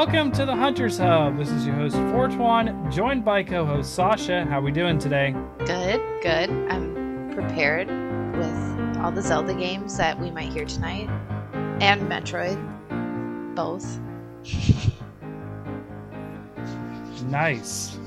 Welcome 0.00 0.32
to 0.32 0.46
the 0.46 0.56
Hunters 0.56 0.96
Hub. 0.96 1.36
This 1.36 1.50
is 1.50 1.66
your 1.66 1.74
host 1.74 1.94
Fortuan, 1.94 2.90
joined 2.90 3.22
by 3.22 3.42
co-host 3.42 3.94
Sasha. 3.94 4.46
How 4.46 4.58
we 4.58 4.72
doing 4.72 4.98
today? 4.98 5.36
Good, 5.58 6.00
good. 6.22 6.48
I'm 6.70 7.30
prepared 7.34 7.88
with 8.34 8.96
all 8.96 9.12
the 9.12 9.20
Zelda 9.20 9.52
games 9.52 9.98
that 9.98 10.18
we 10.18 10.30
might 10.30 10.50
hear 10.54 10.64
tonight, 10.64 11.10
and 11.82 12.00
Metroid, 12.10 12.56
both. 13.54 14.00
Nice. 17.26 17.98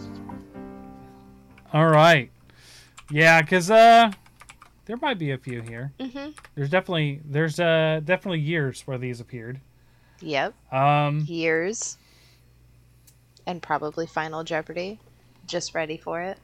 All 1.74 1.90
right. 1.90 2.32
Yeah, 3.12 3.40
cause 3.44 3.70
uh, 3.70 4.12
there 4.86 4.98
might 4.98 5.20
be 5.20 5.30
a 5.30 5.38
few 5.38 5.62
here. 5.62 5.94
Mm-hmm. 6.00 6.32
There's 6.56 6.72
definitely 6.72 7.22
there's 7.24 7.60
uh 7.60 8.02
definitely 8.04 8.40
years 8.40 8.82
where 8.88 8.98
these 8.98 9.20
appeared. 9.20 9.62
Yep. 10.24 10.54
Um, 10.74 11.26
Years. 11.28 11.98
And 13.46 13.62
probably 13.62 14.08
Final 14.08 14.44
Jeopardy. 14.44 15.00
Just 15.46 15.76
ready 15.76 15.98
for 15.98 16.22
it. 16.22 16.38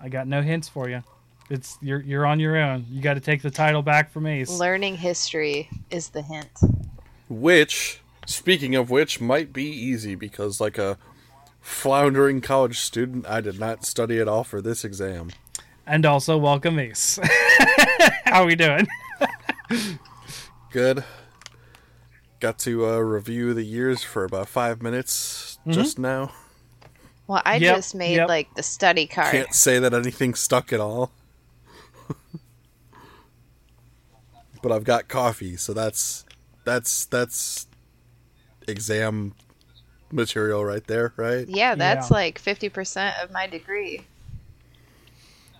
I 0.00 0.08
got 0.08 0.28
no 0.28 0.42
hints 0.42 0.68
for 0.68 0.88
you. 0.88 1.02
It's 1.48 1.78
you're 1.80 2.00
you're 2.00 2.26
on 2.26 2.40
your 2.40 2.56
own. 2.56 2.86
You 2.90 3.00
got 3.00 3.14
to 3.14 3.20
take 3.20 3.42
the 3.42 3.50
title 3.50 3.82
back 3.82 4.10
from 4.12 4.26
Ace. 4.26 4.50
Learning 4.58 4.96
history 4.96 5.68
is 5.90 6.10
the 6.10 6.22
hint. 6.22 6.50
Which, 7.28 8.00
speaking 8.26 8.74
of 8.74 8.90
which, 8.90 9.20
might 9.20 9.52
be 9.52 9.64
easy 9.64 10.14
because, 10.14 10.60
like 10.60 10.78
a 10.78 10.98
floundering 11.60 12.40
college 12.40 12.80
student, 12.80 13.26
I 13.26 13.40
did 13.40 13.58
not 13.58 13.84
study 13.84 14.20
at 14.20 14.28
all 14.28 14.44
for 14.44 14.60
this 14.60 14.84
exam. 14.84 15.30
And 15.86 16.04
also 16.04 16.36
welcome 16.36 16.78
Ace. 16.78 17.18
How 18.24 18.42
are 18.42 18.46
we 18.46 18.56
doing? 18.56 18.86
Good. 20.70 21.04
Got 22.40 22.58
to 22.60 22.86
uh, 22.86 22.98
review 22.98 23.54
the 23.54 23.64
years 23.64 24.02
for 24.02 24.24
about 24.24 24.48
five 24.48 24.82
minutes 24.82 25.58
just 25.68 25.98
now. 25.98 26.32
Well, 27.26 27.42
I 27.44 27.56
Yep, 27.56 27.76
just 27.76 27.94
made 27.94 28.16
yep. 28.16 28.28
like 28.28 28.54
the 28.54 28.62
study 28.62 29.06
card. 29.06 29.32
Can't 29.32 29.54
say 29.54 29.78
that 29.78 29.94
anything 29.94 30.34
stuck 30.34 30.72
at 30.72 30.80
all. 30.80 31.10
but 34.62 34.70
I've 34.70 34.84
got 34.84 35.08
coffee, 35.08 35.56
so 35.56 35.72
that's 35.72 36.24
that's 36.64 37.06
that's 37.06 37.66
exam 38.68 39.34
material 40.12 40.64
right 40.64 40.86
there, 40.86 41.12
right? 41.16 41.48
Yeah, 41.48 41.74
that's 41.74 42.10
Yeah. 42.10 42.16
like 42.16 42.40
50% 42.40 43.22
of 43.22 43.32
my 43.32 43.46
degree. 43.46 44.04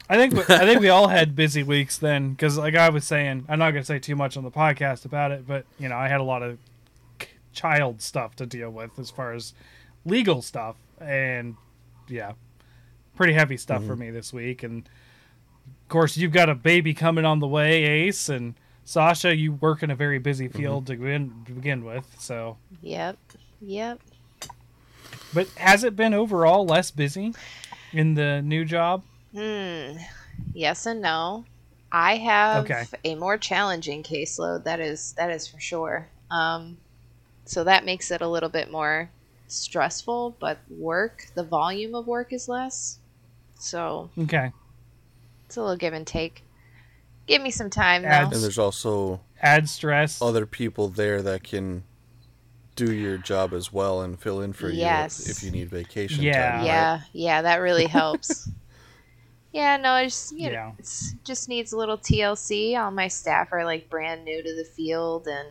I 0.08 0.16
think 0.16 0.50
I 0.50 0.64
think 0.66 0.80
we 0.80 0.88
all 0.88 1.08
had 1.08 1.34
busy 1.36 1.62
weeks 1.62 1.98
then 1.98 2.30
because, 2.30 2.56
like 2.56 2.76
I 2.76 2.90
was 2.90 3.04
saying, 3.04 3.44
I'm 3.48 3.58
not 3.58 3.72
gonna 3.72 3.84
say 3.84 3.98
too 3.98 4.16
much 4.16 4.36
on 4.36 4.44
the 4.44 4.50
podcast 4.50 5.04
about 5.04 5.32
it, 5.32 5.46
but 5.46 5.66
you 5.78 5.88
know, 5.88 5.96
I 5.96 6.08
had 6.08 6.20
a 6.20 6.24
lot 6.24 6.42
of 6.42 6.58
child 7.52 8.02
stuff 8.02 8.36
to 8.36 8.46
deal 8.46 8.70
with 8.70 8.98
as 8.98 9.10
far 9.10 9.32
as 9.32 9.52
legal 10.04 10.42
stuff, 10.42 10.76
and 11.00 11.56
yeah, 12.08 12.32
pretty 13.16 13.32
heavy 13.32 13.56
stuff 13.56 13.84
for 13.84 13.92
mm-hmm. 13.92 14.02
me 14.02 14.10
this 14.10 14.32
week. 14.32 14.62
And 14.62 14.88
of 15.66 15.88
course, 15.88 16.16
you've 16.16 16.32
got 16.32 16.48
a 16.48 16.54
baby 16.54 16.94
coming 16.94 17.24
on 17.24 17.40
the 17.40 17.48
way, 17.48 17.82
Ace, 17.84 18.28
and 18.28 18.54
Sasha. 18.84 19.34
You 19.34 19.52
work 19.52 19.82
in 19.82 19.90
a 19.90 19.96
very 19.96 20.18
busy 20.18 20.48
mm-hmm. 20.48 20.58
field 20.58 20.86
to, 20.86 20.96
begin, 20.96 21.32
to 21.46 21.52
begin 21.52 21.84
with, 21.84 22.14
so. 22.18 22.58
Yep. 22.82 23.18
Yep. 23.60 24.00
But 25.34 25.48
has 25.56 25.82
it 25.82 25.96
been 25.96 26.14
overall 26.14 26.64
less 26.64 26.90
busy 26.90 27.34
in 27.92 28.14
the 28.14 28.42
new 28.42 28.64
job? 28.64 29.02
Hmm. 29.36 29.98
Yes 30.54 30.86
and 30.86 31.02
no. 31.02 31.44
I 31.92 32.16
have 32.16 32.64
Okay. 32.64 32.84
a 33.04 33.14
more 33.14 33.36
challenging 33.38 34.02
caseload. 34.02 34.64
That 34.64 34.80
is 34.80 35.12
that 35.18 35.30
is 35.30 35.46
for 35.46 35.60
sure. 35.60 36.08
Um, 36.30 36.78
so 37.44 37.62
that 37.64 37.84
makes 37.84 38.10
it 38.10 38.22
a 38.22 38.28
little 38.28 38.48
bit 38.48 38.70
more 38.72 39.10
stressful. 39.46 40.36
But 40.40 40.58
work, 40.70 41.26
the 41.34 41.44
volume 41.44 41.94
of 41.94 42.06
work 42.06 42.32
is 42.32 42.48
less. 42.48 42.98
So 43.58 44.10
Okay. 44.18 44.52
it's 45.46 45.56
a 45.56 45.60
little 45.60 45.76
give 45.76 45.92
and 45.92 46.06
take. 46.06 46.42
Give 47.26 47.42
me 47.42 47.50
some 47.50 47.70
time 47.70 48.02
though. 48.02 48.08
And 48.10 48.32
there's 48.32 48.58
also 48.58 49.20
Add 49.42 49.68
stress. 49.68 50.22
other 50.22 50.46
people 50.46 50.88
there 50.88 51.20
that 51.22 51.42
can 51.42 51.82
do 52.74 52.90
your 52.92 53.18
job 53.18 53.52
as 53.52 53.72
well 53.72 54.00
and 54.02 54.18
fill 54.18 54.40
in 54.40 54.52
for 54.52 54.70
Yes. 54.70 55.26
you 55.26 55.30
if 55.30 55.42
you 55.42 55.50
need 55.50 55.68
vacation 55.70 56.24
Yeah. 56.24 56.32
time. 56.32 56.58
right? 56.58 56.64
yeah, 56.64 57.00
yeah, 57.12 57.42
that 57.42 57.56
really 57.56 57.86
helps. 57.86 58.48
yeah, 59.56 59.78
no, 59.78 59.96
it's 59.96 60.32
you 60.32 60.50
know, 60.50 60.74
it's 60.78 61.14
just 61.24 61.48
needs 61.48 61.72
a 61.72 61.78
little 61.78 61.96
TLC. 61.96 62.78
All 62.78 62.90
my 62.90 63.08
staff 63.08 63.48
are 63.52 63.64
like 63.64 63.88
brand 63.88 64.22
new 64.22 64.42
to 64.42 64.54
the 64.54 64.64
field, 64.64 65.26
and 65.26 65.48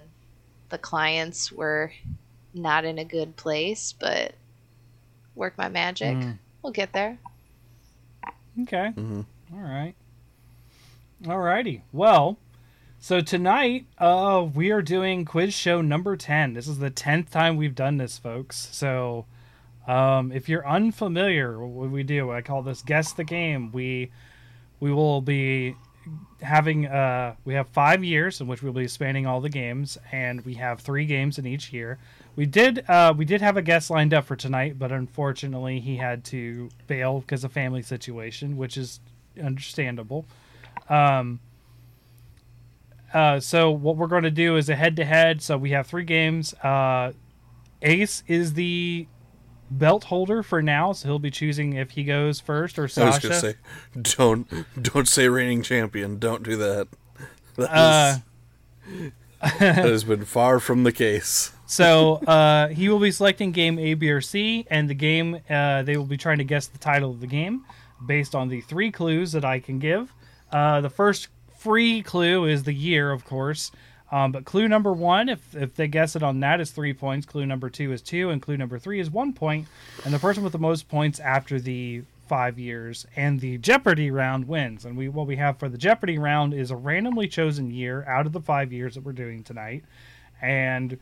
the 0.69 0.77
clients 0.77 1.51
were 1.51 1.91
not 2.53 2.85
in 2.85 2.99
a 2.99 3.03
good 3.03 3.35
place, 3.35 3.95
but 3.99 4.35
work 5.33 5.57
my 5.57 5.69
magic. 5.69 6.15
Mm. 6.15 6.37
We'll 6.61 6.71
get 6.71 6.93
there. 6.93 7.17
Okay. 8.61 8.93
Mhm. 8.95 9.25
All 9.53 9.59
right. 9.59 9.95
All 11.27 11.39
righty. 11.39 11.81
Well, 11.91 12.37
so 12.99 13.21
tonight 13.21 13.87
uh, 13.97 14.47
we 14.53 14.69
are 14.69 14.83
doing 14.83 15.25
quiz 15.25 15.55
show 15.55 15.81
number 15.81 16.15
10. 16.15 16.53
This 16.53 16.67
is 16.67 16.77
the 16.77 16.91
10th 16.91 17.31
time 17.31 17.57
we've 17.57 17.73
done 17.75 17.97
this, 17.97 18.19
folks. 18.19 18.69
So 18.71 19.25
um, 19.87 20.31
if 20.31 20.49
you're 20.49 20.67
unfamiliar 20.67 21.65
what 21.65 21.89
we 21.89 22.03
do, 22.03 22.31
I 22.31 22.41
call 22.41 22.61
this 22.61 22.81
guess 22.81 23.13
the 23.13 23.23
game. 23.23 23.71
We 23.71 24.11
we 24.79 24.91
will 24.91 25.21
be 25.21 25.75
having 26.41 26.85
uh 26.85 27.35
we 27.45 27.53
have 27.55 27.67
five 27.69 28.03
years 28.03 28.39
in 28.39 28.47
which 28.47 28.61
we'll 28.61 28.73
be 28.73 28.87
spanning 28.87 29.25
all 29.25 29.41
the 29.41 29.49
games 29.49 29.97
and 30.11 30.45
we 30.45 30.53
have 30.53 30.79
three 30.79 31.05
games 31.05 31.39
in 31.39 31.47
each 31.47 31.73
year. 31.73 31.97
We 32.35 32.45
did 32.45 32.87
uh 32.87 33.13
we 33.17 33.25
did 33.25 33.41
have 33.41 33.57
a 33.57 33.61
guest 33.61 33.89
lined 33.89 34.13
up 34.13 34.25
for 34.25 34.35
tonight 34.35 34.77
but 34.77 34.91
unfortunately 34.91 35.79
he 35.79 35.97
had 35.97 36.23
to 36.25 36.69
bail 36.87 37.21
because 37.21 37.43
of 37.43 37.51
family 37.51 37.81
situation 37.81 38.57
which 38.57 38.77
is 38.77 38.99
understandable. 39.41 40.25
Um 40.89 41.39
uh 43.13 43.39
so 43.39 43.71
what 43.71 43.97
we're 43.97 44.07
going 44.07 44.23
to 44.23 44.31
do 44.31 44.57
is 44.57 44.69
a 44.69 44.75
head 44.75 44.95
to 44.97 45.05
head 45.05 45.41
so 45.41 45.57
we 45.57 45.71
have 45.71 45.87
three 45.87 46.03
games. 46.03 46.53
Uh 46.55 47.13
ace 47.81 48.23
is 48.27 48.53
the 48.53 49.07
belt 49.71 50.05
holder 50.05 50.43
for 50.43 50.61
now 50.61 50.91
so 50.91 51.07
he'll 51.07 51.19
be 51.19 51.31
choosing 51.31 51.73
if 51.73 51.91
he 51.91 52.03
goes 52.03 52.39
first 52.39 52.77
or 52.77 52.83
I 52.83 52.85
was 52.85 52.93
sasha 52.93 53.27
gonna 53.27 53.39
say, 53.39 53.55
don't 54.01 54.47
don't 54.81 55.07
say 55.07 55.27
reigning 55.27 55.61
champion. 55.63 56.19
Don't 56.19 56.43
do 56.43 56.55
that. 56.57 56.87
That, 57.55 57.71
uh 57.75 58.15
is- 58.87 59.11
that 59.41 59.75
has 59.85 60.03
been 60.03 60.25
far 60.25 60.59
from 60.59 60.83
the 60.83 60.91
case. 60.91 61.51
So 61.67 62.15
uh, 62.27 62.67
he 62.69 62.89
will 62.89 62.99
be 62.99 63.11
selecting 63.11 63.51
game 63.51 63.79
A, 63.79 63.95
B, 63.95 64.09
or 64.11 64.21
C, 64.21 64.65
and 64.69 64.87
the 64.89 64.93
game 64.93 65.39
uh, 65.49 65.81
they 65.83 65.97
will 65.97 66.05
be 66.05 66.17
trying 66.17 66.37
to 66.37 66.43
guess 66.43 66.67
the 66.67 66.77
title 66.77 67.09
of 67.11 67.19
the 67.19 67.27
game 67.27 67.65
based 68.05 68.35
on 68.35 68.49
the 68.49 68.61
three 68.61 68.91
clues 68.91 69.31
that 69.31 69.43
I 69.43 69.59
can 69.59 69.79
give. 69.79 70.13
Uh, 70.51 70.81
the 70.81 70.89
first 70.91 71.27
free 71.57 72.01
clue 72.03 72.45
is 72.45 72.63
the 72.63 72.73
year, 72.73 73.11
of 73.11 73.25
course. 73.25 73.71
Um, 74.11 74.31
but 74.31 74.45
clue 74.45 74.67
number 74.67 74.93
one, 74.93 75.29
if, 75.29 75.55
if 75.55 75.75
they 75.75 75.87
guess 75.87 76.15
it 76.15 76.23
on 76.23 76.39
that, 76.41 76.61
is 76.61 76.71
three 76.71 76.93
points. 76.93 77.25
Clue 77.25 77.45
number 77.45 77.69
two 77.69 77.91
is 77.91 78.01
two, 78.01 78.29
and 78.29 78.41
clue 78.41 78.57
number 78.57 78.77
three 78.77 78.99
is 78.99 79.09
one 79.09 79.33
point. 79.33 79.67
And 80.03 80.13
the 80.13 80.19
person 80.19 80.43
with 80.43 80.53
the 80.53 80.59
most 80.59 80.87
points 80.87 81.19
after 81.19 81.59
the 81.59 82.03
five 82.27 82.57
years 82.57 83.05
and 83.15 83.39
the 83.39 83.57
Jeopardy 83.59 84.09
round 84.09 84.47
wins. 84.47 84.85
And 84.85 84.97
we 84.97 85.09
what 85.09 85.27
we 85.27 85.35
have 85.35 85.59
for 85.59 85.69
the 85.69 85.77
Jeopardy 85.77 86.17
round 86.17 86.53
is 86.53 86.71
a 86.71 86.75
randomly 86.75 87.27
chosen 87.27 87.71
year 87.71 88.03
out 88.05 88.25
of 88.25 88.33
the 88.33 88.41
five 88.41 88.73
years 88.73 88.95
that 88.95 89.03
we're 89.03 89.11
doing 89.11 89.43
tonight, 89.43 89.83
and 90.41 90.97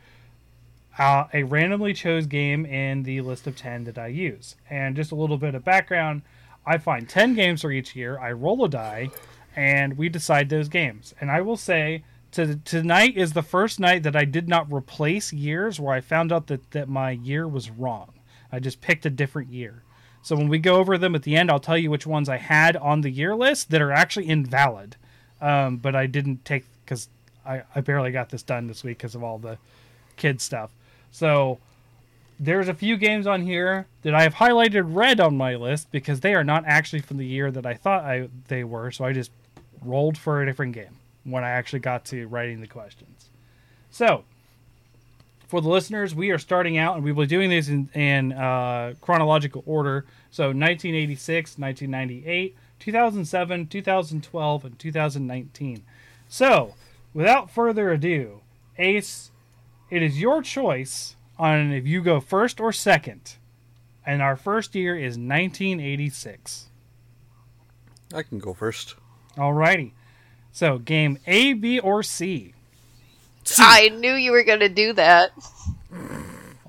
uh, 0.98 1.24
a 1.32 1.42
randomly 1.42 1.92
chose 1.92 2.26
game 2.26 2.64
in 2.66 3.02
the 3.02 3.20
list 3.20 3.46
of 3.46 3.56
10 3.56 3.84
that 3.84 3.98
I 3.98 4.08
use. 4.08 4.56
And 4.70 4.94
just 4.94 5.12
a 5.12 5.16
little 5.16 5.38
bit 5.38 5.54
of 5.54 5.64
background 5.64 6.22
I 6.66 6.78
find 6.78 7.08
10 7.08 7.34
games 7.34 7.60
for 7.62 7.70
each 7.70 7.94
year, 7.94 8.18
I 8.18 8.32
roll 8.32 8.64
a 8.64 8.68
die, 8.68 9.10
and 9.54 9.98
we 9.98 10.08
decide 10.08 10.48
those 10.48 10.68
games. 10.68 11.14
And 11.20 11.30
I 11.30 11.40
will 11.42 11.56
say, 11.56 12.04
to, 12.34 12.56
tonight 12.56 13.16
is 13.16 13.32
the 13.32 13.42
first 13.42 13.78
night 13.78 14.02
that 14.02 14.16
I 14.16 14.24
did 14.24 14.48
not 14.48 14.72
replace 14.72 15.32
years 15.32 15.78
where 15.78 15.94
I 15.94 16.00
found 16.00 16.32
out 16.32 16.48
that, 16.48 16.72
that 16.72 16.88
my 16.88 17.12
year 17.12 17.46
was 17.46 17.70
wrong. 17.70 18.12
I 18.50 18.58
just 18.58 18.80
picked 18.80 19.06
a 19.06 19.10
different 19.10 19.50
year. 19.50 19.82
So 20.22 20.36
when 20.36 20.48
we 20.48 20.58
go 20.58 20.76
over 20.76 20.98
them 20.98 21.14
at 21.14 21.22
the 21.22 21.36
end, 21.36 21.50
I'll 21.50 21.60
tell 21.60 21.78
you 21.78 21.90
which 21.90 22.06
ones 22.06 22.28
I 22.28 22.38
had 22.38 22.76
on 22.76 23.02
the 23.02 23.10
year 23.10 23.36
list 23.36 23.70
that 23.70 23.80
are 23.80 23.92
actually 23.92 24.28
invalid. 24.28 24.96
Um, 25.40 25.76
but 25.76 25.94
I 25.94 26.06
didn't 26.06 26.44
take 26.44 26.64
because 26.84 27.08
I, 27.46 27.62
I 27.74 27.80
barely 27.80 28.10
got 28.10 28.30
this 28.30 28.42
done 28.42 28.66
this 28.66 28.82
week 28.82 28.98
because 28.98 29.14
of 29.14 29.22
all 29.22 29.38
the 29.38 29.58
kid 30.16 30.40
stuff. 30.40 30.70
So 31.12 31.58
there's 32.40 32.68
a 32.68 32.74
few 32.74 32.96
games 32.96 33.28
on 33.28 33.42
here 33.42 33.86
that 34.02 34.14
I 34.14 34.22
have 34.22 34.34
highlighted 34.34 34.82
red 34.86 35.20
on 35.20 35.36
my 35.36 35.54
list 35.54 35.92
because 35.92 36.20
they 36.20 36.34
are 36.34 36.44
not 36.44 36.64
actually 36.66 37.02
from 37.02 37.18
the 37.18 37.26
year 37.26 37.52
that 37.52 37.66
I 37.66 37.74
thought 37.74 38.04
I 38.04 38.28
they 38.48 38.64
were. 38.64 38.90
So 38.90 39.04
I 39.04 39.12
just 39.12 39.30
rolled 39.82 40.18
for 40.18 40.42
a 40.42 40.46
different 40.46 40.72
game 40.72 40.96
when 41.24 41.44
I 41.44 41.50
actually 41.50 41.80
got 41.80 42.04
to 42.06 42.26
writing 42.26 42.60
the 42.60 42.66
questions. 42.66 43.30
So 43.90 44.24
for 45.46 45.60
the 45.60 45.68
listeners, 45.68 46.14
we 46.14 46.30
are 46.30 46.38
starting 46.38 46.78
out 46.78 46.96
and 46.96 47.04
we 47.04 47.12
will 47.12 47.24
be 47.24 47.28
doing 47.28 47.50
these 47.50 47.68
in, 47.68 47.88
in 47.94 48.32
uh, 48.32 48.94
chronological 49.00 49.62
order. 49.66 50.04
So 50.30 50.46
1986, 50.46 51.58
1998, 51.58 52.56
2007, 52.80 53.66
2012, 53.68 54.64
and 54.64 54.78
2019. 54.78 55.84
So 56.28 56.74
without 57.12 57.50
further 57.50 57.92
ado, 57.92 58.40
Ace, 58.78 59.30
it 59.90 60.02
is 60.02 60.20
your 60.20 60.42
choice 60.42 61.16
on 61.38 61.72
if 61.72 61.86
you 61.86 62.02
go 62.02 62.20
first 62.20 62.60
or 62.60 62.72
second. 62.72 63.36
And 64.06 64.20
our 64.20 64.36
first 64.36 64.74
year 64.74 64.96
is 64.96 65.16
1986. 65.16 66.68
I 68.12 68.22
can 68.22 68.38
go 68.38 68.52
first. 68.52 68.96
Alrighty. 69.36 69.92
So, 70.54 70.78
game 70.78 71.18
A, 71.26 71.52
B, 71.54 71.80
or 71.80 72.04
C? 72.04 72.54
I 73.58 73.88
knew 73.88 74.12
you 74.12 74.30
were 74.30 74.44
gonna 74.44 74.68
do 74.68 74.92
that. 74.92 75.32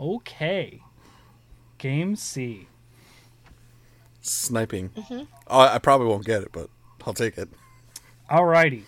Okay. 0.01 0.81
Game 1.77 2.15
C. 2.15 2.67
Sniping. 4.21 4.89
Oh, 5.45 5.59
I 5.59 5.77
probably 5.77 6.07
won't 6.07 6.25
get 6.25 6.41
it, 6.41 6.49
but 6.51 6.71
I'll 7.05 7.13
take 7.13 7.37
it. 7.37 7.47
Alrighty. 8.27 8.81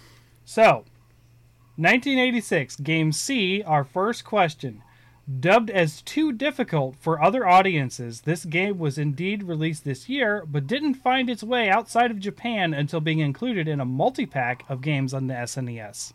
So, 0.46 0.84
1986, 1.76 2.78
Game 2.78 3.12
C, 3.12 3.62
our 3.62 3.84
first 3.84 4.26
question. 4.26 4.82
Dubbed 5.28 5.70
as 5.70 6.02
too 6.02 6.32
difficult 6.32 6.96
for 7.00 7.22
other 7.22 7.46
audiences, 7.46 8.22
this 8.22 8.46
game 8.46 8.78
was 8.78 8.98
indeed 8.98 9.44
released 9.44 9.84
this 9.84 10.08
year, 10.08 10.46
but 10.48 10.68
didn't 10.68 10.94
find 10.94 11.30
its 11.30 11.44
way 11.44 11.70
outside 11.70 12.12
of 12.12 12.20
Japan 12.20 12.74
until 12.74 13.02
being 13.02 13.20
included 13.20 13.68
in 13.68 13.82
a 13.82 13.86
multi 13.86 14.26
pack 14.26 14.64
of 14.70 14.80
games 14.80 15.14
on 15.14 15.28
the 15.28 15.34
SNES. 15.34 16.14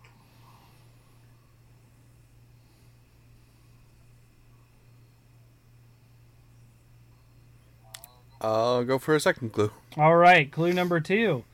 I'll 8.40 8.82
go 8.84 8.98
for 8.98 9.14
a 9.14 9.20
second 9.20 9.52
clue. 9.52 9.70
All 9.98 10.16
right, 10.16 10.50
clue 10.50 10.72
number 10.72 11.00
two. 11.00 11.44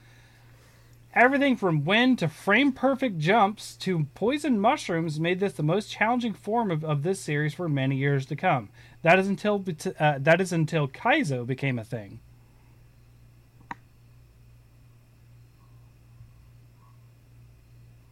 Everything 1.15 1.57
from 1.57 1.85
wind 1.85 2.19
to 2.19 2.29
frame 2.29 2.71
perfect 2.71 3.19
jumps 3.19 3.77
to 3.77 4.07
poison 4.15 4.61
mushrooms 4.61 5.19
made 5.19 5.41
this 5.41 5.55
the 5.55 5.63
most 5.63 5.91
challenging 5.91 6.35
form 6.35 6.71
of, 6.71 6.85
of 6.85 7.03
this 7.03 7.19
series 7.19 7.55
for 7.55 7.69
many 7.69 7.97
years 7.97 8.27
to 8.27 8.37
come. 8.37 8.69
That 9.03 9.19
is 9.19 9.27
until 9.27 9.65
uh, 9.99 10.19
that 10.21 10.41
is 10.41 10.53
until 10.53 10.87
Kaizo 10.87 11.47
became 11.47 11.79
a 11.79 11.85
thing. 11.85 12.21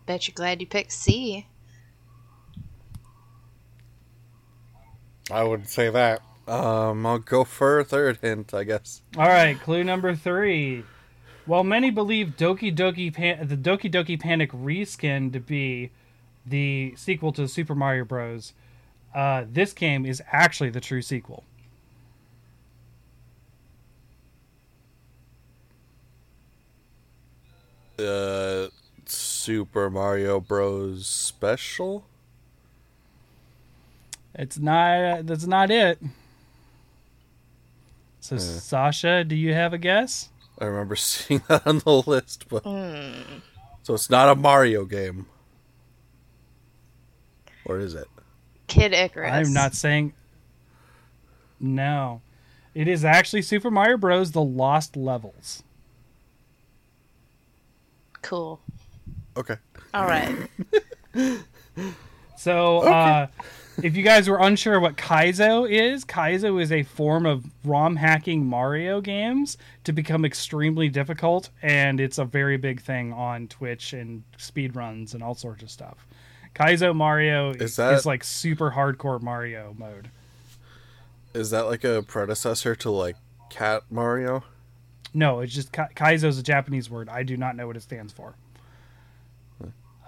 Bet 0.06 0.26
you're 0.26 0.34
glad 0.34 0.60
you 0.60 0.66
picked 0.66 0.92
C. 0.92 1.46
I 5.30 5.42
would 5.42 5.68
say 5.68 5.90
that. 5.90 6.22
Um, 6.46 7.04
I'll 7.04 7.18
go 7.18 7.42
for 7.42 7.80
a 7.80 7.84
third 7.84 8.18
hint, 8.22 8.54
I 8.54 8.62
guess. 8.62 9.02
All 9.18 9.26
right, 9.26 9.58
clue 9.60 9.82
number 9.82 10.14
three. 10.14 10.84
While 11.46 11.62
many 11.62 11.90
believe 11.90 12.36
Doki 12.36 12.74
Doki 12.74 13.14
Pan- 13.14 13.46
the 13.46 13.56
Doki 13.56 13.90
Doki 13.90 14.18
Panic 14.18 14.50
reskin 14.52 15.32
to 15.32 15.38
be 15.40 15.90
the 16.44 16.94
sequel 16.96 17.32
to 17.32 17.46
Super 17.46 17.74
Mario 17.74 18.04
Bros., 18.04 18.52
uh, 19.14 19.44
this 19.50 19.72
game 19.72 20.04
is 20.04 20.20
actually 20.32 20.70
the 20.70 20.80
true 20.80 21.00
sequel. 21.00 21.44
Uh, 27.98 28.66
Super 29.06 29.88
Mario 29.88 30.40
Bros. 30.40 31.06
Special? 31.06 32.04
It's 34.34 34.58
not. 34.58 35.26
That's 35.26 35.46
not 35.46 35.70
it. 35.70 35.98
So, 38.20 38.36
Sasha, 38.38 39.22
do 39.22 39.36
you 39.36 39.54
have 39.54 39.72
a 39.72 39.78
guess? 39.78 40.30
I 40.58 40.64
remember 40.66 40.96
seeing 40.96 41.42
that 41.48 41.66
on 41.66 41.78
the 41.80 42.02
list, 42.06 42.48
but 42.48 42.64
so 43.82 43.94
it's 43.94 44.10
not 44.10 44.28
a 44.28 44.34
Mario 44.34 44.84
game, 44.84 45.26
or 47.64 47.78
is 47.78 47.94
it? 47.94 48.08
Kid 48.66 48.92
Icarus. 48.92 49.32
I'm 49.32 49.52
not 49.52 49.74
saying. 49.74 50.12
No, 51.60 52.20
it 52.74 52.88
is 52.88 53.04
actually 53.04 53.42
Super 53.42 53.70
Mario 53.70 53.96
Bros. 53.96 54.32
The 54.32 54.42
Lost 54.42 54.96
Levels. 54.96 55.62
cool. 58.22 58.60
Okay. 59.36 59.56
All 59.94 60.06
right. 60.06 60.34
So, 62.38 62.80
uh, 62.80 63.26
if 63.82 63.96
you 63.96 64.02
guys 64.02 64.28
were 64.28 64.38
unsure 64.38 64.80
what 64.80 64.96
Kaizo 64.96 65.68
is, 65.70 66.04
Kaizo 66.04 66.60
is 66.60 66.72
a 66.72 66.82
form 66.82 67.26
of 67.26 67.44
ROM 67.64 67.96
hacking 67.96 68.44
Mario 68.46 69.00
games 69.00 69.58
to 69.84 69.92
become 69.92 70.24
extremely 70.24 70.88
difficult, 70.88 71.50
and 71.62 72.00
it's 72.00 72.18
a 72.18 72.24
very 72.24 72.56
big 72.56 72.80
thing 72.80 73.12
on 73.12 73.48
Twitch 73.48 73.92
and 73.92 74.22
speedruns 74.38 75.14
and 75.14 75.22
all 75.22 75.34
sorts 75.34 75.62
of 75.62 75.70
stuff. 75.70 76.06
Kaizo 76.54 76.94
Mario 76.94 77.50
Is 77.52 77.76
that- 77.76 78.06
like 78.06 78.24
super 78.24 78.70
hardcore 78.72 79.20
Mario 79.20 79.74
mode. 79.78 80.10
Is 81.34 81.50
that 81.50 81.66
like 81.66 81.84
a 81.84 82.02
predecessor 82.02 82.74
to 82.76 82.90
like 82.90 83.16
Cat 83.50 83.82
Mario? 83.90 84.42
No, 85.12 85.40
it's 85.40 85.52
just 85.54 85.70
Ka- 85.70 85.88
Kaizo 85.94 86.24
is 86.24 86.38
a 86.38 86.42
Japanese 86.42 86.88
word. 86.88 87.08
I 87.10 87.22
do 87.22 87.36
not 87.36 87.56
know 87.56 87.66
what 87.66 87.76
it 87.76 87.82
stands 87.82 88.12
for. 88.12 88.34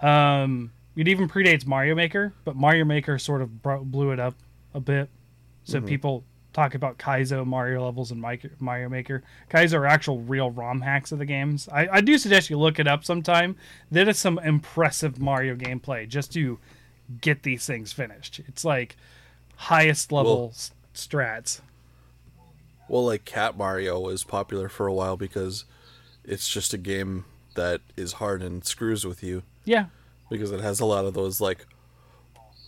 Um, 0.01 0.71
it 0.95 1.07
even 1.07 1.29
predates 1.29 1.65
Mario 1.65 1.95
Maker, 1.95 2.33
but 2.43 2.55
Mario 2.55 2.85
Maker 2.85 3.17
sort 3.17 3.41
of 3.41 3.61
bro- 3.61 3.83
blew 3.83 4.11
it 4.11 4.19
up 4.19 4.35
a 4.73 4.79
bit. 4.79 5.09
So 5.63 5.77
mm-hmm. 5.77 5.87
people 5.87 6.23
talk 6.51 6.73
about 6.75 6.97
Kaizo 6.97 7.45
Mario 7.45 7.85
levels 7.85 8.11
and 8.11 8.19
Mario 8.59 8.89
Maker. 8.89 9.23
Kaizo 9.49 9.75
are 9.79 9.85
actual 9.85 10.19
real 10.21 10.49
ROM 10.51 10.81
hacks 10.81 11.11
of 11.11 11.19
the 11.19 11.25
games. 11.25 11.69
I, 11.71 11.87
I 11.87 12.01
do 12.01 12.17
suggest 12.17 12.49
you 12.49 12.57
look 12.57 12.79
it 12.79 12.87
up 12.87 13.05
sometime. 13.05 13.55
That 13.91 14.07
is 14.07 14.17
some 14.17 14.39
impressive 14.39 15.19
Mario 15.19 15.55
gameplay 15.55 16.07
just 16.07 16.33
to 16.33 16.59
get 17.21 17.43
these 17.43 17.65
things 17.65 17.93
finished. 17.93 18.41
It's 18.47 18.65
like 18.65 18.97
highest 19.55 20.11
level 20.11 20.39
Well- 20.39 20.53
strats. 20.93 21.61
Well, 22.87 23.05
like 23.05 23.23
Cat 23.23 23.55
Mario 23.55 23.99
was 23.99 24.23
popular 24.23 24.67
for 24.67 24.87
a 24.87 24.93
while 24.93 25.15
because 25.15 25.65
it's 26.23 26.49
just 26.49 26.73
a 26.73 26.77
game 26.77 27.25
that 27.53 27.81
is 27.95 28.13
hard 28.13 28.41
and 28.41 28.65
screws 28.65 29.05
with 29.05 29.21
you 29.21 29.43
Yeah, 29.63 29.85
because 30.29 30.51
it 30.51 30.61
has 30.61 30.79
a 30.79 30.85
lot 30.85 31.05
of 31.05 31.13
those 31.13 31.41
like 31.41 31.65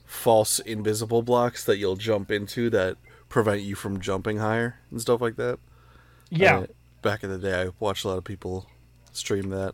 false 0.06 0.60
invisible 0.60 1.22
blocks 1.22 1.64
that 1.64 1.78
you'll 1.78 1.96
jump 1.96 2.32
into 2.32 2.70
that 2.70 2.98
prevent 3.30 3.62
you 3.62 3.76
from 3.76 4.00
jumping 4.02 4.38
higher 4.38 4.80
and 4.90 5.00
stuff 5.02 5.22
like 5.22 5.38
that. 5.38 5.58
yeah. 6.30 6.60
Uh, 6.60 6.66
back 7.02 7.24
in 7.24 7.30
the 7.30 7.38
day, 7.38 7.62
I 7.62 7.70
watched 7.80 8.06
a 8.06 8.10
lot 8.10 8.18
of 8.18 8.24
people 8.24 8.68
stream 9.12 9.50
that. 9.50 9.74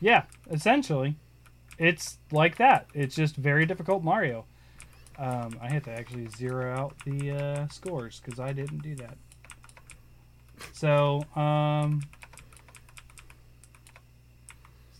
Yeah, 0.00 0.24
essentially, 0.50 1.16
it's 1.78 2.18
like 2.32 2.56
that. 2.56 2.86
It's 2.94 3.14
just 3.14 3.36
very 3.36 3.66
difficult 3.66 4.02
Mario. 4.02 4.46
Um, 5.18 5.56
I 5.60 5.70
had 5.70 5.84
to 5.84 5.90
actually 5.90 6.28
zero 6.36 6.74
out 6.74 6.94
the 7.04 7.30
uh, 7.30 7.68
scores 7.68 8.20
because 8.20 8.40
I 8.40 8.52
didn't 8.52 8.82
do 8.82 8.96
that. 8.96 9.16
So, 10.72 11.22
um, 11.36 12.02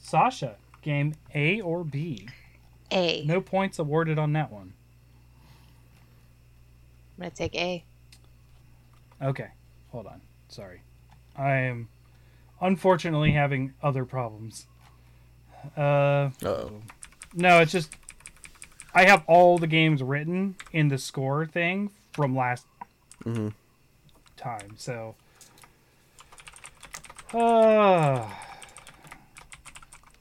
Sasha, 0.01 0.57
game 0.83 1.15
A 1.35 1.61
or 1.61 1.85
B? 1.85 2.29
A. 2.91 3.25
No 3.25 3.41
points 3.41 3.79
awarded 3.79 4.19
on 4.19 4.33
that 4.35 4.53
one. 4.53 4.75
I'm 7.17 7.23
gonna 7.23 7.31
take 7.31 7.55
A. 7.55 7.85
Okay, 9.21 9.49
hold 9.91 10.07
on. 10.07 10.21
Sorry, 10.49 10.83
I 11.37 11.53
am 11.53 11.89
unfortunately 12.61 13.33
having 13.33 13.73
other 13.83 14.05
problems. 14.05 14.67
Uh, 15.77 16.31
Uh-oh. 16.43 16.83
No, 17.35 17.61
it's 17.61 17.73
just 17.73 17.97
I 18.95 19.05
have 19.07 19.25
all 19.27 19.59
the 19.59 19.67
games 19.69 20.03
written 20.03 20.57
in 20.73 20.89
the 20.89 20.99
score 20.99 21.47
thing 21.47 21.91
from 22.13 22.37
last 22.37 22.67
Mhm. 23.25 23.55
time. 24.37 24.75
So, 24.77 25.15
uh, 27.33 28.29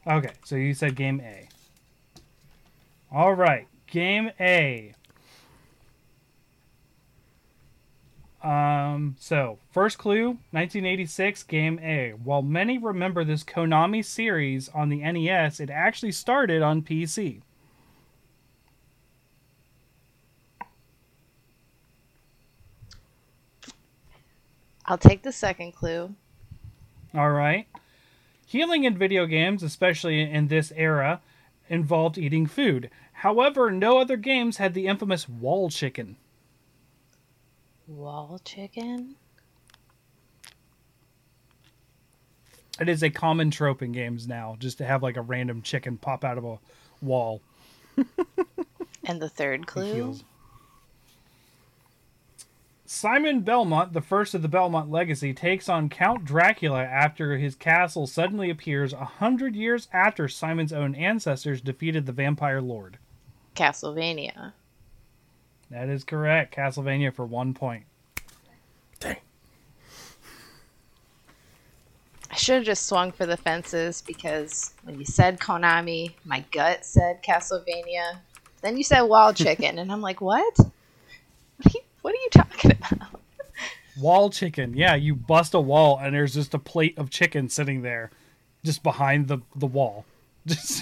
okay. 0.08 0.34
So 0.44 0.56
you 0.56 0.74
said 0.74 0.96
game 0.96 1.22
A. 1.22 1.48
All 3.12 3.34
right, 3.34 3.68
game 3.88 4.32
A. 4.40 4.94
Um, 8.44 9.16
so 9.20 9.60
first 9.72 9.98
clue, 9.98 10.30
1986, 10.52 11.44
game 11.44 11.80
A. 11.84 12.12
While 12.12 12.42
many 12.42 12.78
remember 12.78 13.24
this 13.24 13.44
Konami 13.44 14.04
series 14.04 14.70
on 14.70 14.90
the 14.90 14.98
NES, 14.98 15.60
it 15.60 15.70
actually 15.70 16.12
started 16.12 16.62
on 16.62 16.82
PC. 16.82 17.42
I'll 24.86 24.98
take 24.98 25.22
the 25.22 25.32
second 25.32 25.74
clue. 25.74 26.16
All 27.14 27.32
right. 27.32 27.68
Healing 28.52 28.84
in 28.84 28.98
video 28.98 29.28
games, 29.28 29.64
especially 29.64 30.30
in 30.30 30.50
this 30.50 30.74
era, 30.76 31.22
involved 31.70 32.18
eating 32.18 32.48
food. 32.48 32.90
However, 33.14 33.72
no 33.72 33.98
other 33.98 34.18
games 34.18 34.58
had 34.58 34.74
the 34.74 34.88
infamous 34.88 35.30
wall 35.30 35.70
chicken. 35.70 36.18
Wall 37.88 38.42
chicken. 38.44 39.16
It 42.78 42.90
is 42.90 43.02
a 43.02 43.10
common 43.10 43.52
trope 43.52 43.82
in 43.82 43.94
games 43.94 44.28
now, 44.28 44.58
just 44.60 44.80
to 44.80 44.86
have 44.86 45.02
like 45.02 45.16
a 45.16 45.22
random 45.22 45.62
chicken 45.62 45.96
pop 45.98 46.26
out 46.26 46.38
of 46.38 46.44
a 46.44 46.60
wall. 47.02 47.42
And 49.06 49.22
the 49.22 49.30
third 49.30 49.66
clue. 49.66 50.16
Heals. 52.92 53.00
Simon 53.00 53.42
Belmont, 53.42 53.94
the 53.94 54.02
first 54.02 54.34
of 54.34 54.42
the 54.42 54.48
Belmont 54.48 54.92
legacy, 54.92 55.34
takes 55.34 55.70
on 55.70 55.90
Count 55.90 56.26
Dracula 56.26 56.84
after 56.84 57.38
his 57.38 57.56
castle 57.56 58.08
suddenly 58.08 58.50
appears 58.50 58.94
a 58.94 59.06
hundred 59.06 59.56
years 59.56 59.88
after 59.94 60.28
Simon's 60.28 60.74
own 60.74 60.96
ancestors 60.96 61.62
defeated 61.62 62.06
the 62.06 62.12
vampire 62.12 62.62
lord. 62.62 62.98
Castlevania. 63.56 64.54
That 65.70 65.90
is 65.90 66.04
correct. 66.04 66.56
Castlevania 66.56 67.14
for 67.14 67.26
one 67.26 67.54
point. 67.54 67.86
Dang. 69.00 69.18
I 72.30 72.36
should 72.36 72.56
have 72.56 72.66
just 72.66 72.88
swung 72.88 73.12
for 73.12 73.26
the 73.26 73.38
fences 73.38 74.02
because 74.02 74.74
when 74.84 75.00
you 75.00 75.06
said 75.06 75.40
Konami, 75.40 76.14
my 76.24 76.46
gut 76.52 76.86
said 76.86 77.24
Castlevania. 77.24 78.20
Then 78.62 78.78
you 78.78 78.84
said 78.84 79.02
Wild 79.02 79.36
Chicken, 79.36 79.80
and 79.80 79.92
I'm 79.92 80.02
like, 80.02 80.22
what? 80.22 80.60
What 82.02 82.14
are 82.14 82.18
you, 82.18 82.30
what 82.34 82.66
are 82.66 82.68
you 82.68 82.74
talking 82.76 82.98
about? 82.98 83.22
Wall 84.00 84.30
chicken. 84.30 84.76
Yeah, 84.76 84.96
you 84.96 85.16
bust 85.16 85.54
a 85.54 85.60
wall 85.60 86.00
and 86.02 86.16
there's 86.16 86.34
just 86.34 86.54
a 86.54 86.60
plate 86.60 86.98
of 86.98 87.10
chicken 87.10 87.50
sitting 87.50 87.82
there 87.82 88.10
just 88.64 88.84
behind 88.84 89.28
the, 89.28 89.40
the 89.56 89.68
wall. 89.68 90.06
Just 90.48 90.82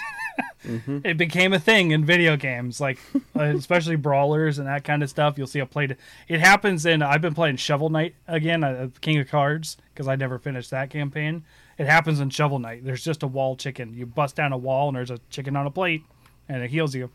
it 1.03 1.17
became 1.17 1.51
a 1.53 1.59
thing 1.59 1.91
in 1.91 2.05
video 2.05 2.37
games, 2.37 2.79
like 2.79 2.97
uh, 3.37 3.43
especially 3.43 3.97
brawlers 3.97 4.57
and 4.57 4.67
that 4.67 4.83
kind 4.85 5.03
of 5.03 5.09
stuff. 5.09 5.37
You'll 5.37 5.47
see 5.47 5.59
a 5.59 5.65
plate. 5.65 5.95
It 6.29 6.39
happens 6.39 6.85
in. 6.85 7.01
I've 7.01 7.21
been 7.21 7.33
playing 7.33 7.57
Shovel 7.57 7.89
Knight 7.89 8.15
again, 8.27 8.63
uh, 8.63 8.87
King 9.01 9.19
of 9.19 9.27
Cards, 9.27 9.75
because 9.93 10.07
I 10.07 10.15
never 10.15 10.39
finished 10.39 10.71
that 10.71 10.89
campaign. 10.89 11.43
It 11.77 11.87
happens 11.87 12.19
in 12.19 12.29
Shovel 12.29 12.59
Knight. 12.59 12.85
There's 12.85 13.03
just 13.03 13.23
a 13.23 13.27
wall 13.27 13.55
chicken. 13.57 13.93
You 13.93 14.05
bust 14.05 14.35
down 14.35 14.53
a 14.53 14.57
wall 14.57 14.89
and 14.89 14.97
there's 14.97 15.11
a 15.11 15.19
chicken 15.29 15.55
on 15.55 15.65
a 15.65 15.71
plate, 15.71 16.03
and 16.47 16.63
it 16.63 16.69
heals 16.69 16.95
you. 16.95 17.09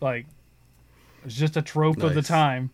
Like 0.00 0.26
it's 1.24 1.36
just 1.36 1.56
a 1.56 1.62
trope 1.62 2.02
of 2.02 2.14
the 2.14 2.22
time. 2.22 2.70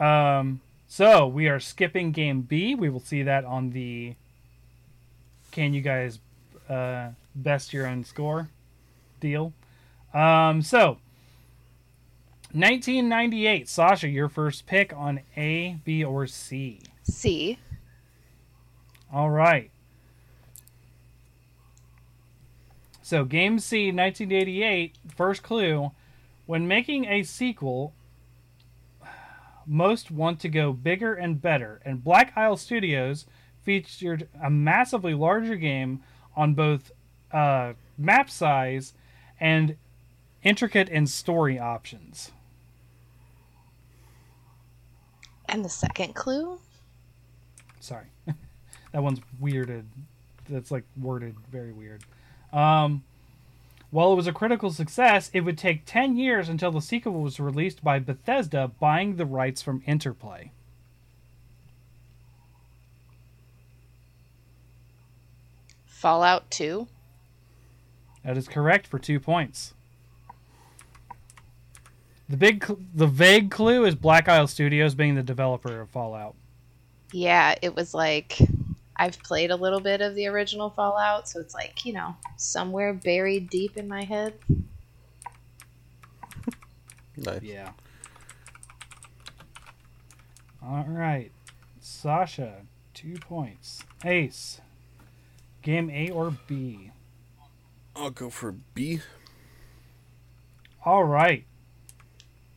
Um, 0.00 0.60
so 0.88 1.26
we 1.28 1.48
are 1.48 1.60
skipping 1.60 2.10
game 2.10 2.40
B. 2.40 2.74
We 2.74 2.88
will 2.88 3.00
see 3.00 3.22
that 3.22 3.44
on 3.44 3.70
the. 3.70 4.14
Can 5.52 5.74
you 5.74 5.82
guys 5.82 6.18
uh, 6.68 7.10
best 7.34 7.72
your 7.72 7.86
own 7.86 8.04
score 8.04 8.48
deal? 9.20 9.52
Um, 10.14 10.62
so 10.62 10.98
1998, 12.52 13.68
Sasha, 13.68 14.08
your 14.08 14.28
first 14.28 14.66
pick 14.66 14.92
on 14.92 15.20
A, 15.36 15.78
B, 15.84 16.02
or 16.02 16.26
C. 16.26 16.80
C. 17.04 17.58
All 19.12 19.30
right. 19.30 19.70
So, 23.02 23.24
Game 23.24 23.58
C, 23.60 23.92
1988, 23.92 24.96
first 25.16 25.42
clue. 25.44 25.92
When 26.46 26.66
making 26.66 27.06
a 27.06 27.22
sequel, 27.22 27.92
most 29.70 30.10
want 30.10 30.40
to 30.40 30.48
go 30.48 30.72
bigger 30.72 31.14
and 31.14 31.40
better, 31.40 31.80
and 31.84 32.02
Black 32.02 32.32
Isle 32.36 32.56
Studios 32.56 33.24
featured 33.62 34.28
a 34.42 34.50
massively 34.50 35.14
larger 35.14 35.54
game 35.54 36.02
on 36.36 36.54
both 36.54 36.90
uh, 37.30 37.74
map 37.96 38.28
size 38.28 38.94
and 39.38 39.76
intricate 40.42 40.88
and 40.90 41.08
story 41.08 41.56
options. 41.56 42.32
And 45.48 45.64
the 45.64 45.68
second 45.68 46.14
clue? 46.14 46.58
Sorry. 47.78 48.06
that 48.92 49.02
one's 49.02 49.20
weirded. 49.40 49.84
That's 50.48 50.72
like 50.72 50.84
worded 51.00 51.36
very 51.52 51.72
weird. 51.72 52.02
Um, 52.52 53.04
while 53.90 54.12
it 54.12 54.16
was 54.16 54.26
a 54.26 54.32
critical 54.32 54.70
success, 54.70 55.30
it 55.32 55.40
would 55.40 55.58
take 55.58 55.84
10 55.84 56.16
years 56.16 56.48
until 56.48 56.70
the 56.70 56.80
sequel 56.80 57.20
was 57.20 57.40
released 57.40 57.82
by 57.82 57.98
Bethesda 57.98 58.70
buying 58.78 59.16
the 59.16 59.26
rights 59.26 59.62
from 59.62 59.82
Interplay. 59.86 60.52
Fallout 65.84 66.50
2. 66.50 66.86
That 68.24 68.36
is 68.36 68.46
correct 68.46 68.86
for 68.86 68.98
two 68.98 69.18
points. 69.18 69.74
The 72.28 72.36
big, 72.36 72.64
cl- 72.64 72.78
the 72.94 73.08
vague 73.08 73.50
clue 73.50 73.84
is 73.84 73.96
Black 73.96 74.28
Isle 74.28 74.46
Studios 74.46 74.94
being 74.94 75.16
the 75.16 75.22
developer 75.22 75.80
of 75.80 75.90
Fallout. 75.90 76.36
Yeah, 77.12 77.56
it 77.60 77.74
was 77.74 77.92
like 77.92 78.38
I've 79.00 79.18
played 79.22 79.50
a 79.50 79.56
little 79.56 79.80
bit 79.80 80.02
of 80.02 80.14
the 80.14 80.26
original 80.26 80.68
Fallout, 80.68 81.26
so 81.26 81.40
it's 81.40 81.54
like, 81.54 81.86
you 81.86 81.94
know, 81.94 82.14
somewhere 82.36 82.92
buried 82.92 83.48
deep 83.48 83.78
in 83.78 83.88
my 83.88 84.04
head. 84.04 84.34
Nice. 87.16 87.40
Yeah. 87.40 87.70
All 90.62 90.84
right, 90.86 91.32
Sasha, 91.80 92.56
two 92.92 93.14
points. 93.14 93.84
Ace, 94.04 94.60
game 95.62 95.88
A 95.88 96.10
or 96.10 96.36
B? 96.46 96.90
I'll 97.96 98.10
go 98.10 98.28
for 98.28 98.52
B. 98.74 99.00
All 100.84 101.04
right. 101.04 101.46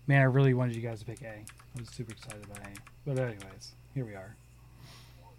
Man, 0.08 0.20
I 0.20 0.26
really 0.26 0.54
wanted 0.54 0.76
you 0.76 0.82
guys 0.82 1.00
to 1.00 1.06
pick 1.06 1.22
A. 1.22 1.30
I 1.30 1.80
was 1.80 1.88
super 1.88 2.12
excited 2.12 2.44
about 2.44 2.58
A. 2.58 2.74
But 3.06 3.18
anyways, 3.18 3.76
here 3.94 4.04
we 4.04 4.16
are. 4.16 4.36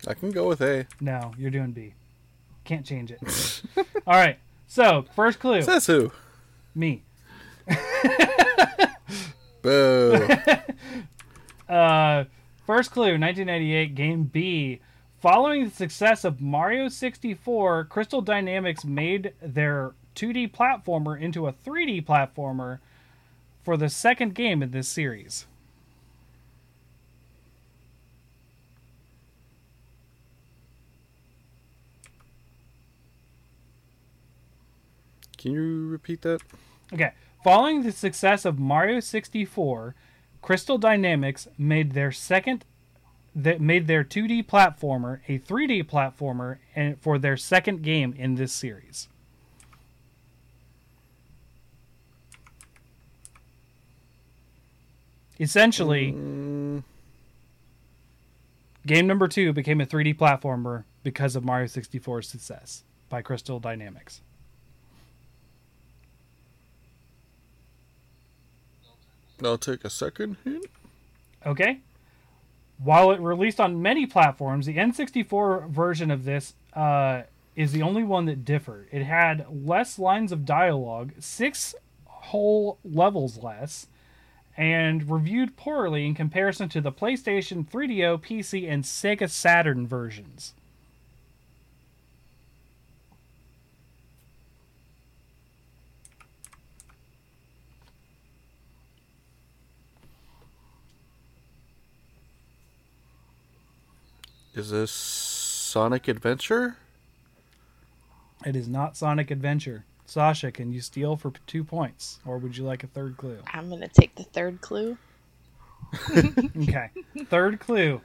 I 0.06 0.14
can 0.14 0.30
go 0.30 0.48
with 0.48 0.60
A. 0.60 0.86
No, 1.00 1.32
you're 1.38 1.50
doing 1.50 1.72
B. 1.72 1.94
Can't 2.64 2.84
change 2.84 3.10
it. 3.10 3.20
All 4.06 4.14
right. 4.14 4.38
So, 4.66 5.04
first 5.14 5.38
clue. 5.38 5.62
Says 5.62 5.86
who? 5.86 6.12
Me. 6.74 7.02
Boo. 9.62 10.28
Uh, 11.66 12.24
first 12.66 12.90
clue, 12.90 13.18
1998, 13.18 13.94
game 13.94 14.24
B. 14.24 14.80
Following 15.20 15.64
the 15.64 15.70
success 15.70 16.22
of 16.22 16.38
Mario 16.42 16.88
64, 16.88 17.84
Crystal 17.86 18.20
Dynamics 18.20 18.84
made 18.84 19.32
their 19.40 19.94
2D 20.14 20.52
platformer 20.52 21.18
into 21.18 21.46
a 21.46 21.54
3D 21.54 22.04
platformer 22.04 22.80
for 23.64 23.78
the 23.78 23.88
second 23.88 24.34
game 24.34 24.62
in 24.62 24.72
this 24.72 24.88
series. 24.88 25.46
Can 35.44 35.52
you 35.52 35.88
repeat 35.88 36.22
that? 36.22 36.40
Okay. 36.90 37.12
Following 37.42 37.82
the 37.82 37.92
success 37.92 38.46
of 38.46 38.58
Mario 38.58 38.98
64, 38.98 39.94
Crystal 40.40 40.78
Dynamics 40.78 41.46
made 41.58 41.92
their 41.92 42.12
second 42.12 42.64
that 43.36 43.60
made 43.60 43.86
their 43.86 44.02
2D 44.02 44.46
platformer 44.46 45.20
a 45.28 45.38
3D 45.38 45.84
platformer 45.84 46.56
and 46.74 46.98
for 46.98 47.18
their 47.18 47.36
second 47.36 47.82
game 47.82 48.14
in 48.16 48.36
this 48.36 48.54
series. 48.54 49.08
Essentially, 55.38 56.12
mm. 56.12 56.82
game 58.86 59.06
number 59.06 59.28
2 59.28 59.52
became 59.52 59.82
a 59.82 59.86
3D 59.86 60.16
platformer 60.16 60.84
because 61.02 61.36
of 61.36 61.44
Mario 61.44 61.66
64's 61.66 62.28
success 62.28 62.84
by 63.10 63.20
Crystal 63.20 63.60
Dynamics. 63.60 64.22
I'll 69.42 69.58
take 69.58 69.84
a 69.84 69.90
second 69.90 70.36
hint. 70.44 70.66
Okay. 71.44 71.80
While 72.78 73.12
it 73.12 73.20
released 73.20 73.60
on 73.60 73.82
many 73.82 74.06
platforms, 74.06 74.66
the 74.66 74.76
N64 74.76 75.68
version 75.70 76.10
of 76.10 76.24
this 76.24 76.54
uh, 76.74 77.22
is 77.56 77.72
the 77.72 77.82
only 77.82 78.02
one 78.02 78.26
that 78.26 78.44
differed. 78.44 78.88
It 78.90 79.04
had 79.04 79.46
less 79.50 79.98
lines 79.98 80.32
of 80.32 80.44
dialogue, 80.44 81.12
six 81.20 81.74
whole 82.06 82.78
levels 82.84 83.38
less, 83.38 83.86
and 84.56 85.10
reviewed 85.10 85.56
poorly 85.56 86.06
in 86.06 86.14
comparison 86.14 86.68
to 86.70 86.80
the 86.80 86.92
PlayStation 86.92 87.68
3DO, 87.68 88.20
PC, 88.22 88.68
and 88.68 88.84
Sega 88.84 89.28
Saturn 89.28 89.86
versions. 89.86 90.54
Is 104.54 104.70
this 104.70 104.92
Sonic 104.92 106.06
Adventure? 106.06 106.76
It 108.46 108.54
is 108.54 108.68
not 108.68 108.96
Sonic 108.96 109.32
Adventure. 109.32 109.84
Sasha, 110.06 110.52
can 110.52 110.70
you 110.70 110.80
steal 110.80 111.16
for 111.16 111.32
two 111.46 111.64
points, 111.64 112.20
or 112.24 112.38
would 112.38 112.56
you 112.56 112.62
like 112.62 112.84
a 112.84 112.86
third 112.86 113.16
clue? 113.16 113.38
I'm 113.52 113.68
going 113.68 113.80
to 113.80 113.88
take 113.88 114.14
the 114.14 114.22
third 114.24 114.60
clue. 114.60 114.96
Okay. 116.56 116.90
Third 117.26 117.60
clue. 117.60 118.00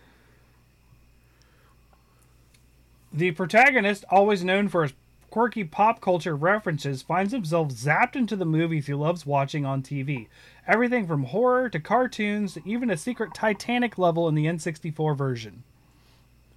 The 3.14 3.32
protagonist, 3.32 4.06
always 4.10 4.44
known 4.44 4.70
for 4.70 4.84
his 4.84 4.94
quirky 5.30 5.64
pop 5.64 6.02
culture 6.02 6.36
references 6.36 7.02
finds 7.02 7.32
himself 7.32 7.70
zapped 7.70 8.16
into 8.16 8.36
the 8.36 8.46
movies 8.46 8.88
he 8.88 8.94
loves 8.94 9.26
watching 9.26 9.66
on 9.66 9.82
TV. 9.82 10.28
Everything 10.68 11.08
from 11.08 11.26
horror 11.26 11.70
to 11.70 11.80
cartoons, 11.80 12.58
even 12.66 12.90
a 12.90 12.98
secret 12.98 13.34
Titanic 13.34 13.98
level 13.98 14.28
in 14.28 14.36
the 14.36 14.46
N64 14.46 15.18
version. 15.18 15.64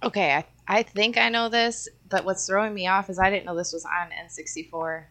Okay, 0.03 0.33
I, 0.33 0.45
I 0.67 0.83
think 0.83 1.17
I 1.17 1.29
know 1.29 1.49
this, 1.49 1.87
but 2.09 2.25
what's 2.25 2.45
throwing 2.47 2.73
me 2.73 2.87
off 2.87 3.09
is 3.09 3.19
I 3.19 3.29
didn't 3.29 3.45
know 3.45 3.55
this 3.55 3.73
was 3.73 3.85
on 3.85 4.09
N64. 4.11 5.03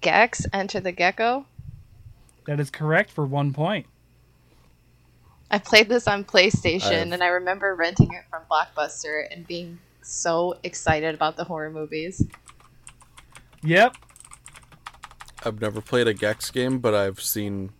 Gex, 0.00 0.46
Enter 0.52 0.80
the 0.80 0.92
Gecko. 0.92 1.46
That 2.46 2.60
is 2.60 2.70
correct 2.70 3.10
for 3.10 3.24
one 3.26 3.52
point. 3.52 3.86
I 5.50 5.58
played 5.58 5.88
this 5.88 6.06
on 6.06 6.24
PlayStation, 6.24 6.84
I've- 7.02 7.10
and 7.12 7.22
I 7.22 7.28
remember 7.28 7.74
renting 7.74 8.12
it 8.12 8.24
from 8.30 8.42
Blockbuster 8.50 9.24
and 9.30 9.46
being 9.46 9.78
so 10.02 10.58
excited 10.62 11.14
about 11.14 11.36
the 11.36 11.44
horror 11.44 11.70
movies. 11.70 12.24
Yep. 13.62 13.96
I've 15.44 15.60
never 15.60 15.80
played 15.80 16.06
a 16.06 16.14
Gex 16.14 16.50
game, 16.50 16.78
but 16.78 16.94
I've 16.94 17.20
seen 17.20 17.70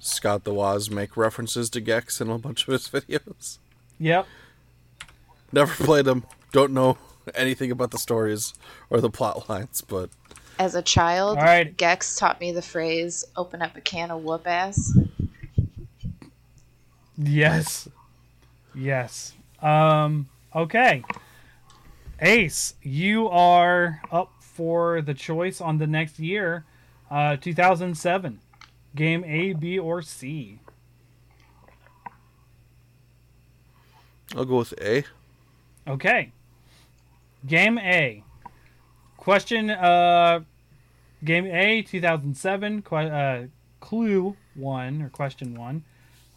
Scott 0.00 0.44
the 0.44 0.54
Woz 0.54 0.90
make 0.90 1.16
references 1.16 1.68
to 1.70 1.80
Gex 1.80 2.20
in 2.20 2.30
a 2.30 2.38
bunch 2.38 2.66
of 2.68 2.72
his 2.72 2.88
videos. 2.88 3.58
Yep. 3.98 4.26
Never 5.56 5.72
played 5.84 6.04
them. 6.04 6.24
Don't 6.52 6.72
know 6.72 6.98
anything 7.34 7.70
about 7.70 7.90
the 7.90 7.98
stories 7.98 8.52
or 8.90 9.00
the 9.00 9.08
plot 9.08 9.48
lines, 9.48 9.80
but 9.80 10.10
As 10.58 10.74
a 10.74 10.82
child, 10.82 11.38
All 11.38 11.44
right. 11.44 11.74
Gex 11.76 12.16
taught 12.16 12.40
me 12.40 12.52
the 12.52 12.62
phrase 12.62 13.24
"open 13.36 13.62
up 13.62 13.74
a 13.74 13.80
can 13.80 14.10
of 14.10 14.22
whoop 14.22 14.46
ass." 14.46 14.96
Yes. 17.16 17.88
Yes. 18.74 19.32
Um 19.62 20.28
okay. 20.54 21.02
Ace, 22.20 22.74
you 22.82 23.28
are 23.28 24.02
up 24.12 24.32
for 24.40 25.00
the 25.00 25.14
choice 25.14 25.60
on 25.62 25.78
the 25.78 25.86
next 25.86 26.18
year. 26.18 26.66
Uh 27.10 27.36
2007. 27.36 28.40
Game 28.94 29.24
A, 29.24 29.54
B 29.54 29.78
or 29.78 30.02
C. 30.02 30.60
I'll 34.34 34.44
go 34.44 34.58
with 34.58 34.74
A. 34.82 35.04
Okay. 35.88 36.32
Game 37.46 37.78
A. 37.78 38.22
Question 39.16 39.70
uh 39.70 40.40
Game 41.24 41.46
A 41.46 41.82
2007 41.82 42.82
que- 42.82 42.96
uh, 42.96 43.46
clue 43.80 44.36
1 44.54 45.02
or 45.02 45.08
question 45.08 45.54
1. 45.54 45.84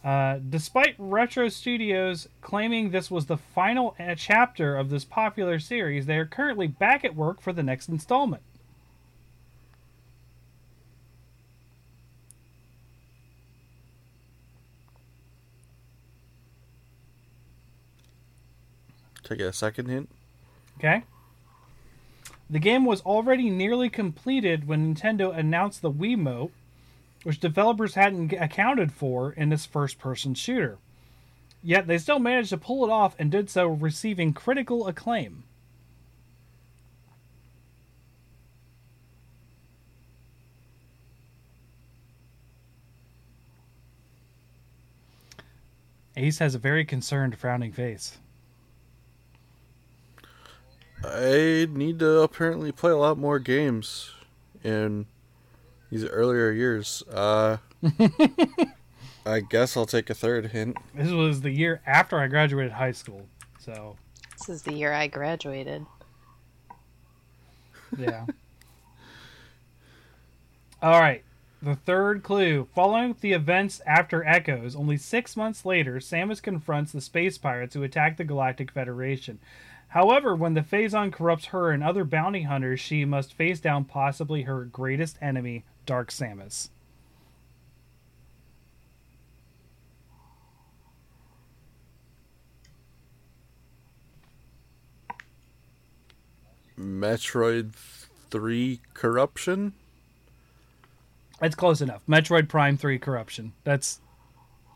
Uh, 0.02 0.38
despite 0.48 0.94
Retro 0.98 1.48
Studios 1.48 2.26
claiming 2.40 2.90
this 2.90 3.10
was 3.10 3.26
the 3.26 3.36
final 3.36 3.94
uh, 4.00 4.14
chapter 4.14 4.76
of 4.76 4.88
this 4.88 5.04
popular 5.04 5.58
series, 5.58 6.06
they 6.06 6.16
are 6.16 6.24
currently 6.24 6.66
back 6.66 7.04
at 7.04 7.14
work 7.14 7.40
for 7.40 7.52
the 7.52 7.62
next 7.62 7.88
installment. 7.88 8.42
Take 19.30 19.40
a 19.40 19.52
second 19.52 19.86
hint. 19.86 20.10
Okay. 20.78 21.04
The 22.50 22.58
game 22.58 22.84
was 22.84 23.00
already 23.02 23.48
nearly 23.48 23.88
completed 23.88 24.66
when 24.66 24.92
Nintendo 24.92 25.32
announced 25.32 25.82
the 25.82 25.92
Wiimote, 25.92 26.50
which 27.22 27.38
developers 27.38 27.94
hadn't 27.94 28.32
accounted 28.32 28.92
for 28.92 29.30
in 29.30 29.48
this 29.48 29.64
first 29.64 30.00
person 30.00 30.34
shooter. 30.34 30.78
Yet 31.62 31.86
they 31.86 31.96
still 31.98 32.18
managed 32.18 32.48
to 32.48 32.56
pull 32.56 32.84
it 32.84 32.90
off 32.90 33.14
and 33.20 33.30
did 33.30 33.48
so 33.48 33.68
receiving 33.68 34.32
critical 34.32 34.88
acclaim. 34.88 35.44
Ace 46.16 46.38
has 46.40 46.56
a 46.56 46.58
very 46.58 46.84
concerned, 46.84 47.38
frowning 47.38 47.70
face. 47.70 48.18
I 51.04 51.66
need 51.70 51.98
to 52.00 52.20
apparently 52.20 52.72
play 52.72 52.92
a 52.92 52.96
lot 52.96 53.18
more 53.18 53.38
games 53.38 54.10
in 54.62 55.06
these 55.90 56.04
earlier 56.04 56.50
years. 56.50 57.02
Uh, 57.10 57.58
I 59.26 59.40
guess 59.40 59.76
I'll 59.76 59.86
take 59.86 60.10
a 60.10 60.14
third 60.14 60.46
hint. 60.46 60.76
This 60.94 61.10
was 61.10 61.40
the 61.42 61.50
year 61.50 61.80
after 61.86 62.18
I 62.18 62.26
graduated 62.26 62.72
high 62.72 62.92
school. 62.92 63.26
So, 63.58 63.96
This 64.38 64.48
is 64.48 64.62
the 64.62 64.74
year 64.74 64.92
I 64.92 65.06
graduated. 65.06 65.86
yeah. 67.98 68.26
All 70.82 71.00
right. 71.00 71.22
The 71.62 71.76
third 71.76 72.22
clue. 72.22 72.68
Following 72.74 73.14
the 73.20 73.34
events 73.34 73.82
after 73.86 74.24
Echoes, 74.24 74.74
only 74.74 74.96
six 74.96 75.36
months 75.36 75.66
later, 75.66 75.96
Samus 75.96 76.42
confronts 76.42 76.92
the 76.92 77.02
space 77.02 77.36
pirates 77.36 77.74
who 77.74 77.82
attack 77.82 78.16
the 78.16 78.24
Galactic 78.24 78.70
Federation. 78.70 79.38
However, 79.90 80.36
when 80.36 80.54
the 80.54 80.60
Phazon 80.60 81.12
corrupts 81.12 81.46
her 81.46 81.72
and 81.72 81.82
other 81.82 82.04
bounty 82.04 82.42
hunters, 82.42 82.78
she 82.78 83.04
must 83.04 83.34
face 83.34 83.58
down 83.58 83.84
possibly 83.84 84.42
her 84.42 84.64
greatest 84.64 85.18
enemy, 85.20 85.64
Dark 85.84 86.10
Samus. 86.10 86.68
Metroid 96.78 97.72
3 98.30 98.80
Corruption? 98.94 99.72
That's 101.40 101.56
close 101.56 101.80
enough. 101.80 102.02
Metroid 102.08 102.48
Prime 102.48 102.76
3 102.76 102.98
Corruption. 103.00 103.52
That's. 103.64 104.00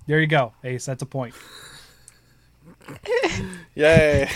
There 0.09 0.21
you 0.21 0.27
go, 0.27 0.53
Ace. 0.65 0.85
That's 0.87 1.03
a 1.03 1.07
point. 1.07 1.35
Yay! 3.77 4.29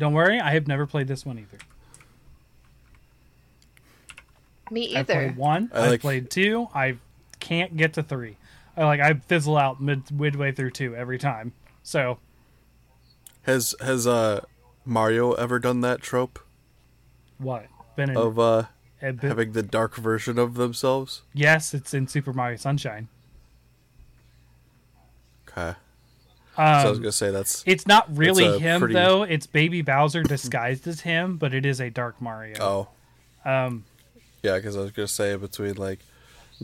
Don't 0.00 0.14
worry, 0.14 0.40
I 0.40 0.52
have 0.52 0.66
never 0.66 0.86
played 0.86 1.08
this 1.08 1.26
one 1.26 1.38
either. 1.38 1.58
Me 4.70 4.82
either. 4.82 4.96
I 4.96 5.00
either. 5.00 5.14
played 5.14 5.36
one. 5.36 5.70
I 5.74 5.78
I 5.78 5.88
like- 5.90 6.00
played 6.00 6.30
two. 6.30 6.68
I 6.74 6.96
can't 7.38 7.76
get 7.76 7.92
to 7.94 8.02
three. 8.02 8.36
I 8.76 8.84
like 8.84 9.00
I 9.00 9.14
fizzle 9.14 9.56
out 9.58 9.80
mid 9.82 10.10
midway 10.10 10.52
through 10.52 10.70
two 10.70 10.96
every 10.96 11.18
time. 11.18 11.52
So 11.82 12.18
Has 13.42 13.74
has 13.80 14.06
uh 14.06 14.40
Mario 14.86 15.32
ever 15.32 15.58
done 15.58 15.80
that 15.82 16.00
trope 16.00 16.38
what? 17.38 17.66
Been 17.96 18.10
in, 18.10 18.16
of 18.16 18.38
uh 18.38 18.64
a 19.02 19.12
bit- 19.12 19.28
having 19.28 19.52
the 19.52 19.62
dark 19.62 19.96
version 19.96 20.38
of 20.38 20.54
themselves? 20.54 21.22
yes, 21.34 21.74
it's 21.74 21.92
in 21.92 22.06
Super 22.08 22.32
Mario 22.32 22.56
Sunshine. 22.56 23.08
Okay. 25.48 25.76
Um, 26.58 26.82
So 26.82 26.86
I 26.88 26.90
was 26.90 26.98
gonna 26.98 27.12
say 27.12 27.30
that's 27.30 27.62
it's 27.66 27.86
not 27.86 28.06
really 28.16 28.44
a 28.44 28.58
him 28.58 28.80
pretty- 28.80 28.94
though. 28.94 29.22
It's 29.22 29.46
Baby 29.46 29.82
Bowser 29.82 30.22
disguised 30.22 30.86
as 30.86 31.00
him, 31.02 31.36
but 31.36 31.54
it 31.54 31.64
is 31.64 31.80
a 31.80 31.90
Dark 31.90 32.20
Mario. 32.20 32.56
oh 32.60 32.88
Um, 33.50 33.84
yeah, 34.42 34.56
because 34.56 34.76
I 34.76 34.80
was 34.80 34.90
gonna 34.90 35.08
say 35.08 35.34
between 35.36 35.74
like 35.76 36.00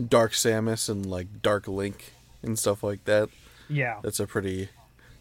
Dark 0.07 0.33
Samus 0.33 0.89
and 0.89 1.05
like 1.05 1.41
Dark 1.41 1.67
Link 1.67 2.13
and 2.43 2.59
stuff 2.59 2.83
like 2.83 3.03
that. 3.05 3.29
yeah. 3.69 3.99
That's 4.03 4.19
a 4.19 4.27
pretty 4.27 4.69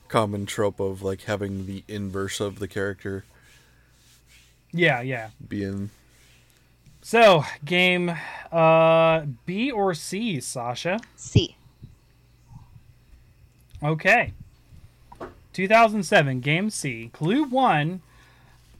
common 0.09 0.46
trope 0.46 0.79
of 0.81 1.02
like 1.02 1.22
having 1.22 1.66
the 1.66 1.83
inverse 1.88 2.38
of 2.40 2.59
the 2.59 2.68
character 2.68 3.24
Yeah, 4.72 5.00
yeah. 5.00 5.31
being 5.48 5.90
So, 7.02 7.44
game 7.64 8.14
uh 8.52 9.22
B 9.46 9.70
or 9.70 9.94
C, 9.94 10.40
Sasha? 10.40 10.98
C. 11.16 11.57
Okay. 13.83 14.33
2007, 15.57 16.40
Game 16.40 16.69
C. 16.69 17.09
Clue 17.14 17.42
1. 17.42 18.03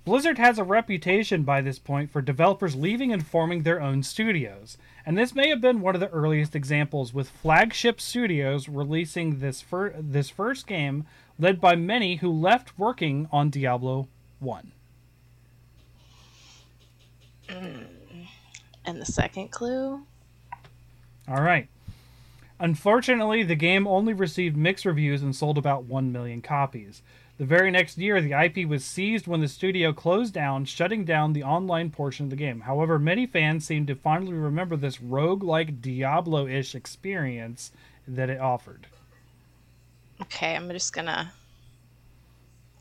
Blizzard 0.05 0.37
has 0.37 0.59
a 0.59 0.63
reputation 0.63 1.43
by 1.43 1.63
this 1.63 1.79
point 1.79 2.11
for 2.11 2.21
developers 2.21 2.77
leaving 2.77 3.15
and 3.15 3.27
forming 3.27 3.63
their 3.63 3.81
own 3.81 4.03
studios. 4.03 4.77
And 5.07 5.17
this 5.17 5.35
may 5.35 5.49
have 5.49 5.63
been 5.63 5.81
one 5.81 5.95
of 5.95 6.03
the 6.03 6.11
earliest 6.11 6.55
examples, 6.55 7.15
with 7.15 7.31
flagship 7.31 7.99
studios 7.99 8.69
releasing 8.69 9.39
this, 9.39 9.63
fir- 9.63 9.95
this 9.99 10.29
first 10.29 10.67
game, 10.67 11.07
led 11.39 11.63
by 11.63 11.77
many 11.77 12.17
who 12.17 12.31
left 12.31 12.79
working 12.79 13.27
on 13.33 13.49
Diablo 13.49 14.09
1. 14.41 14.73
Mm. 17.49 17.87
And 18.85 19.01
the 19.01 19.07
second 19.07 19.51
clue? 19.51 20.03
All 21.27 21.43
right. 21.43 21.69
Unfortunately, 22.59 23.43
the 23.43 23.55
game 23.55 23.87
only 23.87 24.15
received 24.15 24.57
mixed 24.57 24.87
reviews 24.87 25.23
and 25.23 25.37
sold 25.37 25.59
about 25.59 25.85
1 25.85 26.11
million 26.11 26.41
copies. 26.41 27.03
The 27.39 27.45
very 27.45 27.71
next 27.71 27.99
year, 27.99 28.23
the 28.23 28.33
IP 28.33 28.67
was 28.67 28.83
seized 28.83 29.27
when 29.27 29.41
the 29.41 29.49
studio 29.49 29.93
closed 29.93 30.33
down, 30.33 30.65
shutting 30.65 31.05
down 31.05 31.35
the 31.35 31.43
online 31.43 31.91
portion 31.91 32.25
of 32.25 32.31
the 32.31 32.37
game. 32.37 32.61
However, 32.61 32.99
many 32.99 33.27
fans 33.27 33.67
seem 33.67 33.85
to 33.87 33.95
fondly 33.95 34.33
remember 34.33 34.75
this 34.75 35.03
rogue-like 35.03 35.83
Diablo-ish 35.83 36.75
experience 36.75 37.73
that 38.09 38.31
it 38.31 38.41
offered. 38.41 38.87
Okay, 40.23 40.57
I'm 40.57 40.71
just 40.71 40.95
gonna. 40.95 41.31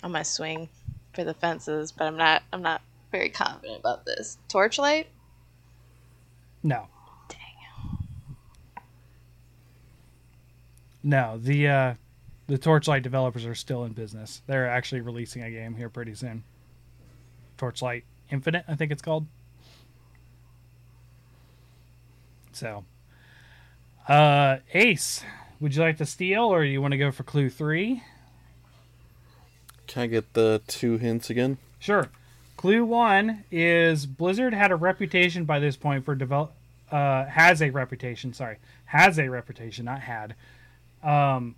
I'm 0.01 0.13
gonna 0.13 0.23
swing 0.23 0.69
for 1.13 1.25
the 1.25 1.33
fences, 1.33 1.91
but 1.91 2.05
I'm 2.05 2.15
not. 2.15 2.43
I'm 2.53 2.61
not 2.61 2.81
very 3.11 3.29
confident 3.29 3.81
about 3.81 4.05
this. 4.05 4.37
Torchlight. 4.47 5.07
No. 6.63 6.87
No, 11.05 11.37
the 11.37 11.67
uh, 11.67 11.93
the 12.47 12.57
Torchlight 12.57 13.03
developers 13.03 13.45
are 13.45 13.53
still 13.53 13.83
in 13.85 13.93
business. 13.93 14.41
They're 14.47 14.67
actually 14.67 15.01
releasing 15.01 15.43
a 15.43 15.51
game 15.51 15.75
here 15.75 15.87
pretty 15.87 16.15
soon. 16.15 16.43
Torchlight 17.57 18.03
Infinite, 18.31 18.65
I 18.67 18.73
think 18.73 18.91
it's 18.91 19.03
called. 19.03 19.27
So, 22.53 22.85
uh, 24.07 24.57
Ace, 24.73 25.23
would 25.59 25.75
you 25.75 25.83
like 25.83 25.97
to 25.97 26.07
steal, 26.07 26.45
or 26.45 26.63
you 26.63 26.81
want 26.81 26.93
to 26.93 26.97
go 26.97 27.11
for 27.11 27.21
Clue 27.21 27.51
Three? 27.51 28.01
Can 29.85 30.01
I 30.01 30.07
get 30.07 30.33
the 30.33 30.63
two 30.65 30.97
hints 30.97 31.29
again? 31.29 31.59
Sure. 31.77 32.09
Clue 32.57 32.83
one 32.83 33.43
is 33.51 34.07
Blizzard 34.07 34.55
had 34.55 34.71
a 34.71 34.75
reputation 34.75 35.45
by 35.45 35.59
this 35.59 35.75
point 35.75 36.03
for 36.03 36.15
develop. 36.15 36.51
Uh, 36.91 37.25
has 37.25 37.61
a 37.61 37.69
reputation. 37.69 38.33
Sorry, 38.33 38.57
has 38.85 39.19
a 39.19 39.29
reputation, 39.29 39.85
not 39.85 40.01
had. 40.01 40.33
Um, 41.05 41.55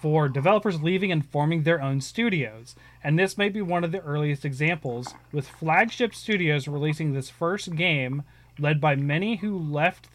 for 0.00 0.28
developers 0.28 0.82
leaving 0.82 1.10
and 1.10 1.24
forming 1.24 1.62
their 1.62 1.80
own 1.80 2.00
studios, 2.00 2.76
and 3.02 3.18
this 3.18 3.38
may 3.38 3.48
be 3.48 3.62
one 3.62 3.82
of 3.82 3.92
the 3.92 4.00
earliest 4.00 4.44
examples, 4.44 5.14
with 5.32 5.48
flagship 5.48 6.14
studios 6.14 6.68
releasing 6.68 7.12
this 7.12 7.30
first 7.30 7.74
game, 7.74 8.22
led 8.58 8.80
by 8.80 8.94
many 8.94 9.36
who 9.36 9.58
left 9.58 10.08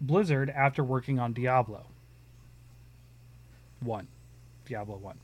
Blizzard 0.00 0.50
after 0.50 0.84
working 0.84 1.18
on 1.18 1.32
Diablo. 1.32 1.86
One, 3.80 4.08
Diablo 4.66 4.96
one. 4.96 5.18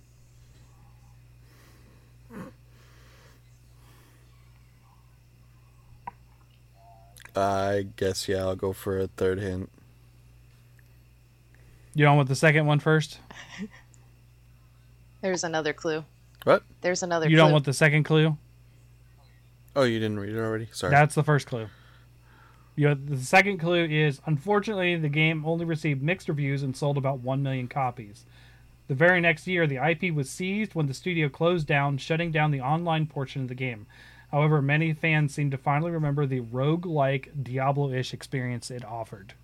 I 7.37 7.87
guess 7.96 8.28
yeah. 8.28 8.38
I'll 8.38 8.56
go 8.56 8.72
for 8.72 8.98
a 8.98 9.06
third 9.06 9.38
hint. 9.38 9.70
You 11.94 12.07
on 12.07 12.18
with 12.18 12.29
the 12.29 12.37
second 12.37 12.66
one 12.66 12.79
first? 12.79 13.18
There's 15.22 15.44
another 15.44 15.72
clue. 15.72 16.05
What? 16.44 16.62
There's 16.81 17.03
another. 17.03 17.26
You 17.26 17.37
clue. 17.37 17.44
don't 17.44 17.53
want 17.53 17.64
the 17.64 17.72
second 17.72 18.05
clue? 18.05 18.37
Oh, 19.76 19.83
you 19.83 19.98
didn't 19.98 20.18
read 20.18 20.35
it 20.35 20.38
already. 20.38 20.68
Sorry. 20.72 20.90
That's 20.90 21.14
the 21.14 21.22
first 21.22 21.46
clue. 21.46 21.68
You 22.76 22.88
know, 22.88 22.94
the 22.94 23.18
second 23.18 23.59
clue 23.59 23.85
is 23.85 24.20
unfortunately 24.26 24.96
the 24.96 25.09
game 25.09 25.44
only 25.44 25.64
received 25.64 26.03
mixed 26.03 26.29
reviews 26.29 26.62
and 26.62 26.76
sold 26.76 26.96
about 26.96 27.20
1 27.20 27.42
million 27.42 27.68
copies. 27.68 28.24
The 28.88 28.94
very 28.94 29.20
next 29.20 29.46
year, 29.46 29.66
the 29.66 29.76
IP 29.76 30.14
was 30.14 30.31
seized 30.31 30.74
when 30.74 30.87
the 30.87 30.94
studio 30.94 31.29
closed 31.29 31.66
down, 31.66 31.98
shutting 31.98 32.33
down 32.33 32.50
the 32.50 32.61
online 32.61 33.07
portion 33.07 33.42
of 33.42 33.48
the 33.48 33.55
game. 33.55 33.87
However, 34.33 34.62
many 34.62 34.92
fans 34.92 35.35
seem 35.35 35.50
to 35.50 35.59
finally 35.59 35.90
remember 35.90 36.26
the 36.26 36.40
rogue-like 36.40 37.31
Diablo-ish 37.42 38.14
experience 38.14 38.70
it 38.70 38.85
offered. 38.85 39.35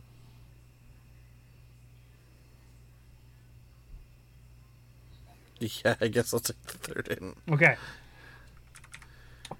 yeah, 5.85 5.97
I 6.01 6.09
guess 6.09 6.33
I'll 6.33 6.41
take 6.41 6.63
the 6.65 6.79
third 6.79 7.09
hint. 7.09 7.37
Okay. 7.51 7.77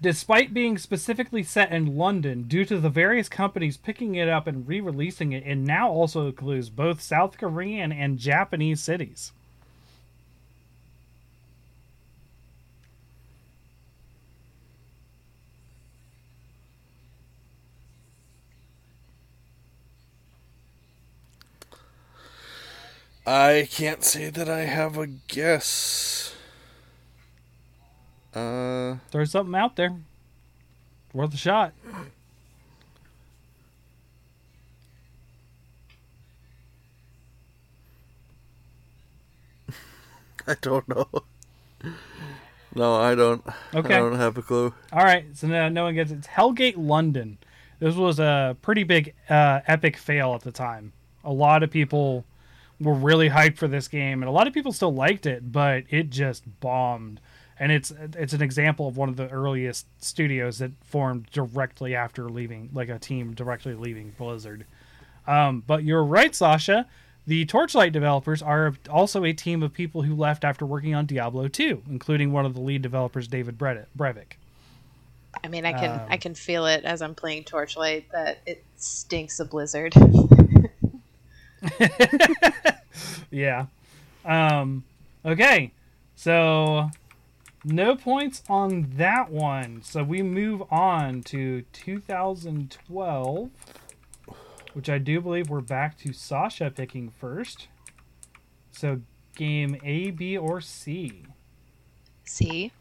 Despite 0.01 0.53
being 0.53 0.77
specifically 0.77 1.43
set 1.43 1.71
in 1.71 1.97
London, 1.97 2.43
due 2.43 2.65
to 2.65 2.77
the 2.77 2.89
various 2.89 3.29
companies 3.29 3.77
picking 3.77 4.15
it 4.15 4.27
up 4.27 4.45
and 4.45 4.67
re 4.67 4.81
releasing 4.81 5.31
it, 5.31 5.45
it 5.45 5.55
now 5.55 5.89
also 5.89 6.27
includes 6.27 6.69
both 6.69 7.01
South 7.01 7.37
Korean 7.37 7.91
and 7.91 8.19
Japanese 8.19 8.81
cities. 8.81 9.31
I 23.27 23.67
can't 23.69 24.03
say 24.05 24.29
that 24.29 24.47
I 24.47 24.61
have 24.61 24.97
a 24.97 25.05
guess. 25.05 26.33
Uh, 28.33 28.95
Throw 29.11 29.25
something 29.25 29.53
out 29.53 29.75
there. 29.75 29.93
Worth 31.11 31.33
a 31.33 31.37
shot. 31.37 31.73
I 40.47 40.55
don't 40.61 40.87
know. 40.87 41.09
No, 42.75 42.95
I 42.95 43.13
don't. 43.13 43.45
Okay. 43.75 43.95
I 43.95 43.99
don't 43.99 44.15
have 44.15 44.37
a 44.37 44.41
clue. 44.41 44.73
All 44.93 45.03
right, 45.03 45.25
so 45.33 45.47
now 45.47 45.67
no 45.67 45.83
one 45.83 45.95
gets 45.95 46.11
it. 46.11 46.19
It's 46.19 46.27
Hellgate 46.27 46.75
London. 46.77 47.39
This 47.79 47.95
was 47.95 48.21
a 48.21 48.55
pretty 48.61 48.85
big 48.85 49.13
uh, 49.29 49.59
epic 49.67 49.97
fail 49.97 50.33
at 50.33 50.43
the 50.43 50.53
time. 50.53 50.93
A 51.25 51.33
lot 51.33 51.61
of 51.61 51.71
people 51.71 52.23
were 52.79 52.93
really 52.93 53.29
hyped 53.29 53.57
for 53.57 53.67
this 53.67 53.87
game, 53.87 54.21
and 54.21 54.29
a 54.29 54.31
lot 54.31 54.47
of 54.47 54.53
people 54.53 54.71
still 54.71 54.93
liked 54.93 55.25
it, 55.25 55.51
but 55.51 55.83
it 55.89 56.09
just 56.09 56.43
bombed. 56.59 57.19
And 57.59 57.71
it's 57.71 57.91
it's 58.13 58.33
an 58.33 58.41
example 58.41 58.87
of 58.87 58.97
one 58.97 59.09
of 59.09 59.15
the 59.15 59.29
earliest 59.29 59.87
studios 59.99 60.59
that 60.59 60.71
formed 60.83 61.27
directly 61.31 61.95
after 61.95 62.29
leaving, 62.29 62.69
like 62.73 62.89
a 62.89 62.99
team 62.99 63.33
directly 63.33 63.73
leaving 63.73 64.13
Blizzard. 64.17 64.65
Um, 65.25 65.63
but 65.65 65.83
you're 65.83 66.03
right, 66.03 66.35
Sasha. 66.35 66.85
The 67.25 67.45
Torchlight 67.45 67.91
developers 67.91 68.41
are 68.41 68.73
also 68.89 69.25
a 69.25 69.33
team 69.33 69.61
of 69.61 69.73
people 69.73 70.03
who 70.03 70.15
left 70.15 70.45
after 70.45 70.65
working 70.65 70.95
on 70.95 71.05
Diablo 71.05 71.49
2, 71.49 71.83
including 71.89 72.31
one 72.31 72.45
of 72.45 72.53
the 72.53 72.61
lead 72.61 72.81
developers, 72.81 73.27
David 73.27 73.57
Brevik. 73.57 74.37
I 75.43 75.47
mean, 75.49 75.65
I 75.65 75.73
can 75.73 75.91
Um, 75.91 76.07
I 76.09 76.17
can 76.17 76.35
feel 76.35 76.65
it 76.67 76.85
as 76.85 77.01
I'm 77.01 77.15
playing 77.15 77.43
Torchlight 77.43 78.09
that 78.11 78.39
it 78.45 78.63
stinks 78.77 79.39
of 79.39 79.49
Blizzard. 79.49 79.93
Yeah. 83.31 83.65
Um, 84.25 84.83
okay. 85.25 85.71
So 86.15 86.89
no 87.63 87.95
points 87.95 88.43
on 88.49 88.91
that 88.95 89.29
one. 89.29 89.81
So 89.83 90.03
we 90.03 90.21
move 90.21 90.63
on 90.71 91.21
to 91.23 91.63
2012, 91.73 93.49
which 94.73 94.89
I 94.89 94.97
do 94.97 95.21
believe 95.21 95.49
we're 95.49 95.61
back 95.61 95.97
to 95.99 96.13
Sasha 96.13 96.71
picking 96.71 97.09
first. 97.09 97.67
So 98.71 99.01
game 99.35 99.77
A, 99.83 100.11
B, 100.11 100.37
or 100.37 100.61
C. 100.61 101.23
See, 102.23 102.71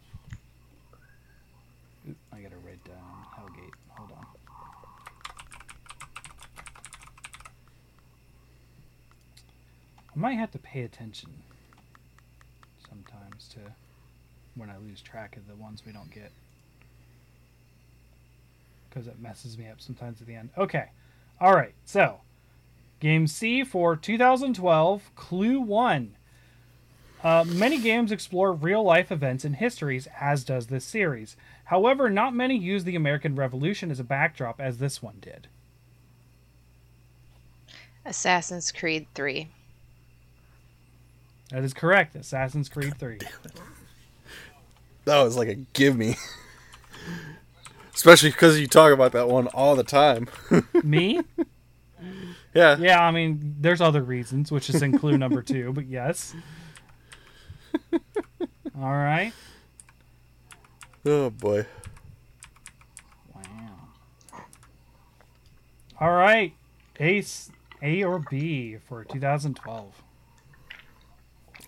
Oop, 2.09 2.17
I 2.33 2.41
gotta 2.41 2.57
write 2.65 2.83
down 2.85 2.97
Hellgate. 3.37 3.73
Hold 3.91 4.11
on. 4.13 4.27
I 10.17 10.19
might 10.19 10.35
have 10.35 10.51
to 10.53 10.59
pay 10.59 10.83
attention 10.83 11.31
sometimes 12.89 13.49
to 13.49 13.61
when 14.55 14.71
I 14.71 14.79
lose 14.79 15.03
track 15.03 15.37
of 15.37 15.47
the 15.47 15.55
ones 15.55 15.83
we 15.85 15.93
don't 15.93 16.11
get. 16.11 16.33
Because 18.89 19.07
it 19.07 19.21
messes 19.21 19.59
me 19.59 19.69
up 19.69 19.81
sometimes 19.81 20.23
at 20.23 20.27
the 20.27 20.35
end. 20.35 20.51
Okay. 20.57 20.87
Alright, 21.41 21.75
so 21.85 22.21
Game 22.99 23.27
C 23.27 23.63
for 23.63 23.95
2012, 23.95 25.11
Clue 25.15 25.61
1. 25.61 26.17
Uh, 27.23 27.45
many 27.47 27.79
games 27.79 28.11
explore 28.11 28.53
real 28.53 28.83
life 28.83 29.13
events 29.13 29.45
and 29.45 29.57
histories, 29.57 30.09
as 30.19 30.45
does 30.45 30.69
this 30.69 30.85
series. 30.85 31.37
However, 31.65 32.09
not 32.09 32.35
many 32.35 32.57
use 32.57 32.85
the 32.85 32.97
American 32.97 33.35
Revolution 33.35 33.91
as 33.91 34.01
a 34.01 34.05
backdrop, 34.05 34.61
as 34.61 34.79
this 34.79 35.03
one 35.03 35.17
did. 35.21 35.49
Assassin's 38.07 38.73
Creed 38.73 39.07
3. 39.15 39.49
That 41.51 41.63
is 41.63 41.73
correct. 41.73 42.17
Assassin's 42.17 42.69
Creed 42.69 42.99
3. 42.99 43.19
That 45.05 45.23
was 45.23 45.37
like 45.37 45.49
a 45.49 45.55
give 45.55 45.97
me. 45.97 46.17
Especially 47.95 48.31
because 48.31 48.61
you 48.61 48.67
talk 48.67 48.93
about 48.93 49.13
that 49.13 49.29
one 49.29 49.47
all 49.49 49.75
the 49.77 49.85
time. 49.85 50.29
Me? 50.85 51.21
yeah. 52.55 52.77
Yeah, 52.77 53.03
I 53.03 53.11
mean, 53.11 53.57
there's 53.59 53.81
other 53.81 54.03
reasons, 54.03 54.53
which 54.53 54.69
is 54.69 54.83
in 54.83 54.99
clue 54.99 55.17
number 55.17 55.43
two, 55.43 55.73
but 55.73 55.87
yes. 55.87 56.35
All 58.79 58.93
right. 58.93 59.33
Oh 61.07 61.31
boy. 61.31 61.65
Wow. 63.35 63.43
All 66.01 66.13
right. 66.13 66.53
Ace, 67.01 67.51
A 67.81 68.03
or 68.03 68.19
B 68.19 68.77
for 68.77 69.05
2012? 69.05 70.03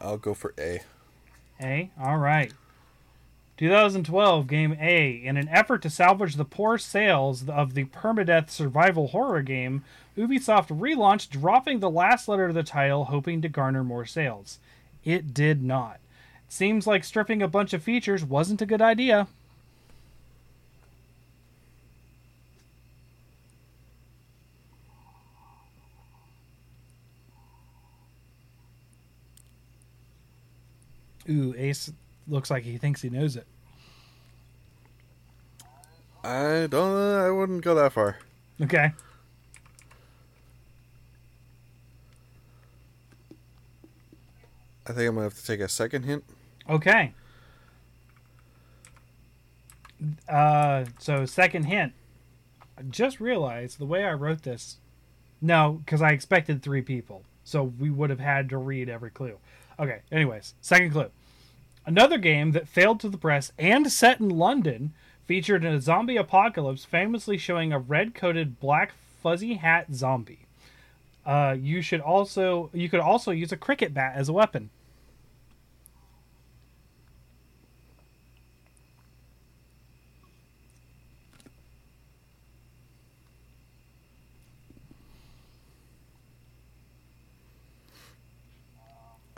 I'll 0.00 0.18
go 0.18 0.34
for 0.34 0.54
A. 0.58 0.80
A. 1.60 1.90
All 2.00 2.18
right. 2.18 2.52
2012 3.56 4.46
game 4.46 4.76
A. 4.80 5.10
In 5.10 5.36
an 5.36 5.48
effort 5.48 5.82
to 5.82 5.90
salvage 5.90 6.36
the 6.36 6.44
poor 6.44 6.78
sales 6.78 7.48
of 7.48 7.74
the 7.74 7.84
permadeath 7.86 8.50
survival 8.50 9.08
horror 9.08 9.42
game, 9.42 9.82
Ubisoft 10.16 10.68
relaunched, 10.68 11.30
dropping 11.30 11.80
the 11.80 11.90
last 11.90 12.28
letter 12.28 12.46
of 12.46 12.54
the 12.54 12.62
title, 12.62 13.06
hoping 13.06 13.42
to 13.42 13.48
garner 13.48 13.82
more 13.82 14.06
sales. 14.06 14.58
it 15.04 15.34
did 15.34 15.62
not. 15.62 15.98
Seems 16.48 16.86
like 16.86 17.04
stripping 17.04 17.42
a 17.42 17.48
bunch 17.48 17.72
of 17.72 17.82
features 17.82 18.24
wasn't 18.24 18.62
a 18.62 18.66
good 18.66 18.80
idea. 18.80 19.26
Ooh, 31.28 31.54
Ace 31.56 31.92
looks 32.26 32.50
like 32.50 32.64
he 32.64 32.78
thinks 32.78 33.02
he 33.02 33.10
knows 33.10 33.36
it. 33.36 33.46
I 36.24 36.66
don't. 36.68 36.96
I 36.96 37.30
wouldn't 37.30 37.62
go 37.62 37.74
that 37.74 37.92
far. 37.92 38.18
Okay. 38.60 38.92
I 44.86 44.92
think 44.92 45.08
I'm 45.08 45.14
gonna 45.14 45.24
have 45.24 45.34
to 45.34 45.46
take 45.46 45.60
a 45.60 45.68
second 45.68 46.04
hint. 46.04 46.24
Okay. 46.68 47.12
Uh, 50.28 50.84
so 50.98 51.26
second 51.26 51.64
hint. 51.64 51.92
I 52.78 52.82
just 52.82 53.20
realized 53.20 53.78
the 53.78 53.86
way 53.86 54.04
I 54.04 54.12
wrote 54.14 54.42
this. 54.42 54.78
No, 55.40 55.80
because 55.84 56.02
I 56.02 56.10
expected 56.10 56.62
three 56.62 56.82
people, 56.82 57.22
so 57.44 57.62
we 57.62 57.90
would 57.90 58.10
have 58.10 58.20
had 58.20 58.48
to 58.50 58.58
read 58.58 58.88
every 58.88 59.10
clue. 59.10 59.38
Okay. 59.78 60.00
Anyways, 60.10 60.54
second 60.60 60.92
clue. 60.92 61.10
Another 61.88 62.18
game 62.18 62.52
that 62.52 62.68
failed 62.68 63.00
to 63.00 63.08
the 63.08 63.16
press 63.16 63.50
and 63.58 63.90
set 63.90 64.20
in 64.20 64.28
London 64.28 64.92
featured 65.24 65.64
a 65.64 65.80
zombie 65.80 66.18
apocalypse, 66.18 66.84
famously 66.84 67.38
showing 67.38 67.72
a 67.72 67.78
red-coated 67.78 68.60
black 68.60 68.92
fuzzy 69.22 69.54
hat 69.54 69.86
zombie. 69.94 70.40
Uh, 71.24 71.56
you 71.58 71.80
should 71.80 72.02
also 72.02 72.68
you 72.74 72.90
could 72.90 73.00
also 73.00 73.30
use 73.30 73.52
a 73.52 73.56
cricket 73.56 73.94
bat 73.94 74.12
as 74.16 74.28
a 74.28 74.34
weapon. 74.34 74.68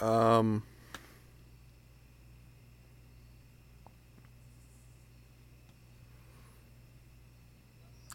Um. 0.00 0.64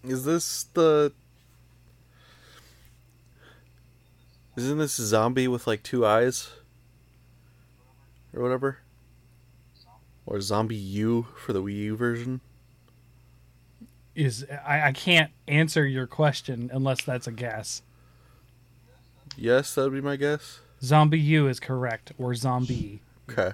Is 0.05 0.23
this 0.25 0.63
the? 0.73 1.11
Isn't 4.55 4.77
this 4.77 4.97
a 4.99 5.05
zombie 5.05 5.47
with 5.47 5.67
like 5.67 5.83
two 5.83 6.05
eyes? 6.05 6.49
Or 8.33 8.41
whatever? 8.41 8.79
Or 10.25 10.37
ZombiU 10.37 11.25
for 11.35 11.53
the 11.53 11.61
Wii 11.61 11.75
U 11.77 11.95
version? 11.95 12.41
is 14.15 14.45
I, 14.65 14.87
I 14.87 14.91
can't 14.93 15.29
answer 15.45 15.85
your 15.85 16.07
question 16.07 16.69
unless 16.73 17.03
that's 17.03 17.27
a 17.27 17.33
guess. 17.33 17.81
Yes, 19.35 19.75
that 19.75 19.83
would 19.83 19.93
be 19.93 19.99
my 19.99 20.15
guess. 20.15 20.59
Zombie 20.81 21.19
U 21.19 21.47
is 21.49 21.59
correct, 21.59 22.13
or 22.17 22.33
zombie. 22.33 23.01
Okay. 23.29 23.51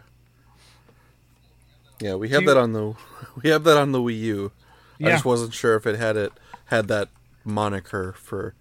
Yeah, 1.99 2.13
we 2.15 2.29
have 2.29 2.41
Do 2.41 2.45
that 2.47 2.57
on 2.57 2.73
the 2.73 2.93
we 3.43 3.49
have 3.49 3.63
that 3.63 3.77
on 3.77 3.91
the 3.91 3.99
Wii 3.99 4.19
U. 4.19 4.51
I 4.99 5.05
Yeah. 5.05 5.09
just 5.13 5.25
wasn't 5.25 5.53
sure 5.55 5.75
if 5.75 5.87
it 5.87 5.97
had 5.97 6.15
it 6.15 6.31
had 6.71 6.87
that 6.87 7.09
moniker 7.43 8.13
for 8.13 8.55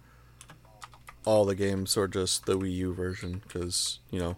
all 1.25 1.45
the 1.45 1.55
games 1.55 1.95
or 1.97 2.07
just 2.07 2.45
the 2.45 2.57
Wii 2.57 2.75
U 2.75 2.93
version 2.93 3.41
because 3.47 3.99
you 4.11 4.19
know 4.19 4.35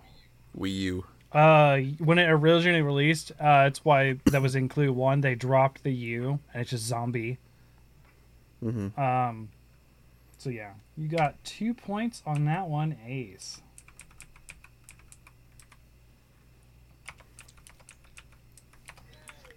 Wii 0.57 0.73
U. 0.79 1.05
Uh, 1.31 1.79
when 1.97 2.19
it 2.19 2.29
originally 2.29 2.83
released, 2.83 3.31
uh, 3.39 3.65
it's 3.67 3.83
why 3.83 4.19
that 4.25 4.41
was 4.41 4.55
in 4.55 4.69
Clue 4.69 4.93
One. 4.93 5.21
They 5.21 5.33
dropped 5.33 5.83
the 5.83 5.91
U, 5.91 6.39
and 6.53 6.61
it's 6.61 6.69
just 6.69 6.83
zombie. 6.85 7.39
Mhm. 8.63 8.97
Um, 8.97 9.49
so 10.37 10.51
yeah, 10.51 10.73
you 10.95 11.07
got 11.07 11.43
two 11.43 11.73
points 11.73 12.21
on 12.25 12.45
that 12.45 12.67
one, 12.67 12.95
Ace. 13.07 13.61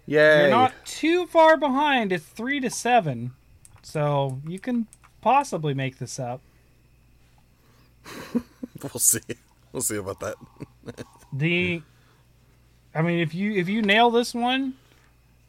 Yay! 0.07 0.41
You're 0.41 0.49
not 0.49 0.73
too 0.85 1.27
far 1.27 1.57
behind. 1.57 2.11
It's 2.11 2.25
three 2.25 2.59
to 2.61 2.69
seven, 2.69 3.33
so 3.87 4.41
you 4.45 4.59
can 4.59 4.85
possibly 5.21 5.73
make 5.73 5.97
this 5.97 6.19
up. 6.19 6.41
We'll 8.83 8.99
see. 8.99 9.21
We'll 9.73 9.81
see 9.81 9.95
about 9.95 10.19
that. 10.19 10.35
The, 11.33 11.81
I 12.95 13.01
mean, 13.01 13.19
if 13.19 13.33
you 13.33 13.51
if 13.53 13.67
you 13.67 13.81
nail 13.81 14.11
this 14.11 14.33
one, 14.33 14.75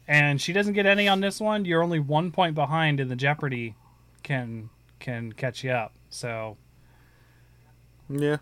and 0.07 0.41
she 0.41 0.51
doesn't 0.51 0.73
get 0.73 0.85
any 0.85 1.07
on 1.07 1.21
this 1.21 1.39
one, 1.39 1.63
you're 1.63 1.81
only 1.83 1.99
one 1.99 2.31
point 2.31 2.53
behind, 2.55 2.99
and 2.99 3.09
the 3.11 3.15
Jeopardy 3.15 3.75
can 4.23 4.69
can 4.99 5.31
catch 5.33 5.63
you 5.63 5.71
up. 5.71 5.93
So 6.09 6.57
Yeah. 8.09 8.37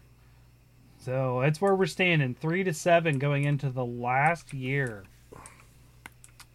so 1.00 1.42
that's 1.42 1.60
where 1.62 1.76
we're 1.76 1.86
standing, 1.86 2.34
three 2.34 2.64
to 2.64 2.74
seven, 2.74 3.20
going 3.20 3.44
into 3.44 3.70
the 3.70 3.86
last 3.86 4.54
year. 4.54 5.04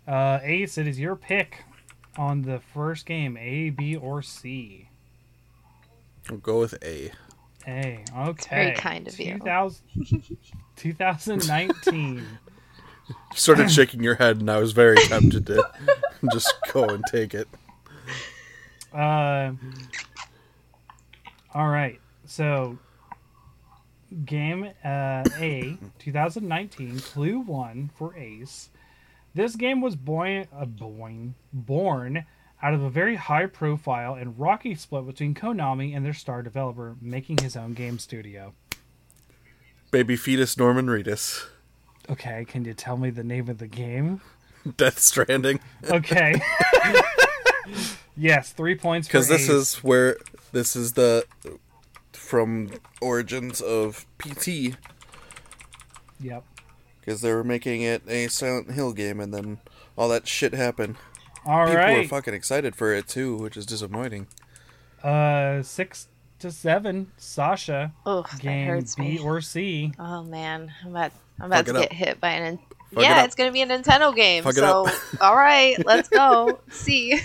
Uh, 0.09 0.41
Ace, 0.43 0.79
it 0.79 0.89
is 0.89 0.99
your 0.99 1.15
pick 1.17 1.65
on 2.17 2.43
the 2.43 2.61
first 2.75 3.07
game, 3.07 3.37
A, 3.37 3.71
B, 3.71 3.97
or 3.97 4.23
C. 4.23 4.89
I'll 6.31 6.37
go 6.37 6.61
with 6.61 6.75
A. 6.83 7.11
A. 7.67 8.05
Okay. 8.17 8.49
very 8.51 8.77
kind 8.77 9.09
of 9.09 9.19
you. 9.19 9.39
2000 9.39 9.83
2019. 10.77 12.17
You 13.09 13.15
started 13.35 13.71
shaking 13.71 14.03
your 14.03 14.17
head, 14.17 14.39
and 14.41 14.51
I 14.51 14.59
was 14.59 14.73
very 14.73 14.97
tempted 14.97 15.47
to 15.47 15.65
just 16.33 16.55
go 16.73 16.85
and 16.85 17.05
take 17.11 17.35
it. 17.35 17.49
Uh, 18.93 19.53
all 21.55 21.69
right. 21.69 22.01
So, 22.27 22.79
game 24.25 24.71
uh, 24.85 25.25
A, 25.39 25.77
2019, 25.99 27.01
Clue 27.01 27.41
1 27.41 27.91
for 27.95 28.17
Ace. 28.17 28.71
This 29.35 29.57
game 29.57 29.81
was 29.81 29.97
born, 29.97 30.47
uh, 30.55 30.67
born, 30.67 31.35
born 31.53 32.27
out 32.63 32.75
of 32.75 32.83
a 32.83 32.91
very 32.91 33.17
high 33.17 33.47
profile 33.47 34.15
and 34.15 34.39
rocky 34.39 34.75
split 34.75 35.07
between 35.07 35.35
Konami 35.35 35.97
and 35.97 36.05
their 36.05 36.13
star 36.13 36.43
developer 36.43 36.97
making 37.01 37.39
his 37.39 37.57
own 37.57 37.73
game 37.73 37.99
studio. 37.99 38.55
Baby 39.91 40.17
fetus 40.17 40.57
Norman 40.57 40.87
Reedus. 40.87 41.47
Okay, 42.11 42.45
can 42.47 42.65
you 42.65 42.75
tell 42.75 42.97
me 42.97 43.11
the 43.11 43.25
name 43.25 43.49
of 43.49 43.59
the 43.59 43.67
game? 43.67 44.21
Death 44.77 44.99
Stranding. 44.99 45.61
Okay. 45.85 46.41
yes, 48.17 48.53
three 48.53 48.75
points 48.75 49.09
for 49.09 49.13
Because 49.13 49.29
this 49.29 49.49
is 49.49 49.77
where 49.77 50.17
this 50.53 50.77
is 50.77 50.93
the 50.93 51.25
from 52.13 52.71
origins 53.01 53.61
of 53.61 54.07
PT. 54.19 54.77
Yep. 56.21 56.45
Because 57.05 57.21
they 57.21 57.33
were 57.33 57.43
making 57.45 57.83
it 57.83 58.03
a 58.09 58.29
Silent 58.29 58.71
Hill 58.71 58.93
game, 58.93 59.19
and 59.21 59.35
then 59.35 59.59
all 59.99 60.09
that 60.11 60.27
shit 60.29 60.55
happened. 60.55 60.97
All 61.45 61.67
People 61.67 61.83
were 61.97 62.05
fucking 62.05 62.35
excited 62.35 62.77
for 62.77 62.95
it 62.95 63.09
too, 63.09 63.37
which 63.37 63.57
is 63.57 63.67
disappointing. 63.67 64.29
Uh, 65.03 65.63
six 65.63 66.07
to 66.39 66.53
seven. 66.53 67.11
Sasha, 67.17 67.93
Oh, 68.07 68.23
that 68.23 68.67
hurts 68.67 68.95
B 68.95 69.03
me. 69.03 69.19
or 69.19 69.41
C. 69.41 69.93
Oh 69.99 70.23
man, 70.23 70.73
I'm 70.85 70.91
about 70.91 71.13
I'm 71.41 71.47
about 71.47 71.67
Fuck 71.67 71.75
to 71.75 71.81
get 71.81 71.91
up. 71.91 71.93
hit 71.93 72.21
by 72.21 72.31
an. 72.31 72.59
Fuck 72.95 73.03
yeah, 73.03 73.19
up. 73.21 73.25
it's 73.27 73.35
gonna 73.35 73.51
be 73.51 73.63
a 73.63 73.67
Nintendo 73.67 74.15
game. 74.15 74.45
Fuck 74.45 74.53
it 74.53 74.57
so 74.59 74.87
up. 74.87 74.95
all 75.21 75.35
right, 75.35 75.85
let's 75.85 76.09
go. 76.09 76.61
See. 76.71 77.19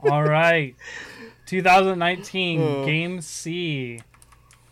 All 0.00 0.22
right. 0.22 0.74
2019 1.46 2.60
Oh. 2.60 2.84
game 2.84 3.20
C. 3.20 4.00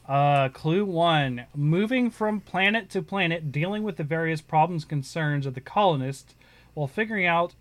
Uh, 0.09 0.49
clue 0.51 0.85
one: 0.85 1.47
moving 1.55 2.11
from 2.11 2.41
planet 2.41 2.91
to 2.91 3.01
planet, 3.03 3.51
dealing 3.51 3.83
with 3.83 3.97
the 3.97 4.05
various 4.05 4.41
problems, 4.43 4.85
concerns 4.85 5.47
of 5.47 5.55
the 5.55 5.61
colonists, 5.61 6.35
while 6.75 6.87
figuring 6.87 7.25
out 7.27 7.55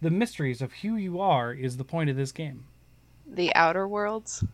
the 0.00 0.10
mysteries 0.10 0.60
of 0.60 0.72
who 0.74 0.96
you 0.96 1.20
are, 1.20 1.52
is 1.52 1.76
the 1.76 1.84
point 1.84 2.10
of 2.10 2.16
this 2.16 2.32
game. 2.32 2.64
the 3.26 3.54
Outer 3.54 3.86
Worlds. 3.88 4.44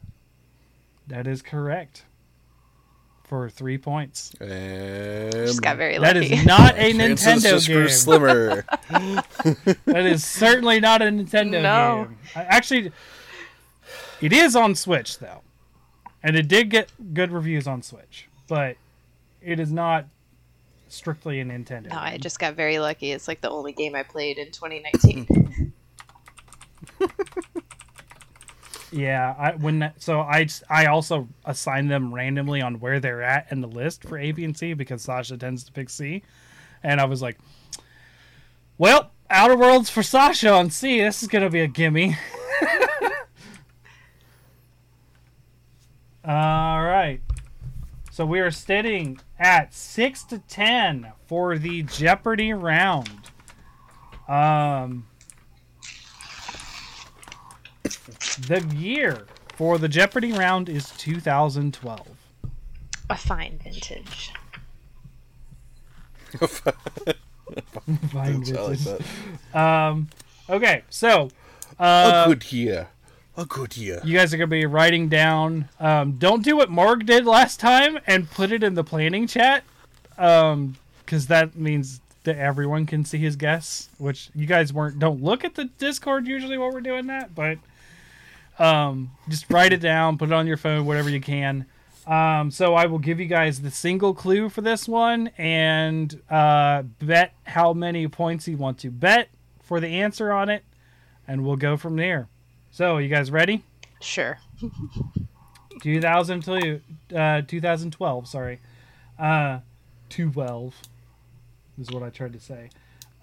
That 1.09 1.27
is 1.27 1.43
correct. 1.43 2.05
For 3.25 3.49
three 3.49 3.79
points. 3.79 4.35
And 4.41 5.33
Just 5.33 5.63
got 5.63 5.79
very 5.79 5.97
That 5.99 6.17
lucky. 6.17 6.35
is 6.35 6.45
not 6.45 6.77
a 6.77 6.93
Nintendo 6.95 7.67
game. 7.67 7.89
slimmer. 7.89 8.65
That 9.87 10.05
is 10.07 10.23
certainly 10.25 10.81
not 10.81 11.01
a 11.01 11.07
Nintendo 11.07 11.63
No. 11.63 12.05
game. 12.05 12.19
I- 12.37 12.43
Actually, 12.45 12.93
it 14.21 14.33
is 14.35 14.55
on 14.55 14.75
Switch 14.75 15.19
though, 15.19 15.41
and 16.23 16.37
it 16.37 16.49
did 16.49 16.71
get 16.71 16.91
good 17.15 17.33
reviews 17.33 17.67
on 17.67 17.83
Switch, 17.83 18.29
but 18.49 18.77
it 19.41 19.59
is 19.61 19.73
not 19.73 20.07
strictly 20.89 21.41
a 21.41 21.45
Nintendo. 21.45 21.91
no, 21.91 21.99
I 21.99 22.19
just 22.19 22.39
got 22.39 22.55
very 22.55 22.79
lucky. 22.79 23.13
It's 23.13 23.27
like 23.29 23.41
the 23.41 23.51
only 23.51 23.73
game 23.73 23.95
I 23.95 24.03
played 24.03 24.39
in 24.39 24.51
2019. 24.51 25.73
Yeah, 28.93 29.35
I 29.39 29.53
when 29.53 29.79
that, 29.79 30.03
so 30.03 30.21
I 30.21 30.47
I 30.69 30.87
also 30.87 31.27
assign 31.47 31.89
them 31.89 32.13
randomly 32.13 32.61
on 32.61 32.79
where 32.79 33.01
they're 33.01 33.23
at 33.23 33.51
in 33.51 33.63
the 33.63 33.67
list 33.67 34.05
for 34.05 34.19
A, 34.19 34.33
B, 34.33 34.45
and 34.45 34.57
C 34.57 34.75
because 34.75 35.01
Sasha 35.01 35.39
tends 35.39 35.65
to 35.65 35.73
pick 35.73 35.89
C, 35.89 36.23
and 36.83 37.01
I 37.01 37.07
was 37.07 37.23
like, 37.23 37.39
well, 38.77 39.11
Outer 39.31 39.57
Worlds 39.57 39.89
for 39.89 40.03
Sasha 40.03 40.53
on 40.53 40.69
C. 40.69 41.01
This 41.01 41.23
is 41.23 41.29
gonna 41.29 41.49
be 41.49 41.61
a 41.61 41.67
gimme. 41.67 42.19
All 46.25 46.85
right. 46.85 47.21
So 48.13 48.25
we 48.25 48.41
are 48.41 48.51
sitting 48.51 49.19
at 49.39 49.75
six 49.75 50.23
to 50.25 50.39
ten 50.39 51.13
for 51.27 51.59
the 51.59 51.83
Jeopardy 51.83 52.53
round. 52.53 53.31
Um, 54.29 55.07
the 57.83 58.65
year 58.77 59.27
for 59.55 59.79
the 59.79 59.89
Jeopardy 59.89 60.33
round 60.33 60.69
is 60.69 60.91
2012. 60.91 62.07
A 63.11 63.17
fine 63.17 63.59
vintage. 63.63 64.33
Fine 66.41 66.73
I 68.15 68.31
like 68.31 68.79
vintage. 68.79 69.05
Um, 69.53 70.09
okay, 70.49 70.83
so 70.89 71.29
a 71.79 71.83
uh, 71.83 72.27
good 72.29 72.53
year. 72.53 72.89
A 73.37 73.47
good 73.47 73.77
year. 73.79 74.01
you 74.05 74.17
guys 74.17 74.35
are 74.35 74.37
gonna 74.37 74.47
be 74.49 74.67
writing 74.67 75.09
down. 75.09 75.69
Um, 75.81 76.13
don't 76.19 76.43
do 76.45 76.57
what 76.57 76.69
Morg 76.71 77.07
did 77.07 77.25
last 77.25 77.61
time 77.61 77.99
and 78.07 78.31
put 78.31 78.53
it 78.53 78.63
in 78.63 78.75
the 78.75 78.85
planning 78.85 79.27
chat, 79.27 79.65
um, 80.19 80.77
because 80.99 81.29
that 81.29 81.57
means 81.57 82.01
that 82.25 82.37
everyone 82.37 82.85
can 82.85 83.05
see 83.07 83.19
his 83.19 83.37
guess. 83.37 83.89
Which 83.97 84.29
you 84.35 84.45
guys 84.47 84.73
weren't. 84.73 84.99
Don't 84.99 85.23
look 85.23 85.45
at 85.45 85.55
the 85.55 85.65
Discord 85.65 86.27
usually 86.27 86.59
while 86.59 86.73
we're 86.73 86.83
doing 86.83 87.07
that, 87.07 87.35
but 87.35 87.59
um, 88.59 89.13
just 89.29 89.51
write 89.51 89.73
it 89.73 89.81
down, 89.81 90.19
put 90.19 90.29
it 90.29 90.35
on 90.35 90.47
your 90.47 90.59
phone, 90.59 90.85
whatever 90.85 91.09
you 91.09 91.21
can. 91.21 91.65
Um, 92.07 92.51
so 92.51 92.75
I 92.75 92.87
will 92.87 92.99
give 92.99 93.21
you 93.21 93.27
guys 93.27 93.63
the 93.63 93.71
single 93.71 94.13
clue 94.13 94.49
for 94.49 94.61
this 94.61 94.89
one 94.89 95.29
and 95.39 96.21
uh, 96.29 96.83
bet 96.83 97.33
how 97.45 97.73
many 97.73 98.09
points 98.09 98.49
you 98.49 98.57
want 98.57 98.79
to 98.81 98.91
bet 98.91 99.29
for 99.63 99.81
the 99.81 99.89
answer 99.89 100.33
on 100.33 100.49
it, 100.49 100.65
and 101.27 101.47
we'll 101.47 101.57
go 101.57 101.77
from 101.77 101.97
there. 101.97 102.29
So, 102.73 102.97
you 102.99 103.09
guys 103.09 103.31
ready? 103.31 103.63
Sure. 104.01 104.39
2002, 105.83 106.81
uh, 107.15 107.43
2012, 107.47 108.27
sorry. 108.27 108.61
Uh, 109.19 109.59
12 110.09 110.75
is 111.79 111.91
what 111.91 112.03
I 112.03 112.09
tried 112.09 112.33
to 112.33 112.41
say. 112.41 112.71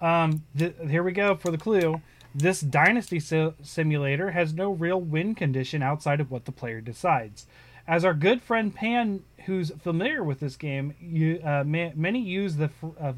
Um, 0.02 0.44
th- 0.58 0.76
here 0.88 1.02
we 1.04 1.12
go 1.12 1.36
for 1.36 1.50
the 1.52 1.58
clue. 1.58 2.00
This 2.34 2.62
dynasty 2.62 3.20
si- 3.20 3.54
simulator 3.64 4.32
has 4.32 4.54
no 4.54 4.72
real 4.72 5.02
win 5.02 5.34
condition 5.36 5.82
outside 5.82 6.20
of 6.22 6.30
what 6.32 6.46
the 6.46 6.52
player 6.52 6.80
decides. 6.80 7.48
As 7.88 8.06
our 8.06 8.14
good 8.14 8.42
friend 8.44 8.74
Pan, 8.74 9.24
who's 9.48 9.72
familiar 9.72 10.24
with 10.24 10.40
this 10.40 10.56
game, 10.56 10.94
you, 11.02 11.42
uh, 11.44 11.64
ma- 11.66 11.90
many 11.96 12.20
use 12.22 12.58
the 12.58 12.66
f- 12.66 12.92
uh, 13.00 13.14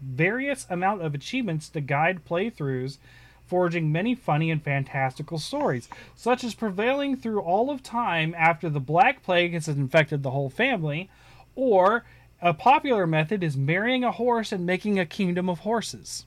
various 0.00 0.66
amount 0.70 1.02
of 1.02 1.14
achievements 1.14 1.68
to 1.70 1.80
guide 1.80 2.24
playthroughs, 2.24 2.98
forging 3.46 3.92
many 3.92 4.14
funny 4.14 4.50
and 4.50 4.62
fantastical 4.62 5.38
stories, 5.38 5.88
such 6.14 6.44
as 6.44 6.54
prevailing 6.54 7.16
through 7.16 7.40
all 7.40 7.70
of 7.70 7.82
time 7.82 8.34
after 8.36 8.68
the 8.68 8.80
Black 8.80 9.22
Plague 9.22 9.52
has 9.52 9.68
infected 9.68 10.22
the 10.22 10.30
whole 10.30 10.50
family, 10.50 11.10
or 11.54 12.04
a 12.40 12.54
popular 12.54 13.06
method 13.06 13.42
is 13.42 13.56
marrying 13.56 14.04
a 14.04 14.12
horse 14.12 14.52
and 14.52 14.66
making 14.66 14.98
a 14.98 15.06
kingdom 15.06 15.48
of 15.48 15.60
horses. 15.60 16.26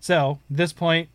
So, 0.00 0.38
this 0.48 0.72
point, 0.72 1.10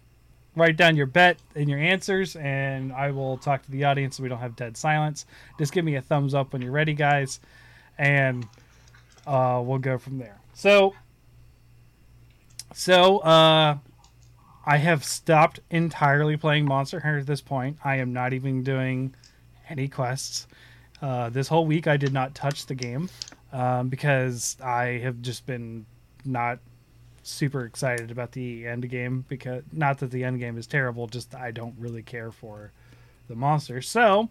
write 0.56 0.78
down 0.78 0.96
your 0.96 1.08
bet 1.08 1.39
and 1.56 1.67
your 1.67 1.80
answers, 1.80 2.36
and 2.36 2.93
I 2.93 3.12
will 3.12 3.38
talk 3.38 3.63
to 3.63 3.72
the 3.72 3.86
audience 3.86 4.17
so 4.17 4.24
we 4.24 4.30
don't 4.30 4.39
have 4.39 4.56
dead 4.56 4.78
silence. 4.78 5.26
Just 5.58 5.74
give 5.74 5.84
me 5.84 5.96
a 5.96 6.02
thumbs 6.02 6.34
up 6.34 6.54
when 6.54 6.62
you're 6.62 6.72
ready, 6.72 6.93
guys, 6.93 7.39
and 7.97 8.47
uh, 9.25 9.62
we'll 9.63 9.79
go 9.79 9.97
from 9.97 10.17
there. 10.17 10.39
So, 10.53 10.93
so 12.73 13.19
uh, 13.19 13.77
I 14.65 14.77
have 14.77 15.03
stopped 15.03 15.60
entirely 15.69 16.38
playing 16.38 16.65
Monster 16.65 16.99
Hunter 16.99 17.19
at 17.19 17.27
this 17.27 17.41
point. 17.41 17.77
I 17.84 17.97
am 17.97 18.13
not 18.13 18.34
even 18.34 18.63
doing 18.63 19.15
any 19.69 19.88
quests. 19.88 20.47
Uh, 21.01 21.29
this 21.29 21.47
whole 21.47 21.65
week, 21.65 21.88
I 21.88 21.97
did 21.97 22.13
not 22.13 22.34
touch 22.34 22.65
the 22.65 22.75
game 22.75 23.10
um, 23.51 23.89
because 23.89 24.58
I 24.63 24.99
have 25.03 25.21
just 25.21 25.45
been 25.45 25.86
not 26.23 26.60
super 27.23 27.65
excited 27.65 28.12
about 28.12 28.32
the 28.34 28.67
end 28.67 28.88
game 28.89 29.25
because 29.27 29.63
not 29.71 29.97
that 29.99 30.12
the 30.12 30.23
end 30.23 30.39
game 30.39 30.58
is 30.58 30.67
terrible, 30.67 31.08
just 31.08 31.34
I 31.36 31.51
don't 31.51 31.75
really 31.77 32.03
care 32.03 32.32
for 32.32 32.71
the 33.27 33.36
monsters. 33.36 33.89
So 33.89 34.29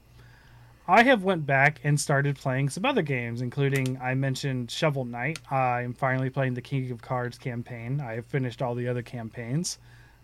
I 0.89 1.05
have 1.05 1.23
went 1.23 1.47
back 1.47 1.81
and 1.85 2.01
started 2.01 2.37
playing 2.37 2.71
some 2.71 2.85
other 2.85 3.03
games, 3.03 3.41
including 3.41 3.99
I 4.03 4.15
mentioned 4.15 4.71
Shovel 4.71 5.05
Knight. 5.05 5.39
I'm 5.51 5.95
finally 5.95 6.29
playing 6.29 6.55
the 6.55 6.61
King 6.61 6.91
of 6.91 7.01
Cards 7.01 7.39
campaign. 7.39 8.01
I 8.01 8.15
have 8.15 8.27
finished 8.27 8.61
all 8.61 8.75
the 8.75 8.89
other 8.89 9.03
campaigns. 9.03 9.79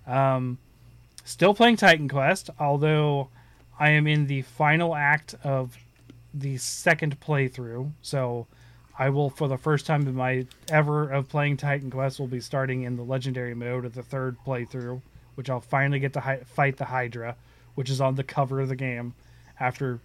Um, 0.07 0.59
still 1.25 1.55
playing 1.55 1.77
Titan 1.77 2.09
Quest, 2.09 2.51
although 2.59 3.29
I 3.79 3.91
am 3.91 4.09
in 4.09 4.27
the 4.27 4.43
final 4.43 4.97
act 4.97 5.37
of 5.45 5.77
the 6.35 6.57
second 6.57 7.21
playthrough. 7.21 7.93
So 8.03 8.49
I 8.99 9.11
will, 9.11 9.31
for 9.31 9.47
the 9.47 9.59
first 9.59 9.87
time 9.87 10.09
in 10.09 10.17
my 10.17 10.45
ever 10.69 11.09
of 11.09 11.29
playing 11.29 11.59
Titan 11.59 11.89
Quest, 11.89 12.19
will 12.19 12.27
be 12.27 12.41
starting 12.41 12.83
in 12.83 12.97
the 12.97 13.05
legendary 13.05 13.55
mode 13.55 13.85
of 13.85 13.95
the 13.95 14.03
third 14.03 14.37
playthrough, 14.45 15.03
which 15.37 15.49
I'll 15.49 15.61
finally 15.61 16.01
get 16.01 16.15
to 16.15 16.21
hi- 16.21 16.41
fight 16.45 16.79
the 16.79 16.87
Hydra, 16.87 17.37
which 17.77 17.91
is 17.91 18.01
on 18.01 18.17
the 18.17 18.25
cover 18.25 18.61
of 18.61 18.69
the 18.69 18.77
game 18.77 19.15
after 19.61 20.01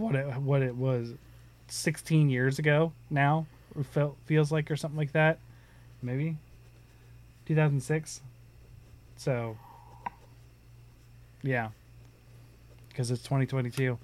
what 0.00 0.14
it 0.14 0.36
what 0.36 0.62
it 0.62 0.74
was 0.74 1.12
16 1.68 2.30
years 2.30 2.58
ago 2.58 2.92
now 3.10 3.46
felt 3.92 4.16
feels 4.26 4.50
like 4.50 4.70
or 4.70 4.76
something 4.76 4.98
like 4.98 5.12
that. 5.12 5.38
Maybe. 6.02 6.36
2006 7.46 8.20
so 9.16 9.56
yeah. 11.42 11.68
Because 12.88 13.10
it's 13.10 13.22
2022 13.22 13.98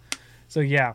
so 0.48 0.60
yeah. 0.60 0.94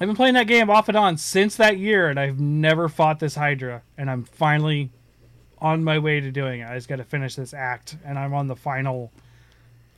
I've 0.00 0.08
been 0.08 0.16
playing 0.16 0.34
that 0.34 0.48
game 0.48 0.68
off 0.70 0.88
and 0.88 0.96
on 0.96 1.16
since 1.16 1.54
that 1.56 1.78
year, 1.78 2.08
and 2.08 2.18
I've 2.18 2.40
never 2.40 2.88
fought 2.88 3.20
this 3.20 3.36
Hydra. 3.36 3.82
And 3.96 4.10
I'm 4.10 4.24
finally 4.24 4.90
on 5.58 5.84
my 5.84 5.98
way 5.98 6.18
to 6.20 6.32
doing 6.32 6.60
it. 6.60 6.68
I 6.68 6.74
just 6.74 6.88
got 6.88 6.96
to 6.96 7.04
finish 7.04 7.36
this 7.36 7.54
act, 7.54 7.96
and 8.04 8.18
I'm 8.18 8.34
on 8.34 8.48
the 8.48 8.56
final 8.56 9.12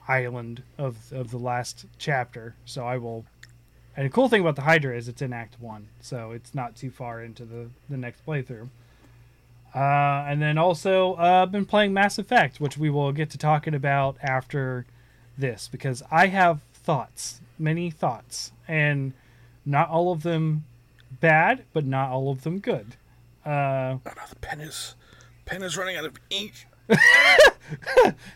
island 0.09 0.63
of 0.79 1.13
of 1.13 1.31
the 1.31 1.39
last 1.39 1.87
chapter. 1.99 2.55
So 2.65 2.87
I 2.87 2.99
will. 2.99 3.25
And 3.97 4.07
the 4.07 4.11
cool 4.11 4.29
thing 4.29 4.41
about 4.41 4.57
the 4.57 4.63
Hydra 4.63 4.97
is 4.97 5.07
it's 5.09 5.23
in 5.23 5.33
Act 5.33 5.61
One, 5.61 5.89
so 6.01 6.33
it's 6.33 6.53
not 6.55 6.75
too 6.75 6.91
far 6.91 7.23
into 7.23 7.45
the 7.45 7.71
the 7.89 7.97
next 7.97 8.27
playthrough. 8.27 8.69
Uh, 9.75 10.25
and 10.29 10.41
then 10.41 10.57
also, 10.57 11.15
uh, 11.15 11.47
been 11.47 11.65
playing 11.65 11.93
Mass 11.93 12.17
Effect, 12.19 12.61
which 12.61 12.79
we 12.79 12.89
will 12.89 13.11
get 13.11 13.29
to 13.31 13.39
talking 13.39 13.75
about 13.75 14.17
after 14.23 14.87
this, 15.37 15.69
because 15.69 16.01
I 16.13 16.29
have 16.29 16.61
thoughts, 16.73 17.41
many 17.59 17.91
thoughts, 17.91 18.53
and 18.69 19.15
not 19.67 19.89
all 19.89 20.13
of 20.13 20.23
them 20.23 20.65
bad, 21.21 21.65
but 21.73 21.85
not 21.85 22.11
all 22.11 22.31
of 22.31 22.43
them 22.43 22.61
good. 22.61 22.95
Uh, 23.45 23.99
Oh 24.07 24.13
no, 24.17 24.23
the 24.29 24.37
pen 24.37 24.61
is 24.61 24.95
pen 25.45 25.63
is 25.63 25.77
running 25.77 25.97
out 25.97 26.05
of 26.05 26.15
ink. 26.31 26.67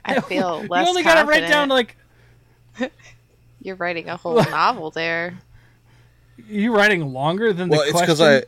I 0.04 0.20
feel 0.28 0.58
less. 0.60 0.62
you 0.62 0.68
less 0.68 0.88
only 0.88 1.02
got 1.02 1.20
to 1.22 1.26
write 1.28 1.48
down 1.48 1.68
like 1.68 1.96
You're 3.62 3.76
writing 3.76 4.08
a 4.08 4.16
whole 4.16 4.36
novel 4.36 4.90
there. 4.90 5.34
you 6.48 6.74
writing 6.74 7.12
longer 7.12 7.52
than 7.52 7.68
Well, 7.68 7.80
the 7.80 7.86
it's 7.86 7.92
question. 7.92 8.06
because 8.06 8.20
I. 8.20 8.42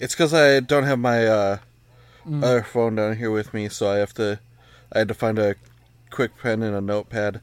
It's 0.00 0.14
because 0.14 0.32
I 0.34 0.60
don't 0.60 0.84
have 0.84 0.98
my 0.98 1.26
uh, 1.26 1.58
Mm. 2.26 2.44
other 2.44 2.62
phone 2.62 2.94
down 2.96 3.16
here 3.16 3.30
with 3.30 3.54
me, 3.54 3.70
so 3.70 3.90
I 3.90 3.96
have 3.96 4.12
to. 4.14 4.38
I 4.92 4.98
had 4.98 5.08
to 5.08 5.14
find 5.14 5.38
a 5.38 5.54
quick 6.10 6.36
pen 6.36 6.62
and 6.62 6.76
a 6.76 6.80
notepad, 6.80 7.40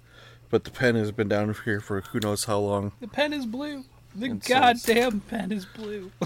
but 0.51 0.63
the 0.63 0.69
pen 0.69 0.93
has 0.95 1.11
been 1.11 1.27
down 1.27 1.55
here 1.65 1.81
for 1.81 2.01
who 2.01 2.19
knows 2.19 2.43
how 2.45 2.59
long. 2.59 2.91
The 2.99 3.07
pen 3.07 3.33
is 3.33 3.47
blue. 3.47 3.83
The 4.13 4.27
And 4.27 4.43
so- 4.43 4.53
goddamn 4.53 5.21
pen 5.21 5.51
is 5.51 5.65
blue. 5.65 6.11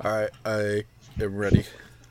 All 0.00 0.10
right, 0.10 0.30
I 0.44 0.84
am 1.22 1.36
ready. 1.36 1.66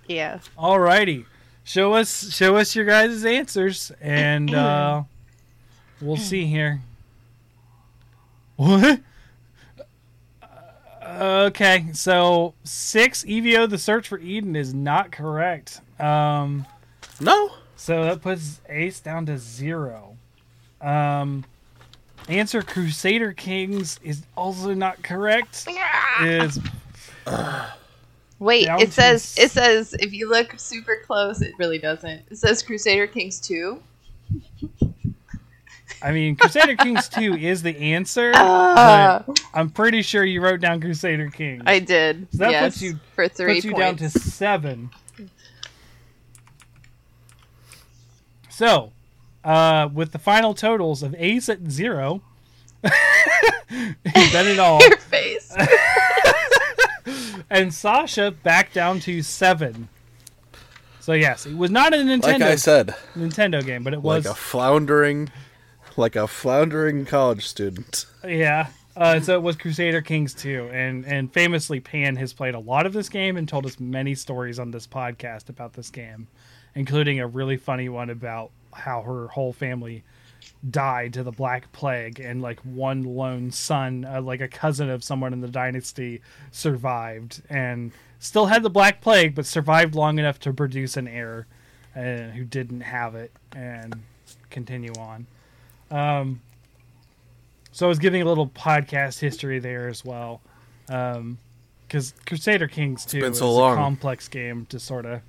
Yeah. 0.08 0.40
Alrighty, 0.58 1.26
show 1.64 1.94
us 1.94 2.34
show 2.34 2.56
us 2.56 2.76
your 2.76 2.86
guys' 2.86 3.26
answers, 3.26 3.92
and 4.02 4.54
uh, 4.54 5.04
we'll 6.02 6.18
see 6.18 6.46
here. 6.46 6.82
What? 8.56 9.02
Uh, 10.42 11.48
okay, 11.48 11.88
so 11.94 12.54
six 12.64 13.24
EVO: 13.26 13.70
The 13.70 13.78
Search 13.78 14.08
for 14.08 14.18
Eden 14.18 14.56
is 14.56 14.74
not 14.74 15.12
correct. 15.12 15.82
Um, 16.00 16.66
No, 17.20 17.52
so 17.76 18.04
that 18.04 18.22
puts 18.22 18.62
Ace 18.70 19.00
down 19.00 19.26
to 19.26 19.38
zero. 19.38 20.16
Um, 20.82 21.44
answer 22.30 22.62
Crusader 22.62 23.34
Kings 23.34 24.00
is 24.04 24.24
also 24.36 24.74
not 24.74 25.04
correct. 25.04 25.68
Is 26.22 26.60
Wait, 28.40 28.68
it 28.80 28.94
says 28.94 29.36
it 29.38 29.50
says 29.52 29.94
if 30.00 30.14
you 30.14 30.30
look 30.30 30.60
super 30.60 31.02
close, 31.06 31.42
it 31.42 31.54
really 31.58 31.80
doesn't. 31.80 32.22
It 32.30 32.38
says 32.38 32.62
Crusader 32.62 33.08
Kings 33.08 33.40
2. 33.40 33.82
I 36.04 36.12
mean, 36.12 36.36
Crusader 36.36 36.76
Kings 36.76 37.10
2 37.10 37.36
is 37.38 37.64
the 37.64 37.76
answer, 37.76 38.32
but 38.34 39.26
I'm 39.56 39.72
pretty 39.72 40.04
sure 40.04 40.24
you 40.24 40.42
wrote 40.42 40.60
down 40.60 40.80
Crusader 40.80 41.30
Kings. 41.32 41.64
I 41.66 41.80
did. 41.80 42.28
So 42.32 42.38
that 42.40 42.52
yes, 42.52 42.74
puts 42.74 42.82
you- 42.84 43.00
for 43.16 43.28
three 43.28 43.56
puts 43.56 43.66
you 43.66 43.72
points. 43.72 44.02
down 44.02 44.10
to 44.12 44.20
seven. 44.20 44.90
So, 48.50 48.92
uh, 49.44 49.90
with 49.94 50.12
the 50.12 50.20
final 50.20 50.54
totals 50.54 51.02
of 51.04 51.16
Ace 51.18 51.50
at 51.50 51.70
zero, 51.72 52.22
you 52.84 52.90
bet 54.14 54.46
it 54.48 54.60
all, 54.60 54.80
Your 54.88 54.98
face. 54.98 55.52
And 57.50 57.74
Sasha 57.74 58.32
back 58.32 58.74
down 58.74 59.00
to 59.02 59.22
seven. 59.22 59.90
So 61.00 61.14
yes, 61.14 61.46
it 61.46 61.56
was 61.56 61.72
not 61.72 61.94
a 61.94 61.98
Nintendo. 61.98 62.24
Like 62.24 62.42
I 62.42 62.56
said, 62.56 62.96
Nintendo 63.16 63.66
game, 63.66 63.84
but 63.84 63.94
it 63.94 64.02
was 64.02 64.26
like 64.26 64.34
a 64.34 64.36
floundering, 64.36 65.30
like 65.96 66.16
a 66.16 66.28
floundering 66.28 67.06
college 67.06 67.48
student. 67.48 68.06
Yeah. 68.26 68.68
Uh, 68.98 69.20
so 69.20 69.36
it 69.36 69.44
was 69.44 69.56
Crusader 69.56 70.02
Kings 70.02 70.34
2, 70.34 70.72
and 70.74 71.06
and 71.06 71.32
famously 71.32 71.80
Pan 71.80 72.16
has 72.16 72.34
played 72.34 72.56
a 72.56 72.60
lot 72.60 72.86
of 72.88 72.94
this 72.94 73.10
game 73.10 73.38
and 73.38 73.48
told 73.48 73.66
us 73.66 73.80
many 73.80 74.16
stories 74.16 74.58
on 74.58 74.72
this 74.72 74.88
podcast 74.88 75.50
about 75.50 75.74
this 75.74 75.92
game, 75.92 76.28
including 76.74 77.20
a 77.20 77.28
really 77.28 77.58
funny 77.58 77.90
one 77.90 78.10
about 78.10 78.50
how 78.74 79.04
her 79.04 79.28
whole 79.28 79.54
family 79.54 80.04
died 80.70 81.14
to 81.14 81.24
the 81.24 81.32
Black 81.32 81.72
Plague, 81.72 82.20
and 82.20 82.42
like 82.42 82.60
one 82.62 83.04
lone 83.04 83.52
son, 83.52 84.06
uh, 84.06 84.22
like 84.22 84.42
a 84.42 84.48
cousin 84.48 84.90
of 84.90 85.04
someone 85.04 85.34
in 85.34 85.42
the 85.42 85.48
dynasty, 85.48 86.22
survived 86.52 87.42
and 87.50 87.92
still 88.20 88.48
had 88.48 88.64
the 88.64 88.70
Black 88.70 89.00
Plague, 89.02 89.36
but 89.36 89.46
survived 89.46 89.94
long 89.94 90.18
enough 90.18 90.40
to 90.40 90.52
produce 90.52 90.98
an 90.98 91.08
heir, 91.08 91.46
uh, 91.96 92.32
who 92.32 92.44
didn't 92.44 92.82
have 92.82 93.16
it 93.16 93.32
and 93.56 94.02
continue 94.50 94.94
on. 95.00 95.28
Um, 95.92 96.42
so 97.72 97.86
I 97.86 97.90
was 97.90 98.00
giving 98.00 98.22
a 98.24 98.26
little 98.26 98.48
podcast 98.48 99.20
history 99.20 99.60
there 99.60 99.88
as 99.88 100.04
well, 100.04 100.42
because 100.88 102.14
Crusader 102.26 102.68
Kings 102.68 103.06
Two 103.06 103.24
is 103.24 103.38
so 103.38 103.64
a 103.64 103.76
complex 103.76 104.28
game 104.28 104.66
to 104.70 104.80
sort 104.80 105.06
of 105.06 105.22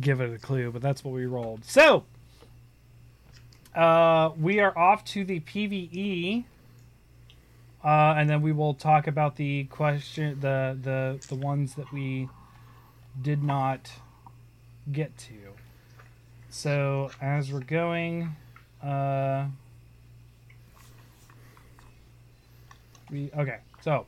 give 0.00 0.20
it 0.20 0.34
a 0.34 0.38
clue, 0.38 0.70
but 0.72 0.82
that's 0.82 1.04
what 1.04 1.14
we 1.14 1.26
rolled. 1.26 1.64
So 1.64 2.04
uh, 3.74 4.30
we 4.38 4.60
are 4.60 4.76
off 4.76 5.04
to 5.06 5.24
the 5.24 5.40
PVE, 5.40 6.44
uh, 7.84 8.14
and 8.16 8.28
then 8.28 8.42
we 8.42 8.52
will 8.52 8.74
talk 8.74 9.06
about 9.06 9.36
the 9.36 9.64
question, 9.64 10.40
the 10.40 10.76
the 10.80 11.24
the 11.28 11.34
ones 11.34 11.74
that 11.74 11.92
we 11.92 12.28
did 13.20 13.42
not 13.42 13.90
get 14.90 15.16
to. 15.18 15.34
So 16.48 17.10
as 17.20 17.52
we're 17.52 17.60
going, 17.60 18.34
uh, 18.82 19.46
we 23.10 23.30
okay. 23.36 23.58
So 23.82 24.06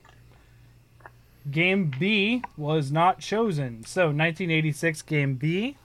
game 1.50 1.92
B 1.98 2.42
was 2.56 2.92
not 2.92 3.20
chosen. 3.20 3.84
So 3.84 4.06
1986 4.06 5.02
game 5.02 5.34
B, 5.34 5.76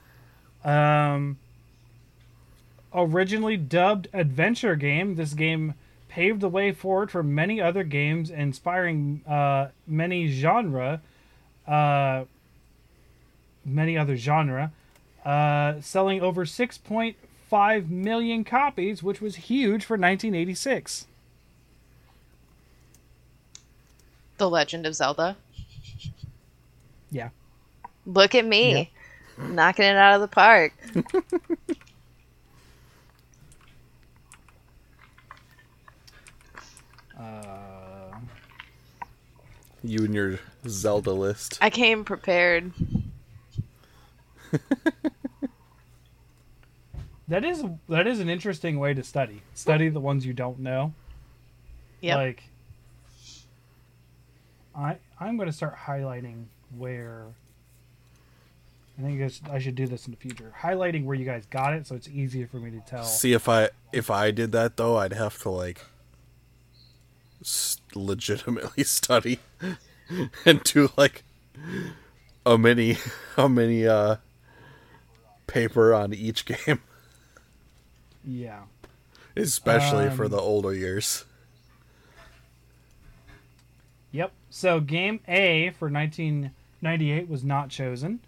um, 0.64 1.38
originally 2.94 3.56
dubbed 3.56 4.08
adventure 4.12 4.76
game. 4.76 5.14
This 5.16 5.34
game 5.34 5.74
paved 6.08 6.40
the 6.40 6.48
way 6.48 6.72
forward 6.72 7.10
for 7.10 7.22
many 7.22 7.60
other 7.60 7.84
games, 7.84 8.30
inspiring 8.30 9.22
uh, 9.26 9.68
many 9.86 10.28
genre, 10.28 11.00
uh, 11.66 12.24
many 13.64 13.96
other 13.98 14.16
genre, 14.16 14.72
uh, 15.24 15.80
selling 15.80 16.20
over 16.20 16.44
6.5 16.44 17.90
million 17.90 18.44
copies, 18.44 19.02
which 19.02 19.20
was 19.20 19.36
huge 19.36 19.84
for 19.84 19.94
1986. 19.94 21.06
the 24.38 24.48
Legend 24.48 24.86
of 24.86 24.94
Zelda. 24.94 25.36
Yeah. 27.10 27.30
Look 28.06 28.34
at 28.34 28.46
me, 28.46 28.90
knocking 29.36 29.84
it 29.84 29.96
out 29.96 30.14
of 30.14 30.20
the 30.22 30.28
park. 30.28 30.72
Uh, 37.18 38.18
You 39.82 40.04
and 40.04 40.14
your 40.14 40.38
Zelda 40.66 41.12
list. 41.12 41.58
I 41.60 41.70
came 41.70 42.04
prepared. 42.04 42.72
that 47.28 47.44
is 47.44 47.62
that 47.88 48.06
is 48.06 48.20
an 48.20 48.28
interesting 48.28 48.78
way 48.78 48.94
to 48.94 49.02
study. 49.02 49.42
Study 49.54 49.88
the 49.88 50.00
ones 50.00 50.24
you 50.24 50.32
don't 50.32 50.58
know. 50.60 50.94
Yep. 52.00 52.16
Like 52.16 52.42
I 54.74 54.96
I'm 55.20 55.36
going 55.36 55.48
to 55.48 55.52
start 55.52 55.76
highlighting 55.76 56.44
where 56.76 57.24
I 58.98 59.02
think 59.02 59.22
I 59.22 59.28
should, 59.28 59.48
I 59.48 59.58
should 59.58 59.74
do 59.74 59.86
this 59.86 60.06
in 60.06 60.12
the 60.12 60.16
future. 60.16 60.52
Highlighting 60.60 61.04
where 61.04 61.16
you 61.16 61.24
guys 61.24 61.44
got 61.46 61.72
it 61.74 61.86
so 61.86 61.94
it's 61.94 62.08
easier 62.08 62.46
for 62.46 62.56
me 62.58 62.70
to 62.70 62.80
tell. 62.80 63.04
See 63.04 63.32
if 63.32 63.48
I 63.48 63.70
if 63.92 64.10
I 64.10 64.30
did 64.30 64.52
that 64.52 64.76
though, 64.76 64.96
I'd 64.96 65.12
have 65.12 65.38
to 65.42 65.50
like 65.50 65.78
s- 65.78 65.84
legitimately 67.94 68.84
study 68.84 69.38
and 70.44 70.62
do 70.64 70.90
like 70.96 71.22
a 72.44 72.56
mini 72.58 72.96
a 73.36 73.48
mini 73.48 73.86
uh 73.86 74.16
paper 75.46 75.94
on 75.94 76.12
each 76.12 76.44
game, 76.44 76.80
Yeah. 78.24 78.62
especially 79.36 80.10
for 80.10 80.26
Um, 80.26 80.30
the 80.30 80.38
older 80.38 80.74
years. 80.74 81.24
Yep. 84.12 84.32
So 84.50 84.80
game 84.80 85.20
A 85.28 85.70
for 85.78 85.90
1998 85.90 87.28
was 87.28 87.44
not 87.44 87.68
chosen. 87.70 88.20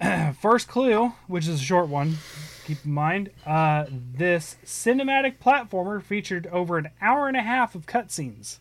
First 0.40 0.68
clue, 0.68 1.12
which 1.26 1.48
is 1.48 1.60
a 1.60 1.64
short 1.64 1.88
one, 1.88 2.18
keep 2.64 2.84
in 2.84 2.92
mind, 2.92 3.30
uh, 3.46 3.86
this 3.90 4.56
cinematic 4.64 5.38
platformer 5.38 6.02
featured 6.02 6.46
over 6.48 6.78
an 6.78 6.90
hour 7.00 7.28
and 7.28 7.36
a 7.36 7.42
half 7.42 7.74
of 7.74 7.86
cutscenes. 7.86 8.58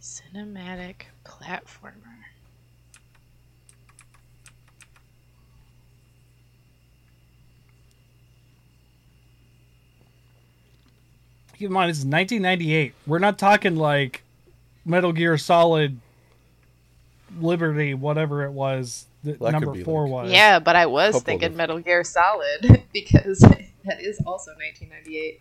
Cinematic 0.00 1.06
platformer. 1.24 1.92
Keep 11.56 11.68
in 11.68 11.72
mind, 11.72 11.90
this 11.90 11.98
is 11.98 12.04
1998. 12.04 12.92
We're 13.06 13.20
not 13.20 13.38
talking 13.38 13.76
like 13.76 14.24
Metal 14.84 15.12
Gear 15.12 15.38
Solid 15.38 16.00
Liberty, 17.38 17.94
whatever 17.94 18.42
it 18.44 18.50
was 18.50 19.06
that 19.24 19.38
That 19.38 19.44
could 19.46 19.52
number 19.52 19.72
be 19.72 19.84
four 19.84 20.04
like- 20.08 20.24
was. 20.24 20.32
Yeah, 20.32 20.58
but 20.58 20.76
I 20.76 20.86
was 20.86 21.12
Couple 21.14 21.20
thinking 21.26 21.48
of- 21.50 21.56
Metal 21.56 21.78
Gear 21.80 22.04
Solid 22.04 22.84
because 22.92 23.38
that 23.40 24.00
is 24.00 24.20
also 24.26 24.52
1998. 24.52 25.40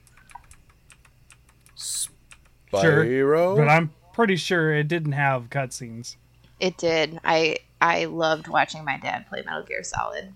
Sure, 1.76 3.04
Spyro. 3.06 3.58
But 3.58 3.68
I'm 3.68 3.92
pretty 4.14 4.36
sure 4.38 4.74
it 4.74 4.88
didn't 4.88 5.12
have 5.14 5.50
cutscenes. 5.50 6.16
It 6.60 6.78
did. 6.78 7.20
I 7.24 7.58
I 7.82 8.06
loved 8.06 8.48
watching 8.48 8.86
my 8.86 8.98
dad 8.98 9.26
play 9.28 9.42
Metal 9.46 9.64
Gear 9.64 9.84
Solid. 9.84 10.34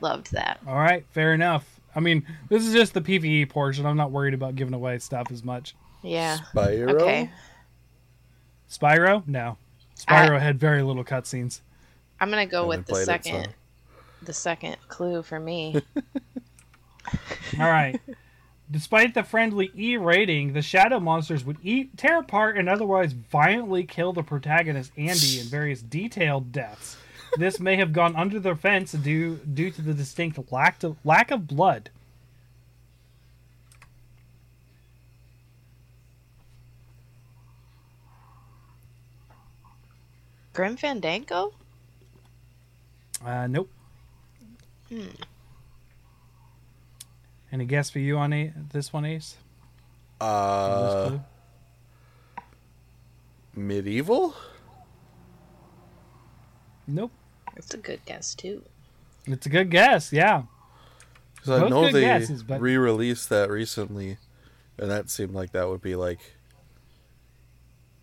Loved 0.00 0.32
that. 0.32 0.58
All 0.66 0.76
right, 0.78 1.04
fair 1.10 1.34
enough. 1.34 1.80
I 1.94 2.00
mean, 2.00 2.24
this 2.48 2.66
is 2.66 2.72
just 2.72 2.94
the 2.94 3.00
PVE 3.00 3.48
portion. 3.48 3.84
I'm 3.86 3.96
not 3.96 4.12
worried 4.12 4.34
about 4.34 4.54
giving 4.56 4.74
away 4.74 4.98
stuff 4.98 5.30
as 5.30 5.44
much. 5.44 5.74
Yeah. 6.02 6.38
Spyro. 6.54 6.90
Okay. 7.00 7.30
Spyro? 8.70 9.26
No. 9.26 9.56
Spyro 9.98 10.38
had 10.40 10.60
very 10.60 10.82
little 10.82 11.04
cutscenes. 11.04 11.60
I'm 12.20 12.30
gonna 12.30 12.46
go 12.46 12.66
with 12.66 12.86
the 12.86 12.92
played 12.92 13.02
it, 13.02 13.06
second 13.06 13.44
so- 13.44 13.50
the 14.22 14.32
second 14.32 14.76
clue 14.88 15.22
for 15.22 15.38
me. 15.38 15.80
All 17.60 17.70
right. 17.70 18.00
Despite 18.70 19.14
the 19.14 19.22
friendly 19.22 19.70
E 19.74 19.96
rating, 19.96 20.52
the 20.52 20.60
shadow 20.60 21.00
monsters 21.00 21.44
would 21.44 21.56
eat, 21.62 21.96
tear 21.96 22.18
apart, 22.18 22.58
and 22.58 22.68
otherwise 22.68 23.12
violently 23.12 23.84
kill 23.84 24.12
the 24.12 24.22
protagonist 24.22 24.92
Andy 24.98 25.40
in 25.40 25.46
various 25.46 25.80
detailed 25.80 26.52
deaths. 26.52 26.98
This 27.36 27.60
may 27.60 27.76
have 27.76 27.92
gone 27.92 28.14
under 28.16 28.38
the 28.38 28.54
fence 28.54 28.92
due 28.92 29.36
due 29.36 29.70
to 29.70 29.80
the 29.80 29.94
distinct 29.94 30.52
lack 30.52 30.82
of, 30.82 30.96
lack 31.04 31.30
of 31.30 31.46
blood. 31.46 31.90
Grim 40.52 40.76
Fandango? 40.76 41.52
Uh, 43.24 43.46
nope. 43.46 43.70
Hmm. 44.88 45.06
Any 47.50 47.64
guess 47.64 47.90
for 47.90 47.98
you 47.98 48.16
on 48.18 48.32
a- 48.32 48.52
this 48.72 48.92
one, 48.92 49.04
Ace? 49.04 49.36
On 50.20 51.10
this 51.12 51.20
Uh. 51.20 52.42
Medieval? 53.54 54.34
Nope. 56.86 57.12
That's 57.54 57.74
a 57.74 57.78
good 57.78 58.04
guess 58.04 58.34
too. 58.34 58.62
It's 59.26 59.46
a 59.46 59.48
good 59.50 59.70
guess. 59.70 60.12
Yeah. 60.12 60.44
Because 61.34 61.62
I 61.62 61.68
know 61.68 61.90
they 61.90 62.00
guesses, 62.02 62.42
but- 62.42 62.60
re-released 62.60 63.28
that 63.30 63.50
recently, 63.50 64.18
and 64.78 64.90
that 64.90 65.10
seemed 65.10 65.32
like 65.34 65.52
that 65.52 65.68
would 65.68 65.82
be 65.82 65.96
like 65.96 66.20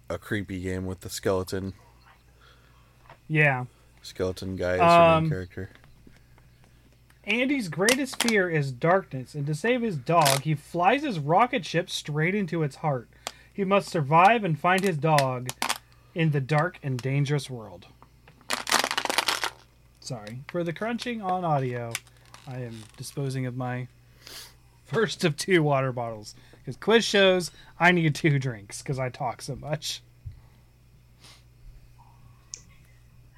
a 0.10 0.18
creepy 0.18 0.60
game 0.62 0.86
with 0.86 1.00
the 1.02 1.10
skeleton 1.10 1.74
Yeah. 3.28 3.66
Skeleton 4.06 4.56
guy 4.56 4.76
your 4.76 4.84
Um, 4.84 5.24
main 5.24 5.32
character. 5.32 5.70
Andy's 7.26 7.70
greatest 7.70 8.22
fear 8.22 8.50
is 8.50 8.72
darkness, 8.72 9.34
and 9.34 9.48
to 9.48 9.56
save 9.56 9.82
his 9.82 9.98
dog, 9.98 10.42
he 10.42 10.54
flies 10.54 11.02
his 11.02 11.18
rocket 11.18 11.66
ship 11.66 11.90
straight 11.90 12.36
into 12.36 12.62
its 12.62 12.78
heart. 12.78 13.10
He 13.52 13.64
must 13.64 13.90
survive 13.90 14.44
and 14.44 14.60
find 14.60 14.84
his 14.84 14.98
dog 14.98 15.50
in 16.14 16.32
the 16.32 16.42
dark 16.42 16.78
and 16.84 17.00
dangerous 17.00 17.50
world. 17.50 17.88
Sorry 20.00 20.42
for 20.50 20.64
the 20.64 20.74
crunching 20.74 21.22
on 21.22 21.44
audio. 21.44 21.94
I 22.48 22.60
am 22.60 22.84
disposing 22.96 23.48
of 23.48 23.58
my 23.58 23.88
first 24.86 25.24
of 25.24 25.36
two 25.36 25.64
water 25.64 25.92
bottles 25.92 26.36
because 26.60 26.78
quiz 26.78 27.04
shows 27.04 27.50
I 27.80 27.92
need 27.92 28.14
two 28.14 28.38
drinks 28.38 28.84
because 28.84 29.00
I 29.00 29.10
talk 29.10 29.42
so 29.42 29.56
much. 29.56 30.04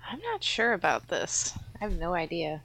I'm 0.09 0.19
not 0.21 0.43
sure 0.43 0.73
about 0.73 1.09
this. 1.09 1.57
I 1.75 1.83
have 1.83 1.97
no 1.97 2.13
idea. 2.13 2.61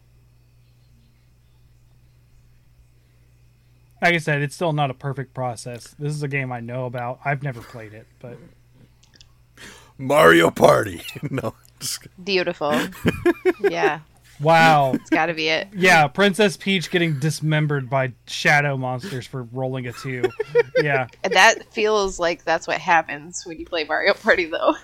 Like 4.01 4.14
I 4.14 4.18
said, 4.18 4.43
it's 4.43 4.55
still 4.55 4.72
not 4.72 4.90
a 4.90 4.95
perfect 4.95 5.32
process. 5.34 5.95
This 5.99 6.12
is 6.12 6.22
a 6.22 6.28
game 6.28 6.51
I 6.53 6.61
know 6.61 6.86
about. 6.86 7.20
I've 7.24 7.43
never 7.43 7.61
played 7.61 7.95
it, 7.95 8.07
but 8.20 8.36
Mario 9.99 10.51
Party. 10.51 11.03
no, 11.30 11.55
just, 11.78 12.07
Beautiful. 12.22 12.80
yeah, 13.61 14.01
wow. 14.43 14.93
it's 14.95 15.11
got 15.11 15.26
to 15.26 15.34
be 15.34 15.49
it. 15.49 15.68
Yeah, 15.74 16.07
Princess 16.09 16.57
Peach 16.57 16.90
getting 16.90 17.18
dismembered 17.18 17.88
by 17.88 18.12
shadow 18.26 18.76
monsters 18.76 19.26
for 19.26 19.45
rolling 19.45 19.86
a 19.86 19.93
two. 19.93 20.24
Yeah, 20.80 21.07
And 21.24 21.32
that 21.34 21.72
feels 21.72 22.18
like 22.18 22.45
that's 22.45 22.66
what 22.66 22.78
happens 22.78 23.45
when 23.47 23.59
you 23.59 23.66
play 23.66 23.84
Mario 23.84 24.14
Party, 24.14 24.47
though. 24.47 24.74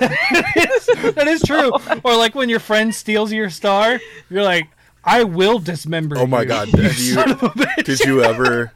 that 0.00 1.24
is 1.28 1.42
true. 1.42 1.72
Or 2.04 2.16
like 2.16 2.34
when 2.34 2.48
your 2.48 2.60
friend 2.60 2.94
steals 2.94 3.32
your 3.32 3.50
star, 3.50 3.98
you're 4.28 4.42
like, 4.42 4.66
I 5.04 5.24
will 5.24 5.58
dismember. 5.58 6.18
Oh 6.18 6.26
my 6.26 6.42
you, 6.42 6.48
God, 6.48 6.68
you 6.72 6.82
have 6.82 6.98
you- 6.98 7.20
of 7.20 7.42
a 7.42 7.48
bitch. 7.50 7.84
did 7.84 8.00
you 8.00 8.22
ever? 8.22 8.72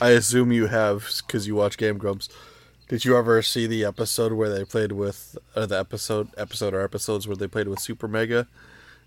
I 0.00 0.10
assume 0.10 0.52
you 0.52 0.66
have 0.68 1.08
because 1.26 1.46
you 1.46 1.54
watch 1.56 1.76
Game 1.76 1.98
Grumps. 1.98 2.28
Did 2.88 3.04
you 3.04 3.16
ever 3.16 3.42
see 3.42 3.66
the 3.66 3.84
episode 3.84 4.32
where 4.32 4.48
they 4.48 4.64
played 4.64 4.92
with 4.92 5.36
uh, 5.56 5.66
the 5.66 5.78
episode 5.78 6.28
episode 6.36 6.74
or 6.74 6.80
episodes 6.82 7.26
where 7.26 7.36
they 7.36 7.46
played 7.48 7.66
with 7.68 7.80
Super 7.80 8.06
Mega, 8.06 8.46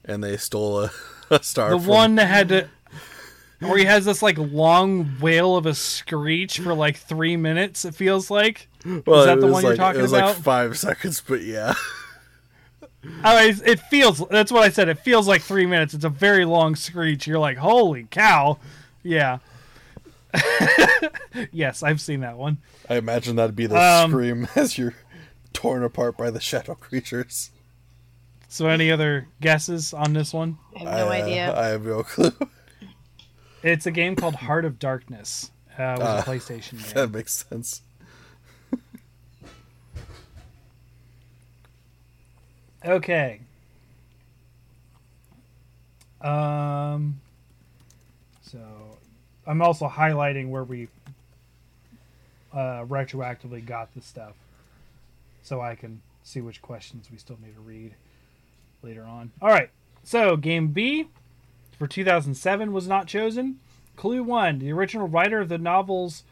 and 0.07 0.23
they 0.23 0.37
stole 0.37 0.79
a, 0.85 0.91
a 1.29 1.43
star? 1.43 1.69
the 1.71 1.77
from- 1.79 1.87
one 1.87 2.15
that 2.15 2.27
had 2.27 2.49
to, 2.49 2.67
where 3.59 3.77
he 3.77 3.85
has 3.85 4.05
this 4.05 4.21
like 4.21 4.37
long 4.37 5.17
wail 5.19 5.55
of 5.57 5.65
a 5.65 5.73
screech 5.75 6.59
for 6.59 6.73
like 6.73 6.97
three 6.97 7.35
minutes. 7.37 7.85
It 7.85 7.93
feels 7.95 8.31
like. 8.31 8.67
Well, 9.05 9.25
that 9.25 9.39
the 9.41 9.47
one 9.47 9.63
you're 9.63 9.71
like, 9.71 9.77
talking 9.77 9.99
It 9.99 10.03
was 10.03 10.13
about? 10.13 10.35
like 10.35 10.43
five 10.43 10.77
seconds, 10.77 11.21
but 11.27 11.41
yeah. 11.41 11.73
Oh, 13.23 13.37
it's- 13.37 13.61
it 13.65 13.79
feels. 13.81 14.23
That's 14.29 14.51
what 14.51 14.63
I 14.63 14.69
said. 14.69 14.89
It 14.89 14.99
feels 14.99 15.27
like 15.27 15.41
three 15.41 15.65
minutes. 15.65 15.93
It's 15.93 16.05
a 16.05 16.09
very 16.09 16.45
long 16.45 16.75
screech. 16.75 17.25
You're 17.27 17.39
like, 17.39 17.57
holy 17.57 18.07
cow, 18.09 18.57
yeah. 19.03 19.39
yes, 21.51 21.83
I've 21.83 22.01
seen 22.01 22.19
that 22.21 22.37
one. 22.37 22.57
I 22.89 22.95
imagine 22.95 23.35
that'd 23.35 23.55
be 23.55 23.65
the 23.67 23.77
Um, 23.81 24.11
scream 24.11 24.47
as 24.55 24.77
you're 24.77 24.93
torn 25.53 25.83
apart 25.83 26.17
by 26.17 26.29
the 26.29 26.39
shadow 26.39 26.75
creatures. 26.75 27.51
So, 28.49 28.67
any 28.67 28.91
other 28.91 29.27
guesses 29.41 29.93
on 29.93 30.13
this 30.13 30.33
one? 30.33 30.57
I 30.75 30.79
have 30.79 30.87
no 30.87 31.07
I, 31.09 31.21
uh, 31.21 31.25
idea. 31.25 31.59
I 31.59 31.65
have 31.67 31.85
no 31.85 32.03
clue. 32.03 32.31
It's 33.63 33.85
a 33.87 33.91
game 33.91 34.15
called 34.15 34.35
Heart 34.35 34.65
of 34.65 34.77
Darkness. 34.79 35.51
Uh, 35.77 35.81
it 35.83 35.99
was 35.99 36.01
Ah, 36.07 36.19
a 36.19 36.23
PlayStation 36.23 36.71
game. 36.83 36.93
that 36.93 37.11
makes 37.11 37.45
sense. 37.49 37.81
Okay. 42.85 43.39
Um. 46.21 47.19
So, 48.41 48.59
I'm 49.45 49.61
also 49.61 49.87
highlighting 49.89 50.49
where 50.49 50.63
we 50.63 50.87
uh, 52.53 52.85
retroactively 52.85 53.65
got 53.65 53.93
the 53.93 54.01
stuff, 54.01 54.35
so 55.43 55.59
I 55.59 55.75
can 55.75 56.01
see 56.23 56.39
which 56.41 56.61
questions 56.61 57.09
we 57.11 57.17
still 57.17 57.37
need 57.43 57.55
to 57.55 57.61
read 57.61 57.93
later 58.87 59.03
on. 59.03 59.31
All 59.41 59.49
right. 59.49 59.69
So, 60.03 60.37
game 60.37 60.69
B 60.69 61.09
for 61.77 61.87
2007 61.87 62.71
was 62.71 62.87
not 62.87 63.07
chosen. 63.07 63.59
Clue 63.95 64.23
one: 64.23 64.59
the 64.59 64.71
original 64.71 65.07
writer 65.07 65.39
of 65.39 65.49
the 65.49 65.57
novels 65.57 66.23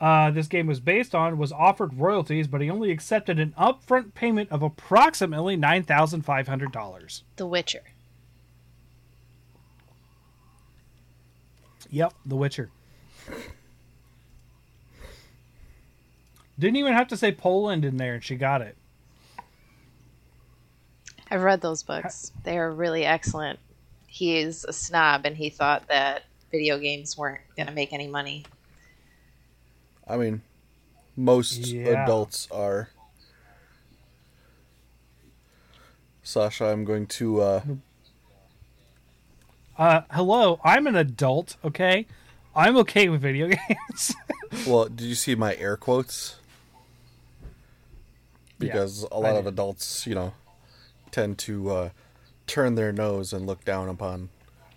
uh, 0.00 0.30
this 0.30 0.46
game 0.46 0.66
was 0.66 0.80
based 0.80 1.14
on 1.14 1.36
was 1.36 1.52
offered 1.52 1.98
royalties, 1.98 2.48
but 2.48 2.62
he 2.62 2.70
only 2.70 2.90
accepted 2.90 3.38
an 3.38 3.52
upfront 3.58 4.14
payment 4.14 4.50
of 4.50 4.62
approximately 4.62 5.56
nine 5.56 5.82
thousand 5.82 6.22
five 6.22 6.48
hundred 6.48 6.72
dollars. 6.72 7.22
The 7.36 7.46
Witcher. 7.46 7.82
Yep, 11.90 12.14
The 12.24 12.36
Witcher. 12.36 12.70
Didn't 16.58 16.76
even 16.76 16.92
have 16.92 17.08
to 17.08 17.16
say 17.16 17.32
Poland 17.32 17.84
in 17.84 17.96
there, 17.96 18.14
and 18.14 18.24
she 18.24 18.36
got 18.36 18.62
it. 18.62 18.76
I've 21.30 21.42
read 21.42 21.60
those 21.60 21.82
books. 21.82 22.32
They 22.44 22.58
are 22.58 22.70
really 22.70 23.04
excellent. 23.04 23.58
He 24.06 24.38
is 24.38 24.64
a 24.64 24.72
snob, 24.72 25.24
and 25.24 25.36
he 25.36 25.50
thought 25.50 25.86
that 25.88 26.24
video 26.50 26.78
games 26.78 27.16
weren't 27.16 27.40
going 27.56 27.68
to 27.68 27.72
make 27.72 27.92
any 27.92 28.08
money. 28.08 28.44
I 30.08 30.16
mean, 30.16 30.42
most 31.16 31.66
Yeah. 31.68 32.02
adults 32.02 32.48
are. 32.50 32.90
Sasha, 36.22 36.66
I'm 36.66 36.84
going 36.84 37.06
to. 37.06 37.40
uh 37.40 37.62
Uh, 39.78 40.02
hello, 40.10 40.60
I'm 40.64 40.86
an 40.86 40.96
adult. 40.96 41.56
Okay, 41.64 42.06
I'm 42.54 42.76
okay 42.78 43.08
with 43.08 43.20
video 43.22 43.46
games. 43.68 44.14
Well, 44.66 44.86
did 44.86 45.02
you 45.06 45.14
see 45.14 45.34
my 45.34 45.54
air 45.56 45.76
quotes? 45.76 46.36
Yeah, 48.58 48.72
Because 48.72 49.04
a 49.04 49.14
I 49.14 49.16
lot 49.18 49.36
of 49.36 49.46
adults, 49.46 50.06
you 50.06 50.14
know, 50.14 50.34
tend 51.12 51.38
to 51.38 51.70
uh, 51.70 51.90
turn 52.46 52.74
their 52.74 52.92
nose 52.92 53.32
and 53.32 53.46
look 53.46 53.64
down 53.64 53.88
upon 53.88 54.28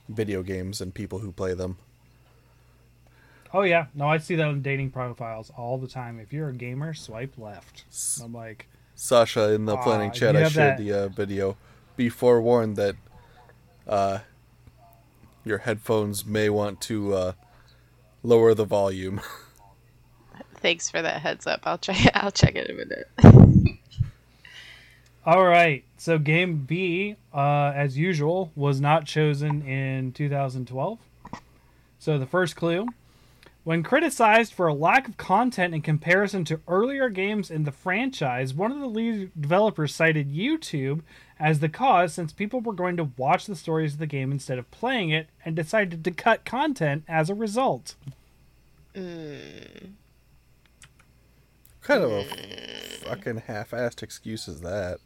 video 0.09 0.43
games 0.43 0.81
and 0.81 0.93
people 0.93 1.19
who 1.19 1.31
play 1.31 1.53
them. 1.53 1.77
oh 3.53 3.61
yeah, 3.61 3.85
no, 3.93 4.07
I 4.07 4.17
see 4.17 4.35
that 4.35 4.47
on 4.47 4.61
dating 4.61 4.91
profiles 4.91 5.51
all 5.57 5.77
the 5.77 5.87
time. 5.87 6.19
If 6.19 6.33
you're 6.33 6.49
a 6.49 6.53
gamer, 6.53 6.93
swipe 6.93 7.37
left. 7.37 7.85
I'm 8.23 8.33
like, 8.33 8.67
Sasha 8.95 9.53
in 9.53 9.65
the 9.65 9.77
planning 9.77 10.09
Aw, 10.09 10.13
chat, 10.13 10.35
I 10.35 10.47
shared 10.49 10.77
that- 10.77 10.77
the 10.77 10.93
uh, 10.93 11.07
video. 11.09 11.57
Be 11.95 12.09
forewarned 12.09 12.75
that 12.77 12.95
uh, 13.87 14.19
your 15.45 15.59
headphones 15.59 16.25
may 16.25 16.49
want 16.49 16.81
to 16.81 17.13
uh, 17.13 17.31
lower 18.23 18.53
the 18.55 18.65
volume. 18.65 19.21
Thanks 20.55 20.89
for 20.89 21.01
that 21.01 21.21
heads 21.21 21.45
up. 21.45 21.61
I'll 21.65 21.77
check. 21.77 21.97
I'll 22.15 22.31
check 22.31 22.55
it 22.55 22.69
in 22.69 22.79
a 22.79 22.85
minute. 22.85 23.77
All 25.25 25.43
right. 25.45 25.83
So 26.03 26.19
game 26.19 26.65
B, 26.65 27.15
uh, 27.33 27.71
as 27.73 27.97
usual, 27.97 28.51
was 28.57 28.81
not 28.81 29.05
chosen 29.05 29.61
in 29.61 30.11
2012. 30.11 30.99
So 31.97 32.17
the 32.17 32.25
first 32.25 32.57
clue. 32.57 32.87
When 33.63 33.83
criticized 33.83 34.51
for 34.51 34.67
a 34.67 34.73
lack 34.73 35.07
of 35.07 35.15
content 35.15 35.73
in 35.73 35.81
comparison 35.81 36.43
to 36.43 36.59
earlier 36.67 37.07
games 37.07 37.49
in 37.49 37.63
the 37.63 37.71
franchise, 37.71 38.53
one 38.53 38.73
of 38.73 38.81
the 38.81 38.87
lead 38.87 39.31
developers 39.39 39.95
cited 39.95 40.29
YouTube 40.29 41.03
as 41.39 41.61
the 41.61 41.69
cause 41.69 42.13
since 42.13 42.33
people 42.33 42.59
were 42.59 42.73
going 42.73 42.97
to 42.97 43.11
watch 43.15 43.45
the 43.45 43.55
stories 43.55 43.93
of 43.93 43.99
the 43.99 44.05
game 44.05 44.33
instead 44.33 44.59
of 44.59 44.69
playing 44.71 45.09
it 45.09 45.29
and 45.45 45.55
decided 45.55 46.03
to 46.03 46.11
cut 46.11 46.43
content 46.43 47.05
as 47.07 47.29
a 47.29 47.33
result. 47.33 47.95
kind 51.79 52.03
of 52.03 52.11
a 52.11 52.25
fucking 53.05 53.37
half-assed 53.47 54.03
excuse 54.03 54.49
is 54.49 54.59
that? 54.59 54.99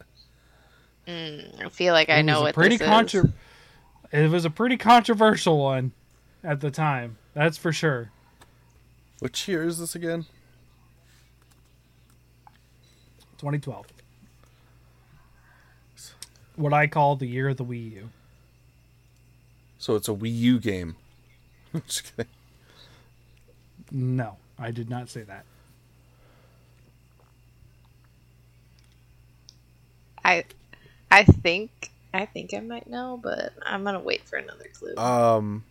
Mm, 1.08 1.66
I 1.66 1.70
feel 1.70 1.93
like 1.93 2.10
I 2.10 2.22
know 2.22 2.36
was 2.36 2.41
what 2.43 2.55
pretty 2.55 2.78
this 2.78 2.88
contro- 2.88 3.24
is. 3.24 3.30
It 4.12 4.30
was 4.30 4.45
a 4.45 4.49
pretty 4.49 4.78
controversial 4.78 5.58
one 5.60 5.91
at 6.43 6.62
the 6.62 6.72
time. 6.72 7.18
That's 7.34 7.58
for 7.58 7.72
sure. 7.72 8.12
Which 9.20 9.47
year 9.47 9.64
is 9.64 9.80
this 9.80 9.95
again? 9.95 10.26
2012. 13.38 13.86
What 16.55 16.74
I 16.74 16.88
call 16.88 17.16
the 17.16 17.28
year 17.28 17.49
of 17.49 17.58
the 17.58 17.66
Wii 17.66 17.93
U. 17.93 18.10
So 19.78 19.95
it's 19.95 20.08
a 20.08 20.14
Wii 20.14 20.36
U 20.36 20.60
game. 20.60 20.95
Just 21.88 22.16
kidding. 22.16 22.32
No, 23.91 24.38
I 24.58 24.72
did 24.72 24.89
not 24.89 25.10
say 25.10 25.22
that. 25.22 25.45
I 30.26 30.43
I 31.12 31.24
think 31.24 31.91
I 32.14 32.26
think 32.26 32.53
I 32.53 32.60
might 32.60 32.88
know, 32.88 33.20
but 33.22 33.53
I'm 33.66 33.84
gonna 33.84 33.99
wait 33.99 34.24
for 34.28 34.38
another 34.38 34.66
clue. 34.74 34.95
Um, 34.97 35.64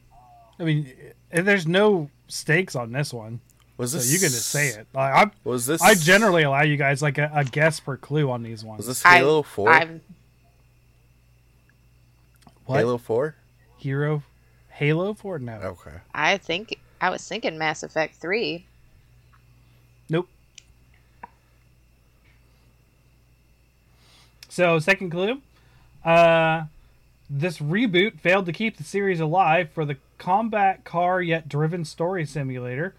I 0.58 0.64
mean, 0.64 0.92
there's 1.30 1.66
no 1.66 2.10
stakes 2.28 2.74
on 2.74 2.92
this 2.92 3.12
one, 3.12 3.40
was 3.76 3.92
so 3.92 3.98
this? 3.98 4.12
you 4.12 4.18
can 4.18 4.28
just 4.30 4.48
say 4.48 4.68
it. 4.68 4.86
Like, 4.94 5.12
I 5.14 5.30
Was 5.44 5.66
this? 5.66 5.82
I 5.82 5.94
generally 5.94 6.42
allow 6.44 6.62
you 6.62 6.76
guys 6.76 7.02
like 7.02 7.18
a, 7.18 7.30
a 7.34 7.44
guess 7.44 7.80
per 7.80 7.96
clue 7.96 8.30
on 8.30 8.42
these 8.42 8.64
ones. 8.64 8.78
was 8.78 8.86
this 8.86 9.04
I- 9.04 9.18
Halo 9.18 9.42
Four? 9.42 9.70
I'm 9.70 10.00
What? 12.64 12.78
Halo 12.78 12.98
Four. 12.98 13.34
Hero, 13.78 14.22
Halo 14.70 15.14
Four? 15.14 15.38
No, 15.38 15.52
Okay. 15.54 15.98
I 16.14 16.38
think 16.38 16.78
I 17.00 17.10
was 17.10 17.26
thinking 17.26 17.58
Mass 17.58 17.82
Effect 17.82 18.16
Three. 18.16 18.64
nope. 20.08 20.28
So 24.56 24.78
second 24.78 25.10
clue, 25.10 25.42
uh, 26.02 26.64
this 27.28 27.58
reboot 27.58 28.18
failed 28.20 28.46
to 28.46 28.54
keep 28.54 28.78
the 28.78 28.84
series 28.84 29.20
alive 29.20 29.68
for 29.68 29.84
the 29.84 29.98
combat 30.16 30.82
car 30.82 31.20
yet 31.20 31.46
driven 31.46 31.84
story 31.84 32.24
simulator. 32.24 32.94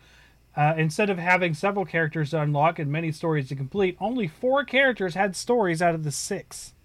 Uh, 0.55 0.75
instead 0.77 1.09
of 1.09 1.17
having 1.17 1.55
several 1.55 1.83
characters 1.83 2.29
to 2.29 2.41
unlock 2.43 2.77
and 2.77 2.91
many 2.91 3.11
stories 3.11 3.49
to 3.49 3.55
complete, 3.55 3.97
only 3.99 4.27
four 4.27 4.63
characters 4.65 5.15
had 5.15 5.35
stories 5.35 5.81
out 5.81 5.95
of 5.95 6.03
the 6.03 6.11
six. 6.11 6.75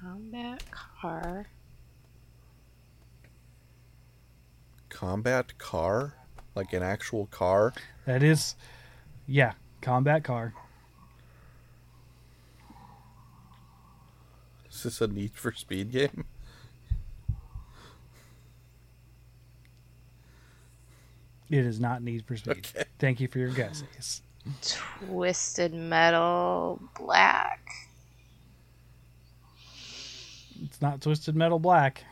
Combat 0.00 0.62
car. 0.70 1.46
Combat 4.88 5.58
car, 5.58 6.14
like 6.54 6.72
an 6.72 6.84
actual 6.84 7.26
car. 7.26 7.74
That 8.06 8.22
is, 8.22 8.54
yeah, 9.26 9.54
combat 9.80 10.22
car. 10.22 10.54
Is 14.78 14.84
this 14.84 15.00
a 15.00 15.08
Need 15.08 15.32
for 15.34 15.50
Speed 15.50 15.90
game? 15.90 16.24
It 21.50 21.66
is 21.66 21.80
not 21.80 22.00
Need 22.00 22.24
for 22.26 22.36
Speed. 22.36 22.68
Okay. 22.76 22.84
Thank 23.00 23.18
you 23.18 23.26
for 23.26 23.40
your 23.40 23.50
guesses. 23.50 24.22
Twisted 25.00 25.74
Metal 25.74 26.80
Black. 26.96 27.68
It's 30.62 30.80
not 30.80 31.00
Twisted 31.00 31.34
Metal 31.34 31.58
Black. 31.58 32.04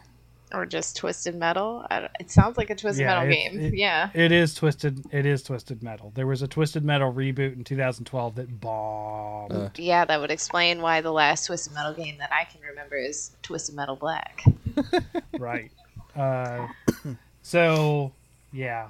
Or 0.57 0.65
just 0.65 0.97
Twisted 0.97 1.35
Metal. 1.35 1.87
I 1.91 2.09
it 2.19 2.31
sounds 2.31 2.57
like 2.57 2.71
a 2.71 2.75
Twisted 2.75 3.03
Yeah, 3.03 3.15
Metal 3.21 3.31
it- 3.31 3.35
game. 3.35 3.61
it- 3.61 3.75
yeah. 3.75 4.09
It 4.15 4.33
is 4.33 4.55
Twisted. 4.55 5.05
It 5.13 5.27
is 5.27 5.43
Twisted 5.43 5.83
Metal. 5.83 6.13
There 6.15 6.27
was 6.27 6.41
a 6.41 6.49
Twisted 6.49 6.83
Metal 6.85 7.13
reboot 7.13 7.53
in 7.55 7.63
2012 7.65 8.37
that 8.37 8.61
bombed. 8.61 9.53
Uh. 9.53 9.69
Yeah, 9.77 10.05
that 10.07 10.19
would 10.21 10.31
explain 10.31 10.81
why 10.81 11.03
the 11.03 11.13
last 11.13 11.47
Twisted 11.47 11.75
Metal 11.75 11.93
game 11.93 12.17
that 12.19 12.33
I 12.33 12.45
can 12.45 12.63
remember 12.63 12.97
is 12.97 13.33
Twisted 13.43 13.75
Metal 13.77 13.97
Black. 13.97 14.45
right. 15.39 15.71
Uh, 16.17 16.67
so 17.43 18.13
yeah. 18.53 18.89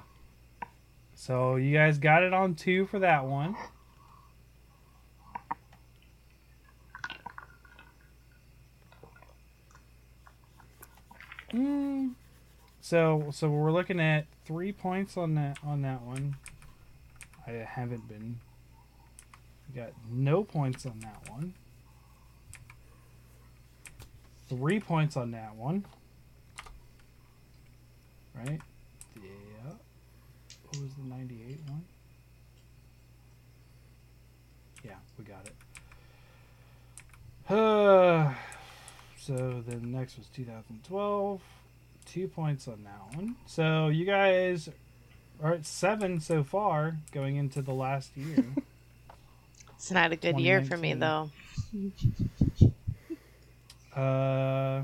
So 1.15 1.57
you 1.57 1.73
guys 1.75 1.97
got 1.97 2.23
it 2.23 2.33
on 2.33 2.55
two 2.55 2.85
for 2.85 2.99
that 2.99 3.25
one. 3.25 3.55
Mm, 11.53 12.13
so 12.81 13.29
so 13.31 13.49
we're 13.49 13.71
looking 13.71 13.99
at 13.99 14.25
three 14.45 14.71
points 14.71 15.15
on 15.15 15.35
that 15.35 15.57
on 15.65 15.81
that 15.83 16.01
one. 16.01 16.35
I 17.45 17.51
haven't 17.51 18.07
been. 18.07 18.39
Got 19.75 19.91
no 20.11 20.43
points 20.43 20.85
on 20.85 20.99
that 21.01 21.29
one. 21.29 21.53
Three 24.49 24.79
points 24.79 25.17
on 25.17 25.31
that 25.31 25.55
one. 25.55 25.85
Right? 28.33 28.61
Yeah. 29.15 29.71
What 30.63 30.81
was 30.81 30.93
the 30.93 31.03
98 31.03 31.59
one? 31.67 31.83
Yeah, 34.83 34.91
we 35.17 35.25
got 35.25 35.45
it. 35.45 35.53
Uh, 37.49 38.33
so 39.27 39.61
then 39.67 39.91
next 39.91 40.17
was 40.17 40.27
2012. 40.27 41.41
Two 42.05 42.27
points 42.29 42.69
on 42.69 42.85
that 42.85 43.17
one. 43.17 43.35
So 43.45 43.89
you 43.89 44.05
guys 44.05 44.69
are 45.43 45.53
at 45.53 45.65
seven 45.65 46.21
so 46.21 46.45
far 46.45 46.95
going 47.11 47.35
into 47.35 47.61
the 47.61 47.73
last 47.73 48.15
year. 48.15 48.45
It's 49.75 49.91
not 49.91 50.11
a 50.11 50.15
good 50.15 50.39
year 50.39 50.63
for 50.63 50.75
me 50.75 50.93
though. 50.95 51.29
Uh. 53.95 54.83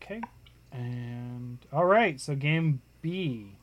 Okay. 0.00 0.20
And 0.70 1.58
all 1.72 1.84
right, 1.84 2.20
so 2.20 2.36
game 2.36 2.80
B. 3.00 3.56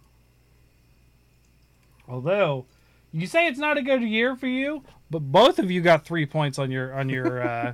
Although 2.07 2.65
you 3.13 3.28
say 3.28 3.47
it's 3.47 3.59
not 3.59 3.78
a 3.78 3.82
good 3.82 4.01
year 4.01 4.36
for 4.36 4.47
you, 4.47 4.84
but 5.09 5.20
both 5.20 5.57
of 5.57 5.72
you 5.72 5.80
got 5.82 6.03
three 6.05 6.26
points 6.26 6.59
on 6.59 6.70
your 6.72 6.93
on 6.93 7.09
your. 7.09 7.41
Uh, 7.49 7.74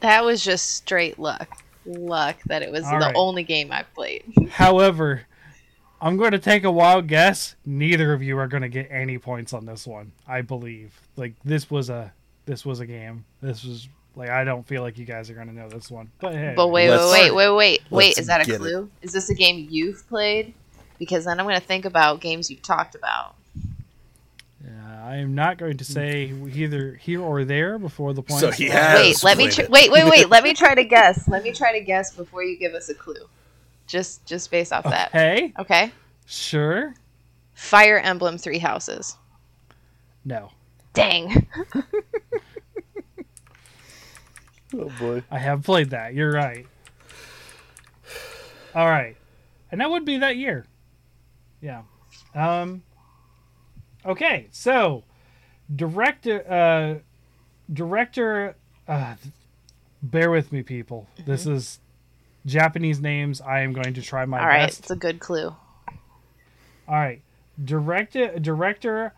That 0.00 0.24
was 0.24 0.42
just 0.44 0.76
straight 0.76 1.18
luck. 1.18 1.62
Luck 1.86 2.36
that 2.46 2.62
it 2.62 2.70
was 2.72 2.84
All 2.84 2.92
the 2.98 3.06
right. 3.06 3.14
only 3.16 3.42
game 3.42 3.70
I 3.70 3.82
played. 3.94 4.24
however, 4.50 5.22
I'm 6.00 6.16
going 6.16 6.32
to 6.32 6.38
take 6.38 6.64
a 6.64 6.70
wild 6.70 7.06
guess. 7.08 7.56
Neither 7.66 8.12
of 8.12 8.22
you 8.22 8.38
are 8.38 8.48
going 8.48 8.62
to 8.62 8.68
get 8.68 8.88
any 8.90 9.18
points 9.18 9.52
on 9.52 9.66
this 9.66 9.86
one. 9.86 10.12
I 10.26 10.42
believe. 10.42 10.98
Like 11.16 11.34
this 11.44 11.70
was 11.70 11.90
a 11.90 12.12
this 12.46 12.64
was 12.64 12.80
a 12.80 12.86
game. 12.86 13.24
This 13.42 13.64
was 13.64 13.88
like 14.16 14.30
I 14.30 14.44
don't 14.44 14.66
feel 14.66 14.82
like 14.82 14.98
you 14.98 15.04
guys 15.04 15.28
are 15.30 15.34
going 15.34 15.48
to 15.48 15.54
know 15.54 15.68
this 15.68 15.90
one. 15.90 16.10
But 16.20 16.34
hey, 16.34 16.54
But 16.56 16.68
wait, 16.68 16.88
wait, 16.90 17.10
wait, 17.10 17.34
wait, 17.34 17.50
wait, 17.54 17.80
wait. 17.90 18.18
Is 18.18 18.26
that 18.28 18.46
a 18.48 18.56
clue? 18.58 18.90
Is 19.02 19.12
this 19.12 19.28
a 19.30 19.34
game 19.34 19.66
you've 19.70 20.06
played? 20.08 20.54
Because 20.98 21.24
then 21.26 21.38
I'm 21.40 21.44
going 21.46 21.56
to 21.60 21.66
think 21.66 21.84
about 21.84 22.20
games 22.20 22.50
you've 22.50 22.62
talked 22.62 22.94
about. 22.94 23.34
Uh, 24.66 24.70
I 25.04 25.16
am 25.16 25.34
not 25.34 25.58
going 25.58 25.76
to 25.76 25.84
say 25.84 26.32
either 26.52 26.94
here 26.94 27.20
or 27.20 27.44
there 27.44 27.78
before 27.78 28.14
the 28.14 28.22
point. 28.22 28.40
So 28.40 28.50
he 28.50 28.68
has 28.68 29.22
wait, 29.22 29.24
let 29.24 29.36
me 29.38 29.50
tr- 29.50 29.70
wait, 29.70 29.90
wait, 29.90 30.08
wait. 30.08 30.28
let 30.30 30.42
me 30.42 30.54
try 30.54 30.74
to 30.74 30.84
guess. 30.84 31.28
Let 31.28 31.42
me 31.42 31.52
try 31.52 31.78
to 31.78 31.84
guess 31.84 32.14
before 32.14 32.42
you 32.42 32.56
give 32.56 32.74
us 32.74 32.88
a 32.88 32.94
clue. 32.94 33.28
Just, 33.86 34.24
just 34.24 34.50
based 34.50 34.72
off 34.72 34.84
that. 34.84 35.10
Hey. 35.12 35.52
Okay. 35.58 35.92
sure. 36.26 36.94
Fire 37.52 37.98
Emblem 37.98 38.38
Three 38.38 38.58
Houses. 38.58 39.16
No, 40.24 40.50
Dang. 40.94 41.46
Oh 44.76 44.90
boy. 44.98 45.22
I 45.30 45.38
have 45.38 45.62
played 45.62 45.90
that. 45.90 46.14
You're 46.14 46.32
right. 46.32 46.66
All 48.74 48.88
right, 48.88 49.16
and 49.70 49.80
that 49.80 49.88
would 49.88 50.04
be 50.04 50.18
that 50.18 50.36
year. 50.36 50.66
Yeah. 51.60 51.82
Um. 52.34 52.82
Okay, 54.06 54.48
so 54.50 55.02
director, 55.74 56.44
uh, 56.50 56.98
director. 57.72 58.56
Uh, 58.86 59.14
bear 60.02 60.30
with 60.30 60.52
me, 60.52 60.62
people. 60.62 61.06
This 61.24 61.46
is 61.46 61.80
Japanese 62.44 63.00
names. 63.00 63.40
I 63.40 63.60
am 63.60 63.72
going 63.72 63.94
to 63.94 64.02
try 64.02 64.24
my 64.26 64.40
All 64.40 64.46
right, 64.46 64.66
best. 64.66 64.80
it's 64.80 64.90
a 64.90 64.96
good 64.96 65.20
clue. 65.20 65.48
All 66.86 66.94
right. 66.94 67.22
Director 67.62 68.38
director 68.38 69.14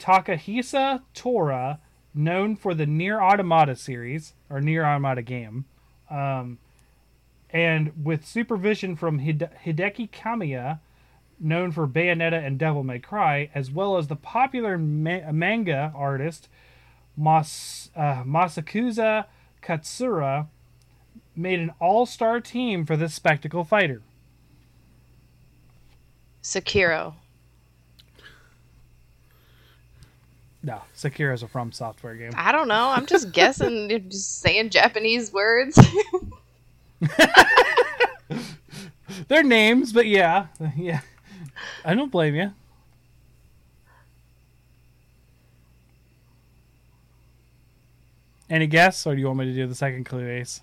Takahisa 0.00 1.02
Taura, 1.14 1.78
known 2.14 2.56
for 2.56 2.74
the 2.74 2.86
NieR 2.86 3.20
Automata 3.22 3.76
series 3.76 4.32
or 4.50 4.60
NieR 4.60 4.84
Automata 4.84 5.22
game, 5.22 5.66
um, 6.10 6.58
and 7.50 7.92
with 8.04 8.26
supervision 8.26 8.96
from 8.96 9.20
Hide- 9.20 9.50
Hideki 9.64 10.10
Kamiya, 10.10 10.80
known 11.40 11.72
for 11.72 11.86
Bayonetta 11.86 12.44
and 12.44 12.58
Devil 12.58 12.82
May 12.84 12.98
Cry, 12.98 13.50
as 13.54 13.70
well 13.70 13.96
as 13.96 14.08
the 14.08 14.16
popular 14.16 14.78
ma- 14.78 15.32
manga 15.32 15.92
artist 15.94 16.48
Mas- 17.16 17.90
uh, 17.96 18.22
Masakazu 18.24 19.24
Katsura, 19.62 20.46
made 21.36 21.58
an 21.60 21.72
all-star 21.80 22.40
team 22.40 22.84
for 22.86 22.96
this 22.96 23.14
spectacle 23.14 23.64
fighter. 23.64 24.02
Sekiro. 26.42 27.14
No, 30.62 30.80
Sekiro's 30.96 31.42
a 31.42 31.48
From 31.48 31.72
Software 31.72 32.14
game. 32.14 32.32
I 32.36 32.50
don't 32.52 32.68
know. 32.68 32.88
I'm 32.90 33.04
just 33.06 33.32
guessing. 33.34 33.88
Just 34.08 34.40
saying 34.40 34.70
Japanese 34.70 35.32
words. 35.32 35.78
They're 39.28 39.42
names, 39.42 39.92
but 39.92 40.06
yeah, 40.06 40.46
yeah. 40.76 41.00
I 41.84 41.94
don't 41.94 42.10
blame 42.10 42.34
you. 42.34 42.52
Any 48.50 48.66
guess, 48.66 49.06
or 49.06 49.14
do 49.14 49.20
you 49.20 49.26
want 49.26 49.38
me 49.38 49.46
to 49.46 49.54
do 49.54 49.66
the 49.66 49.74
second 49.74 50.04
clue, 50.04 50.28
Ace? 50.28 50.60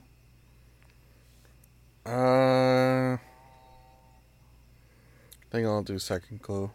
Uh, 2.06 3.18
I 3.18 3.20
think 5.52 5.68
I'll 5.68 5.84
do 5.84 6.00
second 6.00 6.42
clue. 6.42 6.70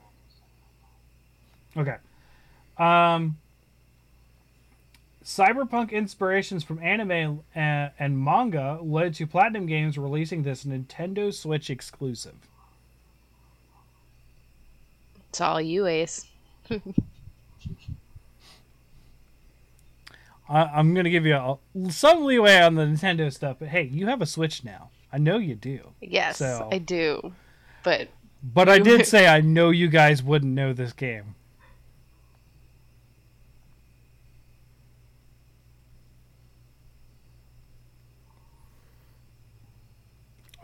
Okay. 1.76 1.96
Um. 2.78 3.38
Cyberpunk 5.24 5.90
inspirations 5.90 6.62
from 6.62 6.78
anime 6.78 7.42
and, 7.52 7.90
and 7.98 8.16
manga 8.16 8.78
led 8.80 9.12
to 9.14 9.26
Platinum 9.26 9.66
Games 9.66 9.98
releasing 9.98 10.44
this 10.44 10.64
Nintendo 10.64 11.34
Switch 11.34 11.68
exclusive. 11.68 12.36
It's 15.36 15.40
all 15.42 15.60
you, 15.60 15.86
Ace. 15.86 16.24
I, 16.70 16.78
I'm 20.48 20.94
going 20.94 21.04
to 21.04 21.10
give 21.10 21.26
you 21.26 21.34
a, 21.36 21.58
some 21.90 22.24
leeway 22.24 22.62
on 22.62 22.74
the 22.74 22.84
Nintendo 22.84 23.30
stuff, 23.30 23.58
but 23.60 23.68
hey, 23.68 23.82
you 23.82 24.06
have 24.06 24.22
a 24.22 24.26
Switch 24.26 24.64
now. 24.64 24.88
I 25.12 25.18
know 25.18 25.36
you 25.36 25.54
do. 25.54 25.90
Yes, 26.00 26.38
So- 26.38 26.70
I 26.72 26.78
do. 26.78 27.34
But 27.82 28.08
But 28.42 28.70
I 28.70 28.78
did 28.78 29.04
say 29.12 29.28
I 29.28 29.42
know 29.42 29.68
you 29.68 29.88
guys 29.88 30.22
wouldn't 30.22 30.54
know 30.54 30.72
this 30.72 30.94
game. 30.94 31.34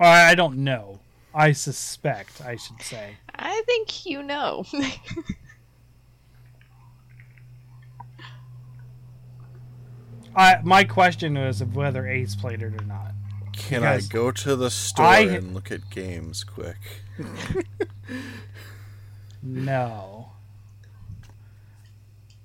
I 0.00 0.34
don't 0.34 0.64
know. 0.64 1.01
I 1.35 1.53
suspect, 1.53 2.43
I 2.45 2.57
should 2.57 2.80
say. 2.83 3.16
I 3.35 3.62
think 3.66 4.05
you 4.07 4.22
know. 4.22 4.64
I, 10.35 10.61
my 10.62 10.85
question 10.85 11.35
was 11.35 11.61
of 11.61 11.76
whether 11.76 12.07
Ace 12.07 12.35
played 12.35 12.62
it 12.62 12.74
or 12.74 12.85
not. 12.85 13.12
Can 13.53 13.80
Because 13.83 14.09
I 14.11 14.12
go 14.12 14.30
to 14.30 14.57
the 14.57 14.70
store 14.70 15.05
I- 15.05 15.20
and 15.20 15.55
look 15.55 15.70
at 15.70 15.91
games 15.91 16.45
quick? 16.45 16.76
No. 19.45 20.30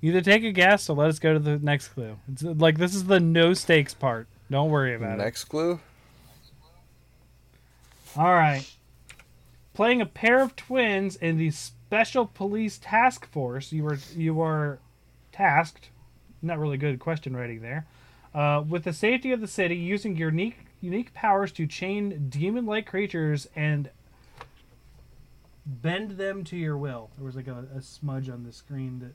Either 0.02 0.20
take 0.20 0.42
a 0.42 0.50
guess 0.50 0.90
or 0.90 0.96
let 0.96 1.08
us 1.08 1.20
go 1.20 1.32
to 1.32 1.38
the 1.38 1.56
next 1.58 1.88
clue. 1.88 2.18
It's 2.32 2.42
like 2.42 2.76
this 2.76 2.92
is 2.92 3.04
the 3.04 3.20
no 3.20 3.54
stakes 3.54 3.94
part. 3.94 4.26
Don't 4.50 4.70
worry 4.70 4.96
about 4.96 5.14
it. 5.20 5.22
Next 5.22 5.44
clue? 5.44 5.78
All 8.16 8.34
right. 8.34 8.68
Playing 9.78 10.00
a 10.00 10.06
pair 10.06 10.42
of 10.42 10.56
twins 10.56 11.14
in 11.14 11.38
the 11.38 11.52
Special 11.52 12.26
Police 12.26 12.80
Task 12.82 13.24
Force, 13.30 13.70
you 13.70 13.84
were 13.84 13.96
you 14.16 14.40
are 14.40 14.80
tasked. 15.30 15.90
Not 16.42 16.58
really 16.58 16.76
good 16.76 16.98
question 16.98 17.36
writing 17.36 17.60
there. 17.60 17.86
Uh, 18.34 18.64
with 18.68 18.82
the 18.82 18.92
safety 18.92 19.30
of 19.30 19.40
the 19.40 19.46
city, 19.46 19.76
using 19.76 20.16
your 20.16 20.30
unique 20.30 20.66
unique 20.80 21.14
powers 21.14 21.52
to 21.52 21.66
chain 21.68 22.28
demon-like 22.28 22.86
creatures 22.86 23.46
and 23.54 23.90
bend 25.64 26.18
them 26.18 26.42
to 26.42 26.56
your 26.56 26.76
will. 26.76 27.10
There 27.16 27.24
was 27.24 27.36
like 27.36 27.46
a, 27.46 27.68
a 27.72 27.80
smudge 27.80 28.28
on 28.28 28.42
the 28.42 28.52
screen 28.52 28.98
that 28.98 29.14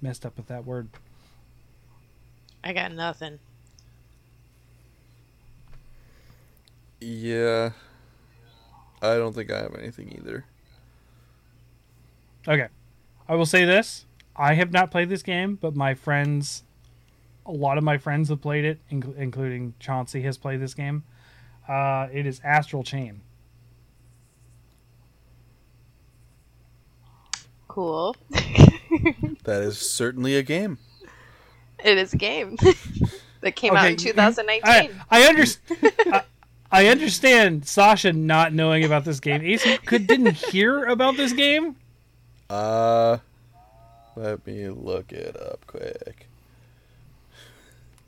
messed 0.00 0.24
up 0.24 0.38
with 0.38 0.46
that 0.46 0.64
word. 0.64 0.88
I 2.64 2.72
got 2.72 2.94
nothing. 2.94 3.38
Yeah. 7.02 7.70
I 9.00 9.16
don't 9.16 9.34
think 9.34 9.50
I 9.50 9.58
have 9.58 9.74
anything 9.74 10.12
either. 10.16 10.44
Okay. 12.46 12.68
I 13.28 13.34
will 13.34 13.46
say 13.46 13.64
this. 13.64 14.06
I 14.36 14.54
have 14.54 14.72
not 14.72 14.90
played 14.90 15.08
this 15.08 15.22
game, 15.22 15.58
but 15.60 15.74
my 15.74 15.94
friends, 15.94 16.64
a 17.44 17.52
lot 17.52 17.78
of 17.78 17.84
my 17.84 17.98
friends 17.98 18.28
have 18.28 18.40
played 18.40 18.64
it, 18.64 18.78
inc- 18.90 19.16
including 19.16 19.74
Chauncey 19.78 20.22
has 20.22 20.38
played 20.38 20.60
this 20.60 20.74
game. 20.74 21.04
Uh, 21.68 22.08
it 22.12 22.26
is 22.26 22.40
Astral 22.44 22.82
Chain. 22.82 23.20
Cool. 27.68 28.16
That 29.44 29.62
is 29.62 29.78
certainly 29.78 30.36
a 30.36 30.42
game. 30.42 30.78
It 31.84 31.98
is 31.98 32.14
a 32.14 32.16
game 32.16 32.56
that 33.40 33.56
came 33.56 33.74
out 33.74 33.90
in 33.90 33.96
2019. 33.96 34.62
I, 34.64 34.90
I, 35.10 35.24
understand. 35.24 36.24
I, 36.72 36.86
understand 36.86 37.66
Sasha 37.66 38.12
not 38.12 38.52
knowing 38.52 38.84
about 38.84 39.04
this 39.04 39.20
game. 39.20 39.42
Ace 39.42 39.66
could 39.84 40.06
didn't 40.06 40.36
hear 40.50 40.84
about 40.84 41.16
this 41.16 41.32
game. 41.32 41.76
Uh 42.50 43.18
let 44.16 44.46
me 44.46 44.68
look 44.68 45.12
it 45.12 45.36
up 45.40 45.66
quick. 45.66 46.28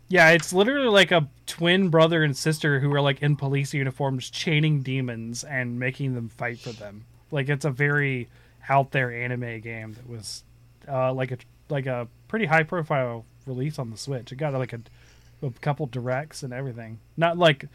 Yeah, 0.08 0.30
it's 0.30 0.52
literally 0.52 0.88
like 0.88 1.12
a 1.12 1.28
twin 1.46 1.88
brother 1.88 2.22
and 2.22 2.36
sister 2.36 2.80
who 2.80 2.92
are 2.92 3.00
like 3.00 3.22
in 3.22 3.36
police 3.36 3.72
uniforms 3.72 4.28
chaining 4.28 4.82
demons 4.82 5.44
and 5.44 5.78
making 5.78 6.14
them 6.14 6.28
fight 6.28 6.58
for 6.58 6.72
them. 6.72 7.04
Like 7.30 7.48
it's 7.48 7.64
a 7.64 7.70
very 7.70 8.28
out 8.68 8.92
there 8.92 9.10
anime 9.10 9.60
game 9.60 9.94
that 9.94 10.08
was 10.08 10.44
uh, 10.88 11.12
like 11.12 11.32
a 11.32 11.38
like 11.68 11.86
a 11.86 12.06
pretty 12.28 12.46
high 12.46 12.62
profile 12.62 13.24
release 13.46 13.78
on 13.78 13.90
the 13.90 13.96
Switch. 13.96 14.30
It 14.30 14.36
got 14.36 14.52
like 14.54 14.72
a, 14.72 14.80
a 15.42 15.50
couple 15.60 15.86
directs 15.86 16.42
and 16.42 16.52
everything. 16.52 16.98
Not 17.16 17.38
like 17.38 17.66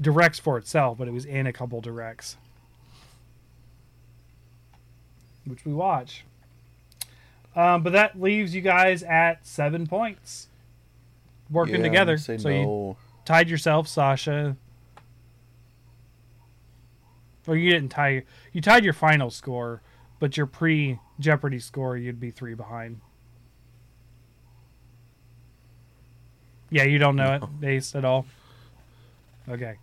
directs 0.00 0.38
for 0.38 0.58
itself, 0.58 0.98
but 0.98 1.08
it 1.08 1.12
was 1.12 1.24
in 1.24 1.46
a 1.46 1.52
couple 1.52 1.80
directs. 1.80 2.36
Which 5.44 5.64
we 5.64 5.72
watch. 5.72 6.24
Um, 7.54 7.82
but 7.82 7.92
that 7.94 8.20
leaves 8.20 8.54
you 8.54 8.60
guys 8.60 9.02
at 9.02 9.46
seven 9.46 9.86
points. 9.86 10.48
Working 11.50 11.76
Yeah, 11.76 11.82
together. 11.82 12.18
So 12.18 12.32
you 12.32 12.96
tied 13.24 13.48
yourself, 13.48 13.88
Sasha. 13.88 14.56
Or 17.46 17.56
you 17.56 17.70
didn't 17.70 17.90
tie. 17.90 18.24
You 18.52 18.60
tied 18.60 18.84
your 18.84 18.92
final 18.92 19.30
score, 19.30 19.80
but 20.18 20.36
your 20.36 20.46
pre 20.46 20.98
Jeopardy 21.20 21.60
score, 21.60 21.96
you'd 21.96 22.20
be 22.20 22.30
three 22.30 22.54
behind. 22.54 23.00
Yeah, 26.68 26.82
you 26.82 26.98
don't 26.98 27.14
know 27.14 27.38
it, 27.62 27.66
Ace, 27.66 27.94
at 27.94 28.04
all. 28.04 28.26
Okay, 29.48 29.76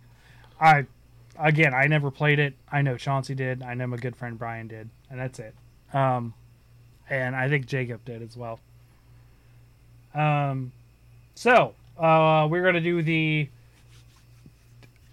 I 0.60 0.86
again, 1.38 1.74
I 1.74 1.86
never 1.86 2.10
played 2.10 2.38
it. 2.38 2.54
I 2.70 2.82
know 2.82 2.96
Chauncey 2.96 3.34
did. 3.34 3.62
I 3.62 3.74
know 3.74 3.86
my 3.86 3.96
good 3.96 4.16
friend 4.16 4.38
Brian 4.38 4.68
did, 4.68 4.88
and 5.10 5.18
that's 5.18 5.38
it. 5.38 5.54
Um, 5.92 6.34
and 7.08 7.36
I 7.36 7.48
think 7.48 7.66
Jacob 7.66 8.04
did 8.04 8.22
as 8.22 8.36
well. 8.36 8.60
Um, 10.14 10.72
so 11.34 11.74
uh, 11.98 12.46
we're 12.50 12.64
gonna 12.64 12.80
do 12.80 13.02
the 13.02 13.48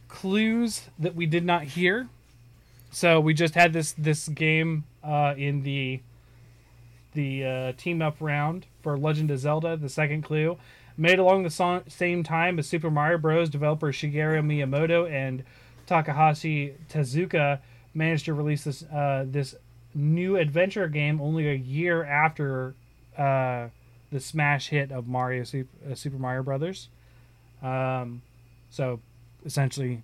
clues 0.07 0.89
that 0.99 1.15
we 1.15 1.25
did 1.25 1.45
not 1.45 1.63
hear. 1.63 2.07
So 2.91 3.19
we 3.19 3.33
just 3.33 3.55
had 3.55 3.73
this 3.73 3.93
this 3.93 4.27
game 4.27 4.83
uh, 5.03 5.33
in 5.37 5.63
the 5.63 6.01
the 7.13 7.45
uh, 7.45 7.71
team 7.73 8.01
up 8.01 8.17
round 8.19 8.67
for 8.81 8.97
Legend 8.97 9.31
of 9.31 9.39
Zelda. 9.39 9.75
The 9.77 9.89
second 9.89 10.21
clue 10.21 10.57
made 10.97 11.19
along 11.19 11.43
the 11.43 11.81
same 11.87 12.23
time 12.23 12.59
as 12.59 12.67
Super 12.67 12.91
Mario 12.91 13.17
Bros. 13.17 13.49
Developer 13.49 13.91
Shigeru 13.91 14.43
Miyamoto 14.43 15.09
and 15.09 15.43
Takahashi 15.87 16.75
Tezuka 16.89 17.59
managed 17.93 18.25
to 18.25 18.33
release 18.33 18.63
this 18.63 18.83
uh, 18.83 19.25
this 19.27 19.55
new 19.93 20.37
adventure 20.37 20.87
game 20.87 21.19
only 21.21 21.49
a 21.49 21.53
year 21.53 22.03
after 22.03 22.75
uh, 23.17 23.67
the 24.11 24.19
smash 24.19 24.69
hit 24.69 24.91
of 24.91 25.07
Mario 25.07 25.43
Super, 25.43 25.91
uh, 25.91 25.95
Super 25.95 26.17
Mario 26.17 26.43
Brothers. 26.43 26.89
Um, 27.61 28.21
so 28.69 28.99
essentially, 29.45 30.01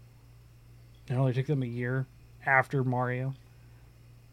it 1.10 1.14
only 1.14 1.34
took 1.34 1.48
them 1.48 1.64
a 1.64 1.68
year 1.68 2.06
after 2.46 2.84
Mario, 2.84 3.34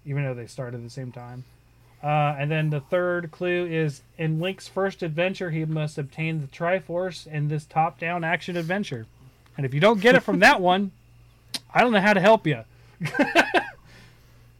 even 0.04 0.24
though 0.24 0.34
they 0.34 0.46
started 0.46 0.78
at 0.78 0.82
the 0.82 0.90
same 0.90 1.12
time. 1.12 1.44
Uh, 2.04 2.36
and 2.38 2.50
then 2.50 2.68
the 2.68 2.80
third 2.80 3.30
clue 3.30 3.64
is 3.64 4.02
in 4.18 4.38
Link's 4.38 4.68
first 4.68 5.02
adventure, 5.02 5.50
he 5.50 5.64
must 5.64 5.96
obtain 5.96 6.42
the 6.42 6.46
Triforce 6.46 7.26
in 7.26 7.48
this 7.48 7.64
top-down 7.64 8.22
action 8.22 8.58
adventure. 8.58 9.06
And 9.56 9.64
if 9.64 9.72
you 9.72 9.80
don't 9.80 10.02
get 10.02 10.14
it 10.14 10.20
from 10.20 10.40
that 10.40 10.60
one, 10.60 10.92
I 11.72 11.80
don't 11.80 11.92
know 11.92 12.02
how 12.02 12.12
to 12.12 12.20
help 12.20 12.46
you. 12.46 12.60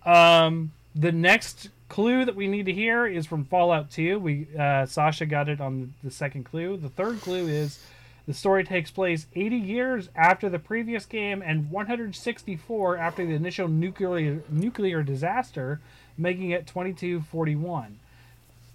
um, 0.11 0.73
the 0.95 1.13
next 1.13 1.69
clue 1.91 2.25
that 2.25 2.35
we 2.35 2.49
need 2.49 2.65
to 2.67 2.73
hear 2.73 3.07
is 3.07 3.27
from 3.27 3.45
Fallout 3.45 3.91
2. 3.91 4.19
We 4.19 4.47
uh, 4.59 4.87
Sasha 4.87 5.27
got 5.27 5.51
it 5.51 5.61
on 5.61 5.93
the 6.03 6.11
second 6.11 6.45
clue. 6.45 6.79
The 6.79 6.89
third 6.89 7.21
clue 7.21 7.47
is 7.47 7.79
the 8.27 8.35
story 8.35 8.65
takes 8.65 8.91
place 8.91 9.27
80 9.35 9.57
years 9.57 10.09
after 10.17 10.49
the 10.49 10.59
previous 10.59 11.05
game 11.05 11.43
and 11.43 11.71
164 11.71 12.97
after 12.97 13.27
the 13.27 13.35
initial 13.35 13.69
nuclear 13.69 14.43
nuclear 14.49 15.03
disaster, 15.03 15.81
making 16.17 16.51
it 16.51 16.67
2241. 16.67 17.99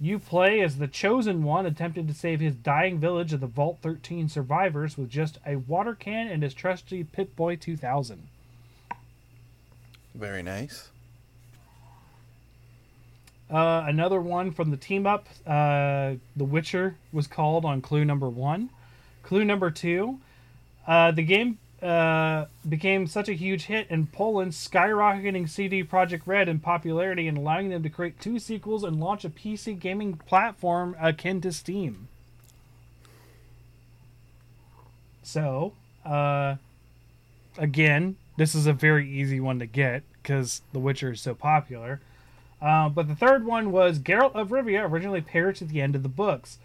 You 0.02 0.18
play 0.18 0.62
as 0.62 0.78
the 0.78 0.88
chosen 0.88 1.44
one 1.44 1.66
attempting 1.66 2.08
to 2.08 2.14
save 2.14 2.40
his 2.40 2.56
dying 2.56 3.00
village 3.00 3.34
of 3.34 3.42
the 3.42 3.48
Vault 3.48 3.80
13 3.82 4.30
survivors 4.30 4.98
with 4.98 5.10
just 5.10 5.40
a 5.46 5.58
water 5.58 5.94
can 5.94 6.28
and 6.28 6.42
his 6.42 6.54
trusty 6.54 7.04
Pip-Boy 7.04 7.58
2000. 7.58 8.28
Very 10.16 10.42
nice. 10.42 10.90
Uh, 13.50 13.84
another 13.88 14.22
one 14.22 14.52
from 14.52 14.72
the 14.72 14.78
team 14.78 15.08
up. 15.08 15.28
Uh, 15.46 16.14
the 16.36 16.46
Witcher 16.46 16.96
was 17.12 17.28
called 17.28 17.66
on 17.66 17.82
clue 17.82 18.06
number 18.06 18.30
one. 18.30 18.70
Clue 19.24 19.44
number 19.44 19.72
two. 19.72 20.20
Uh, 20.88 21.12
the 21.12 21.24
game 21.24 21.58
uh, 21.82 22.46
became 22.68 23.08
such 23.08 23.30
a 23.30 23.34
huge 23.34 23.66
hit 23.66 23.88
in 23.90 24.08
Poland, 24.08 24.52
skyrocketing 24.52 25.50
CD 25.50 25.84
Projekt 25.84 26.24
Red 26.26 26.50
in 26.50 26.60
popularity 26.60 27.28
and 27.28 27.38
allowing 27.38 27.70
them 27.70 27.84
to 27.84 27.90
create 27.90 28.20
two 28.20 28.40
sequels 28.40 28.84
and 28.84 29.00
launch 29.00 29.24
a 29.24 29.30
PC 29.30 29.80
gaming 29.80 30.16
platform 30.16 30.96
akin 31.00 31.42
to 31.42 31.52
Steam. 31.52 32.08
So, 35.24 35.74
uh, 36.06 36.56
again, 37.58 38.18
this 38.38 38.56
is 38.56 38.66
a 38.66 38.74
very 38.74 39.10
easy 39.10 39.40
one 39.40 39.60
to 39.60 39.66
get 39.66 40.04
because 40.22 40.62
The 40.74 40.80
Witcher 40.80 41.12
is 41.12 41.22
so 41.22 41.34
popular. 41.34 42.02
Uh, 42.62 42.90
but 42.90 43.08
the 43.08 43.16
third 43.16 43.46
one 43.46 43.72
was 43.72 44.00
Geralt 44.00 44.36
of 44.36 44.50
Rivia 44.50 44.90
originally 44.90 45.22
perished 45.22 45.62
at 45.62 45.70
the 45.70 45.82
end 45.82 45.96
of 45.96 46.04
the 46.04 46.10
books. 46.10 46.58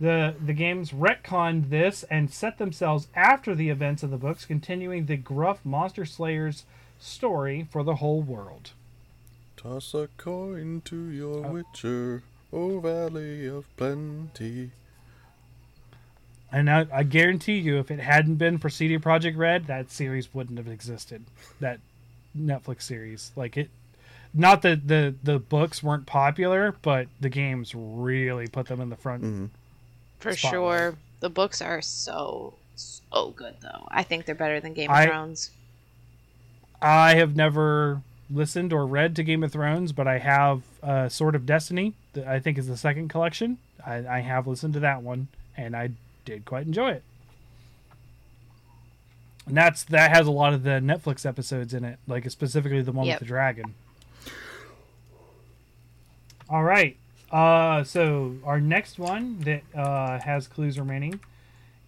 The 0.00 0.34
the 0.44 0.52
games 0.52 0.90
retconned 0.92 1.70
this 1.70 2.02
and 2.04 2.30
set 2.30 2.58
themselves 2.58 3.08
after 3.14 3.54
the 3.54 3.70
events 3.70 4.02
of 4.02 4.10
the 4.10 4.18
books, 4.18 4.44
continuing 4.44 5.06
the 5.06 5.16
gruff 5.16 5.64
monster 5.64 6.04
slayer's 6.04 6.64
story 6.98 7.66
for 7.70 7.82
the 7.82 7.96
whole 7.96 8.20
world. 8.22 8.72
Toss 9.56 9.94
a 9.94 10.08
coin 10.18 10.82
to 10.84 11.08
your 11.10 11.46
Oh. 11.46 11.52
witcher, 11.52 12.22
O 12.52 12.78
Valley 12.80 13.46
of 13.46 13.64
Plenty. 13.76 14.70
And 16.52 16.70
I, 16.70 16.86
I 16.92 17.02
guarantee 17.02 17.58
you, 17.58 17.78
if 17.78 17.90
it 17.90 17.98
hadn't 17.98 18.36
been 18.36 18.58
for 18.58 18.68
CD 18.70 18.98
Projekt 18.98 19.36
Red, 19.36 19.66
that 19.66 19.90
series 19.90 20.32
wouldn't 20.32 20.58
have 20.58 20.68
existed. 20.68 21.24
That 21.60 21.80
Netflix 22.38 22.82
series, 22.82 23.32
like 23.34 23.56
it, 23.56 23.70
not 24.34 24.62
that 24.62 24.86
the 24.88 25.14
the 25.22 25.38
books 25.38 25.82
weren't 25.82 26.06
popular, 26.06 26.74
but 26.82 27.08
the 27.20 27.30
games 27.30 27.74
really 27.74 28.46
put 28.46 28.66
them 28.66 28.80
in 28.80 28.90
the 28.90 28.96
front. 28.96 29.24
Mhm. 29.24 29.48
For 30.32 30.36
Spotlight. 30.36 30.78
sure. 30.80 30.94
The 31.20 31.30
books 31.30 31.60
are 31.62 31.80
so 31.82 32.54
so 32.74 33.30
good 33.36 33.54
though. 33.62 33.88
I 33.90 34.02
think 34.02 34.26
they're 34.26 34.34
better 34.34 34.60
than 34.60 34.74
Game 34.74 34.90
of 34.90 34.96
I- 34.96 35.06
Thrones. 35.06 35.50
I 36.82 37.14
have 37.14 37.34
never 37.34 38.02
listened 38.30 38.72
or 38.72 38.86
read 38.86 39.16
to 39.16 39.22
Game 39.22 39.42
of 39.42 39.50
Thrones, 39.52 39.92
but 39.92 40.06
I 40.06 40.18
have 40.18 40.62
uh, 40.82 41.08
Sword 41.08 41.34
of 41.34 41.46
Destiny. 41.46 41.94
That 42.12 42.26
I 42.26 42.38
think 42.38 42.58
is 42.58 42.66
the 42.68 42.76
second 42.76 43.08
collection. 43.08 43.58
I, 43.84 44.06
I 44.06 44.20
have 44.20 44.46
listened 44.46 44.74
to 44.74 44.80
that 44.80 45.02
one, 45.02 45.28
and 45.56 45.74
I 45.74 45.90
did 46.26 46.44
quite 46.44 46.66
enjoy 46.66 46.90
it. 46.92 47.02
And 49.46 49.56
that's 49.56 49.84
that 49.84 50.10
has 50.10 50.26
a 50.26 50.30
lot 50.32 50.52
of 50.52 50.64
the 50.64 50.80
Netflix 50.80 51.24
episodes 51.24 51.72
in 51.72 51.84
it, 51.84 51.98
like 52.06 52.28
specifically 52.30 52.82
the 52.82 52.92
one 52.92 53.06
Yep. 53.06 53.20
with 53.20 53.28
the 53.28 53.32
dragon. 53.32 53.74
All 56.50 56.62
right. 56.64 56.96
Uh, 57.30 57.82
so 57.82 58.36
our 58.44 58.60
next 58.60 58.98
one 58.98 59.40
that 59.40 59.62
uh, 59.74 60.20
has 60.20 60.46
clues 60.46 60.78
remaining 60.78 61.20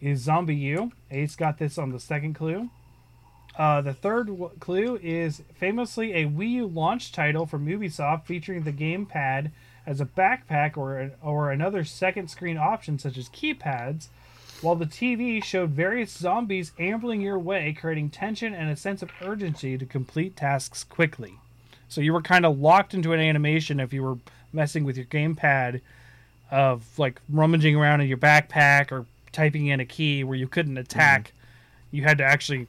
is 0.00 0.26
ZombiU. 0.26 0.92
Ace 1.10 1.36
got 1.36 1.58
this 1.58 1.78
on 1.78 1.90
the 1.90 2.00
second 2.00 2.34
clue. 2.34 2.70
Uh, 3.56 3.80
the 3.80 3.92
third 3.94 4.28
w- 4.28 4.50
clue 4.60 4.98
is 5.02 5.42
famously 5.54 6.12
a 6.12 6.26
Wii 6.26 6.50
U 6.50 6.66
launch 6.66 7.10
title 7.12 7.44
from 7.46 7.66
Ubisoft 7.66 8.24
featuring 8.24 8.62
the 8.62 8.72
gamepad 8.72 9.50
as 9.84 10.00
a 10.00 10.06
backpack 10.06 10.76
or 10.76 11.12
or 11.22 11.50
another 11.50 11.82
second 11.82 12.28
screen 12.28 12.56
option 12.56 12.98
such 12.98 13.16
as 13.18 13.28
keypads, 13.28 14.08
while 14.60 14.76
the 14.76 14.86
TV 14.86 15.42
showed 15.42 15.70
various 15.70 16.16
zombies 16.16 16.72
ambling 16.78 17.20
your 17.20 17.38
way, 17.38 17.72
creating 17.72 18.10
tension 18.10 18.54
and 18.54 18.70
a 18.70 18.76
sense 18.76 19.02
of 19.02 19.10
urgency 19.22 19.76
to 19.76 19.86
complete 19.86 20.36
tasks 20.36 20.84
quickly. 20.84 21.34
So 21.88 22.00
you 22.00 22.12
were 22.12 22.22
kind 22.22 22.44
of 22.44 22.60
locked 22.60 22.94
into 22.94 23.12
an 23.12 23.20
animation 23.20 23.80
if 23.80 23.92
you 23.92 24.02
were 24.02 24.18
messing 24.52 24.84
with 24.84 24.96
your 24.96 25.06
gamepad 25.06 25.80
of 26.50 26.98
like 26.98 27.20
rummaging 27.28 27.76
around 27.76 28.00
in 28.00 28.08
your 28.08 28.18
backpack 28.18 28.90
or 28.90 29.04
typing 29.32 29.66
in 29.66 29.80
a 29.80 29.84
key 29.84 30.24
where 30.24 30.36
you 30.36 30.48
couldn't 30.48 30.78
attack. 30.78 31.32
You 31.90 32.02
had 32.02 32.18
to 32.18 32.24
actually 32.24 32.66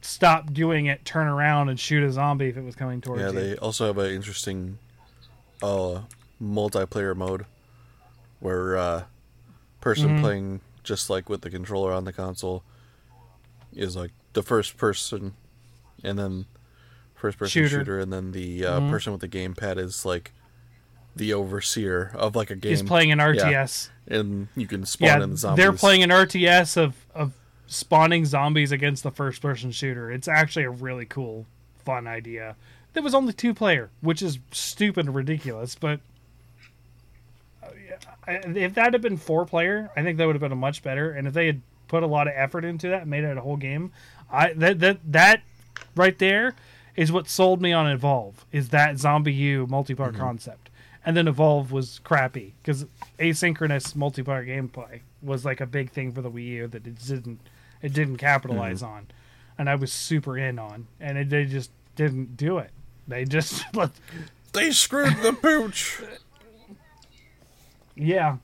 stop 0.00 0.52
doing 0.52 0.86
it, 0.86 1.04
turn 1.04 1.26
around, 1.28 1.68
and 1.68 1.78
shoot 1.78 2.02
a 2.02 2.10
zombie 2.12 2.48
if 2.48 2.56
it 2.56 2.62
was 2.64 2.74
coming 2.74 3.00
towards 3.00 3.22
Yeah, 3.22 3.30
you. 3.30 3.38
Yeah, 3.38 3.44
they 3.54 3.56
also 3.56 3.86
have 3.86 3.98
an 3.98 4.10
interesting 4.10 4.78
uh, 5.62 6.02
multiplayer 6.42 7.14
mode 7.16 7.46
where 8.40 8.76
uh, 8.76 9.04
person 9.80 10.10
Mm-hmm. 10.10 10.20
playing 10.20 10.60
just 10.82 11.08
like 11.08 11.28
with 11.28 11.42
the 11.42 11.50
controller 11.50 11.92
on 11.92 12.04
the 12.04 12.12
console 12.12 12.64
is 13.74 13.94
like 13.96 14.10
the 14.32 14.42
first 14.42 14.76
person, 14.76 15.34
and 16.02 16.18
then 16.18 16.46
first 17.14 17.38
person 17.38 17.62
Shooter. 17.62 17.78
shooter, 17.78 17.98
and 18.00 18.12
then 18.12 18.32
the 18.32 18.64
uh, 18.66 18.80
Mhm. 18.80 18.90
person 18.90 19.12
with 19.12 19.20
the 19.20 19.28
gamepad 19.28 19.78
is 19.78 20.04
like 20.04 20.32
the 21.16 21.32
overseer 21.34 22.10
of 22.14 22.34
like 22.36 22.50
a 22.50 22.56
game. 22.56 22.70
He's 22.70 22.82
playing 22.82 23.12
an 23.12 23.18
RTS. 23.18 23.88
and 24.08 24.48
you 24.56 24.66
can 24.66 24.84
spawn 24.86 25.06
Yeah, 25.08 25.22
in 25.22 25.30
the 25.30 25.36
zombies. 25.36 25.56
they're 25.62 25.72
playing 25.72 26.02
an 26.02 26.10
RTS 26.10 26.76
of 26.76 26.94
of 27.14 27.32
spawning 27.66 28.24
zombies 28.24 28.72
against 28.72 29.02
the 29.02 29.10
first 29.10 29.40
person 29.42 29.70
shooter. 29.72 30.10
It's 30.10 30.28
actually 30.28 30.64
a 30.64 30.70
really 30.70 31.04
cool, 31.06 31.46
fun 31.84 32.06
idea. 32.06 32.56
There 32.92 33.02
was 33.02 33.14
only 33.14 33.32
two 33.32 33.54
player, 33.54 33.90
which 34.02 34.20
is 34.22 34.38
stupid 34.50 35.06
and 35.06 35.14
ridiculous, 35.14 35.74
but 35.74 36.00
uh, 37.62 37.68
yeah, 37.88 38.40
if 38.54 38.74
that 38.74 38.92
had 38.92 39.00
been 39.02 39.16
four 39.16 39.46
player, 39.46 39.90
I 39.96 40.02
think 40.02 40.18
that 40.18 40.26
would 40.26 40.34
have 40.34 40.40
been 40.42 40.52
a 40.52 40.56
much 40.56 40.82
better. 40.82 41.10
And 41.12 41.26
if 41.26 41.34
they 41.34 41.46
had 41.46 41.60
put 41.88 42.02
a 42.02 42.06
lot 42.06 42.26
of 42.26 42.34
effort 42.36 42.64
into 42.64 42.88
that, 42.88 43.02
and 43.02 43.10
made 43.10 43.24
it 43.24 43.36
a 43.36 43.40
whole 43.40 43.56
game, 43.56 43.92
I 44.30 44.52
that 44.54 44.80
that 44.80 44.98
that 45.12 45.42
right 45.96 46.18
there 46.18 46.54
is 46.96 47.10
what 47.10 47.28
sold 47.28 47.62
me 47.62 47.72
on 47.72 47.86
Evolve. 47.86 48.44
Is 48.52 48.68
that 48.70 48.96
ZombiU 48.96 49.66
multiplayer 49.68 50.14
concept? 50.16 50.61
And 51.04 51.16
then 51.16 51.26
Evolve 51.26 51.72
was 51.72 52.00
crappy 52.04 52.54
because 52.62 52.86
asynchronous 53.18 53.94
multiplayer 53.94 54.46
gameplay 54.46 55.00
was 55.20 55.44
like 55.44 55.60
a 55.60 55.66
big 55.66 55.90
thing 55.90 56.12
for 56.12 56.22
the 56.22 56.30
Wii 56.30 56.46
U 56.46 56.66
that 56.68 56.86
it 56.86 56.98
didn't 57.04 57.40
it 57.80 57.92
didn't 57.92 58.18
capitalize 58.18 58.82
on, 58.82 59.08
and 59.58 59.68
I 59.68 59.74
was 59.74 59.92
super 59.92 60.38
in 60.38 60.60
on, 60.60 60.86
and 61.00 61.18
it, 61.18 61.30
they 61.30 61.44
just 61.44 61.72
didn't 61.96 62.36
do 62.36 62.58
it. 62.58 62.70
They 63.08 63.24
just 63.24 63.64
let 63.74 63.90
They 64.52 64.70
screwed 64.70 65.16
the 65.22 65.32
pooch. 65.32 66.00
Yeah. 67.96 68.36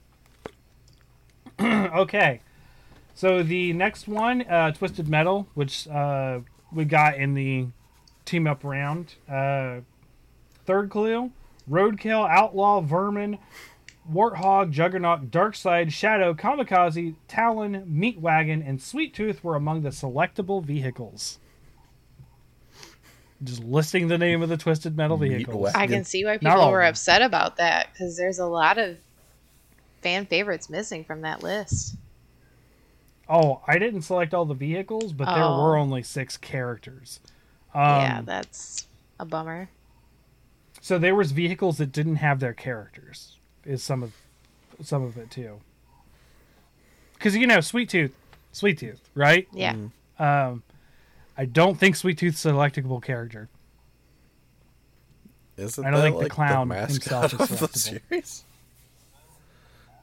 okay. 1.61 2.41
So 3.15 3.43
the 3.43 3.73
next 3.73 4.07
one, 4.07 4.41
uh, 4.43 4.71
Twisted 4.71 5.07
Metal, 5.07 5.47
which 5.53 5.87
uh, 5.87 6.39
we 6.71 6.85
got 6.85 7.15
in 7.15 7.33
the 7.33 7.67
team 8.25 8.47
up 8.47 8.63
round. 8.63 9.15
Uh, 9.29 9.79
third 10.65 10.89
clue 10.89 11.31
Roadkill, 11.69 12.27
Outlaw, 12.29 12.81
Vermin, 12.81 13.37
Warthog, 14.11 14.71
Juggernaut, 14.71 15.29
Darkside, 15.29 15.91
Shadow, 15.91 16.33
Kamikaze, 16.33 17.15
Talon, 17.27 17.83
Meat 17.87 18.19
Wagon, 18.19 18.61
and 18.61 18.81
Sweet 18.81 19.13
Tooth 19.13 19.43
were 19.43 19.55
among 19.55 19.83
the 19.83 19.89
selectable 19.89 20.63
vehicles. 20.63 21.39
Just 23.43 23.63
listing 23.63 24.07
the 24.09 24.17
name 24.17 24.41
of 24.41 24.49
the 24.49 24.57
Twisted 24.57 24.97
Metal 24.97 25.15
vehicles. 25.15 25.71
I 25.73 25.87
can 25.87 26.03
see 26.03 26.25
why 26.25 26.37
people 26.37 26.71
were 26.71 26.83
upset 26.83 27.21
about 27.21 27.55
that 27.57 27.87
because 27.93 28.17
there's 28.17 28.39
a 28.39 28.45
lot 28.45 28.77
of 28.77 28.97
fan 30.01 30.25
favorites 30.25 30.69
missing 30.69 31.03
from 31.05 31.21
that 31.21 31.41
list. 31.41 31.95
Oh, 33.29 33.61
I 33.67 33.77
didn't 33.77 34.01
select 34.01 34.33
all 34.33 34.43
the 34.45 34.55
vehicles, 34.55 35.13
but 35.13 35.25
there 35.25 35.43
Oh. 35.43 35.63
were 35.63 35.77
only 35.77 36.03
six 36.03 36.35
characters. 36.35 37.19
Um, 37.73 37.81
yeah, 37.83 38.21
that's 38.25 38.87
a 39.19 39.25
bummer. 39.25 39.69
So 40.81 40.97
there 40.97 41.15
was 41.15 41.31
vehicles 41.31 41.77
that 41.77 41.91
didn't 41.91 42.17
have 42.17 42.39
their 42.39 42.53
characters. 42.53 43.37
Is 43.65 43.83
some 43.83 44.01
of 44.03 44.13
some 44.81 45.03
of 45.03 45.17
it 45.17 45.29
too. 45.29 45.59
Because 47.13 47.35
you 47.35 47.45
know, 47.47 47.59
Sweet 47.61 47.89
Tooth, 47.89 48.15
Sweet 48.53 48.77
Tooth, 48.77 49.01
right? 49.13 49.47
Yeah. 49.51 49.75
Um, 50.17 50.63
I 51.37 51.45
don't 51.45 51.77
think 51.77 51.95
Sweet 51.95 52.17
Tooth's 52.17 52.45
a 52.45 52.51
selectable 52.51 53.01
character. 53.03 53.49
Isn't 55.57 55.85
I 55.85 55.91
don't 55.91 55.99
that 55.99 56.05
think 56.05 56.15
the 56.15 56.23
like 56.23 56.31
clown 56.31 56.69
mascot 56.69 57.31
himself 57.31 57.51
is 57.51 57.61
of 57.61 57.71
the 57.73 57.79
series? 57.79 58.43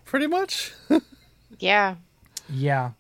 Pretty 0.05 0.27
much. 0.27 0.73
Yeah. 1.59 1.95
Yeah, 2.51 2.91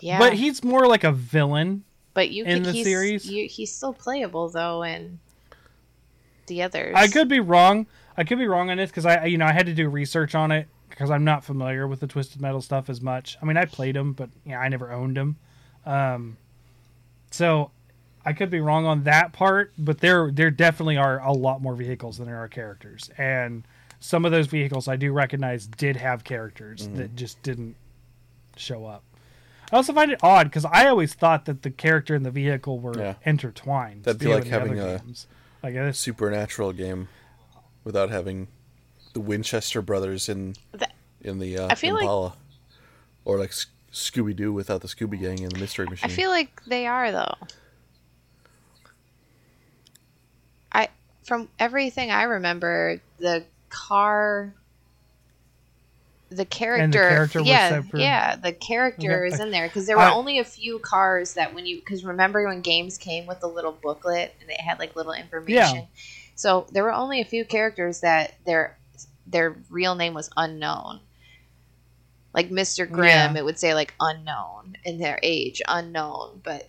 Yeah. 0.00 0.18
but 0.18 0.32
he's 0.32 0.64
more 0.64 0.86
like 0.88 1.04
a 1.04 1.12
villain. 1.12 1.84
But 2.12 2.30
you 2.30 2.44
in 2.44 2.54
can, 2.56 2.62
the 2.64 2.72
he's, 2.72 2.84
series? 2.86 3.30
you, 3.30 3.46
he's 3.46 3.72
still 3.72 3.92
playable 3.92 4.48
though 4.48 4.82
in 4.82 5.20
the 6.46 6.62
others. 6.62 6.94
I 6.96 7.08
could 7.08 7.28
be 7.28 7.40
wrong. 7.40 7.86
I 8.16 8.24
could 8.24 8.38
be 8.38 8.46
wrong 8.46 8.70
on 8.70 8.76
this 8.76 8.90
because 8.90 9.06
I, 9.06 9.24
you 9.26 9.38
know, 9.38 9.46
I 9.46 9.52
had 9.52 9.66
to 9.66 9.74
do 9.74 9.88
research 9.88 10.34
on 10.34 10.50
it 10.52 10.68
because 10.88 11.10
I'm 11.10 11.24
not 11.24 11.44
familiar 11.44 11.88
with 11.88 12.00
the 12.00 12.06
Twisted 12.06 12.40
Metal 12.40 12.60
stuff 12.60 12.88
as 12.88 13.00
much. 13.00 13.36
I 13.42 13.44
mean, 13.44 13.56
I 13.56 13.64
played 13.64 13.96
them, 13.96 14.12
but 14.12 14.30
yeah, 14.44 14.60
I 14.60 14.68
never 14.68 14.92
owned 14.92 15.16
them. 15.16 15.36
Um, 15.84 16.36
so 17.30 17.70
I 18.24 18.32
could 18.32 18.50
be 18.50 18.60
wrong 18.60 18.86
on 18.86 19.02
that 19.04 19.32
part, 19.32 19.72
but 19.76 19.98
there, 19.98 20.30
there 20.30 20.50
definitely 20.50 20.96
are 20.96 21.20
a 21.20 21.32
lot 21.32 21.60
more 21.60 21.74
vehicles 21.74 22.18
than 22.18 22.26
there 22.26 22.38
are 22.38 22.48
characters, 22.48 23.10
and 23.18 23.64
some 24.00 24.24
of 24.24 24.32
those 24.32 24.46
vehicles 24.46 24.86
I 24.86 24.96
do 24.96 25.12
recognize 25.12 25.66
did 25.66 25.96
have 25.96 26.24
characters 26.24 26.88
that 26.94 27.16
just 27.16 27.42
didn't 27.42 27.74
show 28.56 28.84
up. 28.86 29.02
I 29.72 29.76
also 29.76 29.92
find 29.92 30.12
it 30.12 30.20
odd 30.22 30.44
because 30.44 30.64
I 30.66 30.86
always 30.88 31.14
thought 31.14 31.46
that 31.46 31.62
the 31.62 31.70
character 31.70 32.14
and 32.14 32.24
the 32.24 32.30
vehicle 32.30 32.78
were 32.78 32.96
Yeah. 32.96 33.14
intertwined. 33.24 34.04
That'd 34.04 34.20
be 34.20 34.26
like 34.32 34.44
having 34.44 34.78
a- 34.78 34.98
games. 34.98 35.26
Like 35.64 35.74
this. 35.74 35.98
Supernatural 35.98 36.72
game 36.72 37.08
without 37.84 38.10
having 38.10 38.48
the 39.12 39.20
Winchester 39.20 39.82
brothers 39.82 40.28
in 40.28 40.54
That- 40.72 40.92
in 41.20 41.38
the 41.38 41.58
uh, 41.58 41.68
I 41.70 41.74
feel 41.74 41.94
like- 41.94 42.32
or 43.24 43.38
like 43.38 43.52
Scooby 43.92 44.34
Doo 44.36 44.52
without 44.52 44.80
the 44.82 44.88
Scooby 44.88 45.20
Gang 45.20 45.40
and 45.42 45.52
the 45.52 45.58
Mystery 45.58 45.86
Machine. 45.86 46.10
I 46.10 46.12
feel 46.14 46.30
like 46.30 46.62
they 46.66 46.86
are 46.86 47.10
though. 47.12 47.34
I 50.72 50.88
from 51.24 51.48
everything 51.58 52.10
I 52.10 52.24
remember, 52.24 53.00
the 53.18 53.44
car 53.70 54.52
the 56.36 56.44
character, 56.44 56.98
character 57.08 57.40
yeah, 57.40 57.82
yeah, 57.94 58.36
the 58.36 58.52
character 58.52 59.24
Okay. 59.26 59.34
is 59.34 59.40
in 59.40 59.50
there 59.50 59.66
because 59.68 59.86
there 59.86 59.96
were 59.96 60.02
I- 60.02 60.12
only 60.12 60.38
a 60.38 60.44
few 60.44 60.78
cars 60.78 61.34
that 61.34 61.54
when 61.54 61.66
you 61.66 61.76
because 61.78 62.04
remember 62.04 62.46
when 62.46 62.60
games 62.60 62.98
came 62.98 63.26
with 63.26 63.40
the 63.40 63.46
little 63.48 63.72
booklet 63.72 64.34
and 64.40 64.50
it 64.50 64.60
had 64.60 64.78
like 64.78 64.96
little 64.96 65.12
information. 65.12 65.76
Yeah. 65.76 65.84
So 66.34 66.66
there 66.72 66.82
were 66.82 66.92
only 66.92 67.20
a 67.20 67.24
few 67.24 67.44
characters 67.44 68.00
that 68.00 68.34
their 68.46 68.76
their 69.26 69.56
real 69.70 69.94
name 69.94 70.14
was 70.14 70.30
unknown. 70.36 71.00
Like 72.32 72.50
Mr. 72.50 72.90
Grimm, 72.90 73.34
Yeah. 73.34 73.38
it 73.38 73.44
would 73.44 73.58
say 73.58 73.74
like 73.74 73.94
unknown 74.00 74.76
in 74.84 74.98
their 74.98 75.18
age 75.22 75.62
unknown, 75.68 76.40
but 76.42 76.68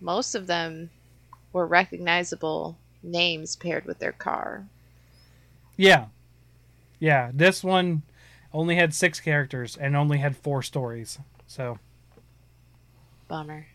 most 0.00 0.34
of 0.34 0.46
them 0.46 0.90
were 1.52 1.66
recognizable 1.66 2.76
names 3.02 3.54
paired 3.56 3.84
with 3.84 3.98
their 4.00 4.12
car. 4.12 4.66
Yeah. 5.76 6.06
Yeah. 6.98 7.30
This 7.32 7.62
one 7.62 8.02
only 8.54 8.76
had 8.76 8.94
six 8.94 9.20
characters 9.20 9.76
and 9.76 9.96
only 9.96 10.18
had 10.18 10.36
four 10.36 10.62
stories. 10.62 11.18
So, 11.46 11.78
Bummer. 13.28 13.66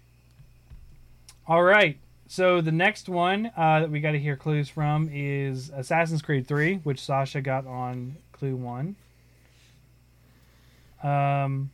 all 1.47 1.61
right. 1.61 1.97
So 2.27 2.61
the 2.61 2.71
next 2.71 3.09
one 3.09 3.51
uh, 3.57 3.81
that 3.81 3.91
we 3.91 3.99
got 3.99 4.11
to 4.11 4.19
hear 4.19 4.35
clues 4.35 4.69
from 4.69 5.09
is 5.11 5.71
Assassin's 5.75 6.21
Creed 6.21 6.47
3, 6.47 6.75
which 6.83 6.99
Sasha 7.01 7.41
got 7.41 7.65
on 7.65 8.17
clue 8.31 8.55
one. 8.55 8.95
Um, 11.01 11.71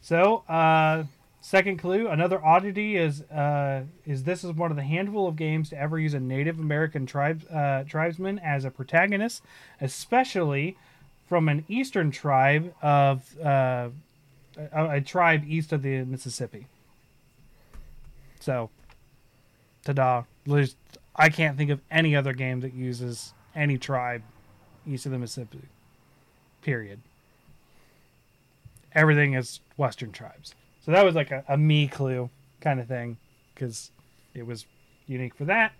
so 0.00 0.44
uh, 0.48 1.04
second 1.40 1.78
clue, 1.78 2.06
another 2.06 2.42
oddity 2.44 2.96
is 2.96 3.22
uh, 3.22 3.82
is 4.04 4.22
this 4.22 4.44
is 4.44 4.52
one 4.52 4.70
of 4.70 4.76
the 4.76 4.84
handful 4.84 5.26
of 5.26 5.34
games 5.34 5.70
to 5.70 5.78
ever 5.78 5.98
use 5.98 6.14
a 6.14 6.20
Native 6.20 6.60
American 6.60 7.04
tribe 7.04 7.44
uh, 7.52 7.82
tribesman 7.84 8.38
as 8.38 8.64
a 8.64 8.70
protagonist, 8.70 9.42
especially 9.80 10.76
from 11.26 11.48
an 11.48 11.64
eastern 11.68 12.10
tribe 12.10 12.72
of 12.82 13.38
uh, 13.40 13.88
a, 14.72 14.88
a 14.90 15.00
tribe 15.00 15.44
east 15.46 15.72
of 15.72 15.82
the 15.82 16.04
Mississippi. 16.04 16.66
So, 18.40 18.70
ta-da! 19.84 20.24
I 21.16 21.28
can't 21.30 21.56
think 21.56 21.70
of 21.70 21.80
any 21.90 22.14
other 22.14 22.32
game 22.32 22.60
that 22.60 22.74
uses 22.74 23.32
any 23.54 23.78
tribe 23.78 24.22
east 24.86 25.06
of 25.06 25.12
the 25.12 25.18
Mississippi. 25.18 25.62
Period. 26.62 27.00
Everything 28.94 29.34
is 29.34 29.60
Western 29.76 30.12
tribes. 30.12 30.54
So 30.84 30.92
that 30.92 31.04
was 31.04 31.14
like 31.14 31.30
a, 31.30 31.44
a 31.48 31.56
me 31.56 31.88
clue 31.88 32.30
kind 32.60 32.78
of 32.78 32.86
thing 32.86 33.16
because 33.54 33.90
it 34.34 34.46
was 34.46 34.66
unique 35.06 35.34
for 35.34 35.44
that. 35.46 35.72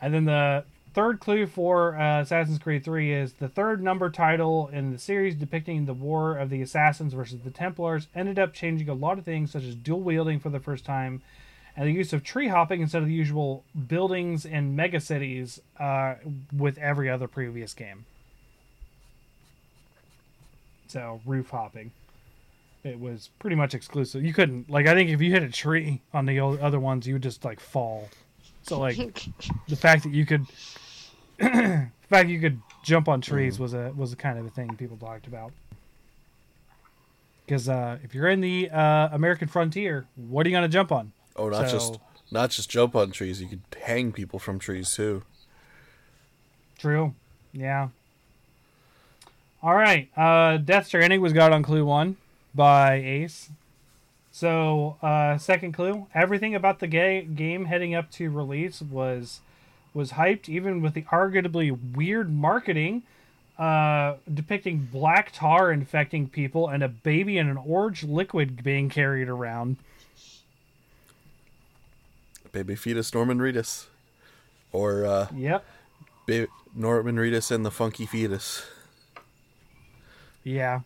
And 0.00 0.12
then 0.12 0.24
the 0.26 0.64
third 0.96 1.20
clue 1.20 1.46
for 1.46 1.94
uh, 1.94 2.22
Assassin's 2.22 2.58
Creed 2.58 2.82
3 2.82 3.12
is 3.12 3.34
the 3.34 3.50
third 3.50 3.82
number 3.82 4.08
title 4.08 4.70
in 4.72 4.92
the 4.92 4.98
series 4.98 5.34
depicting 5.34 5.84
the 5.84 5.92
War 5.92 6.38
of 6.38 6.48
the 6.48 6.62
Assassins 6.62 7.12
versus 7.12 7.40
the 7.44 7.50
Templars 7.50 8.08
ended 8.14 8.38
up 8.38 8.54
changing 8.54 8.88
a 8.88 8.94
lot 8.94 9.18
of 9.18 9.24
things, 9.26 9.50
such 9.50 9.64
as 9.64 9.74
dual 9.74 10.00
wielding 10.00 10.40
for 10.40 10.48
the 10.48 10.58
first 10.58 10.86
time 10.86 11.20
and 11.76 11.86
the 11.86 11.92
use 11.92 12.14
of 12.14 12.24
tree 12.24 12.48
hopping 12.48 12.80
instead 12.80 13.02
of 13.02 13.08
the 13.08 13.14
usual 13.14 13.62
buildings 13.86 14.46
and 14.46 14.76
megacities 14.78 15.60
uh, 15.78 16.14
with 16.50 16.78
every 16.78 17.10
other 17.10 17.28
previous 17.28 17.74
game. 17.74 18.06
So, 20.88 21.20
roof 21.26 21.50
hopping. 21.50 21.90
It 22.84 22.98
was 22.98 23.28
pretty 23.38 23.56
much 23.56 23.74
exclusive. 23.74 24.24
You 24.24 24.32
couldn't, 24.32 24.70
like, 24.70 24.86
I 24.86 24.94
think 24.94 25.10
if 25.10 25.20
you 25.20 25.30
hit 25.30 25.42
a 25.42 25.50
tree 25.50 26.00
on 26.14 26.24
the 26.24 26.40
other 26.40 26.80
ones, 26.80 27.06
you 27.06 27.16
would 27.16 27.22
just, 27.22 27.44
like, 27.44 27.60
fall. 27.60 28.08
So, 28.62 28.80
like, 28.80 28.96
the 29.68 29.76
fact 29.76 30.04
that 30.04 30.14
you 30.14 30.24
could 30.24 30.46
the 31.38 31.90
fact 32.08 32.28
you 32.28 32.40
could 32.40 32.60
jump 32.82 33.08
on 33.08 33.20
trees 33.20 33.58
was 33.58 33.74
a 33.74 33.92
was 33.96 34.12
a 34.12 34.16
kind 34.16 34.38
of 34.38 34.46
a 34.46 34.50
thing 34.50 34.74
people 34.76 34.96
talked 34.96 35.26
about 35.26 35.52
because 37.44 37.68
uh, 37.68 37.98
if 38.02 38.14
you're 38.14 38.28
in 38.28 38.40
the 38.40 38.68
uh, 38.70 39.08
American 39.12 39.48
frontier, 39.48 40.06
what 40.16 40.46
are 40.46 40.48
you 40.50 40.56
gonna 40.56 40.68
jump 40.68 40.90
on? 40.92 41.12
oh, 41.36 41.48
not 41.48 41.68
so- 41.68 41.76
just 41.78 41.98
not 42.30 42.50
just 42.50 42.68
jump 42.70 42.96
on 42.96 43.10
trees. 43.12 43.40
You 43.40 43.48
could 43.48 43.62
hang 43.82 44.12
people 44.12 44.38
from 44.38 44.58
trees 44.58 44.94
too. 44.94 45.22
True, 46.78 47.14
yeah. 47.52 47.88
All 49.62 49.74
right, 49.74 50.08
uh, 50.16 50.58
Death 50.58 50.86
Stranding 50.86 51.20
was 51.20 51.32
got 51.32 51.52
on 51.52 51.62
Clue 51.62 51.84
One 51.84 52.16
by 52.54 52.94
Ace. 52.94 53.50
So 54.30 54.96
uh, 55.02 55.38
second 55.38 55.72
clue, 55.72 56.08
everything 56.14 56.54
about 56.54 56.78
the 56.80 56.86
ga- 56.86 57.22
game 57.24 57.64
heading 57.64 57.94
up 57.94 58.10
to 58.12 58.28
release 58.30 58.82
was 58.82 59.40
was 59.96 60.12
hyped, 60.12 60.48
even 60.48 60.82
with 60.82 60.94
the 60.94 61.02
arguably 61.02 61.76
weird 61.94 62.30
marketing 62.32 63.02
uh, 63.58 64.16
depicting 64.32 64.86
black 64.92 65.32
tar 65.32 65.72
infecting 65.72 66.28
people 66.28 66.68
and 66.68 66.82
a 66.82 66.88
baby 66.88 67.38
in 67.38 67.48
an 67.48 67.56
orange 67.56 68.04
liquid 68.04 68.62
being 68.62 68.90
carried 68.90 69.28
around. 69.28 69.76
Baby 72.52 72.74
fetus 72.76 73.12
Norman 73.14 73.38
Reedus, 73.38 73.86
or 74.72 75.04
uh, 75.06 75.28
Yep. 75.34 75.64
ba- 76.26 76.46
Norman 76.74 77.16
Reedus 77.16 77.50
and 77.50 77.64
the 77.64 77.70
funky 77.70 78.04
fetus. 78.06 78.64
Yeah. 80.44 80.80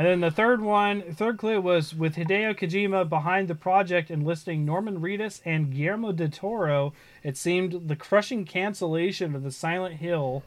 And 0.00 0.06
then 0.08 0.20
the 0.20 0.30
third 0.30 0.62
one, 0.62 1.02
third 1.12 1.36
clue 1.36 1.60
was 1.60 1.94
with 1.94 2.16
Hideo 2.16 2.58
Kojima 2.58 3.06
behind 3.06 3.48
the 3.48 3.54
project 3.54 4.08
and 4.08 4.24
listing 4.24 4.64
Norman 4.64 5.02
Reedus 5.02 5.42
and 5.44 5.70
Guillermo 5.70 6.12
del 6.12 6.30
Toro. 6.30 6.94
It 7.22 7.36
seemed 7.36 7.86
the 7.86 7.96
crushing 7.96 8.46
cancellation 8.46 9.34
of 9.34 9.42
the 9.42 9.50
Silent 9.50 9.96
Hill 9.96 10.42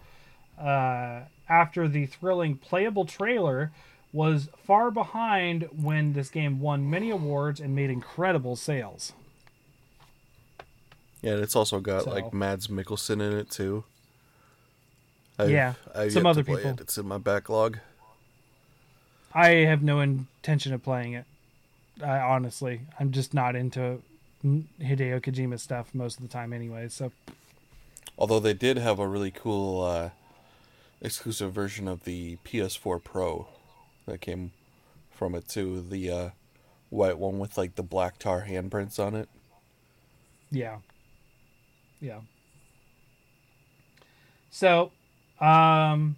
uh, 0.59 1.25
after 1.47 1.87
the 1.87 2.07
thrilling 2.07 2.57
playable 2.57 3.05
trailer 3.05 3.71
was 4.11 4.49
far 4.57 4.89
behind 4.89 5.69
when 5.71 6.13
this 6.13 6.31
game 6.31 6.59
won 6.59 6.89
many 6.89 7.11
awards 7.11 7.59
and 7.59 7.75
made 7.75 7.91
incredible 7.91 8.55
sales. 8.55 9.13
Yeah, 11.21 11.33
and 11.33 11.43
it's 11.43 11.55
also 11.55 11.79
got 11.79 12.05
So- 12.05 12.09
like 12.09 12.33
Mads 12.33 12.69
Mikkelsen 12.69 13.21
in 13.21 13.37
it 13.37 13.51
too. 13.51 13.83
I've, 15.37 15.51
Yeah, 15.51 15.73
I've 15.93 16.11
some 16.11 16.25
other 16.25 16.43
people. 16.43 16.71
It. 16.71 16.81
It's 16.81 16.97
in 16.97 17.07
my 17.07 17.19
backlog. 17.19 17.77
I 19.34 19.49
have 19.49 19.81
no 19.81 19.99
intention 19.99 20.73
of 20.73 20.84
playing 20.84 21.13
it. 21.13 21.25
I 22.03 22.19
honestly, 22.19 22.81
I'm 22.99 23.11
just 23.11 23.34
not 23.34 23.55
into 23.55 24.01
Hideo 24.43 25.21
Kojima 25.21 25.59
stuff 25.59 25.89
most 25.93 26.17
of 26.17 26.23
the 26.23 26.29
time, 26.29 26.53
anyway. 26.53 26.88
So 26.89 27.11
Although 28.17 28.39
they 28.39 28.53
did 28.53 28.77
have 28.77 28.99
a 28.99 29.07
really 29.07 29.31
cool 29.31 29.81
uh, 29.81 30.09
exclusive 31.01 31.51
version 31.51 31.88
of 31.88 32.03
the 32.03 32.38
PS4 32.45 33.03
Pro 33.03 33.47
that 34.05 34.21
came 34.21 34.51
from 35.11 35.36
it 35.36 35.47
too. 35.47 35.81
The 35.88 36.09
uh, 36.09 36.29
white 36.89 37.17
one 37.17 37.39
with 37.39 37.57
like 37.57 37.75
the 37.75 37.84
black 37.84 38.19
tar 38.19 38.45
handprints 38.47 38.99
on 38.99 39.15
it. 39.15 39.29
Yeah. 40.51 40.77
Yeah. 41.99 42.19
So, 44.51 44.91
um, 45.39 46.17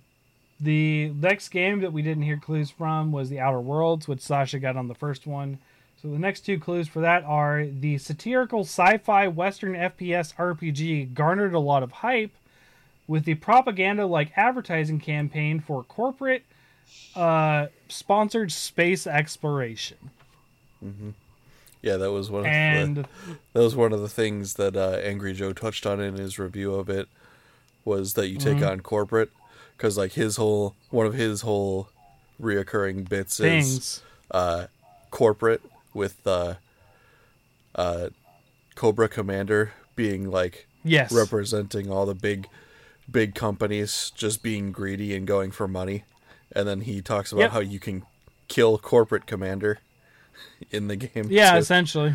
the 0.60 1.10
next 1.20 1.50
game 1.50 1.82
that 1.82 1.92
we 1.94 2.02
didn't 2.02 2.24
hear 2.24 2.38
clues 2.38 2.70
from 2.70 3.12
was 3.12 3.30
The 3.30 3.40
Outer 3.40 3.60
Worlds, 3.60 4.08
which 4.08 4.22
Sasha 4.22 4.60
got 4.60 4.78
on 4.78 4.88
the 4.88 4.96
first 4.96 5.28
one. 5.28 5.58
So 6.02 6.10
the 6.10 6.20
next 6.20 6.42
two 6.42 6.60
clues 6.60 6.88
for 6.88 7.00
that 7.02 7.24
are 7.24 7.66
the 7.66 7.98
satirical 7.98 8.62
sci-fi 8.62 9.28
western 9.28 9.74
FPS 9.74 10.36
RPG 10.36 11.14
garnered 11.14 11.54
a 11.54 11.60
lot 11.60 11.84
of 11.84 11.92
hype 11.92 12.32
with 13.08 13.26
the 13.26 13.36
propaganda-like 13.36 14.32
advertising 14.38 15.00
campaign 15.00 15.60
for 15.60 15.84
corporate 15.84 16.44
uh, 17.16 17.68
sponsored 17.88 18.52
space 18.52 19.06
exploration. 19.08 19.98
Mm-hmm. 20.84 21.10
Yeah, 21.82 21.98
that 21.98 22.12
was 22.12 22.32
one 22.32 22.42
of 22.42 22.48
And 22.48 22.98
the 22.98 23.08
that 23.54 23.62
was 23.62 23.76
one 23.76 23.94
of 23.94 24.02
the 24.02 24.10
things 24.10 24.56
that 24.56 24.76
uh, 24.76 25.00
Angry 25.04 25.34
Joe 25.34 25.54
touched 25.54 25.86
on 25.86 26.00
in 26.00 26.16
his 26.16 26.40
review 26.40 26.74
of 26.74 26.90
it 26.90 27.08
was 27.84 28.14
that 28.14 28.28
you 28.28 28.38
Mm-hmm. 28.38 28.60
take 28.60 28.64
on 28.68 28.82
corporate 28.82 29.30
because 29.78 29.98
like 29.98 30.14
his 30.14 30.36
whole 30.38 30.76
one 30.90 31.06
of 31.06 31.14
his 31.14 31.42
whole 31.42 31.90
reoccurring 32.42 33.08
bits 33.08 33.40
is 33.40 34.02
uh, 34.32 34.68
corporate 35.12 35.62
with 35.94 36.26
uh, 36.28 36.56
uh, 37.76 38.10
Cobra 38.76 39.08
Commander 39.10 39.74
being 39.96 40.30
like 40.30 40.68
Yes. 40.88 41.12
representing 41.12 41.90
all 41.90 42.06
the 42.06 42.14
big 42.14 42.48
big 43.10 43.34
companies 43.34 44.12
just 44.16 44.44
being 44.44 44.72
greedy 44.72 45.16
and 45.16 45.26
going 45.26 45.50
for 45.52 45.68
money 45.68 46.04
and 46.56 46.68
then 46.68 46.82
he 46.82 47.02
talks 47.02 47.32
about 47.32 47.42
Yep. 47.42 47.52
how 47.52 47.60
you 47.60 47.80
can 47.80 48.04
kill 48.48 48.78
corporate 48.78 49.26
commander 49.26 49.80
in 50.72 50.88
the 50.88 50.96
game 50.96 51.28
yeah, 51.30 51.54
too. 51.54 51.58
essentially. 51.58 52.14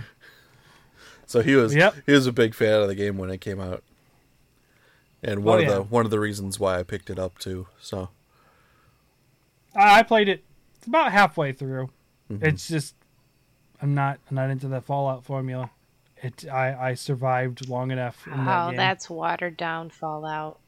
so 1.26 1.40
he 1.42 1.56
was 1.56 1.74
Yep. 1.74 1.94
he 2.06 2.12
was 2.12 2.26
a 2.28 2.32
big 2.32 2.54
fan 2.54 2.80
of 2.80 2.86
the 2.88 2.94
game 2.94 3.18
when 3.18 3.30
it 3.30 3.40
came 3.40 3.60
out 3.60 3.82
and 5.22 5.40
oh, 5.40 5.42
one 5.42 5.58
Oh, 5.58 5.62
of 5.62 5.68
yeah. 5.68 5.74
the 5.76 5.82
one 5.82 6.04
of 6.04 6.10
the 6.10 6.20
reasons 6.20 6.58
why 6.60 6.78
I 6.78 6.82
picked 6.82 7.10
it 7.10 7.18
up 7.18 7.38
too 7.38 7.66
so 7.80 8.08
I 9.74 10.00
I 10.00 10.02
played 10.02 10.28
it 10.28 10.44
about 10.86 11.12
halfway 11.12 11.52
through. 11.52 11.90
Mm-hmm. 12.30 12.44
It's 12.46 12.68
just 12.68 12.94
I'm 13.82 13.94
not 13.94 14.18
I'm 14.30 14.36
not 14.36 14.50
into 14.50 14.68
that 14.68 14.84
Fallout 14.84 15.24
formula. 15.24 15.70
It 16.22 16.46
I 16.50 16.90
I 16.90 16.94
survived 16.94 17.68
long 17.68 17.90
enough 17.90 18.26
in 18.26 18.44
that 18.44 18.66
Oh, 18.66 18.70
game. 18.70 18.76
that's 18.76 19.08
watered 19.10 19.56
down 19.56 19.90
Fallout. 19.90 20.58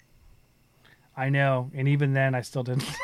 I 1.17 1.29
know, 1.29 1.71
and 1.75 1.89
even 1.89 2.15
then 2.15 2.35
I 2.35 2.41
still 2.41 2.63
didn't. 2.63 2.85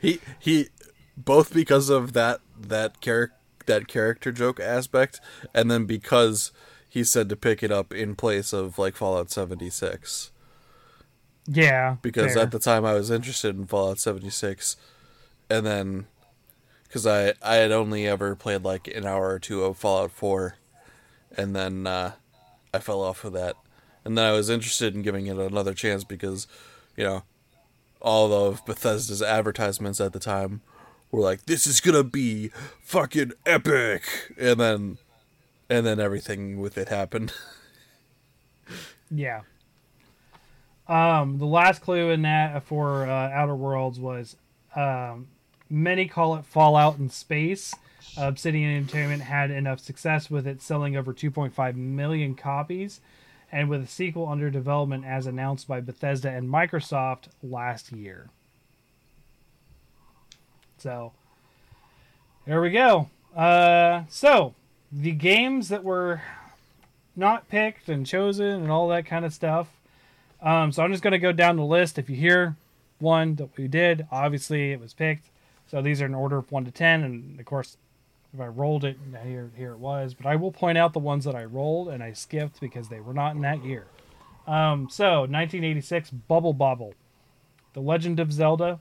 He 0.00 0.18
he, 0.38 0.68
both 1.16 1.52
because 1.52 1.90
of 1.90 2.14
that 2.14 2.40
that 2.58 3.00
character 3.00 3.36
that 3.66 3.86
character 3.86 4.32
joke 4.32 4.58
aspect, 4.58 5.20
and 5.54 5.70
then 5.70 5.84
because 5.84 6.52
he 6.90 7.04
said 7.04 7.28
to 7.30 7.36
pick 7.36 7.62
it 7.62 7.70
up 7.72 7.94
in 7.94 8.14
place 8.16 8.52
of 8.52 8.78
like 8.78 8.96
Fallout 8.96 9.30
seventy 9.30 9.70
six. 9.70 10.30
yeah, 11.46 11.96
Because 12.02 12.34
fair. 12.34 12.42
at 12.42 12.50
the 12.50 12.58
time 12.58 12.84
I 12.84 12.92
was 12.94 13.10
interested 13.10 13.56
in 13.56 13.66
Fallout 13.66 13.98
seventy 13.98 14.28
six, 14.30 14.76
and 15.48 15.64
then 15.64 16.06
because 16.84 17.06
I 17.06 17.34
I 17.42 17.54
had 17.56 17.70
only 17.72 18.06
ever 18.06 18.34
played 18.36 18.62
like 18.64 18.88
an 18.88 19.06
hour 19.06 19.28
or 19.30 19.38
two 19.38 19.62
of 19.64 19.78
Fallout 19.78 20.10
four, 20.10 20.56
and 21.36 21.54
then 21.56 21.86
uh, 21.86 22.12
I 22.74 22.80
fell 22.80 23.00
off 23.00 23.24
of 23.24 23.32
that, 23.34 23.54
and 24.04 24.18
then 24.18 24.24
I 24.26 24.32
was 24.32 24.50
interested 24.50 24.94
in 24.94 25.02
giving 25.02 25.26
it 25.26 25.38
another 25.38 25.74
chance 25.74 26.04
because, 26.04 26.46
you 26.96 27.04
know, 27.04 27.22
all 28.00 28.32
of 28.32 28.64
Bethesda's 28.66 29.22
advertisements 29.22 30.00
at 30.00 30.12
the 30.12 30.18
time 30.20 30.60
were 31.12 31.20
like, 31.20 31.46
"This 31.46 31.66
is 31.66 31.80
gonna 31.80 32.04
be 32.04 32.50
fucking 32.82 33.32
epic," 33.46 34.02
and 34.38 34.58
then, 34.60 34.98
and 35.70 35.86
then 35.86 36.00
everything 36.00 36.60
with 36.60 36.76
it 36.76 36.88
happened. 36.88 37.32
Yeah. 39.12 39.40
Um, 40.86 41.38
the 41.38 41.44
last 41.44 41.82
clue 41.82 42.10
in 42.10 42.22
that 42.22 42.62
for 42.62 43.06
uh, 43.06 43.30
Outer 43.30 43.56
Worlds 43.56 43.98
was 43.98 44.36
um, 44.76 45.26
many 45.68 46.06
call 46.06 46.36
it 46.36 46.44
Fallout 46.44 46.98
in 46.98 47.08
space. 47.10 47.74
Obsidian 48.16 48.76
Entertainment 48.76 49.22
had 49.22 49.50
enough 49.50 49.80
success 49.80 50.30
with 50.30 50.46
it 50.46 50.62
selling 50.62 50.96
over 50.96 51.12
2.5 51.12 51.74
million 51.74 52.36
copies, 52.36 53.00
and 53.50 53.68
with 53.68 53.82
a 53.82 53.86
sequel 53.88 54.28
under 54.28 54.48
development 54.48 55.04
as 55.04 55.26
announced 55.26 55.66
by 55.66 55.80
Bethesda 55.80 56.30
and 56.30 56.48
Microsoft 56.48 57.24
last 57.42 57.90
year. 57.90 58.30
So, 60.78 61.12
there 62.46 62.60
we 62.60 62.70
go. 62.70 63.10
Uh, 63.34 64.04
so, 64.08 64.54
the 64.92 65.12
games 65.12 65.68
that 65.68 65.84
were 65.84 66.22
not 67.16 67.48
picked 67.48 67.88
and 67.88 68.06
chosen 68.06 68.46
and 68.46 68.70
all 68.70 68.88
that 68.88 69.06
kind 69.06 69.24
of 69.24 69.32
stuff. 69.32 69.68
Um, 70.42 70.72
so 70.72 70.82
I'm 70.82 70.90
just 70.90 71.02
going 71.02 71.12
to 71.12 71.18
go 71.18 71.32
down 71.32 71.56
the 71.56 71.64
list. 71.64 71.98
If 71.98 72.08
you 72.08 72.16
hear 72.16 72.56
one 72.98 73.34
that 73.36 73.56
we 73.56 73.68
did, 73.68 74.06
obviously 74.10 74.72
it 74.72 74.80
was 74.80 74.94
picked. 74.94 75.26
So 75.66 75.80
these 75.82 76.00
are 76.02 76.06
in 76.06 76.14
order 76.14 76.38
of 76.38 76.50
one 76.50 76.64
to 76.64 76.70
ten, 76.70 77.04
and 77.04 77.38
of 77.38 77.46
course, 77.46 77.76
if 78.34 78.40
I 78.40 78.46
rolled 78.46 78.84
it, 78.84 78.96
here 79.24 79.50
here 79.56 79.72
it 79.72 79.78
was. 79.78 80.14
But 80.14 80.26
I 80.26 80.34
will 80.34 80.50
point 80.50 80.78
out 80.78 80.92
the 80.92 80.98
ones 80.98 81.24
that 81.24 81.36
I 81.36 81.44
rolled 81.44 81.88
and 81.88 82.02
I 82.02 82.12
skipped 82.12 82.60
because 82.60 82.88
they 82.88 83.00
were 83.00 83.14
not 83.14 83.36
in 83.36 83.42
that 83.42 83.64
year. 83.64 83.86
Um, 84.48 84.88
so 84.90 85.20
1986, 85.20 86.10
Bubble 86.10 86.52
Bobble, 86.52 86.94
The 87.74 87.80
Legend 87.80 88.18
of 88.18 88.32
Zelda, 88.32 88.80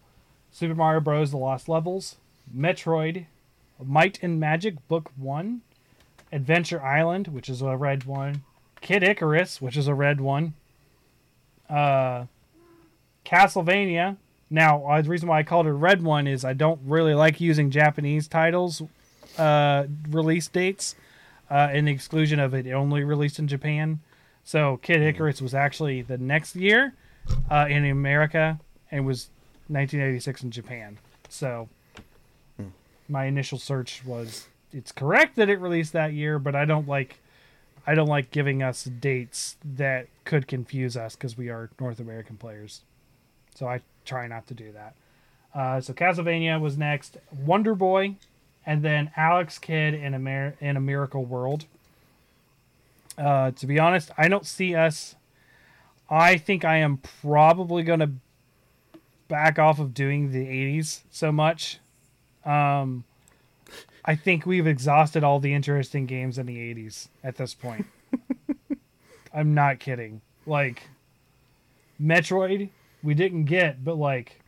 Super 0.51 0.73
Mario 0.73 0.99
Bros. 0.99 1.29
The 1.29 1.37
Lost 1.37 1.69
Levels, 1.69 2.15
Metroid, 2.55 3.25
Might 3.83 4.17
and 4.23 4.39
Magic 4.39 4.87
Book 4.87 5.11
One, 5.15 5.61
Adventure 6.31 6.81
Island, 6.81 7.27
which 7.27 7.49
is 7.49 7.61
a 7.61 7.75
red 7.75 8.05
one, 8.05 8.43
Kid 8.81 9.03
Icarus, 9.03 9.61
which 9.61 9.77
is 9.77 9.87
a 9.87 9.93
red 9.93 10.21
one, 10.21 10.53
uh, 11.69 12.25
Castlevania. 13.25 14.17
Now, 14.49 14.85
uh, 14.85 15.01
the 15.01 15.09
reason 15.09 15.29
why 15.29 15.39
I 15.39 15.43
called 15.43 15.67
it 15.67 15.69
a 15.69 15.73
red 15.73 16.01
one 16.01 16.27
is 16.27 16.43
I 16.43 16.53
don't 16.53 16.79
really 16.85 17.13
like 17.13 17.39
using 17.39 17.69
Japanese 17.71 18.27
titles 18.27 18.81
uh, 19.37 19.85
release 20.09 20.47
dates 20.47 20.95
uh, 21.49 21.69
in 21.73 21.85
the 21.85 21.91
exclusion 21.91 22.39
of 22.39 22.53
it 22.53 22.67
only 22.71 23.03
released 23.03 23.39
in 23.39 23.47
Japan. 23.47 23.99
So, 24.43 24.77
Kid 24.77 25.01
Icarus 25.01 25.41
was 25.41 25.53
actually 25.53 26.01
the 26.01 26.17
next 26.17 26.55
year 26.55 26.93
uh, 27.51 27.67
in 27.69 27.85
America 27.85 28.59
and 28.89 29.05
was 29.05 29.29
1986 29.67 30.43
in 30.43 30.51
Japan. 30.51 30.97
So, 31.27 31.69
my 33.07 33.25
initial 33.25 33.57
search 33.57 34.03
was 34.05 34.47
it's 34.71 34.91
correct 34.91 35.35
that 35.35 35.49
it 35.49 35.59
released 35.59 35.93
that 35.93 36.13
year, 36.13 36.39
but 36.39 36.55
I 36.55 36.65
don't 36.65 36.87
like 36.87 37.19
I 37.87 37.95
don't 37.95 38.07
like 38.07 38.31
giving 38.31 38.61
us 38.61 38.83
dates 38.83 39.55
that 39.63 40.07
could 40.23 40.47
confuse 40.47 40.95
us 40.95 41.15
because 41.15 41.37
we 41.37 41.49
are 41.49 41.69
North 41.79 41.99
American 41.99 42.37
players. 42.37 42.81
So 43.55 43.67
I 43.67 43.81
try 44.05 44.27
not 44.27 44.47
to 44.47 44.53
do 44.53 44.71
that. 44.73 44.93
Uh, 45.55 45.81
so 45.81 45.93
Castlevania 45.93 46.59
was 46.61 46.77
next, 46.77 47.17
Wonder 47.45 47.73
Boy, 47.73 48.15
and 48.65 48.83
then 48.83 49.11
Alex 49.17 49.57
Kidd 49.57 49.95
in 49.95 50.13
a 50.13 50.19
Mer- 50.19 50.55
in 50.61 50.77
a 50.77 50.79
Miracle 50.79 51.25
World. 51.25 51.65
Uh, 53.17 53.51
to 53.51 53.65
be 53.65 53.79
honest, 53.79 54.11
I 54.17 54.27
don't 54.27 54.45
see 54.45 54.75
us. 54.75 55.15
I 56.09 56.37
think 56.37 56.63
I 56.63 56.77
am 56.77 56.97
probably 56.97 57.83
going 57.83 57.99
to 57.99 58.11
back 59.27 59.59
off 59.59 59.79
of 59.79 59.93
doing 59.93 60.31
the 60.31 60.45
80s 60.45 61.01
so 61.11 61.31
much. 61.31 61.79
Um, 62.45 63.03
I 64.05 64.15
think 64.15 64.45
we've 64.45 64.67
exhausted 64.67 65.23
all 65.23 65.39
the 65.39 65.53
interesting 65.53 66.05
games 66.05 66.37
in 66.37 66.45
the 66.45 66.57
80s 66.57 67.09
at 67.23 67.35
this 67.35 67.53
point. 67.53 67.85
I'm 69.33 69.53
not 69.53 69.79
kidding. 69.79 70.21
Like 70.45 70.83
Metroid, 72.01 72.69
we 73.03 73.13
didn't 73.13 73.45
get, 73.45 73.83
but 73.83 73.97
like 73.97 74.41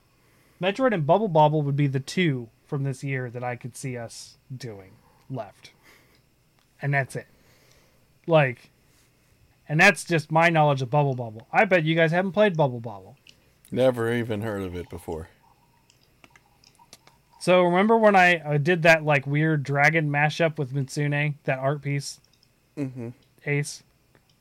Metroid 0.62 0.94
and 0.94 1.06
Bubble 1.06 1.28
Bobble 1.28 1.62
would 1.62 1.76
be 1.76 1.88
the 1.88 2.00
two 2.00 2.50
from 2.66 2.84
this 2.84 3.04
year 3.04 3.30
that 3.30 3.44
I 3.44 3.56
could 3.56 3.76
see 3.76 3.98
us 3.98 4.38
doing 4.56 4.92
left. 5.30 5.72
And 6.82 6.94
that's 6.94 7.16
it. 7.16 7.28
Like 8.26 8.72
and 9.72 9.80
that's 9.80 10.04
just 10.04 10.32
my 10.32 10.50
knowledge 10.50 10.82
of 10.82 10.90
Bubble 10.90 11.16
Bobble. 11.16 11.48
I 11.52 11.64
bet 11.64 11.86
you 11.86 11.96
guys 11.96 12.12
haven't 12.12 12.34
played 12.34 12.58
Bubble 12.58 12.82
Bobble. 12.82 13.16
Never 13.72 14.14
even 14.14 14.42
heard 14.42 14.64
of 14.64 14.76
it 14.76 14.90
before. 14.90 15.30
So 17.42 17.64
remember 17.64 17.98
when 17.98 18.16
I 18.16 18.38
uh, 18.38 18.58
did 18.60 18.84
that 18.84 19.04
like 19.04 19.26
weird 19.26 19.64
dragon 19.64 20.12
mashup 20.12 20.60
with 20.60 20.74
Mitsune, 20.74 21.34
that 21.46 21.58
art 21.58 21.82
piece, 21.82 22.20
Mm-hmm. 22.78 23.10
Ace? 23.46 23.84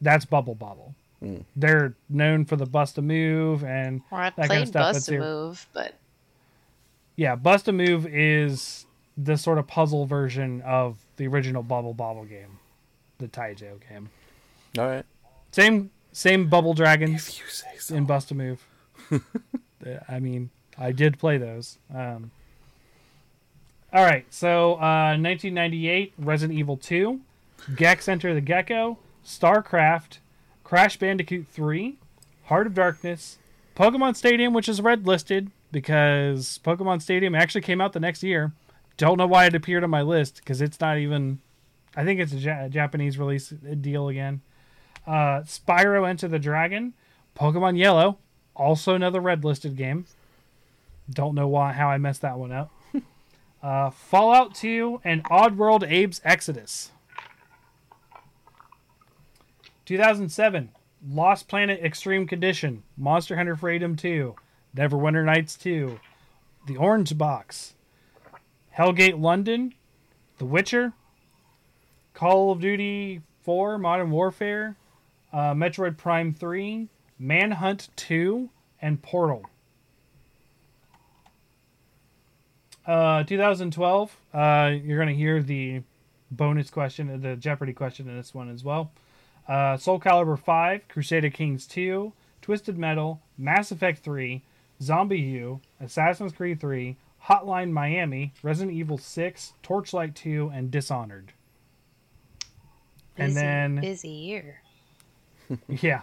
That's 0.03 0.25
Bubble 0.25 0.55
Bobble. 0.55 0.95
Mm. 1.23 1.45
They're 1.57 1.95
known 2.09 2.45
for 2.45 2.57
the 2.57 2.67
bust 2.67 2.99
a 2.99 3.03
move 3.03 3.65
and 3.65 4.03
Or 4.11 4.19
I've 4.19 4.37
That 4.37 4.49
kind 4.49 4.63
of 4.63 4.69
stuff, 4.69 4.83
Bust 4.93 5.07
that's 5.07 5.09
a. 5.09 5.19
Move, 5.19 5.67
but 5.73 5.95
yeah, 7.17 7.37
bust 7.37 7.69
a 7.69 7.73
move 7.73 8.07
is 8.07 8.87
the 9.17 9.37
sort 9.37 9.59
of 9.59 9.67
puzzle 9.67 10.07
version 10.07 10.61
of 10.63 10.97
the 11.17 11.27
original 11.27 11.63
Bubble 11.63 11.95
Bobble 11.95 12.25
game, 12.25 12.59
the 13.19 13.29
Taito 13.29 13.81
game. 13.89 14.09
All 14.79 14.87
right. 14.87 15.05
Same 15.53 15.91
same 16.13 16.49
bubble 16.49 16.75
dragons. 16.75 17.29
If 17.29 17.39
you 17.39 17.47
say 17.49 17.77
so. 17.79 17.95
in 17.95 18.05
Bust 18.05 18.31
a 18.31 18.35
Move. 18.35 18.67
I 20.09 20.21
mean, 20.21 20.51
I 20.79 20.93
did 20.93 21.19
play 21.19 21.39
those. 21.39 21.79
Um, 21.95 22.31
all 23.93 24.05
right, 24.05 24.25
so 24.31 24.75
uh, 24.75 25.17
1998, 25.19 26.15
Resident 26.19 26.59
Evil 26.59 26.77
2, 26.77 27.21
Gex 27.77 28.09
Enter 28.09 28.35
the 28.35 28.41
Gecko, 28.41 28.99
StarCraft, 29.25 30.19
Crash 30.65 30.97
Bandicoot 30.97 31.47
3, 31.49 31.99
Heart 32.45 32.67
of 32.69 32.75
Darkness, 32.75 33.39
Pokemon 33.77 34.17
Stadium, 34.17 34.53
which 34.53 34.69
is 34.69 34.81
red 34.81 35.07
listed 35.07 35.51
because 35.73 36.61
Pokemon 36.65 37.03
Stadium 37.03 37.35
actually 37.35 37.61
came 37.63 37.81
out 37.81 37.93
the 37.93 38.01
next 38.01 38.23
year. 38.23 38.53
Don't 38.97 39.17
know 39.17 39.27
why 39.27 39.47
it 39.47 39.55
appeared 39.55 39.85
on 39.85 39.91
my 39.91 40.03
list 40.03 40.37
because 40.37 40.61
it's 40.61 40.81
not 40.81 40.99
even. 40.99 41.41
I 41.97 42.05
think 42.05 42.21
it's 42.21 42.33
a 42.33 42.37
ja- 42.37 42.69
Japanese 42.69 43.19
release 43.19 43.49
deal 43.49 44.09
again. 44.09 44.43
Uh, 45.07 45.41
Spyro 45.41 46.09
Enter 46.09 46.29
the 46.29 46.39
Dragon, 46.39 46.93
Pokemon 47.35 47.79
Yellow, 47.79 48.19
also 48.55 48.95
another 48.95 49.21
red 49.21 49.45
listed 49.45 49.77
game. 49.77 50.07
Don't 51.09 51.35
know 51.35 51.49
why 51.49 51.73
how 51.73 51.89
I 51.89 51.99
messed 51.99 52.21
that 52.23 52.39
one 52.39 52.53
up. 52.53 52.71
Uh, 53.63 53.91
Fallout 53.91 54.55
2 54.55 55.01
and 55.05 55.25
Oddworld 55.25 55.83
Abe's 55.83 56.21
Exodus. 56.25 56.93
2007, 59.87 60.71
Lost 61.09 61.49
Planet 61.49 61.81
Extreme 61.83 62.27
Condition, 62.29 62.85
Monster 62.97 63.37
Hunter 63.37 63.57
Freedom 63.57 63.97
2, 63.97 64.37
Neverwinter 64.77 65.25
Nights 65.25 65.57
2, 65.57 65.99
The 66.67 66.77
Orange 66.77 67.19
Box, 67.19 67.75
Hellgate 68.77 69.21
London, 69.21 69.75
The 70.39 70.45
Witcher, 70.45 70.93
Call 72.15 72.53
of 72.53 72.61
Duty 72.61 73.23
4 73.43 73.79
Modern 73.79 74.11
Warfare, 74.11 74.77
uh, 75.33 75.55
Metroid 75.55 75.97
Prime 75.97 76.35
3, 76.35 76.89
Manhunt 77.19 77.89
2, 77.97 78.49
and 78.81 79.03
Portal. 79.03 79.50
Uh, 82.87 83.25
2012, 83.25 84.17
uh, 84.33 84.71
you're 84.83 84.99
going 84.99 85.09
to 85.09 85.15
hear 85.15 85.43
the 85.43 85.83
bonus 86.31 86.71
question, 86.71 87.21
the 87.21 87.37
Jeopardy 87.37 87.73
question 87.73 88.09
in 88.09 88.17
this 88.17 88.35
one 88.35 88.51
as 88.51 88.65
well. 88.65 88.91
Uh, 89.49 89.77
Soul 89.77 90.01
Calibur 90.01 90.39
5, 90.39 90.89
Crusader 90.89 91.31
Kings 91.31 91.67
2, 91.67 92.13
Twisted 92.41 92.79
Metal, 92.79 93.21
Mass 93.37 93.71
Effect 93.71 94.03
3, 94.03 94.43
ZombiU, 94.81 95.61
Assassin's 95.81 96.33
Creed 96.33 96.61
3, 96.61 96.97
Hotline 97.27 97.71
Miami, 97.71 98.33
Resident 98.43 98.77
Evil 98.77 98.97
6, 98.97 99.53
Torchlight 99.63 100.15
2, 100.15 100.51
and 100.55 100.71
Dishonored. 100.71 101.33
And 103.17 103.37
then 103.37 103.81
busy 103.81 104.09
year. 104.09 104.63
yeah. 105.69 106.03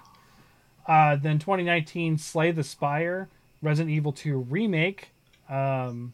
Uh, 0.86 1.16
then 1.16 1.40
2019, 1.40 2.18
Slay 2.18 2.52
the 2.52 2.64
Spire, 2.64 3.30
Resident 3.62 3.96
Evil 3.96 4.12
2 4.12 4.38
remake, 4.38 5.10
um, 5.50 6.14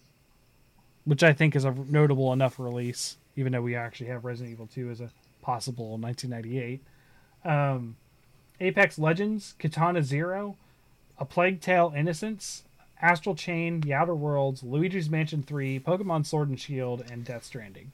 which 1.06 1.24
I 1.24 1.34
think 1.34 1.56
is 1.56 1.66
a 1.66 1.72
notable 1.72 2.34
enough 2.34 2.60
release, 2.60 3.18
even 3.36 3.52
though 3.52 3.62
we 3.62 3.76
actually 3.76 4.08
have 4.08 4.26
Resident 4.26 4.54
Evil 4.54 4.68
2 4.68 4.90
as 4.90 5.02
a 5.02 5.10
possible 5.42 5.98
1998. 5.98 6.82
Um, 7.46 7.98
Apex 8.60 8.98
Legends, 8.98 9.56
Katana 9.60 10.04
Zero, 10.04 10.58
A 11.18 11.26
Plague 11.26 11.60
Tale: 11.60 11.94
Innocence, 11.96 12.64
Astral 13.02 13.36
Chain, 13.36 13.82
The 13.82 13.94
Outer 13.94 14.16
Worlds, 14.16 14.64
Luigi's 14.64 15.10
Mansion 15.10 15.44
3, 15.44 15.80
Pokemon 15.80 16.26
Sword 16.26 16.50
and 16.50 16.60
Shield, 16.60 17.04
and 17.12 17.26
Death 17.26 17.44
Stranding. 17.44 17.92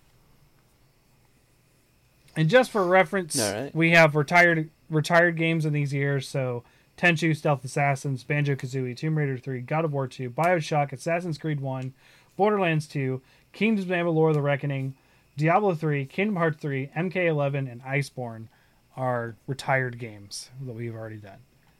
And 2.35 2.47
just 2.47 2.69
for 2.69 2.85
reference, 2.85 3.35
right. 3.35 3.73
we 3.73 3.91
have 3.91 4.15
retired 4.15 4.69
retired 4.89 5.35
games 5.35 5.65
in 5.65 5.73
these 5.73 5.93
years. 5.93 6.27
So 6.27 6.63
Tenchu, 6.97 7.35
Stealth 7.35 7.63
Assassins, 7.63 8.23
Banjo 8.23 8.55
Kazooie, 8.55 8.95
Tomb 8.95 9.17
Raider 9.17 9.37
3, 9.37 9.61
God 9.61 9.85
of 9.85 9.93
War 9.93 10.07
2, 10.07 10.29
Bioshock, 10.29 10.91
Assassin's 10.91 11.37
Creed 11.37 11.61
1, 11.61 11.93
Borderlands 12.39 12.87
2, 12.87 13.21
Kingdoms 13.51 13.85
of 13.85 13.91
Amalur: 13.91 14.33
The 14.33 14.41
Reckoning, 14.41 14.95
Diablo 15.35 15.75
3, 15.75 16.05
Kingdom 16.05 16.37
Hearts 16.37 16.61
3, 16.61 16.89
MK11, 16.95 17.69
and 17.69 17.83
Iceborne 17.83 18.47
are 18.95 19.35
retired 19.45 19.99
games 19.99 20.49
that 20.65 20.71
we've 20.71 20.95
already 20.95 21.17
done. 21.17 21.39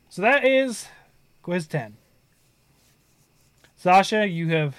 So 0.09 0.21
that 0.21 0.43
is 0.43 0.89
quiz 1.43 1.65
10. 1.65 1.95
Sasha, 3.77 4.27
you 4.27 4.49
have 4.49 4.75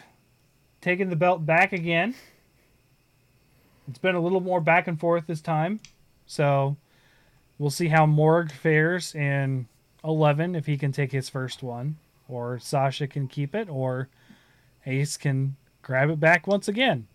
taken 0.82 1.09
the 1.09 1.16
belt 1.16 1.47
back 1.47 1.73
again. 1.73 2.15
It's 3.89 3.98
been 3.98 4.15
a 4.15 4.20
little 4.20 4.40
more 4.43 4.61
back 4.61 4.86
and 4.86 5.01
forth 5.01 5.27
this 5.27 5.40
time. 5.40 5.81
So 6.27 6.77
we'll 7.59 7.70
see 7.70 7.89
how 7.89 8.05
Morg 8.05 8.52
fares 8.52 9.15
in 9.15 9.66
11 10.05 10.57
if 10.57 10.66
he 10.66 10.77
can 10.77 10.93
take 10.93 11.12
his 11.12 11.31
first 11.31 11.62
one, 11.62 11.97
or 12.28 12.59
Sasha 12.59 13.07
can 13.07 13.28
keep 13.28 13.55
it, 13.55 13.70
or 13.70 14.11
Ace 14.85 15.16
can 15.16 15.57
grab 15.82 16.11
it 16.11 16.20
back 16.20 16.47
once 16.47 16.69
again. 16.69 17.07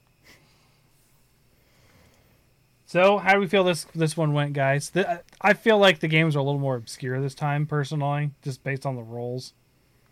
So, 2.87 3.17
how 3.17 3.33
do 3.33 3.39
we 3.39 3.47
feel 3.47 3.63
this 3.63 3.85
this 3.95 4.15
one 4.15 4.33
went, 4.33 4.53
guys? 4.53 4.91
The, 4.91 5.21
I 5.41 5.53
feel 5.53 5.77
like 5.77 5.99
the 5.99 6.07
games 6.07 6.35
are 6.35 6.39
a 6.39 6.43
little 6.43 6.59
more 6.59 6.75
obscure 6.75 7.19
this 7.19 7.35
time, 7.35 7.65
personally, 7.65 8.31
just 8.43 8.63
based 8.63 8.85
on 8.85 8.95
the 8.95 9.03
roles. 9.03 9.53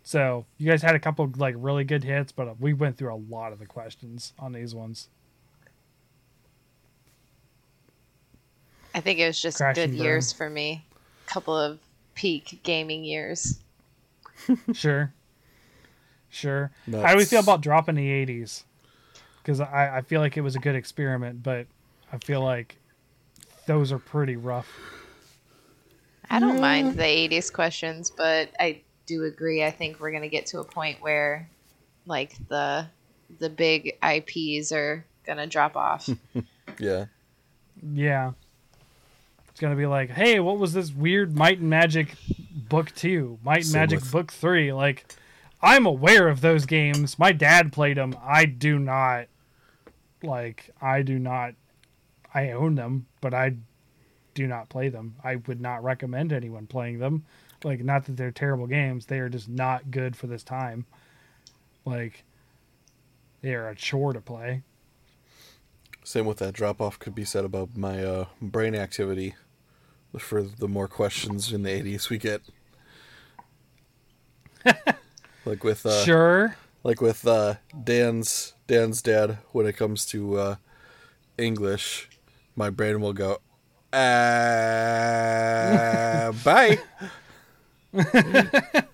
So, 0.02 0.44
you 0.58 0.68
guys 0.68 0.82
had 0.82 0.94
a 0.94 0.98
couple 0.98 1.30
like 1.36 1.54
really 1.56 1.84
good 1.84 2.04
hits, 2.04 2.32
but 2.32 2.48
uh, 2.48 2.54
we 2.58 2.74
went 2.74 2.98
through 2.98 3.14
a 3.14 3.16
lot 3.16 3.52
of 3.52 3.58
the 3.58 3.66
questions 3.66 4.34
on 4.38 4.52
these 4.52 4.74
ones. 4.74 5.08
I 8.94 9.00
think 9.00 9.18
it 9.18 9.26
was 9.26 9.40
just 9.40 9.56
Crash 9.56 9.76
good 9.76 9.90
years 9.90 10.32
for 10.32 10.50
me. 10.50 10.84
Couple 11.26 11.56
of 11.56 11.78
peak 12.14 12.60
gaming 12.62 13.04
years. 13.04 13.60
Sure. 14.72 15.12
Sure. 16.34 16.70
How 16.90 17.12
do 17.12 17.16
we 17.18 17.24
feel 17.24 17.40
about 17.40 17.60
dropping 17.60 17.94
the 17.94 18.08
80s? 18.08 18.64
Because 19.42 19.60
I, 19.60 19.98
I 19.98 20.00
feel 20.02 20.20
like 20.20 20.36
it 20.36 20.40
was 20.40 20.56
a 20.56 20.58
good 20.58 20.74
experiment, 20.74 21.42
but 21.42 21.66
I 22.12 22.18
feel 22.18 22.42
like 22.42 22.76
those 23.66 23.92
are 23.92 23.98
pretty 23.98 24.36
rough. 24.36 24.68
I 26.30 26.40
don't 26.40 26.60
mind 26.60 26.96
the 26.96 27.02
80s 27.02 27.52
questions, 27.52 28.10
but 28.10 28.50
I 28.58 28.80
do 29.06 29.24
agree. 29.24 29.62
I 29.62 29.70
think 29.70 30.00
we're 30.00 30.10
going 30.10 30.22
to 30.22 30.28
get 30.28 30.46
to 30.46 30.60
a 30.60 30.64
point 30.64 31.00
where 31.02 31.48
like 32.06 32.34
the 32.48 32.86
the 33.38 33.50
big 33.50 33.96
IPs 34.02 34.72
are 34.72 35.04
going 35.24 35.38
to 35.38 35.46
drop 35.46 35.76
off. 35.76 36.08
Yeah. 36.80 37.04
Yeah. 37.92 38.32
It's 39.50 39.60
going 39.60 39.72
to 39.72 39.76
be 39.78 39.86
like, 39.86 40.10
hey, 40.10 40.40
what 40.40 40.58
was 40.58 40.72
this 40.72 40.90
weird 40.92 41.36
Might 41.36 41.60
and 41.60 41.70
Magic 41.70 42.16
Book 42.68 42.92
2? 42.96 43.38
Might 43.44 43.58
and 43.58 43.66
Same 43.66 43.80
Magic 43.82 44.00
with- 44.00 44.10
Book 44.10 44.32
3? 44.32 44.72
Like, 44.72 45.04
I'm 45.64 45.86
aware 45.86 46.28
of 46.28 46.42
those 46.42 46.66
games. 46.66 47.18
My 47.18 47.32
dad 47.32 47.72
played 47.72 47.96
them. 47.96 48.14
I 48.22 48.44
do 48.44 48.78
not. 48.78 49.28
Like, 50.22 50.70
I 50.80 51.00
do 51.00 51.18
not. 51.18 51.54
I 52.34 52.50
own 52.50 52.74
them, 52.74 53.06
but 53.22 53.32
I 53.32 53.56
do 54.34 54.46
not 54.46 54.68
play 54.68 54.90
them. 54.90 55.16
I 55.24 55.36
would 55.36 55.62
not 55.62 55.82
recommend 55.82 56.34
anyone 56.34 56.66
playing 56.66 56.98
them. 56.98 57.24
Like, 57.62 57.82
not 57.82 58.04
that 58.04 58.18
they're 58.18 58.30
terrible 58.30 58.66
games. 58.66 59.06
They 59.06 59.20
are 59.20 59.30
just 59.30 59.48
not 59.48 59.90
good 59.90 60.16
for 60.16 60.26
this 60.26 60.42
time. 60.42 60.84
Like, 61.86 62.24
they 63.40 63.54
are 63.54 63.70
a 63.70 63.74
chore 63.74 64.12
to 64.12 64.20
play. 64.20 64.64
Same 66.02 66.26
with 66.26 66.38
that 66.38 66.52
drop 66.52 66.82
off 66.82 66.98
could 66.98 67.14
be 67.14 67.24
said 67.24 67.46
about 67.46 67.74
my 67.74 68.04
uh, 68.04 68.26
brain 68.42 68.74
activity 68.74 69.34
for 70.18 70.42
the 70.42 70.68
more 70.68 70.88
questions 70.88 71.54
in 71.54 71.62
the 71.62 71.70
80s 71.70 72.10
we 72.10 72.18
get. 72.18 72.42
like 75.44 75.64
with 75.64 75.84
uh, 75.86 76.04
sure. 76.04 76.56
like 76.82 77.00
with 77.00 77.26
uh, 77.26 77.54
Dan's 77.82 78.54
Dan's 78.66 79.02
dad 79.02 79.38
when 79.52 79.66
it 79.66 79.76
comes 79.76 80.06
to 80.06 80.38
uh, 80.38 80.56
English, 81.38 82.08
my 82.56 82.70
brain 82.70 83.00
will 83.00 83.12
go 83.12 83.38
uh, 83.92 84.02
bye. 86.44 86.78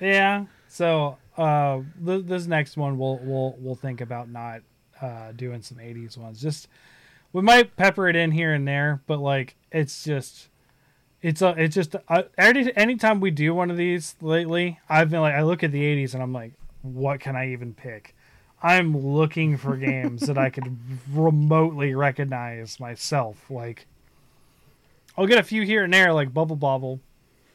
Yeah. 0.00 0.46
So 0.68 1.18
uh, 1.36 1.80
th- 2.04 2.26
this 2.26 2.46
next 2.46 2.76
one 2.76 2.98
we'll 2.98 3.18
we'll 3.22 3.56
we'll 3.58 3.74
think 3.74 4.00
about 4.00 4.28
not 4.28 4.60
uh, 5.00 5.32
doing 5.32 5.62
some 5.62 5.78
'80s 5.78 6.18
ones. 6.18 6.40
Just 6.40 6.68
we 7.32 7.42
might 7.42 7.76
pepper 7.76 8.08
it 8.08 8.16
in 8.16 8.30
here 8.30 8.52
and 8.52 8.66
there, 8.66 9.02
but 9.06 9.18
like 9.18 9.56
it's 9.72 10.04
just 10.04 10.48
it's 11.24 11.40
a 11.40 11.54
it's 11.56 11.74
just 11.74 11.96
uh, 12.06 12.24
any 12.36 12.70
anytime 12.76 13.18
we 13.18 13.30
do 13.30 13.54
one 13.54 13.70
of 13.70 13.78
these 13.78 14.14
lately, 14.20 14.78
I've 14.90 15.08
been 15.08 15.22
like 15.22 15.32
I 15.32 15.42
look 15.42 15.64
at 15.64 15.72
the 15.72 15.80
'80s 15.80 16.12
and 16.12 16.22
I'm 16.22 16.34
like, 16.34 16.52
what 16.82 17.18
can 17.18 17.34
I 17.34 17.52
even 17.52 17.72
pick? 17.72 18.14
I'm 18.62 18.94
looking 18.94 19.56
for 19.56 19.74
games 19.78 20.20
that 20.26 20.36
I 20.36 20.50
could 20.50 20.76
remotely 21.10 21.94
recognize 21.94 22.78
myself. 22.78 23.50
Like 23.50 23.86
I'll 25.16 25.26
get 25.26 25.38
a 25.38 25.42
few 25.42 25.62
here 25.62 25.84
and 25.84 25.94
there, 25.94 26.12
like 26.12 26.34
Bubble 26.34 26.56
Bobble 26.56 27.00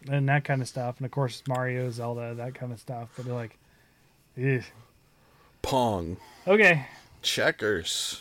and 0.09 0.27
that 0.29 0.45
kind 0.45 0.63
of 0.63 0.67
stuff, 0.67 0.97
and 0.97 1.05
of 1.05 1.11
course 1.11 1.43
Mario, 1.47 1.91
Zelda, 1.91 2.33
that 2.33 2.55
kind 2.55 2.73
of 2.73 2.79
stuff. 2.79 3.09
But 3.15 3.25
they're 3.25 3.35
like, 3.35 3.59
Ugh. 4.35 4.63
Pong, 5.61 6.17
okay. 6.47 6.87
checkers. 7.21 8.19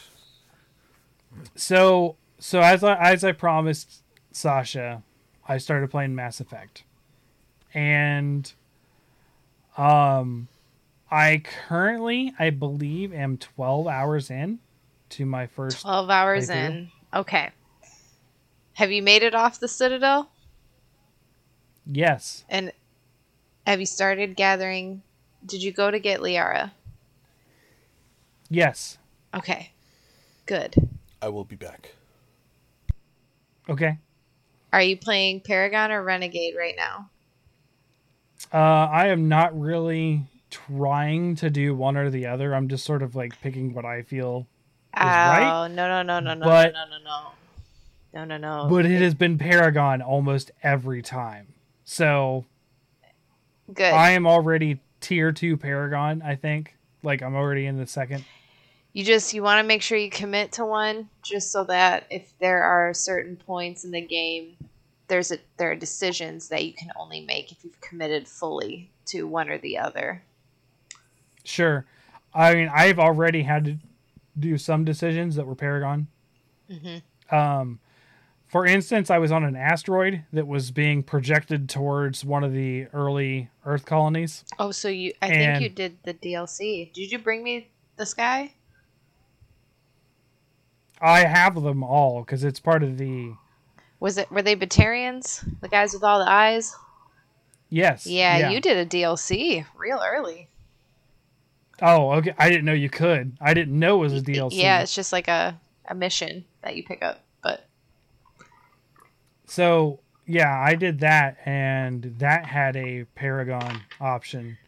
So 1.55 2.17
so 2.39 2.61
as 2.61 2.85
I 2.85 2.97
as 2.97 3.25
I 3.25 3.33
promised 3.33 4.03
Sasha, 4.31 5.03
I 5.49 5.59
started 5.59 5.91
playing 5.91 6.15
Mass 6.15 6.41
Effect, 6.41 6.85
and 7.73 8.53
um, 9.77 10.49
I 11.11 11.43
currently 11.67 12.35
I 12.39 12.51
believe 12.51 13.13
am 13.15 13.39
twelve 13.39 13.87
hours 13.87 14.31
in 14.31 14.59
to 15.11 15.25
my 15.25 15.47
first. 15.47 15.81
12 15.81 16.11
hours 16.11 16.51
in. 16.51 16.91
Okay. 17.15 17.51
Have 18.75 18.93
you 18.93 19.03
made 19.03 19.23
it 19.23 19.35
off 19.35 19.59
the 19.59 19.69
Citadel? 19.69 20.31
Yes, 21.91 22.45
And 22.51 22.71
have 23.67 23.81
you 23.81 23.87
started 23.87 24.37
gathering? 24.37 25.03
Did 25.47 25.63
you 25.63 25.73
go 25.73 25.91
to 25.91 25.99
get 25.99 26.21
Liara? 26.21 26.73
yes. 28.51 28.99
Okay. 29.35 29.73
Good. 30.45 30.75
I 31.23 31.29
will 31.29 31.45
be 31.45 31.57
back. 31.57 31.95
Okay. 33.69 33.99
Are 34.73 34.83
you 34.83 34.97
playing 34.97 35.41
Paragon 35.41 35.91
or 35.91 36.03
Renegade 36.03 36.55
right 36.57 36.75
now? 36.77 37.11
Uh, 38.53 38.87
I 38.91 39.09
am 39.09 39.29
not 39.29 39.59
really 39.59 40.25
trying 40.51 41.37
to 41.37 41.51
do 41.51 41.75
one 41.75 41.97
or 41.97 42.11
the 42.11 42.27
other. 42.27 42.55
I'm 42.55 42.69
just 42.69 42.85
sort 42.85 43.03
of 43.03 43.15
like 43.15 43.41
picking 43.41 43.75
what 43.75 43.85
I 43.85 44.03
feel 44.03 44.47
Oh, 44.97 45.01
right, 45.01 45.69
no, 45.69 45.87
no, 45.89 46.03
no, 46.03 46.21
no, 46.21 46.35
no, 46.35 46.45
but- 46.45 46.73
no, 46.73 46.85
no, 46.85 47.05
no. 47.05 47.31
No, 48.15 48.25
no, 48.25 48.39
no. 48.39 48.67
but 48.71 48.87
it 48.87 49.03
has 49.03 49.15
been 49.15 49.37
Paragon 49.37 50.01
almost 50.01 50.51
every 50.63 51.03
time. 51.03 51.53
So 51.85 52.47
Good. 53.73 53.93
I 53.93 54.13
am 54.13 54.27
already 54.27 54.81
tier 55.01 55.31
two 55.31 55.59
Paragon. 55.59 56.23
I 56.23 56.35
think 56.35 56.75
like 57.03 57.23
I'm 57.23 57.35
already 57.35 57.67
in 57.67 57.77
the 57.77 57.87
second. 57.87 58.25
You 58.93 59.05
just 59.05 59.33
you 59.35 59.43
want 59.43 59.63
to 59.63 59.67
make 59.67 59.83
sure 59.83 59.99
you 59.99 60.11
commit 60.11 60.53
to 60.53 60.65
one 60.65 61.09
just 61.23 61.53
so 61.53 61.65
that 61.65 62.07
if 62.11 62.33
there 62.39 62.63
are 62.63 62.93
certain 62.95 63.37
points 63.37 63.85
in 63.85 63.91
the 63.91 64.01
game 64.01 64.57
there's 65.09 65.31
a 65.33 65.39
there 65.57 65.71
are 65.71 65.77
decisions 65.77 66.49
that 66.49 66.65
you 66.65 66.73
can 66.73 66.91
only 66.97 67.21
make 67.21 67.53
if 67.53 67.65
you've 67.65 67.81
committed 67.81 68.27
fully 68.27 68.91
to 69.07 69.27
one 69.27 69.49
or 69.49 69.59
the 69.59 69.79
other 69.79 70.23
Sure. 71.49 71.87
I 72.35 72.55
mean, 72.55 72.71
I've 72.73 72.99
already 72.99 73.43
had 73.43 73.65
to 73.65 73.79
do 74.39 74.59
some 74.59 74.85
decisions 74.85 75.35
that 75.37 75.47
were 75.47 75.55
Paragon. 75.55 76.07
Mhm. 76.71 77.03
Um, 77.33 77.81
for 78.47 78.67
instance, 78.67 79.11
I 79.11 79.19
was 79.19 79.33
on 79.33 79.45
an 79.45 79.57
asteroid 79.57 80.25
that 80.33 80.47
was 80.47 80.71
being 80.71 81.03
projected 81.03 81.69
towards 81.69 82.25
one 82.25 82.45
of 82.45 82.53
the 82.53 82.87
early 82.93 83.49
Earth 83.65 83.87
colonies. 83.87 84.45
Oh, 84.59 84.71
so 84.71 84.89
you? 84.89 85.13
I 85.21 85.29
think 85.29 85.63
you 85.63 85.69
did 85.69 85.99
the 86.05 86.15
DLC. 86.15 86.93
Did 86.93 87.11
you 87.11 87.19
bring 87.19 87.43
me 87.43 87.69
the 87.97 88.11
guy? 88.17 88.53
I 91.01 91.21
have 91.21 91.61
them 91.63 91.83
all 91.83 92.21
because 92.21 92.45
it's 92.45 92.61
part 92.61 92.83
of 92.83 92.99
the. 92.99 93.35
Was 94.01 94.19
it? 94.19 94.31
Were 94.31 94.43
they 94.43 94.57
Batarians? 94.57 95.45
The 95.61 95.69
guys 95.69 95.93
with 95.93 96.03
all 96.03 96.19
the 96.19 96.31
eyes? 96.31 96.75
Yes. 97.71 98.07
Yeah, 98.07 98.51
you 98.51 98.61
did 98.61 98.77
a 98.77 98.87
DLC 98.87 99.65
real 99.77 100.01
early. 100.05 100.49
Oh, 101.81 102.13
okay. 102.13 102.35
I 102.39 102.49
didn't 102.49 102.65
know 102.65 102.73
you 102.73 102.91
could. 102.91 103.37
I 103.41 103.55
didn't 103.55 103.79
know 103.79 103.97
it 103.97 104.11
was 104.11 104.13
a 104.15 104.23
DLC. 104.23 104.55
Yeah, 104.55 104.81
it's 104.81 104.95
just 104.95 105.13
like 105.13 105.29
a 105.29 105.59
a 105.89 105.95
mission 105.95 106.45
that 106.63 106.77
you 106.77 106.85
pick 106.85 107.03
up. 107.03 107.21
But 107.43 107.67
So 109.47 110.01
yeah, 110.27 110.61
I 110.61 110.75
did 110.75 111.01
that, 111.01 111.39
and 111.45 112.15
that 112.19 112.45
had 112.45 112.77
a 112.77 113.05
Paragon 113.15 113.83
option 114.01 114.59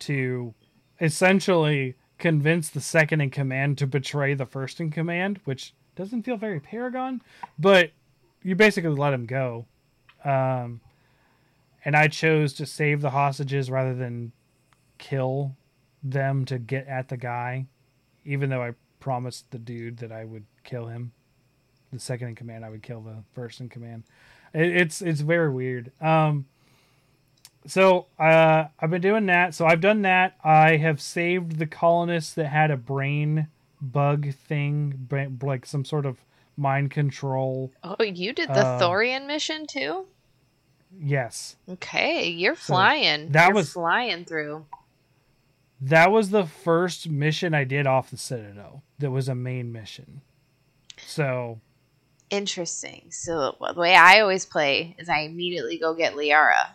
to 0.00 0.54
essentially 1.00 1.94
convince 2.18 2.68
the 2.68 2.80
second 2.80 3.20
in 3.20 3.30
command 3.30 3.78
to 3.78 3.86
betray 3.86 4.34
the 4.34 4.46
first 4.46 4.80
in 4.80 4.90
command, 4.90 5.40
which 5.44 5.72
doesn't 5.96 6.24
feel 6.24 6.36
very 6.36 6.60
Paragon, 6.60 7.22
but 7.58 7.90
you 8.42 8.54
basically 8.54 8.90
let 8.90 9.12
him 9.12 9.26
go. 9.26 9.66
Um, 10.24 10.80
and 11.84 11.96
I 11.96 12.08
chose 12.08 12.52
to 12.54 12.66
save 12.66 13.00
the 13.00 13.10
hostages 13.10 13.70
rather 13.70 13.94
than 13.94 14.32
kill 14.98 15.56
them 16.02 16.44
to 16.46 16.58
get 16.58 16.86
at 16.86 17.08
the 17.08 17.16
guy, 17.16 17.66
even 18.24 18.50
though 18.50 18.62
I 18.62 18.74
promised 19.00 19.50
the 19.50 19.58
dude 19.58 19.98
that 19.98 20.12
I 20.12 20.24
would 20.24 20.44
kill 20.64 20.86
him. 20.86 21.12
The 21.92 21.98
second 21.98 22.28
in 22.28 22.34
command, 22.34 22.64
I 22.64 22.70
would 22.70 22.82
kill 22.82 23.00
the 23.00 23.22
first 23.32 23.60
in 23.60 23.68
command. 23.68 24.04
It, 24.52 24.76
it's 24.76 25.00
it's 25.00 25.20
very 25.20 25.50
weird. 25.50 25.90
Um, 26.00 26.46
so 27.66 28.06
uh, 28.18 28.66
I've 28.80 28.90
been 28.90 29.02
doing 29.02 29.26
that. 29.26 29.54
So 29.54 29.66
I've 29.66 29.80
done 29.80 30.02
that. 30.02 30.36
I 30.44 30.76
have 30.76 31.00
saved 31.00 31.58
the 31.58 31.66
colonists 31.66 32.34
that 32.34 32.46
had 32.48 32.70
a 32.70 32.76
brain 32.76 33.48
bug 33.80 34.32
thing, 34.32 35.08
like 35.42 35.66
some 35.66 35.84
sort 35.84 36.06
of 36.06 36.18
mind 36.56 36.90
control. 36.90 37.70
oh, 37.84 38.02
you 38.02 38.32
did 38.32 38.48
the 38.48 38.66
Uh, 38.66 38.80
Thorian 38.80 39.26
mission 39.26 39.66
too. 39.66 40.06
Yes, 41.00 41.56
Okay, 41.68 42.28
you're 42.28 42.56
So 42.56 42.72
flying. 42.72 43.30
that 43.32 43.48
You're 43.48 43.54
was- 43.54 43.72
flying 43.72 44.24
through. 44.24 44.64
that 45.80 46.10
was 46.10 46.30
the 46.30 46.46
first 46.46 47.08
mission 47.08 47.54
I 47.54 47.64
did 47.64 47.86
off 47.86 48.10
the 48.10 48.16
Citadel. 48.16 48.82
That 48.98 49.10
was 49.10 49.28
a 49.28 49.34
main 49.34 49.70
mission. 49.72 50.22
So 51.06 51.60
Interesting. 52.30 53.06
So 53.10 53.56
the 53.60 53.74
way 53.80 53.94
I 53.94 54.20
always 54.20 54.44
play 54.44 54.94
is 54.98 55.08
I 55.08 55.20
immediately 55.20 55.78
go 55.78 55.94
get 55.94 56.14
Liara, 56.14 56.70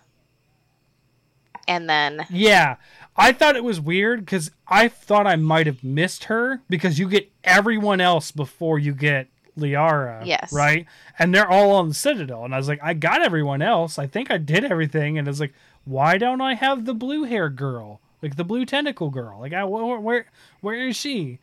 and 1.68 1.90
then 1.90 2.26
Yeah, 2.30 2.78
I 3.16 3.32
thought 3.32 3.56
it 3.56 3.64
was 3.64 3.80
weird 3.80 4.22
because 4.22 4.52
I 4.68 4.88
thought 4.88 5.28
I 5.28 5.36
might 5.36 5.68
have 5.68 5.84
missed 5.84 6.26
her 6.26 6.62
because 6.70 7.00
you 7.00 7.08
get 7.08 7.32
everyone 7.44 8.02
else 8.02 8.32
before 8.32 8.80
you 8.80 8.94
get 8.94 9.28
Liara. 9.58 10.26
Yes. 10.26 10.52
Right? 10.52 10.88
And 11.20 11.34
they're 11.34 11.50
all 11.50 11.72
on 11.72 11.90
the 11.90 11.94
Citadel. 11.94 12.44
And 12.46 12.54
I 12.54 12.58
was 12.58 12.68
like, 12.68 12.80
I 12.82 12.94
got 12.94 13.22
everyone 13.22 13.62
else. 13.62 14.00
I 14.00 14.08
think 14.08 14.32
I 14.32 14.38
did 14.38 14.66
everything. 14.66 15.18
And 15.18 15.28
it's 15.28 15.40
like, 15.40 15.54
why 15.86 16.18
don't 16.18 16.42
I 16.42 16.56
have 16.56 16.86
the 16.86 16.94
blue 16.94 17.24
hair 17.24 17.50
girl? 17.50 18.02
Like 18.22 18.36
the 18.36 18.44
blue 18.44 18.66
tentacle 18.66 19.10
girl. 19.10 19.40
Like, 19.40 19.54
I, 19.54 19.64
where, 19.66 20.00
where, 20.00 20.26
where 20.62 20.88
is 20.88 20.96
she? 20.96 21.40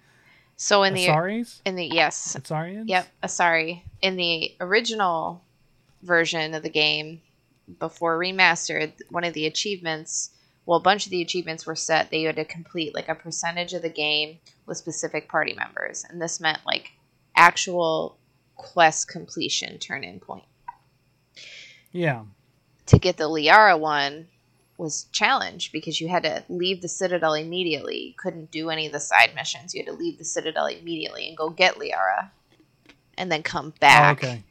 so 0.60 0.82
in 0.82 0.92
the 0.92 1.06
Asaris? 1.06 1.62
in 1.64 1.74
the 1.74 1.86
yes, 1.86 2.36
Asarians? 2.38 2.84
Yep, 2.86 3.09
sorry. 3.28 3.82
In 4.02 4.16
the 4.16 4.55
original 4.60 5.42
version 6.02 6.52
of 6.55 6.62
the 6.62 6.68
game, 6.68 7.22
before 7.78 8.18
remastered, 8.18 8.92
one 9.10 9.24
of 9.24 9.34
the 9.34 9.47
achievements, 9.47 10.30
well, 10.66 10.78
a 10.78 10.82
bunch 10.82 11.06
of 11.06 11.10
the 11.10 11.22
achievements 11.22 11.66
were 11.66 11.76
set 11.76 12.10
that 12.10 12.16
you 12.18 12.26
had 12.26 12.36
to 12.36 12.44
complete 12.44 12.94
like 12.94 13.09
a 13.09 13.14
percentage 13.14 13.72
of 13.72 13.82
the 13.82 13.88
game 13.88 14.38
with 14.66 14.76
specific 14.76 15.28
party 15.28 15.55
members, 15.55 16.05
and 16.09 16.20
this 16.20 16.40
meant 16.40 16.60
like 16.66 16.90
actual 17.36 18.16
quest 18.56 19.09
completion 19.09 19.78
turn 19.78 20.05
in 20.05 20.20
point. 20.20 20.44
Yeah. 21.92 22.22
To 22.86 22.98
get 22.98 23.16
the 23.16 23.28
Liara 23.28 23.78
one 23.78 24.28
was 24.76 25.05
challenge 25.12 25.72
because 25.72 26.01
you 26.01 26.09
had 26.09 26.22
to 26.22 26.44
leave 26.48 26.80
the 26.80 26.88
Citadel 26.88 27.34
immediately. 27.34 28.09
You 28.09 28.14
couldn't 28.16 28.51
do 28.51 28.70
any 28.70 28.86
of 28.86 28.92
the 28.92 29.01
side 29.01 29.34
missions. 29.34 29.74
You 29.74 29.82
had 29.84 29.92
to 29.92 29.98
leave 29.98 30.18
the 30.18 30.24
Citadel 30.24 30.66
immediately 30.66 31.28
and 31.28 31.36
go 31.36 31.51
get 31.51 31.76
Liara, 31.76 32.30
and 33.18 33.30
then 33.30 33.42
come 33.42 33.72
Oh, 33.76 33.78
back 33.80 34.24
okay. 34.24 34.42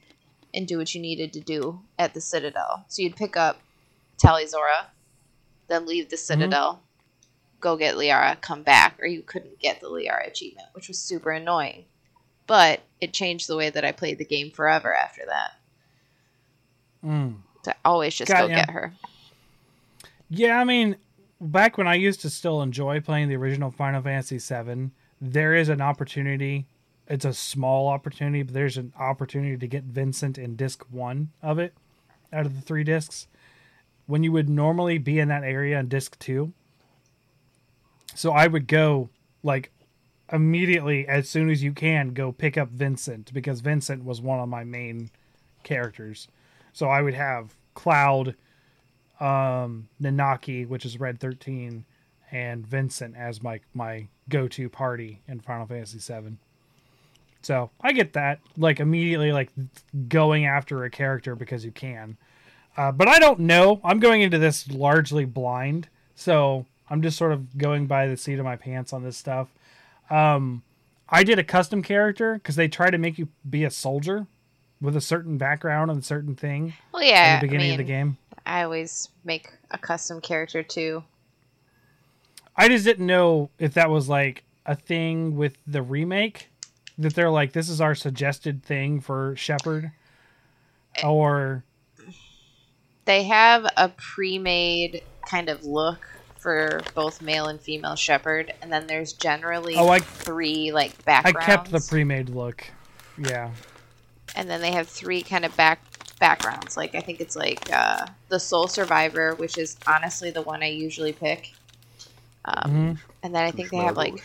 And 0.53 0.67
do 0.67 0.77
what 0.77 0.95
you 0.95 1.01
needed 1.01 1.31
to 1.33 1.39
do 1.39 1.81
at 1.99 2.13
the 2.13 2.21
Citadel. 2.21 2.85
So 2.87 3.01
you'd 3.01 3.15
pick 3.15 3.37
up 3.37 3.59
Tali'Zorah, 4.17 4.87
then 5.67 5.85
leave 5.85 6.09
the 6.09 6.17
Citadel, 6.17 6.81
go 7.59 7.77
get 7.77 7.95
Liara, 7.95 8.39
come 8.41 8.63
back, 8.63 8.97
or 8.99 9.05
you 9.05 9.21
couldn't 9.21 9.59
get 9.59 9.79
the 9.79 9.87
Liara 9.87 10.27
achievement, 10.27 10.67
which 10.73 10.87
was 10.87 10.97
super 10.97 11.31
annoying. 11.31 11.85
But 12.47 12.81
it 12.99 13.13
changed 13.13 13.47
the 13.47 13.57
way 13.57 13.69
that 13.69 13.85
I 13.85 13.91
played 13.91 14.17
the 14.17 14.25
game 14.25 14.49
forever 14.49 14.93
after 14.93 15.21
that. 15.27 15.51
Mm. 17.05 17.35
To 17.63 17.75
always 17.85 18.15
just 18.15 18.31
Got 18.31 18.41
go 18.41 18.47
ya. 18.47 18.55
get 18.55 18.69
her. 18.71 18.93
Yeah, 20.29 20.59
I 20.59 20.63
mean, 20.63 20.95
back 21.39 21.77
when 21.77 21.87
I 21.87 21.95
used 21.95 22.21
to 22.21 22.29
still 22.29 22.61
enjoy 22.61 23.01
playing 23.01 23.29
the 23.29 23.35
original 23.35 23.71
Final 23.71 24.01
Fantasy 24.01 24.37
VII, 24.37 24.89
there 25.21 25.53
is 25.53 25.69
an 25.69 25.81
opportunity. 25.81 26.65
It's 27.09 27.25
a 27.25 27.33
small 27.33 27.87
opportunity, 27.87 28.43
but 28.43 28.53
there's 28.53 28.77
an 28.77 28.93
opportunity 28.97 29.57
to 29.57 29.67
get 29.67 29.83
Vincent 29.83 30.37
in 30.37 30.55
disc 30.55 30.85
one 30.91 31.31
of 31.41 31.57
it 31.57 31.73
out 32.31 32.45
of 32.45 32.55
the 32.55 32.61
three 32.61 32.83
discs 32.83 33.27
when 34.05 34.23
you 34.23 34.31
would 34.31 34.49
normally 34.49 34.97
be 34.97 35.19
in 35.19 35.27
that 35.29 35.43
area 35.43 35.79
in 35.79 35.87
disc 35.87 36.17
two. 36.19 36.53
So 38.15 38.31
I 38.31 38.47
would 38.47 38.67
go 38.67 39.09
like 39.43 39.71
immediately 40.31 41.07
as 41.07 41.27
soon 41.27 41.49
as 41.49 41.63
you 41.63 41.73
can 41.73 42.09
go 42.09 42.31
pick 42.31 42.57
up 42.57 42.69
Vincent 42.69 43.33
because 43.33 43.61
Vincent 43.61 44.03
was 44.03 44.21
one 44.21 44.39
of 44.39 44.49
my 44.49 44.63
main 44.63 45.09
characters. 45.63 46.27
So 46.73 46.87
I 46.87 47.01
would 47.01 47.15
have 47.15 47.55
Cloud, 47.73 48.35
um, 49.19 49.89
Nanaki, 50.01 50.67
which 50.67 50.85
is 50.85 50.99
Red 50.99 51.19
Thirteen, 51.19 51.85
and 52.31 52.67
Vincent 52.67 53.15
as 53.15 53.41
my 53.41 53.61
my 53.73 54.07
go 54.27 54.47
to 54.47 54.69
party 54.69 55.21
in 55.27 55.39
Final 55.39 55.65
Fantasy 55.65 55.99
VII. 55.99 56.37
So 57.41 57.69
I 57.81 57.93
get 57.93 58.13
that, 58.13 58.39
like 58.57 58.79
immediately, 58.79 59.31
like 59.31 59.49
going 60.07 60.45
after 60.45 60.83
a 60.83 60.89
character 60.89 61.35
because 61.35 61.63
you 61.63 61.71
can. 61.71 62.17
Uh, 62.77 62.91
but 62.91 63.07
I 63.07 63.19
don't 63.19 63.41
know. 63.41 63.81
I'm 63.83 63.99
going 63.99 64.21
into 64.21 64.37
this 64.37 64.69
largely 64.69 65.25
blind, 65.25 65.87
so 66.15 66.65
I'm 66.89 67.01
just 67.01 67.17
sort 67.17 67.31
of 67.31 67.57
going 67.57 67.87
by 67.87 68.07
the 68.07 68.17
seat 68.17 68.39
of 68.39 68.45
my 68.45 68.55
pants 68.55 68.93
on 68.93 69.03
this 69.03 69.17
stuff. 69.17 69.47
Um, 70.09 70.63
I 71.09 71.23
did 71.23 71.39
a 71.39 71.43
custom 71.43 71.81
character 71.81 72.35
because 72.35 72.55
they 72.55 72.67
try 72.67 72.89
to 72.89 72.97
make 72.97 73.17
you 73.17 73.29
be 73.49 73.63
a 73.63 73.71
soldier 73.71 74.27
with 74.81 74.95
a 74.95 75.01
certain 75.01 75.37
background 75.37 75.91
and 75.91 75.99
a 76.01 76.05
certain 76.05 76.35
thing 76.35 76.73
Well, 76.93 77.01
at 77.01 77.07
yeah. 77.07 77.39
the 77.39 77.47
beginning 77.47 77.71
I 77.71 77.73
of 77.73 77.77
the 77.79 77.83
game. 77.83 78.17
I 78.45 78.63
always 78.63 79.09
make 79.23 79.49
a 79.71 79.77
custom 79.77 80.21
character 80.21 80.63
too. 80.63 81.03
I 82.55 82.67
just 82.67 82.85
didn't 82.85 83.05
know 83.05 83.49
if 83.59 83.73
that 83.73 83.89
was 83.89 84.09
like 84.09 84.43
a 84.65 84.75
thing 84.75 85.35
with 85.35 85.57
the 85.65 85.81
remake 85.81 86.49
that 86.99 87.15
they're 87.15 87.31
like 87.31 87.53
this 87.53 87.69
is 87.69 87.81
our 87.81 87.95
suggested 87.95 88.63
thing 88.63 88.99
for 89.01 89.35
Shepard 89.35 89.91
or 91.03 91.63
They 93.05 93.23
have 93.23 93.65
a 93.77 93.89
pre-made 93.89 95.01
kind 95.27 95.49
of 95.49 95.63
look 95.65 96.05
for 96.37 96.81
both 96.95 97.21
male 97.21 97.45
and 97.47 97.59
female 97.59 97.95
Shepard, 97.95 98.53
and 98.61 98.71
then 98.71 98.87
there's 98.87 99.13
generally 99.13 99.75
Oh, 99.75 99.89
I- 99.89 99.99
three 99.99 100.71
like 100.71 101.03
backgrounds. 101.05 101.37
I 101.41 101.45
kept 101.45 101.71
the 101.71 101.79
pre-made 101.81 102.29
look. 102.29 102.65
Yeah. 103.17 103.51
and 104.35 104.47
then 104.49 104.61
they 104.61 104.71
have 104.71 104.87
three 104.87 105.21
kind 105.23 105.43
of 105.43 105.55
back 105.57 105.81
backgrounds. 106.19 106.77
Like 106.77 106.93
I 106.95 106.99
think 107.01 107.19
it's 107.19 107.35
like 107.35 107.69
uh, 107.73 108.05
the 108.29 108.39
Sole 108.39 108.67
Survivor, 108.67 109.33
which 109.35 109.57
is 109.57 109.75
honestly 109.87 110.29
the 110.31 110.41
one 110.43 110.61
I 110.63 110.67
usually 110.67 111.13
pick. 111.13 111.53
Um, 112.45 112.71
Mhm. 112.71 112.99
And 113.23 113.35
then 113.35 113.43
I 113.43 113.51
think 113.51 113.69
they 113.71 113.77
have 113.77 113.97
like 113.97 114.21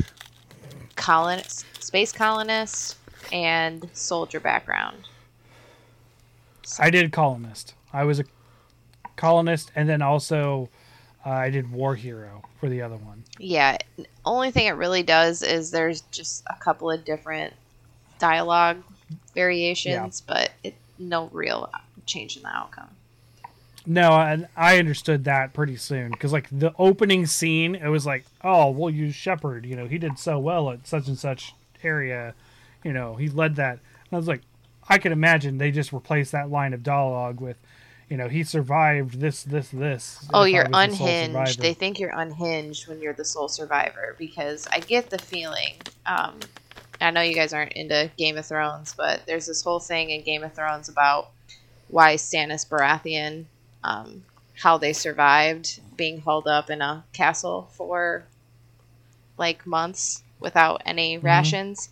colonist, 0.96 1.64
space 1.82 2.12
colonist, 2.12 2.96
and 3.32 3.88
soldier 3.92 4.40
background. 4.40 5.08
I 6.78 6.90
did 6.90 7.12
colonist. 7.12 7.74
I 7.92 8.04
was 8.04 8.20
a 8.20 8.24
colonist 9.16 9.70
and 9.76 9.88
then 9.88 10.02
also 10.02 10.68
uh, 11.24 11.30
I 11.30 11.50
did 11.50 11.70
war 11.70 11.94
hero 11.94 12.42
for 12.58 12.68
the 12.68 12.82
other 12.82 12.96
one. 12.96 13.22
Yeah. 13.38 13.78
Only 14.24 14.50
thing 14.50 14.66
it 14.66 14.72
really 14.72 15.02
does 15.02 15.42
is 15.42 15.70
there's 15.70 16.02
just 16.10 16.44
a 16.48 16.56
couple 16.56 16.90
of 16.90 17.04
different 17.04 17.54
dialogue 18.18 18.82
variations, 19.34 20.20
but 20.20 20.50
it 20.62 20.74
no 20.98 21.28
real 21.32 21.70
change 22.06 22.36
in 22.36 22.42
the 22.42 22.48
outcome. 22.48 22.88
No, 23.86 24.12
and 24.12 24.48
I 24.56 24.78
understood 24.78 25.24
that 25.24 25.52
pretty 25.52 25.76
soon 25.76 26.10
because 26.10 26.32
like 26.32 26.48
the 26.50 26.72
opening 26.78 27.26
scene, 27.26 27.74
it 27.74 27.88
was 27.88 28.06
like, 28.06 28.24
oh, 28.42 28.70
we'll 28.70 28.90
use 28.90 29.14
Shepard. 29.14 29.66
You 29.66 29.76
know, 29.76 29.86
he 29.86 29.98
did 29.98 30.18
so 30.18 30.38
well 30.38 30.70
at 30.70 30.86
such 30.86 31.06
and 31.06 31.18
such 31.18 31.54
area. 31.82 32.34
You 32.82 32.92
know, 32.92 33.14
he 33.16 33.28
led 33.28 33.56
that. 33.56 33.72
And 33.72 34.12
I 34.12 34.16
was 34.16 34.28
like, 34.28 34.40
I 34.88 34.98
can 34.98 35.12
imagine 35.12 35.58
they 35.58 35.70
just 35.70 35.92
replaced 35.92 36.32
that 36.32 36.50
line 36.50 36.72
of 36.72 36.82
dialogue 36.82 37.40
with, 37.40 37.56
you 38.08 38.16
know, 38.16 38.28
he 38.28 38.42
survived 38.42 39.20
this, 39.20 39.42
this, 39.42 39.68
this. 39.68 40.26
Oh, 40.32 40.44
you're 40.44 40.64
was 40.64 40.70
the 40.70 41.04
unhinged. 41.04 41.60
They 41.60 41.74
think 41.74 41.98
you're 41.98 42.18
unhinged 42.18 42.88
when 42.88 43.00
you're 43.00 43.14
the 43.14 43.24
sole 43.24 43.48
survivor 43.48 44.14
because 44.18 44.66
I 44.72 44.80
get 44.80 45.10
the 45.10 45.18
feeling. 45.18 45.76
Um, 46.06 46.38
I 47.00 47.10
know 47.10 47.22
you 47.22 47.34
guys 47.34 47.52
aren't 47.52 47.72
into 47.72 48.10
Game 48.16 48.38
of 48.38 48.46
Thrones, 48.46 48.94
but 48.96 49.22
there's 49.26 49.46
this 49.46 49.62
whole 49.62 49.80
thing 49.80 50.10
in 50.10 50.22
Game 50.22 50.42
of 50.42 50.54
Thrones 50.54 50.88
about 50.88 51.30
why 51.88 52.14
Stannis 52.14 52.66
Baratheon, 52.68 53.44
um, 53.84 54.24
how 54.62 54.78
they 54.78 54.92
survived 54.94 55.80
being 55.96 56.22
held 56.22 56.48
up 56.48 56.70
in 56.70 56.82
a 56.82 57.04
castle 57.12 57.68
for 57.72 58.26
like 59.38 59.66
months 59.66 60.22
without 60.40 60.82
any 60.86 61.18
Mm-hmm. 61.22 61.26
rations. 61.26 61.90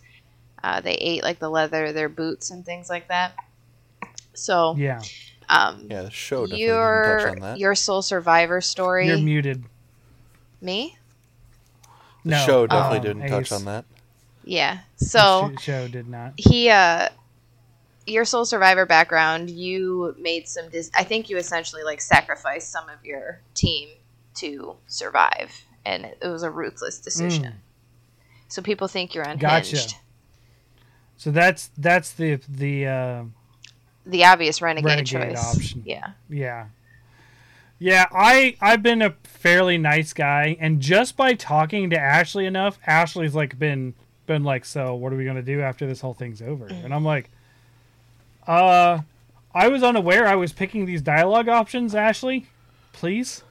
Uh, 0.63 0.81
they 0.81 0.95
ate 0.95 1.23
like 1.23 1.39
the 1.39 1.49
leather 1.49 1.85
of 1.87 1.95
their 1.95 2.09
boots 2.09 2.51
and 2.51 2.65
things 2.65 2.89
like 2.89 3.07
that. 3.09 3.33
So, 4.33 4.79
Yeah, 4.79 5.05
um, 5.49 5.89
Yeah, 5.89 6.03
the 6.03 6.11
show 6.11 6.47
definitely 6.47 6.99
your 6.99 7.01
touch 7.01 7.25
on 7.25 7.39
that. 7.41 7.59
your 7.59 7.75
sole 7.75 8.01
survivor 8.03 8.61
story. 8.61 9.07
you're 9.07 9.17
muted. 9.17 9.65
Me? 10.61 10.97
The 12.27 12.31
no, 12.31 12.35
show 12.35 12.67
definitely 12.67 12.99
um, 12.99 13.07
didn't 13.07 13.25
touch 13.25 13.51
on 13.51 13.65
that. 13.65 13.85
Yeah. 14.43 14.79
The 15.15 15.25
So 15.25 15.53
sh- 15.55 15.59
show 15.59 15.87
did 15.87 16.07
not. 16.07 16.33
he, 16.37 16.69
uh, 16.69 17.09
your 18.05 18.25
sole 18.25 18.45
survivor 18.45 18.85
background, 18.85 19.49
you 19.49 20.15
made 20.19 20.47
some. 20.47 20.69
Dis- 20.69 20.91
I 20.95 21.03
think 21.03 21.29
you 21.29 21.37
essentially 21.37 21.83
like 21.83 22.01
sacrificed 22.01 22.71
some 22.71 22.89
of 22.89 23.03
your 23.05 23.41
team 23.53 23.89
to 24.35 24.75
survive, 24.87 25.53
and 25.85 26.05
it, 26.05 26.17
was 26.23 26.43
a 26.43 26.49
ruthless 26.49 26.99
decision. 26.99 27.43
Mm. 27.43 27.53
So 28.47 28.61
people 28.61 28.87
think 28.87 29.15
you're 29.15 29.23
unhinged. 29.23 29.41
Gotcha. 29.41 29.95
So 31.17 31.31
that's 31.31 31.71
that's 31.77 32.13
the 32.13 32.39
the 32.49 32.87
uh, 32.87 33.23
The 34.05 34.25
obvious 34.25 34.61
renegade, 34.61 34.85
Renegade 34.85 35.35
choice. 35.35 35.55
option. 35.55 35.83
Yeah. 35.85 36.11
Yeah. 36.29 36.67
Yeah, 37.79 38.05
I 38.13 38.55
I've 38.61 38.81
been 38.81 39.01
a 39.01 39.15
fairly 39.23 39.77
nice 39.77 40.13
guy 40.13 40.55
and 40.59 40.79
just 40.79 41.17
by 41.17 41.33
talking 41.33 41.89
to 41.89 41.99
Ashley 41.99 42.45
enough, 42.45 42.79
Ashley's 42.87 43.35
like 43.35 43.59
been 43.59 43.93
been 44.25 44.43
like, 44.43 44.63
"So, 44.63 44.95
what 44.95 45.11
are 45.11 45.17
we 45.17 45.25
going 45.25 45.35
to 45.35 45.41
do 45.41 45.61
after 45.61 45.85
this 45.85 45.99
whole 45.99 46.13
thing's 46.13 46.41
over?" 46.41 46.67
And 46.67 46.93
I'm 46.93 47.03
like, 47.03 47.29
"Uh, 48.47 48.99
I 49.53 49.67
was 49.67 49.83
unaware 49.83 50.25
I 50.27 50.35
was 50.35 50.51
picking 50.53 50.85
these 50.85 51.01
dialogue 51.01 51.47
options, 51.49 51.95
Ashley. 51.95 52.47
Please." 52.91 53.43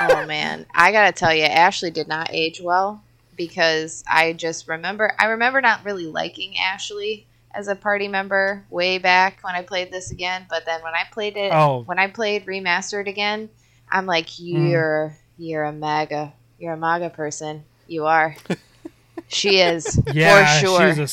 oh 0.00 0.26
man, 0.26 0.66
I 0.74 0.90
gotta 0.92 1.12
tell 1.12 1.32
you, 1.34 1.44
Ashley 1.44 1.90
did 1.90 2.08
not 2.08 2.30
age 2.32 2.60
well 2.60 3.02
because 3.36 4.02
I 4.08 4.32
just 4.32 4.68
remember 4.68 5.12
I 5.18 5.26
remember 5.26 5.60
not 5.60 5.84
really 5.84 6.06
liking 6.06 6.56
Ashley 6.58 7.26
as 7.52 7.68
a 7.68 7.76
party 7.76 8.08
member 8.08 8.64
way 8.68 8.98
back 8.98 9.38
when 9.42 9.54
I 9.54 9.62
played 9.62 9.92
this 9.92 10.10
again. 10.10 10.46
But 10.50 10.64
then 10.66 10.82
when 10.82 10.94
I 10.94 11.04
played 11.12 11.36
it, 11.36 11.52
Oh. 11.52 11.82
when 11.84 12.00
I 12.00 12.08
played 12.08 12.46
remastered 12.46 13.06
again, 13.08 13.48
I'm 13.88 14.06
like, 14.06 14.40
you're 14.40 15.16
you're 15.38 15.64
a 15.64 15.72
MAGA, 15.72 16.32
you're 16.58 16.72
a 16.72 16.76
MAGA 16.76 17.10
person. 17.10 17.64
You 17.86 18.06
are. 18.06 18.34
she 19.28 19.60
is 19.60 20.00
Yeah, 20.12 20.58
for 20.60 20.66
sure. 20.66 20.88
she's 20.88 20.98
a 20.98 21.06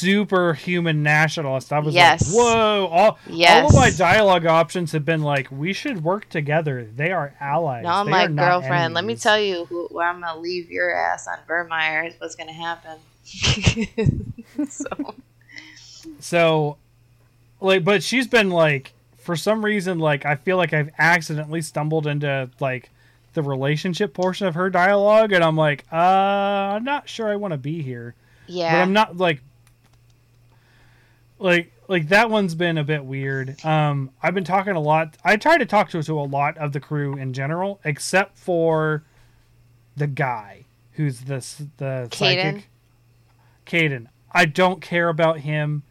superhuman 0.00 1.02
nationalist. 1.02 1.72
I 1.72 1.78
was 1.80 1.94
Yes. 1.94 2.26
like, 2.26 2.36
"Whoa, 2.36 2.86
all, 2.86 3.18
all 3.48 3.66
of 3.68 3.74
my 3.74 3.90
dialogue 3.90 4.46
options 4.46 4.92
have 4.92 5.04
been 5.04 5.22
like, 5.22 5.48
we 5.50 5.72
should 5.72 6.02
work 6.02 6.28
together. 6.28 6.88
They 6.96 7.12
are 7.12 7.34
allies." 7.40 7.84
no, 7.84 7.90
I'm 7.90 8.06
They 8.06 8.12
are 8.12 8.14
like 8.14 8.30
not 8.30 8.48
girlfriend. 8.48 8.94
Let 8.94 9.04
me 9.04 9.16
tell 9.16 9.38
you, 9.40 9.66
who, 9.66 9.88
where 9.90 10.08
I'm 10.08 10.20
gonna 10.20 10.40
leave 10.40 10.70
your 10.70 10.94
ass 10.94 11.28
on 11.28 11.38
Virmire 11.48 12.08
is 12.08 12.14
what's 12.18 12.34
gonna 12.36 12.52
happen. 12.52 12.98
so 14.68 14.86
So, 16.18 16.76
like, 17.60 17.84
but 17.84 18.02
she's 18.02 18.26
been 18.26 18.50
like, 18.50 18.92
for 19.18 19.36
some 19.36 19.64
reason, 19.64 19.98
like, 19.98 20.24
I 20.24 20.36
feel 20.36 20.56
like 20.56 20.72
I've 20.72 20.90
accidentally 20.98 21.62
stumbled 21.62 22.06
into 22.06 22.48
like 22.58 22.90
the 23.34 23.42
relationship 23.42 24.12
portion 24.14 24.46
of 24.46 24.54
her 24.56 24.70
dialogue, 24.70 25.32
and 25.32 25.44
I'm 25.44 25.56
like, 25.56 25.84
uh, 25.92 25.96
I'm 25.96 26.84
not 26.84 27.08
sure 27.08 27.28
I 27.28 27.36
want 27.36 27.52
to 27.52 27.58
be 27.58 27.82
here. 27.82 28.14
yeah, 28.48 28.72
But 28.74 28.82
I'm 28.82 28.92
not 28.92 29.16
like, 29.18 29.42
like, 31.40 31.72
like 31.88 32.08
that 32.08 32.30
one's 32.30 32.54
been 32.54 32.78
a 32.78 32.84
bit 32.84 33.04
weird. 33.04 33.64
Um, 33.64 34.10
I've 34.22 34.34
been 34.34 34.44
talking 34.44 34.74
a 34.76 34.80
lot. 34.80 35.16
I 35.24 35.36
try 35.36 35.58
to 35.58 35.66
talk 35.66 35.90
to 35.90 36.02
to 36.02 36.20
a 36.20 36.22
lot 36.22 36.56
of 36.58 36.72
the 36.72 36.80
crew 36.80 37.16
in 37.16 37.32
general, 37.32 37.80
except 37.84 38.38
for 38.38 39.02
the 39.96 40.06
guy 40.06 40.64
who's 40.92 41.22
the 41.22 41.36
s- 41.36 41.62
the 41.78 42.08
Kaidan? 42.10 42.14
psychic. 42.14 42.68
Kaidan. 43.66 44.06
I 44.32 44.44
don't 44.44 44.80
care 44.80 45.08
about 45.08 45.40
him. 45.40 45.82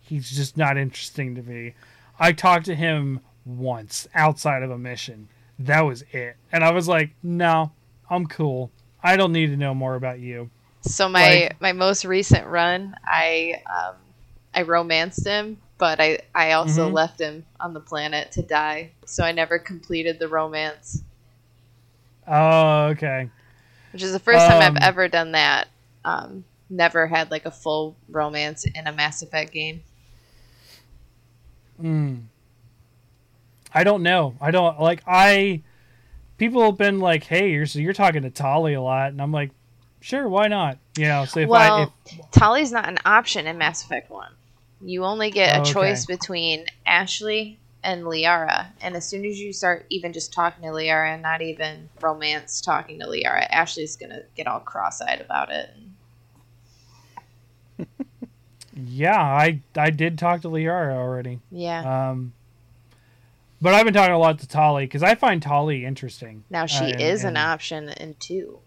He's 0.00 0.30
just 0.30 0.56
not 0.56 0.76
interesting 0.76 1.34
to 1.34 1.42
me. 1.42 1.74
I 2.18 2.32
talked 2.32 2.66
to 2.66 2.74
him 2.74 3.20
once 3.44 4.06
outside 4.14 4.62
of 4.62 4.70
a 4.70 4.78
mission. 4.78 5.28
That 5.58 5.80
was 5.82 6.02
it. 6.12 6.36
And 6.52 6.62
I 6.64 6.70
was 6.70 6.86
like, 6.88 7.10
no, 7.22 7.72
I'm 8.08 8.26
cool. 8.26 8.70
I 9.02 9.16
don't 9.16 9.32
need 9.32 9.48
to 9.48 9.56
know 9.56 9.74
more 9.74 9.94
about 9.96 10.20
you. 10.20 10.50
So 10.82 11.08
my 11.08 11.20
Like- 11.50 11.60
my 11.60 11.72
most 11.72 12.04
recent 12.04 12.46
run, 12.46 12.94
I 13.04 13.62
um, 13.66 13.96
I 14.58 14.62
romanced 14.62 15.24
him, 15.24 15.58
but 15.78 16.00
I 16.00 16.18
I 16.34 16.50
also 16.50 16.90
Mhm. 16.90 16.92
left 16.92 17.20
him 17.20 17.46
on 17.60 17.74
the 17.74 17.80
planet 17.80 18.32
to 18.32 18.42
die. 18.42 18.90
So 19.06 19.22
I 19.22 19.30
never 19.30 19.56
completed 19.60 20.18
the 20.18 20.26
romance, 20.26 21.04
Oh, 22.26 22.86
okay. 22.88 23.30
which 23.92 24.02
is 24.02 24.10
the 24.12 24.18
first 24.18 24.46
time 24.46 24.60
Um, 24.60 24.76
I've 24.76 24.82
ever 24.82 25.06
done 25.06 25.30
that. 25.32 25.68
Um, 26.04 26.44
never 26.68 27.06
had 27.06 27.30
like 27.30 27.46
a 27.46 27.52
full 27.52 27.96
romance 28.08 28.64
in 28.64 28.88
a 28.88 28.92
Mass 28.92 29.22
Effect 29.22 29.52
game. 29.52 29.84
Mm. 31.80 32.22
I 33.72 33.84
don't 33.84 34.02
know. 34.02 34.34
I 34.40 34.50
don't 34.50 34.80
like 34.80 35.02
I 35.06 35.62
people 36.36 36.62
have 36.64 36.78
been 36.78 36.98
like, 37.00 37.24
"Hey, 37.24 37.52
you're 37.52 37.66
so 37.66 37.78
you're 37.78 37.92
talking 37.92 38.22
to 38.22 38.30
Tali 38.30 38.74
a 38.74 38.82
lot." 38.82 39.10
And 39.10 39.22
I'm 39.22 39.32
like, 39.32 39.52
"Sure, 40.00 40.28
why 40.28 40.48
not?" 40.48 40.78
You 40.96 41.06
know, 41.06 41.24
so 41.26 41.40
if 41.40 41.50
I 41.52 41.82
if 41.82 41.90
Tali's 42.32 42.72
not 42.72 42.88
an 42.88 42.98
option 43.04 43.46
in 43.46 43.58
Mass 43.58 43.84
Effect 43.84 44.10
One. 44.10 44.32
You 44.80 45.04
only 45.04 45.30
get 45.30 45.54
a 45.54 45.58
Oh, 45.58 45.62
okay. 45.62 45.72
choice 45.72 46.06
between 46.06 46.66
Ashley 46.86 47.58
and 47.82 48.02
Liara, 48.04 48.66
and 48.80 48.94
as 48.96 49.08
soon 49.08 49.24
as 49.24 49.38
you 49.40 49.52
start 49.52 49.86
even 49.90 50.12
just 50.12 50.32
talking 50.32 50.62
to 50.62 50.68
Liara, 50.70 51.12
and 51.14 51.22
not 51.22 51.42
even 51.42 51.88
romance 52.00 52.60
talking 52.60 52.98
to 53.00 53.06
Liara, 53.06 53.46
Ashley's 53.50 53.96
gonna 53.96 54.22
get 54.36 54.46
all 54.46 54.60
cross-eyed 54.60 55.20
about 55.20 55.50
it. 55.50 55.70
yeah, 58.74 59.20
I 59.20 59.60
I 59.76 59.90
did 59.90 60.18
talk 60.18 60.42
to 60.42 60.48
Liara 60.48 60.94
already. 60.94 61.40
Yeah. 61.50 62.10
Um 62.10 62.32
but 63.60 63.74
I've 63.74 63.84
been 63.84 63.94
talking 63.94 64.14
a 64.14 64.18
lot 64.18 64.38
to 64.40 64.46
Tali 64.46 64.84
because 64.84 65.02
I 65.02 65.16
find 65.16 65.42
Tali 65.42 65.84
interesting. 65.84 66.44
now 66.50 66.66
she 66.66 66.84
uh, 66.84 66.88
and- 66.90 67.00
is 67.00 67.22
an 67.22 67.28
and- 67.30 67.38
option 67.38 67.88
in 67.90 68.14
two. 68.20 68.60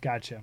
Gotcha. 0.00 0.42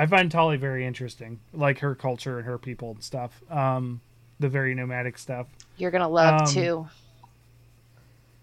I 0.00 0.06
find 0.06 0.30
Tali 0.30 0.56
very 0.56 0.86
interesting, 0.86 1.40
like 1.52 1.80
her 1.80 1.94
culture 1.94 2.38
and 2.38 2.46
her 2.46 2.56
people 2.56 2.92
and 2.92 3.04
stuff. 3.04 3.42
Um, 3.50 4.00
the 4.38 4.48
very 4.48 4.74
nomadic 4.74 5.18
stuff. 5.18 5.46
You're 5.76 5.90
gonna 5.90 6.08
love 6.08 6.40
Um, 6.42 6.46
two. 6.46 6.88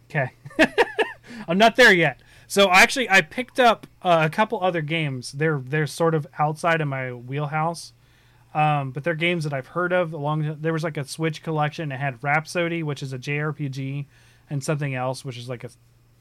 Okay. 0.10 0.30
I'm 1.48 1.58
not 1.58 1.76
there 1.76 1.92
yet. 1.92 2.22
So 2.48 2.70
actually, 2.72 3.10
I 3.10 3.22
picked 3.22 3.60
up 3.60 3.88
uh, 4.04 4.22
a 4.26 4.30
couple 4.30 4.64
other 4.64 4.82
games. 4.82 5.32
They're 5.32 5.58
they're 5.58 5.88
sort 5.88 6.14
of 6.14 6.28
outside 6.38 6.80
of 6.80 6.88
my 6.88 7.12
wheelhouse, 7.12 7.92
um, 8.54 8.92
but 8.92 9.04
they're 9.04 9.16
games 9.16 9.44
that 9.44 9.52
I've 9.54 9.68
heard 9.68 9.92
of. 9.92 10.14
Along 10.14 10.58
there 10.62 10.74
was 10.74 10.84
like 10.84 10.96
a 10.98 11.06
Switch 11.06 11.42
collection. 11.42 11.92
It 11.92 12.00
had 12.00 12.24
Rhapsody, 12.24 12.84
which 12.84 13.02
is 13.02 13.14
a 13.14 13.18
JRPG, 13.20 14.06
and 14.50 14.64
something 14.64 14.94
else, 14.94 15.26
which 15.26 15.38
is 15.40 15.50
like 15.50 15.64
a 15.64 15.70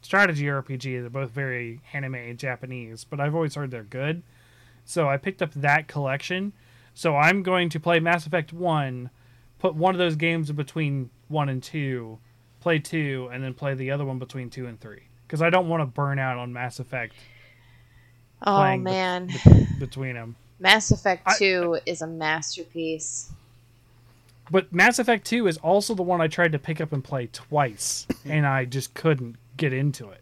strategy 0.01 0.45
RPG. 0.47 1.01
They're 1.03 1.11
both 1.11 1.31
very 1.31 1.83
anime 1.93 2.37
Japanese, 2.39 3.05
but 3.05 3.21
I've 3.21 3.35
always 3.35 3.55
heard 3.55 3.71
they're 3.71 3.83
good. 3.85 4.23
So 4.87 5.09
I 5.09 5.19
picked 5.19 5.43
up 5.43 5.53
that 5.55 5.89
collection. 5.89 6.53
So 6.95 7.15
I'm 7.15 7.43
going 7.43 7.69
to 7.71 7.81
play 7.81 8.01
Mass 8.01 8.27
Effect 8.27 8.53
One, 8.53 9.11
put 9.59 9.75
one 9.75 9.95
of 9.95 9.99
those 9.99 10.17
games 10.17 10.51
between 10.53 11.11
one 11.29 11.51
and 11.51 11.63
two, 11.63 12.19
play 12.61 12.79
two, 12.79 13.29
and 13.33 13.45
then 13.45 13.53
play 13.53 13.75
the 13.75 13.91
other 13.91 14.05
one 14.07 14.19
between 14.19 14.49
two 14.49 14.67
and 14.67 14.81
three. 14.81 15.03
Because 15.27 15.43
I 15.43 15.51
don't 15.51 15.69
want 15.69 15.83
to 15.83 15.87
burn 15.87 16.19
out 16.19 16.39
on 16.39 16.53
Mass 16.53 16.79
Effect 16.79 17.13
Oh 18.43 18.77
man, 18.77 19.29
bet- 19.45 19.79
between 19.79 20.15
them. 20.15 20.37
Mass 20.61 20.91
Effect 20.91 21.23
I- 21.27 21.37
Two 21.39 21.79
is 21.87 22.03
a 22.03 22.07
masterpiece. 22.07 23.31
But 24.51 24.73
Mass 24.73 25.01
Effect 25.01 25.27
2 25.27 25.49
is 25.49 25.57
also 25.59 25.95
the 25.95 26.05
one 26.05 26.21
I 26.21 26.29
tried 26.29 26.53
to 26.53 26.59
pick 26.61 26.81
up 26.81 26.93
and 26.93 27.03
play 27.03 27.29
twice, 27.33 28.07
and 28.25 28.47
I 28.47 28.65
just 28.65 28.95
couldn't 28.95 29.37
get 29.57 29.73
into 29.73 30.11
it. 30.11 30.21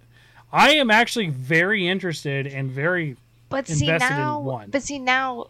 I 0.50 0.70
am 0.76 0.90
actually 0.90 1.28
very 1.28 1.86
interested 1.86 2.46
and 2.46 2.70
very 2.70 3.16
But 3.48 3.68
see 3.68 3.86
now, 3.86 4.64
but 4.68 4.82
see 4.82 4.98
now, 4.98 5.48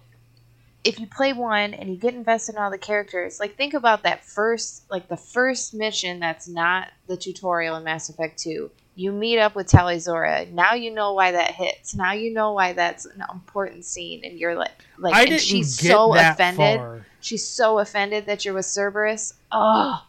if 0.85 1.01
you 1.01 1.07
play 1.07 1.33
one 1.33 1.73
and 1.73 1.89
you 1.89 1.97
get 1.97 2.15
invested 2.15 2.57
in 2.57 2.61
all 2.61 2.71
the 2.71 2.79
characters, 2.79 3.41
like 3.41 3.57
think 3.57 3.73
about 3.75 4.03
that 4.03 4.25
first, 4.25 4.85
like 4.91 5.09
the 5.09 5.17
first 5.17 5.73
mission 5.73 6.21
that's 6.21 6.47
not 6.47 6.89
the 7.07 7.17
tutorial 7.17 7.77
in 7.77 7.85
Mass 7.85 8.11
Effect 8.11 8.39
Two. 8.39 8.71
You 8.97 9.11
meet 9.11 9.41
up 9.41 9.57
with 9.57 9.67
Tali'Zorah. 9.67 10.53
Now 10.53 10.75
you 10.75 10.93
know 10.93 11.15
why 11.15 11.33
that 11.33 11.53
hits. 11.53 11.95
Now 11.97 12.13
you 12.13 12.33
know 12.33 12.53
why 12.53 12.75
that's 12.75 13.07
an 13.07 13.25
important 13.33 13.85
scene, 13.85 14.21
and 14.25 14.39
you're 14.39 14.55
like, 14.55 14.71
like, 14.99 15.15
I 15.15 15.25
didn't 15.25 15.41
she's 15.41 15.81
get 15.81 15.93
so 15.93 16.13
that 16.13 16.35
offended. 16.35 16.79
far. 16.79 17.07
She's 17.21 17.47
so 17.47 17.79
offended 17.79 18.27
that 18.27 18.45
you're 18.45 18.55
with 18.55 18.67
Cerberus. 18.67 19.35
Oh, 19.51 20.05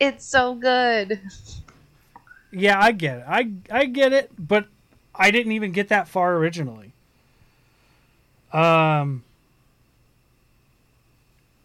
it's 0.00 0.26
so 0.26 0.54
good. 0.54 1.20
Yeah, 2.52 2.78
I 2.80 2.92
get 2.92 3.18
it. 3.18 3.24
I 3.28 3.52
I 3.70 3.84
get 3.84 4.12
it, 4.12 4.32
but 4.36 4.66
I 5.14 5.30
didn't 5.30 5.52
even 5.52 5.72
get 5.72 5.88
that 5.88 6.08
far 6.08 6.34
originally. 6.36 6.92
Um 8.52 9.24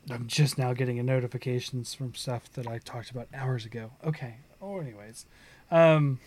I'm 0.10 0.28
just 0.28 0.58
now 0.58 0.74
getting 0.74 1.00
a 1.00 1.04
notifications 1.04 1.96
from 1.96 2.14
stuff 2.14 2.52
that 2.54 2.68
I 2.68 2.78
talked 2.78 3.10
about 3.10 3.28
hours 3.34 3.66
ago. 3.66 3.92
Okay. 4.06 4.36
Oh, 4.62 4.80
anyways. 4.80 5.26
Um 5.72 6.20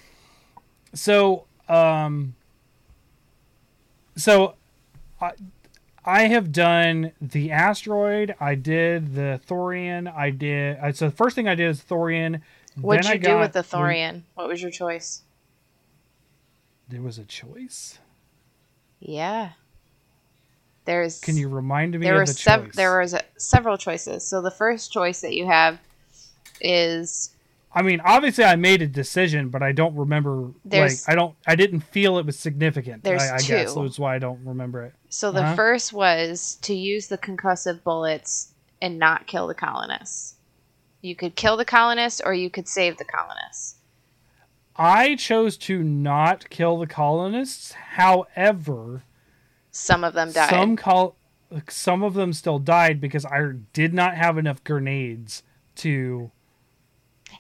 so 0.94 1.44
um 1.68 2.34
so 4.16 4.54
I 5.20 5.32
I 6.04 6.22
have 6.28 6.52
done 6.52 7.12
the 7.20 7.52
asteroid. 7.52 8.34
I 8.40 8.54
did 8.54 9.14
the 9.14 9.40
Thorian. 9.46 10.10
I 10.10 10.30
did. 10.30 10.78
I, 10.78 10.92
so 10.92 11.10
the 11.10 11.14
first 11.14 11.36
thing 11.36 11.46
I 11.46 11.54
did 11.54 11.68
is 11.68 11.82
Thorian. 11.82 12.40
What'd 12.80 13.04
Then 13.04 13.12
you 13.12 13.18
do 13.18 13.38
with 13.38 13.52
the 13.52 13.62
Thorian? 13.62 14.22
What 14.34 14.48
was 14.48 14.62
your 14.62 14.70
choice? 14.70 15.22
There 16.88 17.02
was 17.02 17.18
a 17.18 17.24
choice. 17.24 17.98
Yeah. 19.00 19.50
There's 20.88 21.20
Can 21.20 21.36
you 21.36 21.50
remind 21.50 21.92
me 21.92 21.98
there 22.06 22.14
of 22.14 22.20
were 22.20 22.24
the 22.24 22.32
sev- 22.32 22.72
there 22.72 22.98
was 22.98 23.14
several 23.36 23.76
choices. 23.76 24.24
So 24.26 24.40
the 24.40 24.50
first 24.50 24.90
choice 24.90 25.20
that 25.20 25.34
you 25.34 25.44
have 25.44 25.78
is 26.62 27.30
I 27.74 27.82
mean, 27.82 28.00
obviously, 28.02 28.44
I 28.44 28.56
made 28.56 28.80
a 28.80 28.86
decision, 28.86 29.50
but 29.50 29.62
I 29.62 29.72
don't 29.72 29.94
remember. 29.94 30.50
Like, 30.64 30.92
I 31.06 31.14
don't. 31.14 31.36
I 31.46 31.54
didn't 31.56 31.80
feel 31.80 32.16
it 32.16 32.24
was 32.24 32.38
significant. 32.38 33.04
There's 33.04 33.20
I, 33.22 33.34
I 33.34 33.38
guess 33.40 33.74
two. 33.74 33.82
that's 33.82 33.98
why 33.98 34.14
I 34.16 34.18
don't 34.18 34.42
remember 34.46 34.82
it. 34.84 34.94
so 35.10 35.30
the 35.30 35.42
Uh-huh. 35.42 35.54
first 35.54 35.92
was 35.92 36.56
to 36.62 36.72
use 36.74 37.08
the 37.08 37.18
concussive 37.18 37.82
bullets 37.84 38.54
and 38.80 38.98
not 38.98 39.26
kill 39.26 39.46
the 39.46 39.54
colonists. 39.54 40.36
You 41.02 41.14
could 41.14 41.36
kill 41.36 41.58
the 41.58 41.66
colonists 41.66 42.22
or 42.24 42.32
you 42.32 42.48
could 42.48 42.66
save 42.66 42.96
the 42.96 43.04
colonists. 43.04 43.74
I 44.74 45.16
chose 45.16 45.58
to 45.58 45.82
not 45.82 46.48
kill 46.48 46.78
the 46.78 46.86
colonists. 46.86 47.72
However, 47.72 49.02
Some 49.70 50.04
of 50.04 50.14
them 50.14 50.32
died. 50.32 50.50
some 50.50 50.76
call 50.76 51.16
some 51.68 52.02
of 52.02 52.14
them 52.14 52.32
still 52.32 52.58
died 52.58 53.00
because 53.00 53.24
I 53.24 53.52
did 53.72 53.94
not 53.94 54.14
have 54.16 54.38
enough 54.38 54.62
grenades 54.64 55.42
to. 55.76 56.30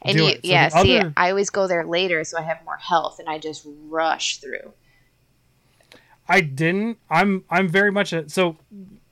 and 0.02 0.16
do 0.16 0.24
you, 0.24 0.30
it. 0.30 0.36
So 0.36 0.50
yeah, 0.50 0.68
see, 0.68 0.98
other- 0.98 1.12
I 1.16 1.30
always 1.30 1.50
go 1.50 1.66
there 1.66 1.84
later 1.84 2.24
so 2.24 2.38
I 2.38 2.42
have 2.42 2.64
more 2.64 2.76
health 2.76 3.18
and 3.18 3.28
I 3.28 3.38
just 3.38 3.66
rush 3.88 4.38
through. 4.38 4.72
I 6.28 6.42
didn't. 6.42 6.98
I'm. 7.08 7.44
I'm 7.48 7.68
very 7.68 7.90
much 7.90 8.12
a. 8.12 8.28
So, 8.28 8.58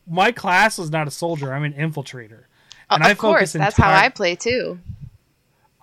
my 0.07 0.33
class 0.33 0.79
is 0.79 0.91
not 0.91 1.09
a 1.09 1.11
soldier. 1.11 1.53
I'm 1.55 1.65
an 1.65 1.73
infiltrator. 1.73 2.45
Oh, 2.91 2.97
and 2.97 3.03
of 3.03 3.11
I 3.11 3.15
course, 3.15 3.53
focus 3.53 3.53
that's 3.53 3.77
how 3.77 3.93
I 3.93 4.11
play 4.11 4.37
too. 4.37 4.79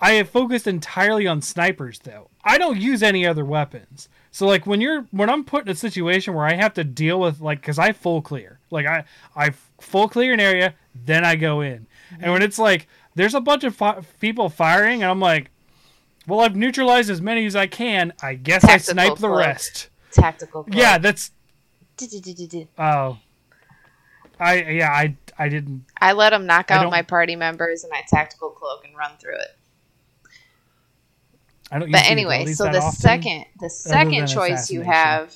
I 0.04 0.16
have 0.16 0.30
focused 0.30 0.68
entirely 0.68 1.28
on 1.28 1.42
snipers 1.42 1.98
though. 2.00 2.30
I 2.44 2.58
don't 2.58 2.78
use 2.78 3.02
any 3.02 3.26
other 3.26 3.46
weapons. 3.46 4.10
So 4.32 4.46
like 4.46 4.68
when 4.68 4.82
you're 4.82 5.08
when 5.12 5.30
I'm 5.30 5.46
put 5.46 5.64
in 5.64 5.72
a 5.72 5.76
situation 5.76 6.34
where 6.34 6.46
I 6.46 6.56
have 6.56 6.74
to 6.74 6.84
deal 6.84 7.22
with 7.22 7.40
like 7.40 7.62
cuz 7.62 7.80
I 7.80 7.94
full 7.94 8.22
clear. 8.22 8.60
Like 8.70 8.86
I 8.86 9.06
I 9.34 9.52
full 9.80 10.10
clear 10.10 10.34
an 10.34 10.42
area, 10.42 10.76
then 10.94 11.24
I 11.24 11.38
go 11.38 11.62
in. 11.62 11.88
And 12.20 12.34
when 12.34 12.42
it's 12.42 12.60
like 12.60 12.88
there's 13.16 13.34
a 13.34 13.40
bunch 13.40 13.64
of 13.64 13.78
fi- 13.78 14.02
people 14.20 14.50
firing 14.50 15.04
and 15.04 15.10
I'm 15.10 15.22
like 15.22 15.52
well, 16.28 16.42
I've 16.42 16.56
neutralized 16.56 17.10
as 17.10 17.22
many 17.22 17.46
as 17.46 17.56
I 17.56 17.68
can. 17.68 18.12
I 18.22 18.36
guess 18.36 18.66
I 18.66 18.78
snipe 18.78 19.20
the 19.20 19.30
rest. 19.30 19.90
Tactical. 20.12 20.64
cloak. 20.64 20.76
Yeah, 20.76 20.98
that's 20.98 21.32
oh. 22.78 23.18
I 24.38 24.64
yeah, 24.64 24.92
I 24.92 25.16
I 25.40 25.48
didn't 25.48 25.86
I 26.02 26.12
let 26.12 26.32
them 26.32 26.46
knock 26.46 26.72
out 26.72 26.92
my 26.92 27.04
party 27.04 27.38
members 27.38 27.86
and 27.86 27.94
I 27.94 28.04
tactical 28.10 28.50
cloak 28.50 28.84
and 28.86 28.98
run 28.98 29.12
through 29.18 29.36
it. 29.36 29.58
I 31.74 31.80
don't 31.80 31.92
But 31.92 32.06
anyway, 32.06 32.46
so 32.54 32.66
the 32.66 32.78
often. 32.78 33.00
second 33.00 33.46
the 33.60 33.70
second 33.70 34.28
choice 34.28 34.70
you 34.70 34.82
have 34.82 35.36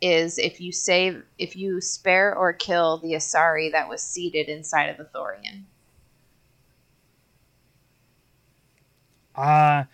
is 0.00 0.38
if 0.38 0.60
you 0.60 0.70
save 0.70 1.24
if 1.38 1.56
you 1.56 1.80
spare 1.80 2.34
or 2.36 2.52
kill 2.52 2.98
the 2.98 3.14
Asari 3.14 3.72
that 3.72 3.88
was 3.88 4.00
seated 4.00 4.48
inside 4.48 4.86
of 4.90 4.96
the 4.96 5.04
Thorian. 5.04 5.64
Uh 9.34 9.84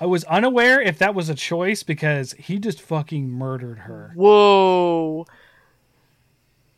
I 0.00 0.06
was 0.06 0.24
unaware 0.24 0.80
if 0.80 0.98
that 0.98 1.14
was 1.14 1.28
a 1.28 1.34
choice 1.34 1.82
because 1.82 2.32
he 2.32 2.58
just 2.58 2.80
fucking 2.80 3.28
murdered 3.30 3.80
her. 3.80 4.12
Whoa. 4.14 5.26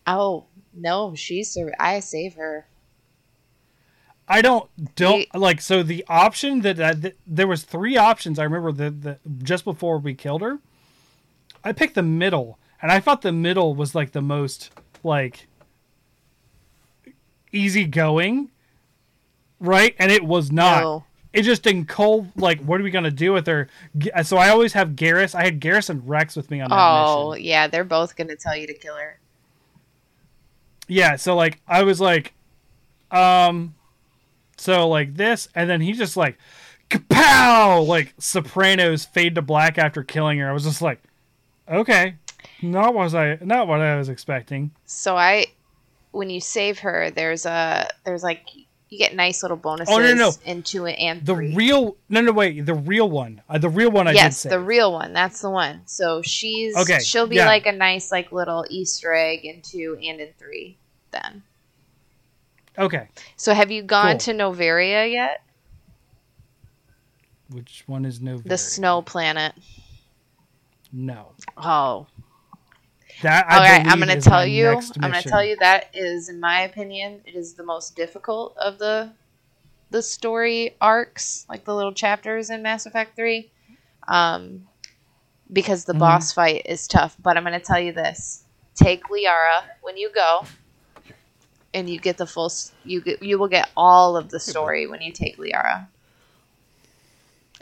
Oh 0.07 0.47
no, 0.75 1.15
she's 1.15 1.51
sur- 1.51 1.75
I 1.79 2.01
save 2.01 2.35
her. 2.35 2.67
I 4.29 4.43
don't 4.43 4.69
don't 4.95 5.27
like 5.35 5.61
so 5.61 5.83
the 5.83 6.05
option 6.09 6.61
that, 6.61 6.77
that, 6.77 7.03
that- 7.03 7.17
there 7.27 7.47
was 7.47 7.63
three 7.65 7.97
options 7.97 8.39
I 8.39 8.45
remember 8.45 8.73
that 8.73 9.03
the, 9.03 9.19
just 9.43 9.65
before 9.65 9.99
we 9.99 10.15
killed 10.15 10.43
her. 10.43 10.59
I 11.65 11.73
picked 11.73 11.95
the 11.95 12.03
middle 12.03 12.59
and 12.83 12.93
I 12.93 13.01
thought 13.01 13.23
the 13.23 13.33
middle 13.33 13.75
was 13.75 13.95
like 13.95 14.13
the 14.13 14.21
most 14.23 14.71
like 15.03 15.47
easy 17.53 17.85
going. 17.85 18.51
Right? 19.61 19.97
And 19.99 20.13
it 20.13 20.25
was 20.25 20.53
not. 20.53 20.83
No. 20.83 21.05
It 21.33 21.43
just 21.43 21.67
in 21.67 21.85
cold 21.85 22.29
like 22.37 22.61
what 22.61 22.81
are 22.81 22.85
we 22.85 22.91
going 22.91 23.05
to 23.05 23.11
do 23.11 23.33
with 23.33 23.47
her? 23.47 23.69
So 24.25 24.37
I 24.37 24.49
always 24.51 24.73
have 24.75 24.91
Garrus. 24.91 25.35
I 25.35 25.45
had 25.45 25.61
Garrus 25.61 25.91
and 25.91 26.09
Wrex 26.09 26.37
with 26.37 26.51
me 26.51 26.61
on 26.61 26.71
that 26.71 26.77
Oh 26.79 27.31
mission. 27.33 27.45
yeah, 27.45 27.67
they're 27.67 27.85
both 27.85 28.17
gonna 28.17 28.35
tell 28.37 28.57
you 28.57 28.67
to 28.67 28.75
kill 28.75 28.95
her. 28.97 29.19
Yeah, 30.87 31.17
so 31.17 31.37
like 31.37 31.61
I 31.69 31.83
was 31.83 32.01
like 32.01 32.33
um 33.11 33.75
so 34.59 34.89
like 34.89 35.15
this 35.15 35.49
and 35.55 35.71
then 35.71 35.81
he 35.81 35.93
just 35.93 36.17
like 36.17 36.37
kapow 36.91 37.87
like 37.87 38.15
sopranos 38.19 39.05
fade 39.05 39.35
to 39.37 39.43
black 39.43 39.79
after 39.79 40.03
killing 40.03 40.39
her. 40.39 40.49
I 40.49 40.53
was 40.53 40.65
just 40.65 40.83
like 40.83 41.01
okay. 41.71 42.15
Not 42.63 42.95
was 42.95 43.15
I 43.15 43.39
not 43.41 43.69
what 43.69 43.81
I 43.81 43.97
was 43.97 44.09
expecting. 44.09 44.71
So 44.85 45.17
I, 45.17 45.47
when 46.13 46.31
you 46.31 46.41
save 46.41 46.79
her, 46.81 47.11
there's 47.11 47.47
a 47.47 47.89
there's 48.05 48.23
like 48.23 48.43
you 48.89 48.99
get 48.99 49.15
nice 49.15 49.43
little 49.43 49.57
bonuses 49.57 49.95
Oh, 49.95 49.99
no, 49.99 50.15
no. 50.15 50.33
in 50.47 50.63
two 50.63 50.87
and 50.87 51.25
The 51.25 51.35
three. 51.35 51.55
real 51.55 51.97
no 52.09 52.21
no 52.21 52.33
wait, 52.33 52.65
the 52.65 52.75
real 52.75 53.11
one. 53.11 53.43
Uh, 53.49 53.59
the 53.59 53.69
real 53.69 53.91
one 53.91 54.09
I 54.09 54.13
yes, 54.13 54.37
did 54.43 54.49
say. 54.49 54.57
the 54.57 54.61
real 54.61 54.93
one. 54.93 55.13
That's 55.13 55.41
the 55.41 55.51
one. 55.51 55.83
So 55.85 56.23
she's 56.23 56.77
Okay, 56.77 56.99
She'll 57.01 57.27
be 57.27 57.37
yeah. 57.37 57.47
like 57.47 57.67
a 57.67 57.73
nice 57.73 58.11
like 58.11 58.33
little 58.33 58.65
Easter 58.71 59.13
egg 59.15 59.45
in 59.45 59.61
two 59.63 59.99
and 60.03 60.21
in 60.21 60.29
three. 60.39 60.79
Then. 61.11 61.43
Okay. 62.79 63.09
So 63.37 63.55
have 63.55 63.71
you 63.71 63.83
gone 63.83 64.13
Cool. 64.13 64.19
to 64.21 64.33
Noveria 64.33 65.11
yet? 65.11 65.43
Which 67.51 67.85
one 67.87 68.05
is 68.05 68.21
no 68.21 68.39
The 68.39 68.59
snow 68.59 69.03
planet. 69.03 69.55
No. 70.93 71.33
Oh, 71.57 72.07
That 73.23 73.47
all 73.51 73.61
I 73.61 73.71
right. 73.79 73.83
I'm 73.87 73.99
gonna 73.99 74.21
tell 74.21 74.47
you. 74.47 74.69
I'm 74.69 75.11
gonna 75.11 75.23
tell 75.23 75.45
you 75.45 75.57
that 75.57 75.87
is, 75.95 76.29
in 76.29 76.41
my 76.41 76.61
opinion, 76.63 77.23
it 77.25 77.35
is 77.35 77.55
the 77.55 77.65
most 77.65 77.97
difficult 77.97 78.57
of 78.59 78.79
the 78.79 79.13
the 79.91 80.03
story 80.03 80.77
arcs, 80.81 81.47
like 81.49 81.65
the 81.65 81.75
little 81.75 81.93
chapters 81.95 82.51
in 82.51 82.63
Mass 82.63 82.87
Effect 82.87 83.17
Three, 83.17 83.51
um, 84.07 84.69
because 85.53 85.85
the 85.85 85.95
Mhm. 85.95 85.99
boss 85.99 86.33
fight 86.33 86.63
is 86.67 86.87
tough. 86.87 87.17
But 87.19 87.37
I'm 87.37 87.45
gonna 87.45 87.61
tell 87.61 87.81
you 87.81 87.93
this: 87.93 88.45
take 88.75 89.05
Liara 89.05 89.65
when 89.83 89.97
you 89.97 90.11
go, 90.15 90.45
and 91.75 91.89
you 91.89 91.99
get 91.99 92.17
the 92.19 92.27
full. 92.27 92.53
You 92.85 93.01
get 93.01 93.23
you 93.23 93.39
will 93.39 93.49
get 93.49 93.71
all 93.77 94.17
of 94.17 94.31
the 94.31 94.41
story 94.41 94.87
when 94.87 95.03
you 95.03 95.13
take 95.13 95.37
Liara. 95.39 95.87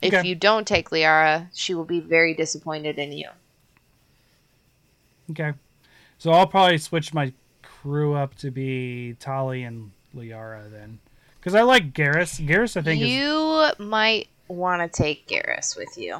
If 0.03 0.13
Okay. 0.15 0.29
you 0.29 0.35
don't 0.35 0.67
take 0.67 0.91
Liara, 0.91 1.49
she 1.55 1.75
will 1.75 1.85
be 1.85 2.01
very 2.01 2.35
disappointed 2.35 2.99
in 2.99 3.13
you. 3.13 3.29
Okay. 5.31 5.53
So 6.19 6.33
I'll 6.33 6.47
probably 6.47 6.79
switch 6.79 7.13
my 7.13 7.33
crew 7.63 8.15
up 8.15 8.35
to 8.37 8.51
be 8.51 9.17
Tali 9.19 9.63
and 9.63 9.91
Liara 10.15 10.71
then. 10.71 10.99
Because 11.39 11.55
I 11.55 11.63
like 11.63 11.93
Garrus. 11.93 12.45
Garrus, 12.47 12.77
I 12.77 12.83
think, 12.83 13.03
is. 13.03 13.09
you 13.09 13.71
might 13.79 14.29
want 14.49 14.81
to 14.83 14.89
take 15.03 15.27
Garrus 15.29 15.77
with 15.77 15.97
you. 15.97 16.19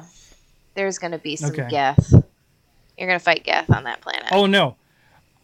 There's 0.75 0.97
going 0.99 1.11
to 1.11 1.17
be 1.17 1.35
some 1.35 1.51
Okay. 1.51 1.67
Geth. 1.69 2.11
You're 2.97 3.07
going 3.07 3.19
to 3.19 3.23
fight 3.23 3.43
Geth 3.43 3.69
on 3.69 3.83
that 3.83 4.01
planet. 4.01 4.29
Oh, 4.31 4.45
no. 4.45 4.75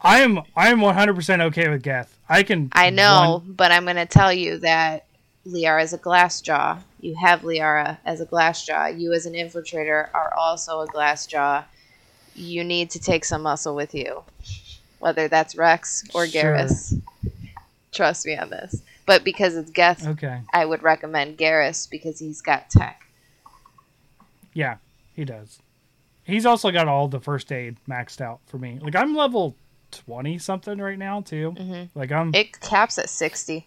I 0.02 0.20
am 0.22 0.42
I 0.56 0.70
am 0.70 0.80
100% 0.80 1.42
okay 1.44 1.70
with 1.70 1.82
Geth. 1.82 2.18
I 2.34 2.44
can. 2.44 2.70
I 2.74 2.90
know, 2.90 3.42
one- 3.44 3.54
but 3.54 3.72
I'm 3.72 3.84
going 3.84 3.96
to 3.98 4.06
tell 4.06 4.34
you 4.34 4.58
that 4.60 5.06
Liara 5.48 5.84
is 5.84 5.94
a 5.94 5.98
glass 5.98 6.42
jaw. 6.42 6.80
You 7.00 7.16
have 7.16 7.42
Liara 7.42 7.98
as 8.06 8.22
a 8.22 8.26
glass 8.26 8.66
jaw. 8.66 8.88
You, 8.88 9.14
as 9.14 9.26
an 9.26 9.34
infiltrator, 9.34 10.08
are 10.14 10.34
also 10.36 10.82
a 10.82 10.88
glass 10.88 11.28
jaw. 11.28 11.64
You 12.36 12.64
need 12.64 12.90
to 12.92 13.00
take 13.00 13.26
some 13.26 13.44
muscle 13.44 13.76
with 13.76 13.94
you, 13.94 14.24
whether 15.00 15.28
that's 15.28 15.56
Wrex 15.56 16.04
or 16.14 16.26
Sure. 16.28 16.68
Trust 17.92 18.26
me 18.26 18.36
on 18.38 18.50
this. 18.50 18.82
But 19.06 19.24
because 19.24 19.56
it's 19.56 19.70
Geth, 19.70 20.08
Okay. 20.08 20.42
I 20.54 20.66
would 20.66 20.82
recommend 20.82 21.38
Garrus 21.38 21.88
because 21.90 22.18
he's 22.20 22.42
got 22.42 22.70
tech. 22.70 23.06
Yeah. 24.54 24.78
he 25.16 25.26
does. 25.26 25.60
He's 26.24 26.46
also 26.46 26.72
got 26.72 26.88
all 26.88 27.08
the 27.10 27.20
first 27.20 27.52
aid 27.52 27.76
maxed 27.88 28.22
out 28.22 28.40
for 28.48 28.58
me. 28.58 28.80
Like 28.82 28.96
I'm 28.96 29.14
level 29.16 29.56
twenty 29.94 30.38
something 30.38 30.78
right 30.80 30.98
now 30.98 31.22
too. 31.22 31.54
Mm-hmm. 31.58 31.98
Like 31.98 32.12
I'm 32.12 32.34
It 32.34 32.60
caps 32.60 32.98
at 32.98 33.10
60. 33.10 33.66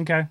okay. 0.00 0.26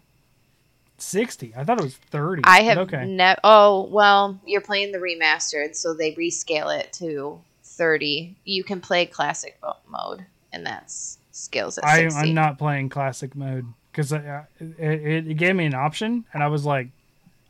Sixty. 0.97 1.53
I 1.55 1.63
thought 1.63 1.79
it 1.79 1.83
was 1.83 1.95
thirty. 1.95 2.43
I 2.45 2.61
have 2.63 2.77
okay. 2.79 3.05
ne- 3.05 3.35
Oh, 3.43 3.83
well, 3.91 4.39
you're 4.45 4.61
playing 4.61 4.91
the 4.91 4.99
remastered, 4.99 5.75
so 5.75 5.93
they 5.93 6.13
rescale 6.13 6.77
it 6.79 6.93
to 6.93 7.41
30. 7.63 8.35
You 8.45 8.63
can 8.63 8.79
play 8.79 9.05
classic 9.05 9.59
mode, 9.89 10.25
and 10.53 10.65
that's 10.65 11.17
scales 11.31 11.77
at 11.77 11.83
I, 11.85 12.03
60. 12.03 12.19
I'm 12.19 12.33
not 12.33 12.57
playing 12.57 12.89
classic 12.89 13.35
mode 13.35 13.65
because 13.91 14.11
it, 14.13 14.23
it, 14.59 15.27
it 15.27 15.37
gave 15.37 15.55
me 15.55 15.65
an 15.65 15.73
option, 15.73 16.25
and 16.33 16.41
I 16.41 16.47
was 16.47 16.63
like, 16.65 16.87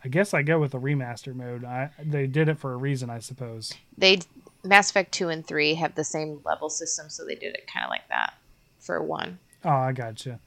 I 0.03 0.07
guess 0.07 0.33
I 0.33 0.41
go 0.41 0.59
with 0.59 0.71
the 0.71 0.79
remaster 0.79 1.35
mode. 1.35 1.63
I 1.63 1.91
they 2.03 2.25
did 2.27 2.49
it 2.49 2.57
for 2.57 2.73
a 2.73 2.77
reason, 2.77 3.09
I 3.09 3.19
suppose. 3.19 3.73
They 3.97 4.19
Mass 4.63 4.89
Effect 4.89 5.11
2 5.11 5.29
and 5.29 5.45
3 5.45 5.75
have 5.75 5.95
the 5.95 6.03
same 6.03 6.39
level 6.45 6.69
system, 6.69 7.09
so 7.09 7.25
they 7.25 7.35
did 7.35 7.55
it 7.55 7.67
kind 7.67 7.83
of 7.83 7.89
like 7.89 8.07
that 8.09 8.33
for 8.79 9.01
one. 9.01 9.39
Oh, 9.65 9.69
I 9.69 9.91
gotcha. 9.91 10.39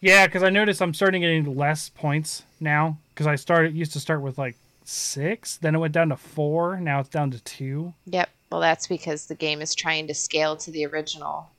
Yeah, 0.00 0.26
because 0.26 0.42
I 0.42 0.50
noticed 0.50 0.82
I'm 0.82 0.94
starting 0.94 1.22
getting 1.22 1.56
less 1.56 1.88
points 1.88 2.42
now. 2.60 2.98
Because 3.14 3.26
I 3.26 3.36
started 3.36 3.74
used 3.74 3.92
to 3.92 4.00
start 4.00 4.22
with 4.22 4.38
like 4.38 4.56
six, 4.84 5.56
then 5.56 5.74
it 5.74 5.78
went 5.78 5.94
down 5.94 6.08
to 6.08 6.16
four. 6.16 6.78
Now 6.80 7.00
it's 7.00 7.08
down 7.08 7.30
to 7.30 7.40
two. 7.42 7.94
Yep. 8.06 8.28
Well, 8.50 8.60
that's 8.60 8.86
because 8.86 9.26
the 9.26 9.34
game 9.34 9.60
is 9.60 9.74
trying 9.74 10.06
to 10.08 10.14
scale 10.14 10.56
to 10.58 10.70
the 10.70 10.84
original 10.86 11.50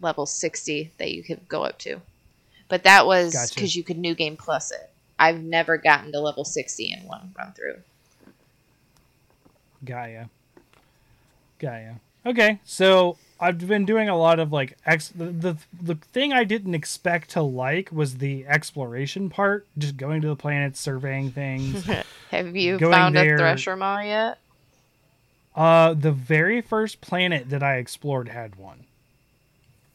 level 0.00 0.26
60 0.26 0.92
that 0.98 1.12
you 1.12 1.22
could 1.22 1.48
go 1.48 1.64
up 1.64 1.78
to. 1.80 2.00
But 2.68 2.84
that 2.84 3.06
was 3.06 3.32
Gotcha. 3.32 3.54
because 3.54 3.74
you 3.74 3.82
could 3.82 3.98
new 3.98 4.14
game 4.14 4.36
plus 4.36 4.70
it. 4.70 4.90
I've 5.18 5.42
never 5.42 5.76
gotten 5.76 6.12
to 6.12 6.20
level 6.20 6.44
60 6.44 6.92
in 6.92 7.06
one 7.08 7.34
run 7.36 7.52
through. 7.52 7.78
Gaia. 9.84 10.26
Gaia. 11.58 11.94
Okay, 12.26 12.60
so 12.64 13.16
I've 13.40 13.58
been 13.66 13.84
doing 13.84 14.08
a 14.08 14.16
lot 14.16 14.38
of 14.38 14.52
like 14.52 14.76
ex. 14.84 15.08
The, 15.08 15.26
the 15.26 15.56
the 15.80 15.94
thing 15.94 16.32
I 16.32 16.44
didn't 16.44 16.74
expect 16.74 17.30
to 17.30 17.42
like 17.42 17.90
was 17.92 18.18
the 18.18 18.46
exploration 18.46 19.30
part, 19.30 19.66
just 19.78 19.96
going 19.96 20.20
to 20.22 20.28
the 20.28 20.36
planets, 20.36 20.80
surveying 20.80 21.30
things. 21.30 21.84
Have 22.30 22.54
you 22.56 22.78
found 22.78 23.14
there- 23.16 23.36
a 23.36 23.38
Thresher 23.38 23.76
Maw 23.76 24.00
yet? 24.00 24.38
uh, 25.56 25.94
the 25.94 26.12
very 26.12 26.60
first 26.60 27.00
planet 27.00 27.50
that 27.50 27.62
I 27.62 27.76
explored 27.76 28.28
had 28.28 28.56
one. 28.56 28.84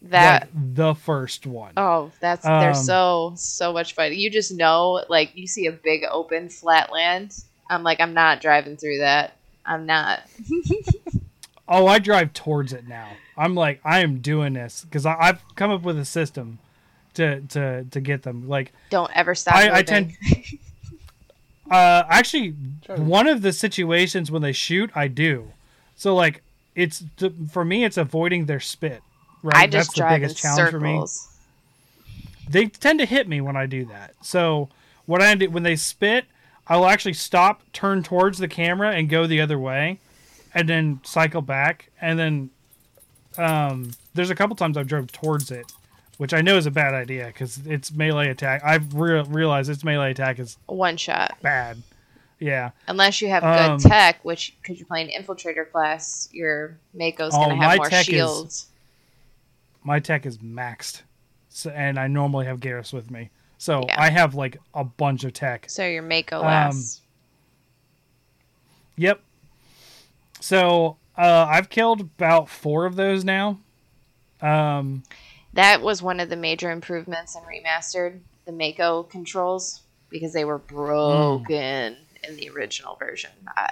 That 0.01 0.41
like, 0.53 0.75
the 0.75 0.93
first 0.95 1.45
one. 1.45 1.73
oh, 1.77 2.11
that's 2.19 2.43
they're 2.43 2.69
Um, 2.69 2.75
so 2.75 3.33
so 3.37 3.71
much 3.71 3.93
fun. 3.95 4.13
You 4.13 4.29
just 4.29 4.53
know, 4.53 5.05
like 5.07 5.31
you 5.35 5.47
see 5.47 5.67
a 5.67 5.71
big 5.71 6.03
open 6.11 6.49
flat 6.49 6.91
land. 6.91 7.33
I'm 7.69 7.83
like, 7.83 8.01
I'm 8.01 8.13
not 8.13 8.41
driving 8.41 8.75
through 8.75 8.97
that. 8.99 9.37
I'm 9.65 9.85
not. 9.85 10.19
Oh, 11.67 11.87
I 11.87 11.99
drive 11.99 12.33
towards 12.33 12.73
it 12.73 12.87
now. 12.87 13.09
I'm 13.37 13.55
like, 13.55 13.79
I 13.83 13.99
am 14.01 14.19
doing 14.19 14.53
this 14.53 14.83
because 14.83 15.05
I've 15.05 15.41
come 15.55 15.71
up 15.71 15.83
with 15.83 15.97
a 15.97 16.05
system 16.05 16.59
to 17.15 17.41
to 17.41 17.85
to 17.89 18.01
get 18.01 18.23
them. 18.23 18.47
Like, 18.47 18.73
Don't 18.89 19.11
ever 19.15 19.33
stop. 19.35 19.55
I, 19.55 19.79
I 19.79 19.83
tend. 19.83 20.13
Uh, 21.71 22.03
actually, 22.09 22.49
one 22.97 23.25
of 23.25 23.41
the 23.41 23.51
situations 23.51 24.29
when 24.29 24.41
they 24.41 24.51
shoot, 24.51 24.91
I 24.93 25.07
do. 25.07 25.53
So 25.95 26.13
like, 26.13 26.43
it's 26.75 27.03
for 27.49 27.63
me, 27.63 27.83
it's 27.83 27.97
avoiding 27.97 28.45
their 28.45 28.59
spit. 28.59 29.01
Right, 29.41 29.55
I 29.55 29.67
just 29.67 29.89
that's 29.89 29.95
the 29.95 30.01
drive 30.01 30.13
in 30.13 30.21
biggest 30.21 30.37
challenge 30.41 30.69
for 30.69 30.79
me. 30.79 30.95
circles. 30.95 31.29
They 32.49 32.67
tend 32.67 32.99
to 32.99 33.05
hit 33.05 33.27
me 33.27 33.41
when 33.41 33.55
I 33.55 33.65
do 33.65 33.85
that. 33.85 34.13
So 34.21 34.69
what 35.05 35.21
I 35.21 35.33
do 35.35 35.49
when 35.49 35.63
they 35.63 35.75
spit, 35.75 36.25
I'll 36.67 36.85
actually 36.85 37.13
stop, 37.13 37.63
turn 37.71 38.03
towards 38.03 38.37
the 38.37 38.47
camera, 38.47 38.91
and 38.91 39.09
go 39.09 39.25
the 39.25 39.41
other 39.41 39.57
way, 39.57 39.99
and 40.53 40.67
then 40.69 40.99
cycle 41.03 41.41
back. 41.41 41.89
And 42.01 42.17
then 42.19 42.49
um, 43.37 43.91
there's 44.13 44.29
a 44.29 44.35
couple 44.35 44.55
times 44.55 44.77
I've 44.77 44.87
drove 44.87 45.11
towards 45.11 45.51
it, 45.51 45.71
which 46.17 46.33
I 46.33 46.41
know 46.41 46.57
is 46.57 46.65
a 46.65 46.71
bad 46.71 46.93
idea 46.93 47.27
because 47.27 47.59
it's 47.65 47.91
melee 47.91 48.29
attack. 48.29 48.61
I've 48.63 48.93
re- 48.93 49.23
realized 49.23 49.69
its 49.69 49.83
melee 49.83 50.11
attack 50.11 50.39
is 50.39 50.57
One 50.67 50.97
shot. 50.97 51.37
bad. 51.41 51.81
Yeah. 52.39 52.71
Unless 52.87 53.21
you 53.21 53.29
have 53.29 53.43
Um, 53.43 53.77
good 53.77 53.87
tech, 53.89 54.19
which 54.23 54.55
because 54.61 54.77
you're 54.77 54.87
playing 54.87 55.09
infiltrator 55.17 55.69
class, 55.71 56.27
your 56.33 56.77
Mako's 56.93 57.33
Oh, 57.33 57.47
gonna 57.49 57.55
have 57.63 57.77
more 57.77 57.89
tech 57.89 58.01
is- 58.01 58.05
shields. 58.05 58.67
my 59.83 59.99
tech 59.99 60.25
is 60.25 60.39
maxed, 60.39 61.03
so, 61.49 61.69
and 61.71 61.97
I 61.97 62.07
normally 62.07 62.45
have 62.45 62.59
Garrus 62.59 62.91
with 62.91 63.09
me, 63.09 63.29
so 63.57 63.83
Yeah. 63.87 63.95
I 64.01 64.09
have 64.09 64.35
like 64.35 64.57
a 64.73 64.83
bunch 64.83 65.23
of 65.23 65.31
tech. 65.33 65.69
So 65.69 65.85
your 65.87 66.03
Mako 66.03 66.39
Um, 66.39 66.45
lasts. 66.45 67.01
Yep. 68.97 69.21
So 70.43 70.97
uh, 71.17 71.47
I've 71.49 71.69
killed 71.69 72.01
about 72.01 72.49
four 72.49 72.85
of 72.85 72.97
those 72.97 73.23
now. 73.23 73.59
Um, 74.41 75.03
that 75.53 75.81
was 75.81 76.01
one 76.03 76.19
of 76.19 76.27
the 76.27 76.35
major 76.35 76.69
improvements 76.69 77.37
in 77.37 77.43
remastered 77.43 78.19
the 78.45 78.51
Mako 78.51 79.03
controls 79.03 79.83
because 80.09 80.33
they 80.33 80.43
were 80.43 80.57
broken 80.57 81.95
in 82.27 82.35
the 82.35 82.49
original 82.49 82.95
version. 82.95 83.29
I, 83.55 83.69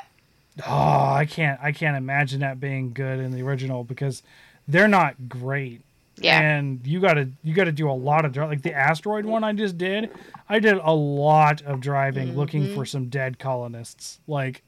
oh, 0.66 1.14
I 1.14 1.26
can't, 1.30 1.60
I 1.62 1.74
can't 1.74 1.98
imagine 1.98 2.40
that 2.40 2.62
being 2.62 2.94
good 2.94 3.20
in 3.20 3.34
the 3.34 3.42
original 3.42 3.84
because 3.84 4.24
they're 4.66 4.88
not 4.88 5.28
great. 5.28 5.82
yeah, 6.16 6.40
and 6.40 6.80
you 6.88 7.02
gotta 7.02 7.28
you 7.44 7.54
gotta 7.54 7.74
do 7.74 7.92
a 7.92 7.92
lot 7.92 8.24
of 8.24 8.34
like 8.38 8.62
the 8.62 8.74
asteroid 8.74 9.26
one 9.26 9.44
I 9.44 9.52
just 9.52 9.78
did. 9.78 10.10
I 10.48 10.60
did 10.60 10.78
a 10.82 10.94
lot 10.94 11.64
of 11.64 11.82
driving 11.82 12.38
looking 12.38 12.74
for 12.74 12.86
some 12.86 13.10
dead 13.10 13.40
colonists, 13.40 14.22
like 14.26 14.64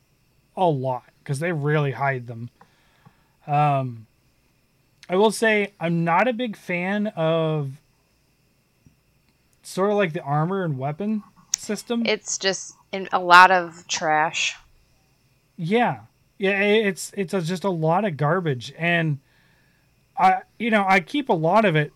a 0.57 0.65
lot, 0.65 1.05
because 1.23 1.39
they 1.39 1.51
really 1.51 1.91
hide 1.91 2.27
them. 2.27 2.49
Um, 3.47 4.07
I 5.09 5.15
will 5.15 5.31
say 5.31 5.73
I'm 5.79 6.03
not 6.03 6.27
a 6.27 6.33
big 6.33 6.55
fan 6.55 7.07
of 7.07 7.71
sort 9.63 9.91
of 9.91 9.97
like 9.97 10.13
the 10.13 10.21
armor 10.21 10.63
and 10.63 10.77
weapon 10.77 11.23
system. 11.57 12.03
it's 12.05 12.37
just 12.37 12.75
in 12.91 13.07
a 13.11 13.19
lot 13.19 13.51
of 13.51 13.87
trash. 13.87 14.55
Yeah, 15.57 16.01
yeah, 16.37 16.59
it's 16.61 17.11
it's 17.15 17.33
a, 17.33 17.41
just 17.41 17.63
a 17.63 17.69
lot 17.69 18.05
of 18.05 18.17
garbage, 18.17 18.73
and 18.77 19.19
I 20.17 20.41
you 20.57 20.71
know 20.71 20.85
I 20.87 20.99
keep 20.99 21.29
a 21.29 21.33
lot 21.33 21.65
of 21.65 21.75
it 21.75 21.93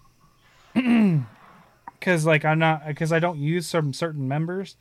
because 0.74 2.26
like 2.26 2.46
I'm 2.46 2.60
not 2.60 2.88
because 2.88 3.12
I 3.12 3.20
don't 3.20 3.40
use 3.40 3.68
some 3.68 3.94
certain 3.94 4.28
members, 4.28 4.76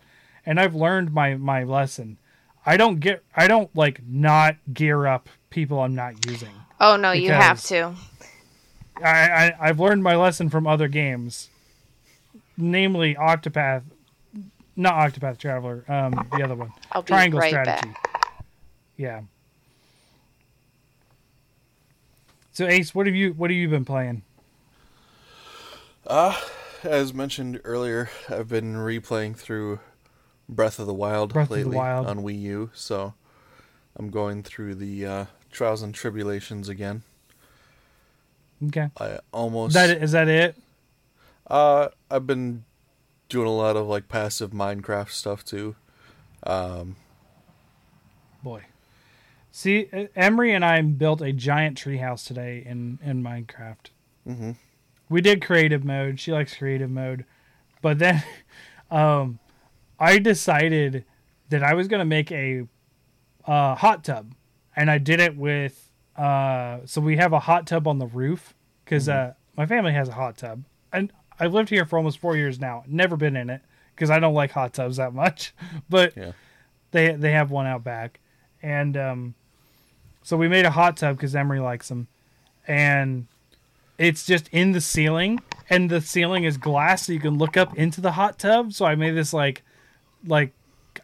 and 0.45 0.61
I've 0.61 0.75
learned 0.75 1.13
my 1.13 1.37
my 1.37 1.65
lesson. 1.65 2.19
I 2.67 2.77
don't 2.77 2.99
get 3.01 3.25
I 3.35 3.47
don't 3.47 3.75
like 3.77 4.01
not 4.07 4.57
gear 4.75 5.07
up 5.07 5.29
people 5.51 5.81
I'm 5.81 5.95
not 5.95 6.27
using. 6.27 6.53
Oh 6.81 6.97
no, 6.97 7.13
you 7.13 7.33
have 7.33 7.63
to. 7.65 7.95
I, 9.03 9.09
I 9.09 9.57
I've 9.61 9.81
learned 9.81 10.03
my 10.03 10.17
lesson 10.17 10.51
from 10.51 10.67
other 10.67 10.89
games, 10.89 11.49
namely 12.57 13.15
Octopath, 13.15 13.85
not 14.75 14.95
Octopath 14.95 15.39
Traveler, 15.39 15.85
um 15.89 16.29
the 16.33 16.43
other 16.43 16.57
one. 16.57 16.73
I'll 16.93 17.03
be 17.03 17.09
Triangle 17.09 17.41
right 17.41 17.51
strategy. 17.51 17.89
back. 17.89 18.43
Yeah. 18.97 19.23
So 22.53 22.67
Ace, 22.67 22.95
what 22.95 23.07
have 23.07 23.15
you 23.15 23.33
what 23.35 23.51
have 23.51 23.57
you 23.57 23.69
been 23.69 23.85
playing? 23.85 24.23
As 26.83 27.13
mentioned 27.15 27.61
earlier, 27.65 28.11
I've 28.29 28.49
been 28.49 28.75
replaying 28.75 29.37
through 29.37 29.81
Breath 30.49 30.79
of 30.79 30.87
the 30.87 30.95
Wild 30.95 31.33
Breath 31.33 31.45
of 31.45 31.49
the 31.51 31.55
lately 31.57 31.77
Wild. 31.77 32.07
on 32.07 32.19
Wii 32.23 32.41
U, 32.43 32.71
so 32.75 33.15
I'm 33.97 34.11
going 34.11 34.43
through 34.43 34.77
the 34.77 35.07
uh, 35.07 35.25
trials 35.51 35.83
and 35.83 35.95
tribulations 35.95 36.69
again. 36.69 37.03
Okay. 38.69 38.89
I 38.99 39.19
almost 39.33 39.71
Is 39.71 39.75
that 39.75 40.03
is 40.03 40.13
that 40.13 40.29
it? 40.29 40.57
Uh, 41.49 41.89
I've 42.11 42.27
been 42.27 42.65
doing 43.29 43.47
a 43.47 43.53
lot 43.53 43.77
of 43.77 43.87
like 43.87 44.09
passive 44.09 44.51
Minecraft 44.51 45.11
stuff 45.11 45.45
too. 45.45 45.77
Um, 46.45 46.97
Boy. 48.43 48.63
See, 49.51 49.89
Emery 50.15 50.53
and 50.55 50.65
I 50.65 50.81
built 50.83 51.23
a 51.23 51.33
giant 51.33 51.79
treehouse 51.79 52.27
today 52.27 52.63
in 52.65 52.99
in 53.03 53.23
Minecraft. 53.23 53.91
hmm 54.25 54.53
We 55.09 55.21
did 55.21 55.43
creative 55.43 55.85
mode. 55.85 56.21
She 56.21 56.33
likes 56.33 56.55
creative 56.57 56.91
mode, 56.91 57.25
but 57.83 57.99
then, 57.99 58.23
um, 58.91 59.39
I 59.99 60.19
decided 60.19 61.05
that 61.49 61.63
I 61.63 61.75
was 61.75 61.89
gonna 61.89 62.05
make 62.05 62.31
a 62.33 62.67
uh, 63.47 63.75
hot 63.77 64.05
tub, 64.05 64.35
and 64.75 64.91
I 64.91 64.99
did 64.99 65.21
it 65.21 65.37
with. 65.37 65.83
Uh, 66.17 66.79
so 66.87 67.01
we 67.01 67.17
have 67.19 67.33
a 67.33 67.41
hot 67.41 67.67
tub 67.67 67.87
on 67.87 67.99
the 67.99 68.07
roof 68.07 68.55
because 68.85 69.09
uh, 69.09 69.35
my 69.57 69.67
family 69.67 69.93
has 69.93 70.09
a 70.09 70.13
hot 70.13 70.37
tub, 70.39 70.65
and 70.93 71.13
I've 71.39 71.53
lived 71.53 71.69
here 71.69 71.85
for 71.85 71.99
almost 71.99 72.19
four 72.19 72.37
years 72.37 72.59
now. 72.59 72.85
Never 72.87 73.17
been 73.17 73.37
in 73.37 73.51
it 73.51 73.61
because 73.95 74.11
I 74.11 74.19
don't 74.19 74.35
like 74.35 74.51
hot 74.53 74.73
tubs 74.73 74.97
that 74.97 75.13
much, 75.15 75.55
but 75.91 76.17
Yeah. 76.17 76.33
they 76.93 77.13
they 77.13 77.33
have 77.33 77.51
one 77.51 77.67
out 77.67 77.85
back, 77.85 78.21
and 78.63 78.97
um, 78.97 79.35
so 80.23 80.37
we 80.37 80.49
made 80.49 80.65
a 80.65 80.71
hot 80.71 80.97
tub 80.97 81.17
because 81.17 81.37
Emery 81.37 81.61
likes 81.61 81.89
them, 81.89 82.09
and 82.67 83.27
it's 83.99 84.25
just 84.27 84.49
in 84.49 84.73
the 84.73 84.81
ceiling, 84.81 85.39
and 85.71 85.91
the 85.91 86.01
ceiling 86.01 86.45
is 86.45 86.57
glass, 86.57 87.07
so 87.07 87.13
you 87.13 87.21
can 87.21 87.37
look 87.39 87.57
up 87.57 87.77
into 87.77 88.01
the 88.01 88.13
hot 88.13 88.39
tub. 88.39 88.73
So 88.73 88.85
I 88.87 88.95
made 88.95 89.13
this 89.13 89.33
like, 89.35 89.63
like 90.25 90.53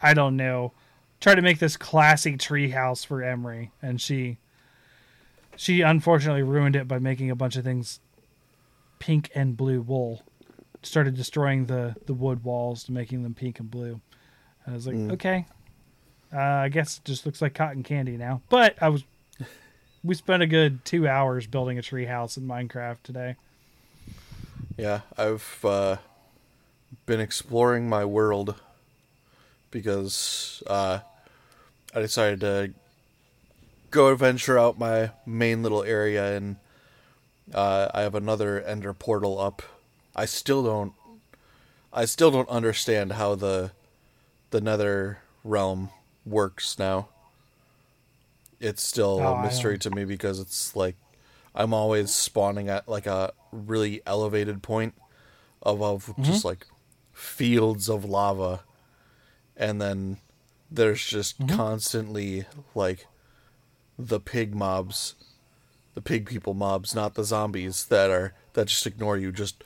I 0.01 0.15
don't 0.15 0.37
know, 0.37 0.73
tried 1.21 1.35
to 1.37 1.43
make 1.43 1.59
this 1.59 1.77
classy 1.77 2.37
tree 2.37 2.71
house 2.71 3.05
for 3.05 3.23
Emery, 3.23 3.71
and 3.83 4.01
she 4.01 4.39
she 5.57 5.81
unfortunately 5.83 6.43
ruined 6.43 6.77
it 6.77 6.89
by 6.89 6.99
making 6.99 7.31
a 7.31 7.37
bunch 7.37 7.57
of 7.57 7.65
things 7.65 8.01
pink 8.99 9.31
and 9.35 9.57
blue 9.57 9.81
wool. 9.81 10.23
Started 10.83 11.15
destroying 11.15 11.67
the 11.67 11.95
the 12.07 12.15
wood 12.15 12.45
walls 12.45 12.85
to 12.85 12.93
making 12.93 13.23
them 13.23 13.35
pink 13.35 13.61
and 13.61 13.71
blue. 13.71 14.01
I 14.67 14.73
was 14.73 14.87
like, 14.87 14.97
Mm. 14.97 15.13
okay, 15.13 15.47
uh, 16.33 16.39
I 16.41 16.69
guess 16.69 16.99
it 16.99 17.05
just 17.05 17.27
looks 17.27 17.43
like 17.43 17.55
cotton 17.55 17.83
candy 17.83 18.17
now. 18.17 18.41
But 18.49 18.81
I 18.81 18.89
was, 18.89 19.03
we 20.05 20.15
spent 20.15 20.43
a 20.43 20.47
good 20.47 20.85
two 20.85 21.07
hours 21.09 21.47
building 21.49 21.79
a 21.79 21.83
tree 21.83 22.07
house 22.07 22.37
in 22.37 22.45
Minecraft 22.45 22.99
today. 23.03 23.37
Yeah, 24.77 25.01
I've 25.19 25.59
uh, 25.65 25.97
been 27.07 27.21
exploring 27.21 27.89
my 27.89 28.05
world 28.05 28.55
because 29.73 30.63
uh, 30.69 31.01
I 31.93 32.01
decided 32.01 32.41
to 32.41 32.73
go 33.91 34.15
venture 34.15 34.57
out 34.59 34.79
my 34.79 35.11
main 35.27 35.63
little 35.65 35.83
area, 35.83 36.37
and 36.37 36.57
uh, 37.53 37.89
I 37.93 38.03
have 38.03 38.15
another 38.15 38.63
Ender 38.63 38.93
portal 38.95 39.41
up. 39.41 39.63
I 40.15 40.27
still 40.27 40.63
don't, 40.63 40.93
I 41.93 42.05
still 42.05 42.31
don't 42.31 42.49
understand 42.49 43.13
how 43.15 43.35
the 43.35 43.73
the 44.51 44.61
Nether 44.61 45.19
realm 45.43 45.89
works 46.25 46.79
now. 46.79 47.09
It's 48.61 48.83
still 48.83 49.19
Oh, 49.21 49.35
a 49.35 49.43
mystery 49.43 49.79
to 49.79 49.91
me 49.91 50.05
because 50.05 50.39
it's 50.39 50.77
like 50.77 50.95
I'm 51.55 51.75
always 51.75 52.15
spawning 52.15 52.69
at 52.69 52.89
like 52.89 53.07
a 53.07 53.33
really 53.51 54.03
elevated 54.07 54.63
point 54.63 54.95
of 55.63 55.81
Mm-hmm. 55.81 56.23
just 56.23 56.45
like 56.45 56.67
fields 57.13 57.89
of 57.89 58.05
lava 58.05 58.61
and 59.63 59.81
then 59.81 60.17
there's 60.71 61.05
just 61.07 61.39
Mm-hmm. 61.39 61.57
constantly 61.57 62.45
like 62.75 63.07
the 63.99 64.19
pig 64.21 64.55
mobs 64.55 65.15
the 65.95 66.01
pig 66.01 66.27
people 66.27 66.55
mobs 66.55 66.95
not 66.95 67.15
the 67.15 67.25
zombies 67.25 67.85
that 67.87 68.11
are 68.11 68.33
that 68.55 68.67
just 68.69 68.87
ignore 68.87 69.17
you 69.19 69.31
just 69.31 69.63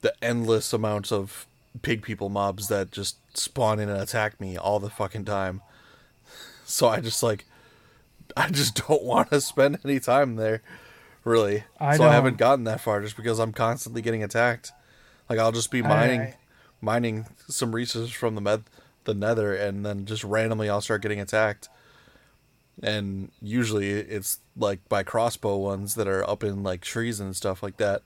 the 0.00 0.12
endless 0.22 0.72
amounts 0.72 1.12
of 1.12 1.46
pig 1.82 2.02
people 2.02 2.28
mobs 2.28 2.68
that 2.68 2.90
just 2.90 3.16
spawn 3.36 3.78
in 3.80 3.88
and 3.88 4.00
attack 4.00 4.40
me 4.40 4.56
all 4.56 4.78
the 4.80 4.90
fucking 4.90 5.24
time. 5.24 5.60
So 6.66 6.88
i 6.88 7.00
just 7.00 7.22
like 7.22 7.44
i 8.36 8.48
just 8.48 8.74
don't 8.88 9.02
want 9.02 9.28
to 9.30 9.40
spend 9.42 9.78
any 9.84 10.00
time 10.00 10.36
there 10.36 10.62
really. 11.24 11.64
I 11.78 11.96
so 11.98 12.04
i 12.04 12.12
haven't 12.12 12.38
gotten 12.38 12.64
that 12.64 12.80
far 12.80 13.02
just 13.02 13.16
because 13.16 13.38
i'm 13.38 13.52
constantly 13.52 14.00
getting 14.00 14.22
attacked. 14.22 14.72
Like 15.28 15.38
i'll 15.38 15.52
just 15.52 15.70
be 15.70 15.82
mining 15.82 16.20
I- 16.22 16.34
mining 16.80 17.26
some 17.48 17.74
resources 17.74 18.10
from 18.12 18.34
the 18.34 18.40
med 18.40 18.62
the 19.04 19.14
nether 19.14 19.54
and 19.54 19.84
then 19.84 20.04
just 20.06 20.24
randomly 20.24 20.68
i'll 20.68 20.80
start 20.80 21.02
getting 21.02 21.20
attacked 21.20 21.68
and 22.82 23.30
usually 23.40 23.90
it's 23.90 24.40
like 24.56 24.86
by 24.88 25.02
crossbow 25.02 25.56
ones 25.56 25.94
that 25.94 26.08
are 26.08 26.28
up 26.28 26.42
in 26.42 26.62
like 26.62 26.80
trees 26.80 27.20
and 27.20 27.36
stuff 27.36 27.62
like 27.62 27.76
that 27.76 28.02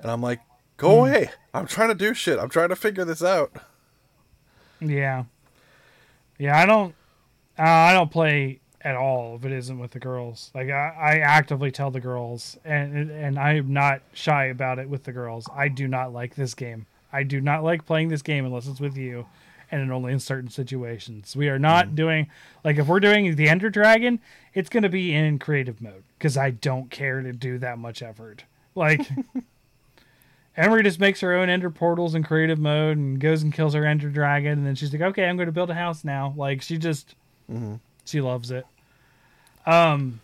and 0.00 0.10
i'm 0.10 0.20
like 0.22 0.40
go 0.76 0.88
Hmm. 0.90 0.98
away 1.10 1.30
i'm 1.54 1.66
trying 1.66 1.88
to 1.88 1.94
do 1.94 2.12
shit 2.14 2.38
i'm 2.38 2.48
trying 2.48 2.68
to 2.70 2.76
figure 2.76 3.04
this 3.04 3.22
out 3.22 3.52
Yeah, 4.80 5.24
yeah. 6.38 6.56
I 6.56 6.66
don't. 6.66 6.94
Uh, 7.58 7.62
I 7.62 7.92
don't 7.92 8.12
play 8.12 8.60
at 8.80 8.94
all 8.94 9.34
if 9.34 9.44
it 9.44 9.50
isn't 9.50 9.80
with 9.80 9.90
the 9.90 9.98
girls. 9.98 10.52
Like 10.54 10.70
I, 10.70 10.94
I 10.96 11.18
actively 11.18 11.72
tell 11.72 11.90
the 11.90 11.98
girls, 12.00 12.56
and 12.64 13.10
and 13.10 13.38
I 13.40 13.54
am 13.54 13.72
not 13.72 14.02
shy 14.12 14.44
about 14.44 14.78
it 14.78 14.88
with 14.88 15.02
the 15.02 15.10
girls. 15.10 15.48
I 15.52 15.66
do 15.66 15.88
not 15.88 16.12
like 16.12 16.36
this 16.36 16.54
game. 16.54 16.86
I 17.12 17.24
do 17.24 17.40
not 17.40 17.64
like 17.64 17.86
playing 17.86 18.08
this 18.10 18.22
game 18.22 18.44
unless 18.46 18.68
it's 18.68 18.78
with 18.78 18.96
you, 18.96 19.26
and 19.70 19.92
only 19.92 20.12
in 20.12 20.20
certain 20.20 20.50
situations. 20.50 21.36
We 21.36 21.48
are 21.48 21.58
not 21.58 21.94
doing 21.94 22.28
like 22.64 22.76
if 22.76 22.86
we're 22.86 23.00
doing 23.00 23.34
the 23.36 23.48
Ender 23.48 23.70
Dragon, 23.70 24.20
it's 24.54 24.68
going 24.68 24.82
to 24.82 24.88
be 24.88 25.14
in 25.14 25.38
creative 25.38 25.80
mode 25.80 26.04
because 26.18 26.36
I 26.36 26.50
don't 26.50 26.90
care 26.90 27.22
to 27.22 27.32
do 27.32 27.58
that 27.58 27.78
much 27.78 28.02
effort. 28.02 28.44
Like. 28.74 29.08
Emery 30.56 30.82
just 30.82 30.98
makes 30.98 31.20
her 31.20 31.34
own 31.34 31.48
ender 31.48 31.70
portals 31.70 32.16
in 32.16 32.24
creative 32.24 32.58
mode 32.58 32.96
and 32.96 33.20
goes 33.20 33.44
and 33.44 33.54
kills 33.54 33.74
her 33.74 33.86
ender 33.86 34.08
dragon, 34.08 34.54
and 34.54 34.66
then 34.66 34.74
she's 34.74 34.92
like, 34.92 35.02
"Okay, 35.02 35.24
I'm 35.24 35.36
going 35.36 35.46
to 35.46 35.52
build 35.52 35.70
a 35.70 35.74
house 35.74 36.02
now." 36.02 36.34
Like 36.36 36.62
she 36.62 36.78
just, 36.78 37.14
she 38.04 38.20
loves 38.20 38.50
it. 38.50 38.66
Um, 39.66 40.20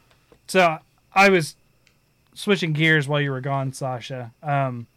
so 0.48 0.78
I 1.14 1.28
was 1.28 1.54
switching 2.34 2.72
gears 2.72 3.06
while 3.06 3.20
you 3.20 3.30
were 3.30 3.40
gone, 3.40 3.72
Sasha. 3.72 4.32
Um, 4.42 4.88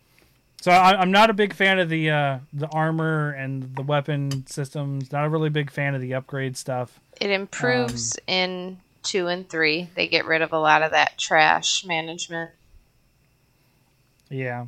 so 0.67 0.73
I, 0.73 0.99
I'm 0.99 1.11
not 1.11 1.29
a 1.29 1.33
big 1.33 1.53
fan 1.53 1.79
of 1.79 1.87
the 1.87 2.09
uh, 2.09 2.39
the 2.51 2.67
armor 2.67 3.29
and 3.31 3.73
the 3.73 3.83
weapon 3.83 4.45
systems. 4.47 5.13
Not 5.13 5.23
a 5.23 5.29
really 5.29 5.49
big 5.49 5.71
fan 5.71 5.95
of 5.95 6.01
the 6.01 6.13
upgrade 6.13 6.57
stuff. 6.57 6.99
It 7.21 7.29
improves 7.29 8.17
in 8.27 8.77
two 9.01 9.27
and 9.27 9.47
three. 9.47 9.87
They 9.95 10.09
get 10.09 10.25
rid 10.25 10.41
of 10.41 10.51
a 10.51 10.59
lot 10.59 10.81
of 10.81 10.91
that 10.91 11.17
trash 11.17 11.85
management. 11.85 12.51
Yeah. 14.29 14.65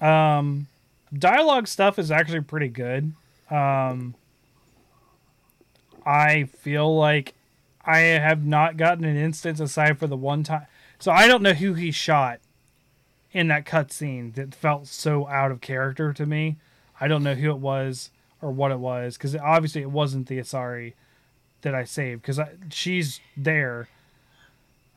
Um, 0.00 0.68
dialogue 1.12 1.66
stuff 1.66 1.98
is 1.98 2.12
actually 2.12 2.42
pretty 2.42 2.68
good. 2.68 3.14
Um, 3.50 4.14
I 6.06 6.44
feel 6.44 6.96
like 6.96 7.34
I 7.84 7.98
have 7.98 8.46
not 8.46 8.76
gotten 8.76 9.02
an 9.02 9.16
instance 9.16 9.58
aside 9.58 9.98
for 9.98 10.06
the 10.06 10.16
one 10.16 10.44
time. 10.44 10.66
So 11.00 11.10
I 11.10 11.26
don't 11.26 11.42
know 11.42 11.52
who 11.52 11.74
he 11.74 11.90
shot 11.90 12.38
in 13.32 13.48
that 13.48 13.64
cutscene 13.64 14.34
that 14.34 14.54
felt 14.54 14.86
so 14.86 15.26
out 15.28 15.50
of 15.50 15.60
character 15.60 16.12
to 16.12 16.26
me. 16.26 16.56
I 17.00 17.08
don't 17.08 17.22
know 17.22 17.34
who 17.34 17.50
it 17.50 17.58
was 17.58 18.10
or 18.40 18.50
what 18.50 18.70
it 18.70 18.78
was 18.78 19.16
because 19.16 19.34
obviously 19.36 19.82
it 19.82 19.90
wasn't 19.90 20.28
the 20.28 20.38
Asari 20.38 20.94
that 21.62 21.74
I 21.74 21.84
saved 21.84 22.22
because 22.22 22.40
she's 22.70 23.20
there. 23.36 23.88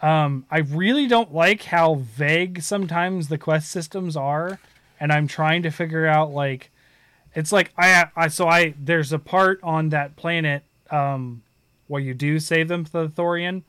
Um, 0.01 0.45
I 0.51 0.59
really 0.59 1.07
don't 1.07 1.33
like 1.33 1.63
how 1.63 1.95
vague 1.95 2.61
sometimes 2.61 3.27
the 3.27 3.37
quest 3.37 3.71
systems 3.71 4.17
are, 4.17 4.59
and 4.99 5.11
I'm 5.11 5.27
trying 5.27 5.63
to 5.63 5.71
figure 5.71 6.05
out 6.05 6.31
like, 6.31 6.69
it's 7.33 7.51
like 7.51 7.71
I, 7.77 8.07
I 8.15 8.27
so 8.27 8.47
I 8.47 8.75
there's 8.79 9.13
a 9.13 9.19
part 9.19 9.59
on 9.63 9.89
that 9.89 10.15
planet 10.15 10.63
um, 10.91 11.43
where 11.87 12.01
you 12.01 12.13
do 12.13 12.39
save 12.39 12.67
them 12.67 12.85
for 12.85 13.07
the 13.07 13.09
Thorian, 13.09 13.63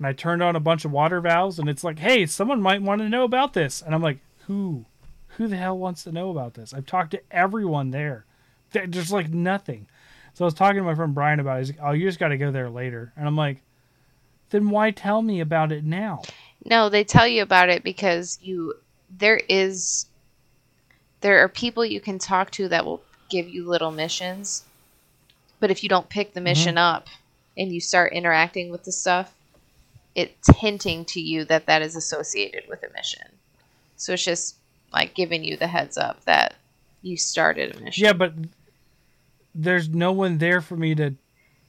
and 0.00 0.06
I 0.08 0.12
turned 0.12 0.42
on 0.42 0.56
a 0.56 0.60
bunch 0.60 0.84
of 0.84 0.90
water 0.90 1.20
valves, 1.20 1.60
and 1.60 1.68
it's 1.68 1.84
like, 1.84 2.00
hey, 2.00 2.26
someone 2.26 2.60
might 2.60 2.82
want 2.82 3.00
to 3.02 3.08
know 3.08 3.22
about 3.22 3.52
this, 3.52 3.80
and 3.80 3.94
I'm 3.94 4.02
like, 4.02 4.18
who, 4.46 4.84
who 5.36 5.46
the 5.46 5.56
hell 5.56 5.78
wants 5.78 6.02
to 6.04 6.12
know 6.12 6.30
about 6.30 6.54
this? 6.54 6.74
I've 6.74 6.86
talked 6.86 7.12
to 7.12 7.22
everyone 7.30 7.90
there. 7.90 8.24
There- 8.72 8.86
There's 8.86 9.12
like 9.12 9.30
nothing. 9.30 9.86
So 10.34 10.44
I 10.44 10.46
was 10.46 10.54
talking 10.54 10.78
to 10.78 10.82
my 10.82 10.94
friend 10.94 11.14
Brian 11.14 11.38
about 11.38 11.58
it. 11.58 11.60
He's 11.60 11.70
like, 11.76 11.80
oh, 11.82 11.92
you 11.92 12.06
just 12.08 12.18
got 12.18 12.28
to 12.28 12.38
go 12.38 12.50
there 12.50 12.70
later, 12.70 13.12
and 13.16 13.28
I'm 13.28 13.36
like 13.36 13.62
then 14.50 14.70
why 14.70 14.90
tell 14.90 15.22
me 15.22 15.40
about 15.40 15.72
it 15.72 15.84
now? 15.84 16.22
No, 16.64 16.88
they 16.88 17.04
tell 17.04 17.26
you 17.26 17.42
about 17.42 17.70
it 17.70 17.82
because 17.82 18.38
you 18.42 18.74
there 19.18 19.40
is 19.48 20.06
there 21.20 21.42
are 21.42 21.48
people 21.48 21.84
you 21.84 22.00
can 22.00 22.18
talk 22.18 22.50
to 22.52 22.68
that 22.68 22.84
will 22.84 23.02
give 23.28 23.48
you 23.48 23.66
little 23.66 23.90
missions. 23.90 24.64
But 25.58 25.70
if 25.70 25.82
you 25.82 25.88
don't 25.88 26.08
pick 26.08 26.32
the 26.32 26.40
mm-hmm. 26.40 26.44
mission 26.44 26.78
up 26.78 27.06
and 27.56 27.72
you 27.72 27.80
start 27.80 28.12
interacting 28.12 28.70
with 28.70 28.84
the 28.84 28.92
stuff, 28.92 29.34
it's 30.14 30.48
hinting 30.58 31.04
to 31.06 31.20
you 31.20 31.44
that 31.46 31.66
that 31.66 31.82
is 31.82 31.96
associated 31.96 32.64
with 32.68 32.82
a 32.82 32.92
mission. 32.92 33.26
So 33.96 34.14
it's 34.14 34.24
just 34.24 34.56
like 34.92 35.14
giving 35.14 35.44
you 35.44 35.56
the 35.56 35.66
heads 35.68 35.96
up 35.96 36.24
that 36.24 36.54
you 37.02 37.16
started 37.16 37.76
a 37.76 37.80
mission. 37.80 38.04
Yeah, 38.04 38.12
but 38.12 38.34
there's 39.54 39.88
no 39.88 40.12
one 40.12 40.38
there 40.38 40.60
for 40.60 40.76
me 40.76 40.94
to 40.96 41.14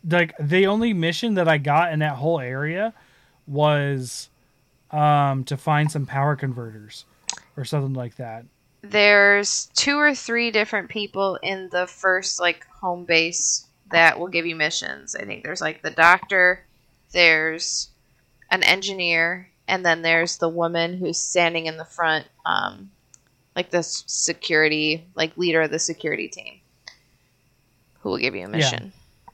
like 0.10 0.34
the 0.40 0.66
only 0.68 0.94
mission 0.94 1.36
that 1.36 1.48
I 1.48 1.58
got 1.60 1.94
in 1.94 2.00
that 2.00 2.16
whole 2.16 2.40
area 2.40 2.94
was 3.48 4.30
um 4.92 5.44
to 5.46 5.56
find 5.58 5.92
some 5.92 6.06
power 6.06 6.36
converters 6.36 7.06
or 7.56 7.66
something 7.66 7.94
like 7.94 8.16
that. 8.16 8.46
there's 8.82 9.70
two 9.76 9.98
or 10.00 10.16
three 10.16 10.50
different 10.50 10.90
people 10.90 11.38
in 11.44 11.70
the 11.72 11.86
first 11.86 12.40
like 12.40 12.66
home 12.68 13.06
base 13.06 13.68
that 13.92 14.20
will 14.20 14.28
give 14.28 14.46
you 14.48 14.56
missions. 14.56 15.16
I 15.16 15.26
think 15.26 15.44
there's 15.44 15.62
like 15.62 15.84
the 15.84 15.92
doctor, 15.92 16.66
there's 17.12 17.91
an 18.52 18.62
engineer, 18.64 19.50
and 19.68 19.84
then 19.86 20.02
there's 20.04 20.38
the 20.38 20.50
woman 20.50 20.98
who's 20.98 21.18
standing 21.18 21.66
in 21.66 21.78
the 21.78 21.86
front, 21.86 22.28
um, 22.46 22.92
like 23.56 23.72
the 23.72 23.82
security, 23.82 25.06
like 25.16 25.36
leader 25.38 25.62
of 25.62 25.72
the 25.72 25.80
security 25.80 26.28
team, 26.28 26.60
who 28.02 28.10
will 28.10 28.18
give 28.18 28.36
you 28.36 28.46
a 28.46 28.50
mission. 28.50 28.94
Yeah. 28.94 29.34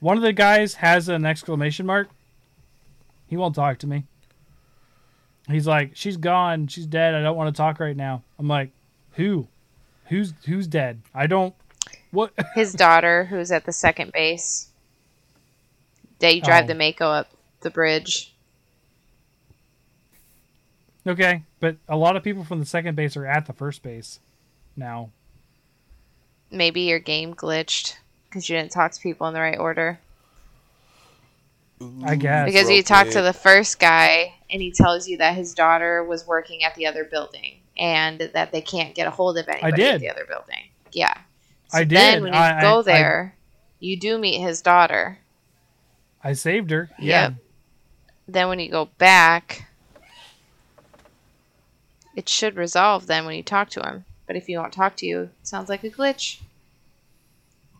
One 0.00 0.16
of 0.16 0.22
the 0.22 0.32
guys 0.32 0.74
has 0.74 1.08
an 1.08 1.24
exclamation 1.24 1.86
mark. 1.86 2.08
He 3.28 3.36
won't 3.36 3.54
talk 3.54 3.78
to 3.78 3.86
me. 3.86 4.04
He's 5.48 5.66
like, 5.66 5.92
"She's 5.94 6.16
gone. 6.16 6.66
She's 6.66 6.86
dead. 6.86 7.14
I 7.14 7.22
don't 7.22 7.36
want 7.36 7.54
to 7.54 7.56
talk 7.56 7.80
right 7.80 7.96
now." 7.96 8.22
I'm 8.38 8.48
like, 8.48 8.70
"Who? 9.12 9.46
Who's 10.06 10.34
who's 10.44 10.66
dead? 10.66 11.00
I 11.14 11.26
don't 11.26 11.54
what 12.10 12.32
His 12.54 12.72
daughter, 12.74 13.24
who's 13.24 13.50
at 13.50 13.64
the 13.64 13.72
second 13.72 14.12
base, 14.12 14.68
They 16.18 16.40
drive 16.40 16.64
Oh. 16.64 16.66
the 16.68 16.74
Mako 16.74 17.06
up 17.10 17.28
the 17.62 17.70
bridge. 17.70 18.34
Okay, 21.06 21.42
but 21.58 21.76
a 21.88 21.96
lot 21.96 22.16
of 22.16 22.22
people 22.22 22.44
from 22.44 22.60
the 22.60 22.66
second 22.66 22.94
base 22.94 23.16
are 23.16 23.26
at 23.26 23.46
the 23.46 23.52
first 23.52 23.82
base 23.82 24.20
now. 24.76 25.10
Maybe 26.50 26.82
your 26.82 26.98
game 27.00 27.34
glitched. 27.34 27.96
because 28.28 28.48
you 28.48 28.56
didn't 28.56 28.72
talk 28.72 28.92
to 28.92 29.00
people 29.00 29.26
in 29.26 29.34
the 29.34 29.40
right 29.40 29.58
order. 29.58 29.98
I 32.04 32.14
guess. 32.14 32.46
Because 32.46 32.70
you 32.70 32.82
talk 32.82 33.08
to 33.08 33.20
the 33.22 33.32
first 33.32 33.78
guy 33.80 34.34
and 34.48 34.62
he 34.62 34.70
tells 34.70 35.08
you 35.08 35.16
that 35.18 35.34
his 35.34 35.52
daughter 35.54 36.04
was 36.04 36.26
working 36.26 36.62
at 36.62 36.74
the 36.76 36.86
other 36.86 37.04
building 37.04 37.56
and 37.76 38.20
that 38.32 38.52
they 38.52 38.60
can't 38.60 38.94
get 38.94 39.06
a 39.06 39.10
hold 39.10 39.36
of 39.36 39.48
anybody 39.48 39.72
did. 39.76 39.94
at 39.96 40.00
the 40.00 40.08
other 40.10 40.24
building. 40.26 40.68
Yeah. 40.92 41.12
I 41.72 41.80
did. 41.84 41.98
Then 41.98 42.12
did. 42.14 42.22
when 42.22 42.32
you 42.32 42.38
I- 42.38 42.58
I- 42.58 42.60
go 42.62 42.78
I- 42.78 42.82
there, 42.82 43.34
you 43.80 43.98
do 43.98 44.16
meet 44.16 44.40
his 44.40 44.62
daughter. 44.62 45.18
I 46.22 46.34
saved 46.34 46.70
her. 46.70 46.88
Yeah. 47.00 47.22
Yep. 47.22 47.34
Then 48.28 48.48
when 48.48 48.58
you 48.60 48.70
go 48.70 48.86
back, 48.98 49.66
it 52.14 52.28
should 52.28 52.56
resolve 52.56 53.06
then 53.06 53.26
when 53.26 53.36
you 53.36 53.42
talk 53.42 53.70
to 53.70 53.80
him. 53.80 54.04
But 54.26 54.36
if 54.36 54.46
he 54.46 54.56
won't 54.56 54.72
talk 54.72 54.96
to 54.96 55.06
you, 55.06 55.22
it 55.40 55.46
sounds 55.46 55.68
like 55.68 55.84
a 55.84 55.90
glitch. 55.90 56.40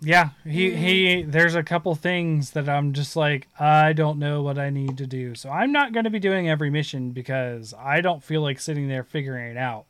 Yeah, 0.05 0.31
he 0.45 0.71
Mm. 0.71 0.77
he. 0.77 1.23
There's 1.23 1.55
a 1.55 1.63
couple 1.63 1.95
things 1.95 2.51
that 2.51 2.69
I'm 2.69 2.93
just 2.93 3.15
like 3.15 3.47
I 3.61 3.93
don't 3.93 4.19
know 4.19 4.43
what 4.43 4.59
I 4.59 4.69
need 4.69 4.99
to 4.99 5.07
do, 5.07 5.37
so 5.37 5.49
I'm 5.49 5.71
not 5.71 5.93
going 5.93 6.05
to 6.05 6.11
be 6.11 6.19
doing 6.19 6.49
every 6.49 6.71
mission 6.71 7.13
because 7.13 7.73
I 7.79 8.01
don't 8.01 8.23
feel 8.23 8.43
like 8.43 8.59
sitting 8.59 8.89
there 8.89 9.05
figuring 9.05 9.53
it 9.53 9.57
out. 9.57 9.85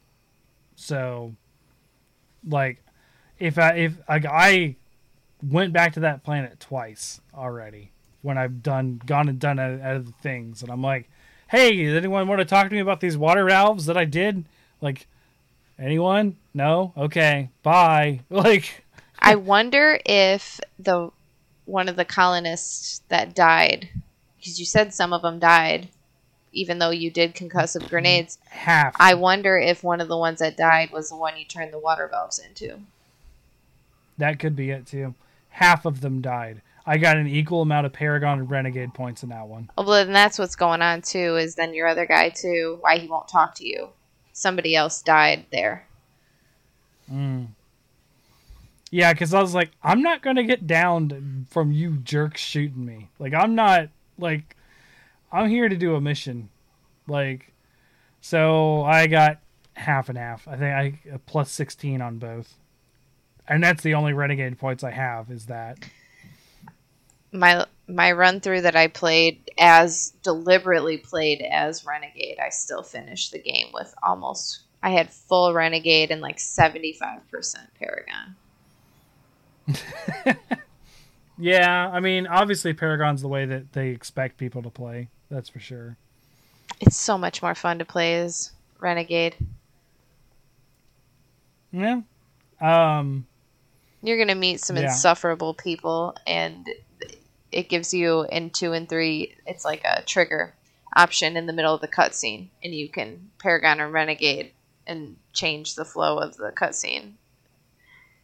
So, 0.77 1.35
like, 2.47 2.85
if 3.39 3.59
I 3.59 3.71
if 3.77 3.97
like 4.07 4.27
I 4.27 4.77
went 5.43 5.73
back 5.73 5.95
to 5.95 6.01
that 6.01 6.23
planet 6.23 6.61
twice 6.61 7.21
already 7.35 7.92
when 8.23 8.39
I've 8.39 8.63
done 8.63 9.01
gone 9.05 9.29
and 9.29 9.39
done 9.39 9.59
other 9.59 10.05
things, 10.23 10.63
and 10.63 10.71
I'm 10.71 10.83
like, 10.83 11.09
hey, 11.49 11.85
does 11.85 11.97
anyone 11.97 12.27
want 12.29 12.39
to 12.39 12.45
talk 12.45 12.69
to 12.69 12.75
me 12.75 12.81
about 12.81 13.01
these 13.01 13.17
water 13.17 13.45
valves 13.45 13.87
that 13.87 13.97
I 13.97 14.05
did? 14.05 14.45
Like, 14.81 15.07
anyone? 15.79 16.37
No. 16.55 16.93
Okay. 16.97 17.51
Bye. 17.63 18.21
Like. 18.31 18.85
I 19.19 19.37
wonder 19.37 20.01
if 20.05 20.59
the 20.81 21.11
one 21.65 21.89
of 21.89 21.95
the 21.97 22.05
colonists 22.05 23.03
that 23.09 23.35
died, 23.37 23.89
because 24.37 24.59
you 24.59 24.67
said 24.67 24.93
some 24.93 25.13
of 25.13 25.23
them 25.23 25.39
died, 25.39 25.89
even 26.53 26.79
though 26.81 26.91
you 26.91 27.09
did 27.11 27.35
concussive 27.35 27.89
grenades. 27.89 28.39
half. 28.49 28.97
I 28.99 29.15
wonder 29.15 29.57
if 29.59 29.85
one 29.85 30.01
of 30.01 30.09
the 30.09 30.17
ones 30.17 30.41
that 30.41 30.57
died 30.57 30.91
was 30.91 31.09
the 31.11 31.17
one 31.17 31.37
you 31.37 31.45
turned 31.45 31.73
the 31.73 31.79
water 31.79 32.09
valves 32.09 32.41
into. 32.41 32.81
that 34.19 34.39
could 34.41 34.57
be 34.57 34.71
it 34.71 34.87
too. 34.87 35.15
Half 35.51 35.85
of 35.85 36.01
them 36.01 36.21
died. 36.21 36.61
I 36.85 36.99
got 36.99 37.17
an 37.17 37.29
equal 37.29 37.63
amount 37.63 37.87
of 37.87 37.93
Paragon 37.93 38.41
and 38.41 38.51
Renegade 38.51 38.93
points 38.93 39.23
in 39.23 39.29
that 39.29 39.47
one. 39.47 39.71
Well, 39.77 39.87
then 39.87 40.13
that's 40.13 40.39
what's 40.39 40.57
going 40.57 40.83
on 40.83 41.03
too. 41.03 41.37
Is 41.37 41.55
then 41.55 41.75
your 41.75 41.87
other 41.87 42.07
guy 42.07 42.31
too? 42.31 42.79
Why 42.81 42.99
he 42.99 43.07
won't 43.07 43.29
talk 43.29 43.55
to 43.57 43.67
you? 43.67 43.91
Somebody 44.33 44.75
else 44.75 45.03
died 45.03 45.47
there. 45.53 45.87
Hmm. 47.09 47.45
Yeah, 48.91 49.13
because 49.13 49.33
I 49.33 49.41
was 49.41 49.55
like, 49.55 49.71
I'm 49.83 50.03
not 50.03 50.23
gonna 50.23 50.43
get 50.43 50.67
downed 50.67 51.47
from 51.51 51.73
you 51.73 51.99
jerks 51.99 52.41
shooting 52.41 52.85
me. 52.85 53.11
Like 53.19 53.33
I'm 53.33 53.55
not 53.55 53.89
like 54.19 54.57
I'm 55.31 55.49
here 55.49 55.69
to 55.69 55.77
do 55.77 55.95
a 55.95 56.01
mission. 56.01 56.51
Like 57.07 57.53
so 58.21 58.83
I 58.83 59.07
got 59.07 59.39
half 59.75 60.09
and 60.09 60.19
half. 60.19 60.49
I 60.49 60.57
think 60.57 60.63
I 61.09 61.15
a 61.15 61.19
plus 61.19 61.51
sixteen 61.51 62.01
on 62.01 62.19
both. 62.19 62.55
And 63.49 63.63
that's 63.63 63.83
the 63.83 63.95
only 63.95 64.13
renegade 64.13 64.59
points 64.59 64.85
I 64.85 64.91
have 64.93 65.31
is 65.31 65.47
that. 65.47 65.79
My 67.33 67.67
my 67.89 68.13
run 68.13 68.41
through 68.41 68.63
that 68.63 68.77
I 68.77 68.87
played 68.89 69.51
as 69.59 70.13
deliberately 70.23 70.99
played 70.99 71.41
as 71.43 71.85
Renegade, 71.85 72.39
I 72.39 72.51
still 72.51 72.83
finished 72.83 73.33
the 73.33 73.39
game 73.41 73.69
with 73.73 73.95
almost 74.03 74.61
I 74.83 74.91
had 74.91 75.11
full 75.11 75.53
Renegade 75.53 76.11
and 76.11 76.21
like 76.21 76.39
seventy 76.41 76.93
five 76.93 77.29
percent 77.31 77.69
Paragon. 77.79 78.37
Yeah, 81.39 81.89
I 81.93 81.99
mean 82.01 82.27
obviously 82.29 82.73
Paragon's 82.73 83.23
the 83.23 83.29
way 83.29 83.47
that 83.47 83.73
they 83.73 83.89
expect 83.89 84.37
people 84.37 84.63
to 84.63 84.71
play. 84.71 85.09
That's 85.31 85.49
for 85.49 85.59
sure. 85.59 85.97
It's 86.79 86.95
so 86.97 87.19
much 87.19 87.43
more 87.43 87.55
fun 87.55 87.79
to 87.81 87.85
play 87.85 88.17
as 88.21 88.53
Renegade. 88.79 89.35
Yeah. 91.73 92.03
Um 92.61 93.27
You're 94.03 94.19
gonna 94.19 94.35
meet 94.37 94.61
some 94.61 94.77
Yeah. 94.77 94.85
insufferable 94.85 95.55
people, 95.55 96.15
and 96.27 96.69
it 97.53 97.69
gives 97.69 97.93
you 97.95 98.23
in 98.31 98.51
two 98.51 98.73
and 98.73 98.89
three. 98.89 99.37
It's 99.47 99.65
like 99.65 99.83
a 99.85 100.03
trigger 100.03 100.55
option 100.95 101.37
in 101.37 101.47
the 101.47 101.53
middle 101.53 101.75
of 101.75 101.81
the 101.81 101.89
cutscene, 101.89 102.49
and 102.63 102.75
you 102.75 102.89
can 102.89 103.31
Paragon 103.39 103.81
or 103.81 103.89
Renegade 103.89 104.53
and 104.87 105.17
change 105.33 105.75
the 105.75 105.85
flow 105.85 106.19
of 106.19 106.37
the 106.37 106.53
cutscene. 106.53 107.13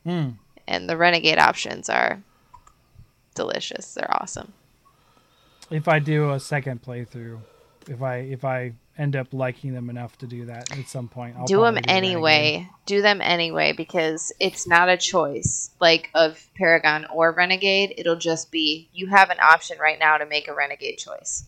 hmm. 0.05 0.31
And 0.67 0.89
the 0.89 0.97
Renegade 0.97 1.39
options 1.39 1.89
are 1.89 2.23
delicious. 3.35 3.95
They're 3.95 4.23
awesome. 4.23 4.53
if 5.71 5.89
I 5.89 5.99
do 5.99 6.33
a 6.33 6.41
second 6.41 6.83
playthrough, 6.83 7.41
if 7.89 8.03
I 8.03 8.17
if 8.17 8.45
I 8.45 8.73
end 8.97 9.17
up 9.17 9.29
liking 9.33 9.73
them 9.73 9.91
enough 9.91 10.19
to 10.19 10.27
do 10.27 10.47
that 10.47 10.77
at 10.77 10.89
some 10.89 11.09
point, 11.09 11.37
I'll 11.37 11.47
do 11.47 11.57
them 11.57 11.75
Renegade. 11.77 11.91
anyway. 11.91 12.71
Do 12.87 13.01
them 13.03 13.21
anyway 13.21 13.73
because 13.73 14.33
it's 14.41 14.67
not 14.67 14.89
a 14.89 14.97
choice 14.97 15.71
like 15.81 16.11
of 16.15 16.45
Paragon 16.57 17.07
or 17.13 17.33
Renegade. 17.33 17.95
It'll 17.97 18.17
just 18.17 18.51
be 18.51 18.89
you 18.93 19.07
have 19.09 19.31
an 19.31 19.39
option 19.41 19.79
right 19.79 19.99
now 19.99 20.19
to 20.19 20.27
make 20.27 20.49
a 20.49 20.55
Renegade 20.55 20.99
choice. 20.99 21.45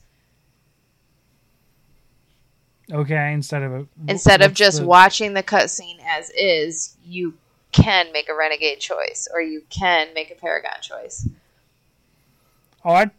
Okay, 2.92 3.32
instead 3.32 3.62
of 3.62 3.72
a, 3.72 3.86
instead 4.08 4.42
of 4.42 4.52
just 4.52 4.80
the- 4.80 4.86
watching 4.86 5.34
the 5.34 5.42
cutscene 5.42 5.98
as 6.04 6.30
is, 6.30 6.96
you 7.04 7.34
can 7.72 8.12
make 8.12 8.28
a 8.28 8.34
renegade 8.34 8.80
choice 8.80 9.28
or 9.32 9.40
you 9.40 9.62
can 9.70 10.12
make 10.12 10.30
a 10.32 10.34
paragon 10.34 10.80
choice. 10.82 11.28
Oh, 12.84 12.90
I'd 12.90 13.10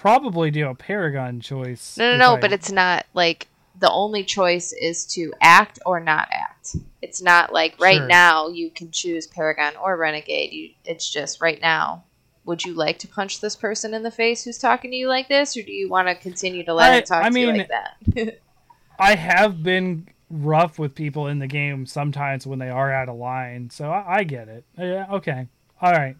probably 0.00 0.50
do 0.50 0.68
a 0.68 0.74
Paragon 0.74 1.40
choice. 1.40 1.96
No, 1.98 2.12
no, 2.12 2.16
no, 2.18 2.36
I- 2.36 2.40
but 2.40 2.52
it's 2.52 2.70
not 2.70 3.06
like 3.14 3.48
the 3.78 3.90
only 3.90 4.24
choice 4.24 4.72
is 4.72 5.04
to 5.06 5.32
act 5.40 5.78
or 5.86 6.00
not 6.00 6.28
act. 6.32 6.76
It's 7.02 7.20
not 7.22 7.52
like 7.52 7.74
right 7.80 7.98
Sure. 7.98 8.06
now 8.06 8.48
you 8.48 8.70
can 8.70 8.90
choose 8.90 9.26
paragon 9.26 9.74
or 9.76 9.96
renegade. 9.96 10.52
You, 10.52 10.70
it's 10.84 11.08
just 11.10 11.40
right 11.40 11.60
now. 11.60 12.04
Would 12.44 12.64
you 12.64 12.74
like 12.74 12.98
to 13.00 13.08
punch 13.08 13.40
this 13.40 13.54
person 13.56 13.92
in 13.94 14.02
the 14.02 14.10
face 14.10 14.42
who's 14.44 14.58
talking 14.58 14.90
to 14.90 14.96
you 14.96 15.06
like 15.08 15.28
this, 15.28 15.56
or 15.56 15.62
do 15.62 15.70
you 15.72 15.88
want 15.88 16.08
to 16.08 16.14
continue 16.14 16.64
to 16.64 16.74
let 16.74 16.92
I- 16.92 16.96
him 16.98 17.02
talk 17.04 17.24
I 17.24 17.30
to 17.30 17.40
you 17.40 17.46
mean, 17.46 17.56
like 17.58 17.68
that? 17.68 18.38
I 18.98 19.14
have 19.16 19.62
been 19.62 20.08
rough 20.30 20.78
with 20.78 20.94
people 20.94 21.26
in 21.28 21.38
the 21.38 21.46
game 21.46 21.86
sometimes 21.86 22.46
when 22.46 22.58
they 22.58 22.68
are 22.70 22.92
out 22.92 23.08
of 23.08 23.16
line, 23.16 23.70
so 23.70 23.90
I, 23.90 24.18
I 24.18 24.24
get 24.24 24.48
it. 24.48 24.64
Yeah, 24.76 25.06
okay, 25.12 25.46
all 25.80 25.92
right, 25.92 26.16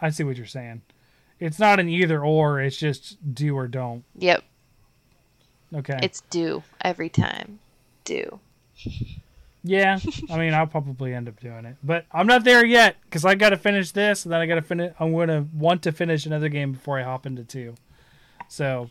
I 0.00 0.10
see 0.10 0.24
what 0.24 0.36
you're 0.36 0.46
saying. 0.46 0.82
It's 1.44 1.58
not 1.58 1.78
an 1.78 1.90
either 1.90 2.24
or; 2.24 2.58
it's 2.60 2.76
just 2.78 3.18
do 3.34 3.54
or 3.54 3.68
don't. 3.68 4.02
yep, 4.16 4.42
Okay. 5.74 5.98
it's 6.02 6.22
do 6.30 6.62
every 6.80 7.10
time. 7.10 7.58
Do. 8.04 8.40
Yeah, 9.62 9.98
I 10.30 10.38
mean, 10.38 10.54
I'll 10.54 10.66
probably 10.66 11.12
end 11.12 11.28
up 11.28 11.38
doing 11.40 11.66
it, 11.66 11.76
but 11.82 12.06
I'm 12.12 12.26
not 12.26 12.44
there 12.44 12.64
yet 12.64 12.96
because 13.04 13.24
I 13.26 13.34
got 13.34 13.50
to 13.50 13.58
finish 13.58 13.90
this, 13.90 14.24
and 14.24 14.32
then 14.32 14.40
I 14.40 14.46
got 14.46 14.54
to 14.54 14.62
finish. 14.62 14.94
I'm 14.98 15.12
gonna 15.12 15.46
want 15.52 15.82
to 15.82 15.92
finish 15.92 16.24
another 16.24 16.48
game 16.48 16.72
before 16.72 16.98
I 16.98 17.02
hop 17.02 17.26
into 17.26 17.44
two. 17.44 17.74
So, 18.48 18.88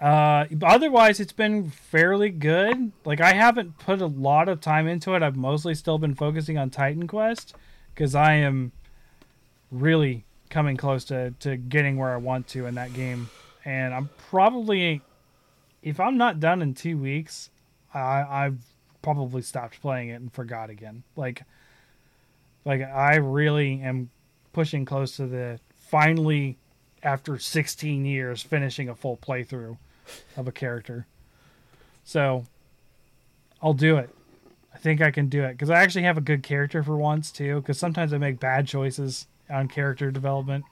uh, 0.00 0.44
otherwise, 0.62 1.18
it's 1.18 1.32
been 1.32 1.70
fairly 1.70 2.30
good. 2.30 2.92
Like 3.04 3.20
I 3.20 3.32
haven't 3.32 3.78
put 3.78 4.00
a 4.00 4.06
lot 4.06 4.48
of 4.48 4.60
time 4.60 4.86
into 4.86 5.14
it. 5.14 5.22
I've 5.22 5.36
mostly 5.36 5.74
still 5.74 5.98
been 5.98 6.14
focusing 6.14 6.58
on 6.58 6.70
Titan 6.70 7.08
Quest 7.08 7.54
because 7.94 8.14
I 8.14 8.34
am 8.34 8.70
really 9.70 10.24
coming 10.50 10.76
close 10.76 11.04
to 11.06 11.32
to 11.40 11.56
getting 11.56 11.96
where 11.96 12.12
I 12.12 12.16
want 12.16 12.46
to 12.48 12.66
in 12.66 12.74
that 12.74 12.92
game, 12.92 13.30
and 13.64 13.94
I'm 13.94 14.10
probably 14.28 15.02
if 15.82 16.00
I'm 16.00 16.16
not 16.16 16.40
done 16.40 16.62
in 16.62 16.74
two 16.74 16.98
weeks. 16.98 17.50
I 17.92 18.24
I've 18.28 18.58
probably 19.02 19.42
stopped 19.42 19.80
playing 19.80 20.08
it 20.08 20.14
and 20.14 20.32
forgot 20.32 20.70
again. 20.70 21.04
Like 21.16 21.42
like 22.64 22.80
I 22.80 23.16
really 23.16 23.80
am 23.80 24.10
pushing 24.52 24.84
close 24.84 25.16
to 25.16 25.26
the 25.26 25.60
finally 25.76 26.56
after 27.02 27.38
16 27.38 28.06
years 28.06 28.42
finishing 28.42 28.88
a 28.88 28.94
full 28.94 29.18
playthrough 29.18 29.76
of 30.36 30.48
a 30.48 30.52
character. 30.52 31.06
So 32.04 32.46
I'll 33.62 33.74
do 33.74 33.96
it. 33.96 34.10
I 34.72 34.78
think 34.78 35.00
I 35.00 35.10
can 35.10 35.28
do 35.28 35.44
it 35.44 35.52
because 35.52 35.70
I 35.70 35.82
actually 35.82 36.04
have 36.04 36.18
a 36.18 36.22
good 36.22 36.42
character 36.42 36.82
for 36.82 36.96
once 36.96 37.30
too. 37.30 37.56
Because 37.56 37.78
sometimes 37.78 38.12
I 38.12 38.18
make 38.18 38.40
bad 38.40 38.66
choices 38.66 39.26
on 39.50 39.68
character 39.68 40.10
development, 40.10 40.64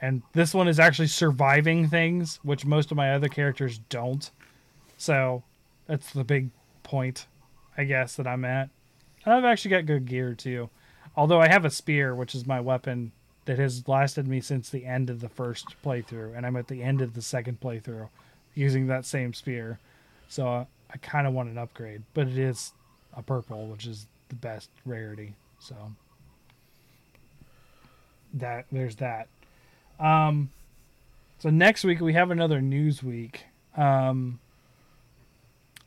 and 0.00 0.22
this 0.32 0.52
one 0.52 0.66
is 0.66 0.80
actually 0.80 1.06
surviving 1.06 1.88
things, 1.88 2.40
which 2.42 2.66
most 2.66 2.90
of 2.90 2.96
my 2.96 3.12
other 3.12 3.28
characters 3.28 3.78
don't. 3.88 4.30
So 4.96 5.44
that's 5.86 6.12
the 6.12 6.24
big 6.24 6.50
point, 6.82 7.26
I 7.78 7.84
guess, 7.84 8.16
that 8.16 8.26
I'm 8.26 8.44
at. 8.44 8.68
And 9.24 9.34
I've 9.34 9.44
actually 9.44 9.70
got 9.70 9.86
good 9.86 10.06
gear 10.06 10.34
too. 10.34 10.70
Although 11.16 11.40
I 11.40 11.48
have 11.48 11.64
a 11.64 11.70
spear, 11.70 12.14
which 12.14 12.34
is 12.34 12.46
my 12.46 12.60
weapon 12.60 13.12
that 13.44 13.58
has 13.58 13.86
lasted 13.86 14.26
me 14.26 14.40
since 14.40 14.70
the 14.70 14.86
end 14.86 15.10
of 15.10 15.20
the 15.20 15.28
first 15.28 15.76
playthrough, 15.84 16.36
and 16.36 16.46
I'm 16.46 16.56
at 16.56 16.68
the 16.68 16.82
end 16.82 17.00
of 17.00 17.14
the 17.14 17.22
second 17.22 17.60
playthrough 17.60 18.08
using 18.54 18.86
that 18.86 19.04
same 19.04 19.34
spear. 19.34 19.78
So 20.28 20.48
uh, 20.48 20.64
I 20.92 20.96
kind 20.98 21.26
of 21.26 21.32
want 21.32 21.48
an 21.48 21.58
upgrade, 21.58 22.02
but 22.14 22.26
it 22.26 22.38
is 22.38 22.72
a 23.16 23.22
purple, 23.22 23.66
which 23.66 23.86
is 23.86 24.06
the 24.28 24.34
best 24.34 24.70
rarity. 24.84 25.34
So 25.58 25.74
that 28.34 28.66
there's 28.72 28.96
that. 28.96 29.28
Um, 29.98 30.50
so 31.38 31.50
next 31.50 31.84
week 31.84 32.00
we 32.00 32.12
have 32.12 32.30
another 32.30 32.60
news 32.60 33.02
week. 33.02 33.46
Um, 33.76 34.40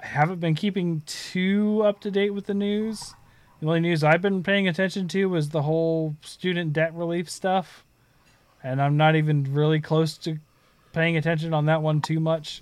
I 0.02 0.08
haven't 0.08 0.40
been 0.40 0.56
keeping 0.56 1.02
too 1.06 1.82
up 1.84 2.00
to 2.02 2.12
date 2.12 2.32
with 2.32 2.46
the 2.46 2.54
news. 2.54 3.14
The 3.60 3.68
only 3.68 3.80
news 3.80 4.04
I've 4.04 4.22
been 4.22 4.44
paying 4.44 4.68
attention 4.68 5.08
to 5.10 5.26
was 5.30 5.50
the 5.50 5.62
whole 5.62 6.16
student 6.22 6.74
debt 6.74 6.94
relief 6.94 7.30
stuff, 7.30 7.86
and 8.62 8.82
I'm 8.82 8.98
not 8.98 9.16
even 9.16 9.54
really 9.54 9.80
close 9.80 10.18
to 10.20 10.38
paying 10.94 11.16
attention 11.18 11.54
on 11.54 11.66
that 11.66 11.82
one 11.82 12.02
too 12.02 12.20
much. 12.20 12.62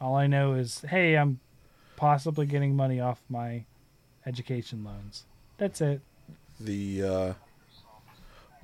All 0.00 0.14
I 0.14 0.26
know 0.26 0.54
is, 0.54 0.80
hey, 0.88 1.16
I'm 1.16 1.40
possibly 1.96 2.46
getting 2.46 2.76
money 2.76 3.00
off 3.00 3.20
my 3.28 3.64
education 4.26 4.84
loans. 4.84 5.24
That's 5.56 5.80
it. 5.80 6.00
The 6.60 7.02
uh, 7.02 7.32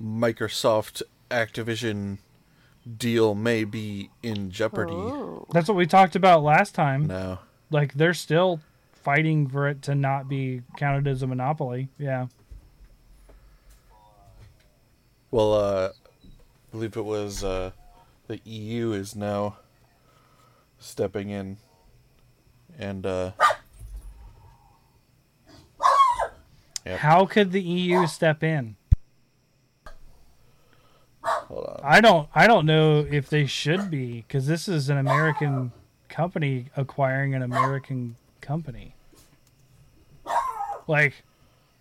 Microsoft 0.01 1.01
Activision 1.29 2.19
deal 2.97 3.33
may 3.33 3.63
be 3.63 4.11
in 4.21 4.51
jeopardy 4.51 4.93
Ooh. 4.93 5.45
That's 5.51 5.67
what 5.67 5.75
we 5.75 5.87
talked 5.87 6.15
about 6.15 6.43
last 6.43 6.75
time. 6.75 7.07
No. 7.07 7.39
Like 7.71 7.93
they're 7.93 8.13
still 8.13 8.59
fighting 8.93 9.47
for 9.47 9.67
it 9.67 9.81
to 9.83 9.95
not 9.95 10.29
be 10.29 10.61
counted 10.77 11.07
as 11.07 11.21
a 11.21 11.27
monopoly. 11.27 11.89
Yeah. 11.97 12.27
Well, 15.31 15.53
uh, 15.53 15.89
I 15.89 16.71
believe 16.71 16.95
it 16.95 17.05
was 17.05 17.43
uh, 17.43 17.71
the 18.27 18.39
EU 18.45 18.91
is 18.91 19.15
now 19.15 19.57
stepping 20.77 21.29
in 21.29 21.57
and 22.77 23.05
uh, 23.05 23.31
Yep. 26.85 26.99
How 26.99 27.25
could 27.25 27.51
the 27.51 27.61
EU 27.61 28.05
step 28.05 28.43
in? 28.43 28.75
Hold 31.47 31.65
on. 31.65 31.79
I 31.83 32.01
don't 32.01 32.27
I 32.35 32.47
don't 32.47 32.65
know 32.65 32.99
if 33.09 33.29
they 33.29 33.45
should 33.45 33.89
be 33.91 34.25
cuz 34.29 34.45
this 34.47 34.67
is 34.67 34.89
an 34.89 34.97
American 34.97 35.71
company 36.09 36.67
acquiring 36.75 37.33
an 37.35 37.41
American 37.41 38.15
company. 38.41 38.95
Like 40.87 41.23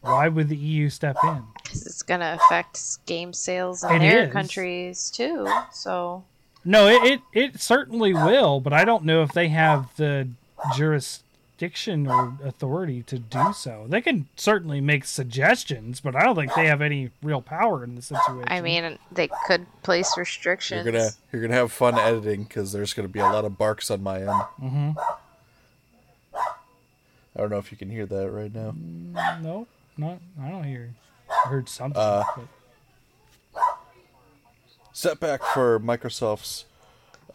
why 0.01 0.29
would 0.29 0.49
the 0.49 0.57
EU 0.57 0.91
step 0.91 1.17
in? 1.25 1.43
Because 1.63 1.87
it's 1.87 2.03
going 2.03 2.21
to 2.21 2.35
affect 2.35 3.05
game 3.07 3.33
sales 3.33 3.83
in 3.85 3.91
It 3.97 3.99
their 4.01 4.27
is. 4.27 4.33
countries 4.35 5.11
too. 5.11 5.49
So, 5.73 6.25
No, 6.63 6.89
it, 6.89 7.03
it 7.13 7.21
it 7.33 7.61
certainly 7.61 8.13
will, 8.13 8.61
but 8.61 8.75
I 8.75 8.85
don't 8.85 9.05
know 9.05 9.23
if 9.23 9.33
they 9.33 9.49
have 9.49 9.89
the 9.97 10.29
jurisdiction 11.65 12.07
or 12.07 12.37
authority 12.45 13.03
to 13.05 13.19
do 13.19 13.53
so. 13.55 13.87
They 13.89 14.01
can 14.01 14.27
certainly 14.37 14.81
make 14.81 15.05
suggestions, 15.05 16.01
but 16.01 16.17
I 16.17 16.25
don't 16.25 16.35
think 16.37 16.55
they 16.55 16.67
have 16.67 16.83
any 16.83 17.11
real 17.23 17.41
power 17.41 17.85
in 17.85 17.95
the 17.95 18.03
situation. 18.03 18.45
I 18.49 18.61
mean, 18.61 18.99
they 19.13 19.29
could 19.47 19.67
place 19.83 20.17
restrictions. 20.17 20.85
You're 20.85 20.93
restrictions. 20.93 21.17
gonna 21.33 21.33
you're 21.41 21.49
gonna 21.49 21.61
have 21.61 21.73
fun 21.73 21.99
editing 21.99 22.45
because 22.45 22.73
there's 22.73 22.93
gonna 22.95 23.09
be 23.09 23.21
a 23.21 23.25
lot 23.25 23.45
of 23.45 23.57
barks 23.59 23.91
on 23.91 24.03
my 24.03 24.21
end. 24.21 24.43
hmm 24.61 24.91
I 27.37 27.41
don't 27.41 27.51
know 27.51 27.59
if 27.59 27.73
you 27.73 27.77
can 27.79 27.91
hear 27.91 28.07
that 28.07 28.31
right 28.31 28.55
now. 28.55 28.73
no, 29.43 29.67
not 29.97 30.19
I 30.41 30.49
don't 30.51 30.63
hear. 30.65 30.95
I 31.29 31.49
heard 31.49 31.69
something. 31.69 32.01
Uh, 32.01 32.23
but- 32.37 32.47
Setback 34.93 35.43
for 35.43 35.81
Microsoft's 35.81 36.67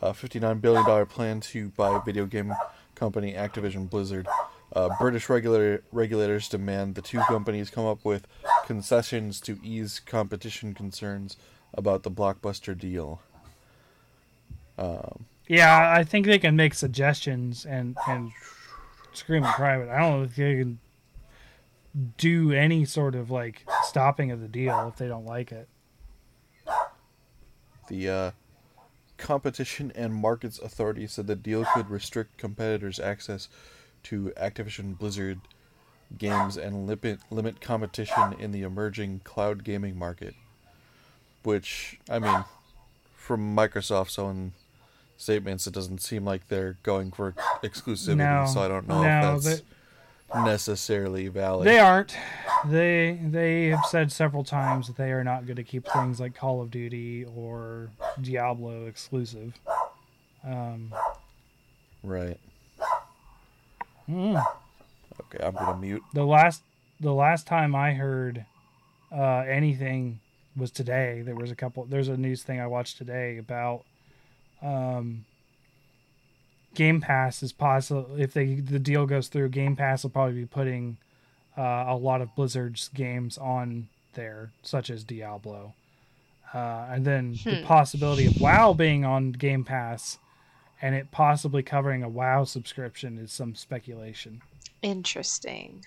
uh, 0.02 0.14
$59 0.14 0.62
billion 0.62 1.06
plan 1.08 1.42
to 1.42 1.68
buy 1.76 2.00
video 2.06 2.26
game 2.26 2.54
company 3.00 3.34
Activision 3.34 3.90
Blizzard. 3.90 4.28
Uh, 4.74 4.90
British 5.00 5.30
regulator, 5.30 5.84
regulators 5.92 6.48
demand 6.50 6.96
the 6.96 7.02
two 7.02 7.20
companies 7.22 7.72
come 7.72 7.86
up 7.86 8.06
with 8.06 8.28
concessions 8.66 9.42
to 9.42 9.58
ease 9.64 10.00
competition 10.00 10.76
concerns 10.76 11.38
about 11.74 12.04
the 12.04 12.12
blockbuster 12.12 12.78
deal. 12.78 13.22
Yeah, 15.48 15.92
I 15.92 16.04
think 16.04 16.28
they 16.28 16.38
can 16.40 16.56
make 16.56 16.76
suggestions 16.76 17.66
and 17.66 17.98
and 18.08 18.32
scream 19.14 19.44
and 19.44 19.54
cry, 19.54 19.80
but 19.80 19.90
I 19.90 20.00
don't 20.00 20.20
know 20.20 20.24
if 20.24 20.36
they 20.36 20.58
can 20.58 20.80
do 22.18 22.52
any 22.52 22.86
sort 22.86 23.16
of 23.16 23.32
like 23.32 23.66
stopping 23.84 24.32
of 24.32 24.42
the 24.42 24.48
deal 24.48 24.88
if 24.88 24.98
they 24.98 25.08
don't 25.08 25.26
like 25.26 25.52
it. 25.52 25.68
The 27.88 28.10
uh, 28.10 28.32
Competition 29.20 29.92
and 29.96 30.14
Markets 30.14 30.60
Authority 30.60 31.06
said 31.06 31.28
the 31.28 31.36
deal 31.36 31.66
could 31.74 31.90
restrict 31.90 32.38
competitors' 32.38 33.00
access 33.00 33.48
to 34.04 34.34
Activision 34.38 34.98
Blizzard 34.98 35.40
games 36.18 36.58
and 36.58 36.88
limit 36.88 37.20
limit 37.30 37.62
competition 37.62 38.34
in 38.40 38.52
the 38.52 38.64
emerging 38.64 39.22
cloud 39.24 39.64
gaming 39.64 39.98
market. 39.98 40.34
Which 41.44 42.00
I 42.10 42.20
mean, 42.20 42.46
from 43.16 43.56
Microsoft's 43.56 44.18
own 44.18 44.54
statements, 45.18 45.68
it 45.68 45.74
doesn't 45.74 46.02
seem 46.02 46.26
like 46.26 46.48
they're 46.48 46.78
going 46.82 47.12
for 47.12 47.34
exclusivity. 47.64 48.18
No, 48.18 48.46
so 48.52 48.62
I 48.62 48.68
don't 48.68 48.88
know 48.88 49.04
no, 49.04 49.36
if 49.36 49.44
that's 49.44 49.62
necessarily 50.36 51.28
valid. 51.28 51.68
They 51.68 51.80
aren't. 51.80 52.16
They 52.68 53.20
they 53.24 53.68
have 53.68 53.86
said 53.86 54.12
several 54.12 54.44
times 54.44 54.88
that 54.88 54.98
they 54.98 55.12
are 55.12 55.24
not 55.24 55.46
going 55.46 55.56
to 55.56 55.64
keep 55.64 55.88
things 55.88 56.20
like 56.20 56.36
Call 56.36 56.62
of 56.62 56.72
Duty 56.72 57.26
or 57.36 57.90
Diablo 58.22 58.86
exclusive. 58.86 59.54
Um, 60.46 60.94
right. 62.04 62.40
mm. 64.10 64.44
Okay, 65.22 65.44
I'm 65.44 65.54
gonna 65.54 65.78
mute. 65.78 66.04
the 66.14 66.26
last 66.26 66.64
the 67.00 67.14
last 67.14 67.48
time 67.48 67.76
I 67.76 67.94
heard 67.94 68.46
uh, 69.12 69.40
anything 69.48 70.20
was 70.56 70.72
today. 70.72 71.22
There 71.26 71.36
was 71.36 71.52
a 71.52 71.56
couple. 71.56 71.86
There's 71.86 72.08
a 72.08 72.18
news 72.18 72.44
thing 72.44 72.60
I 72.60 72.68
watched 72.68 72.98
today 72.98 73.38
about 73.38 73.84
um, 74.62 75.26
Game 76.76 77.02
Pass 77.02 77.42
is 77.44 77.52
possible 77.52 78.16
if 78.18 78.34
they 78.34 78.56
the 78.56 78.80
deal 78.80 79.06
goes 79.06 79.28
through. 79.28 79.50
Game 79.50 79.76
Pass 79.76 80.04
will 80.04 80.10
probably 80.12 80.36
be 80.42 80.46
putting 80.46 80.98
uh, 81.58 81.86
a 81.88 81.96
lot 81.96 82.22
of 82.22 82.34
Blizzard's 82.36 82.90
games 82.94 83.38
on 83.38 83.88
there, 84.14 84.52
such 84.62 84.90
as 84.90 85.04
Diablo, 85.04 85.74
uh, 86.54 86.88
and 86.90 87.06
then 87.06 87.38
the 87.44 87.58
Hmm. 87.58 87.64
possibility 87.66 88.26
of 88.28 88.40
WoW 88.40 88.74
being 88.74 89.04
on 89.06 89.32
Game 89.32 89.64
Pass. 89.64 90.18
And 90.82 90.96
it 90.96 91.12
possibly 91.12 91.62
covering 91.62 92.04
a 92.04 92.10
WoW 92.10 92.46
subscription 92.46 93.18
is 93.18 93.34
some 93.34 93.54
speculation. 93.56 94.42
Interesting. 94.82 95.84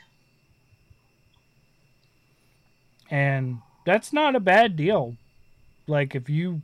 and 3.10 3.58
that's 3.84 4.12
not 4.12 4.34
a 4.36 4.40
bad 4.40 4.76
deal. 4.76 5.16
Like 5.86 6.14
if 6.14 6.28
you 6.30 6.62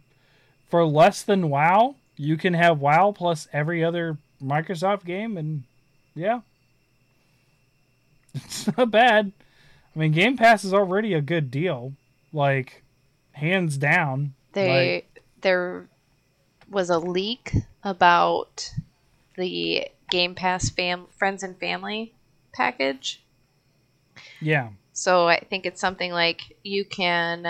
for 0.70 0.84
less 0.84 1.22
than 1.22 1.48
WoW, 1.50 1.94
you 2.18 2.36
can 2.36 2.52
have 2.54 2.80
WoW 2.80 3.12
plus 3.12 3.48
every 3.52 3.82
other 3.82 4.18
Microsoft 4.42 5.04
game 5.04 5.36
and 5.36 5.64
yeah. 6.14 6.40
It's 8.34 8.76
not 8.76 8.90
bad. 8.90 9.32
I 9.94 9.98
mean 9.98 10.12
Game 10.12 10.36
Pass 10.36 10.64
is 10.64 10.74
already 10.74 11.14
a 11.14 11.20
good 11.20 11.50
deal. 11.50 11.94
Like 12.32 12.82
hands 13.32 13.78
down. 13.78 14.34
They 14.52 14.94
Like, 14.94 15.22
there 15.40 15.88
was 16.68 16.90
a 16.90 16.98
leak 16.98 17.52
about 17.82 18.74
the 19.36 19.88
Game 20.10 20.34
Pass 20.34 20.68
fam 20.68 21.06
friends 21.16 21.42
and 21.42 21.58
family 21.58 22.12
package. 22.52 23.22
yeah. 24.40 24.70
So 24.92 25.28
I 25.28 25.38
think 25.38 25.64
it's 25.64 25.80
something 25.80 26.10
like 26.10 26.56
you 26.64 26.84
can 26.84 27.46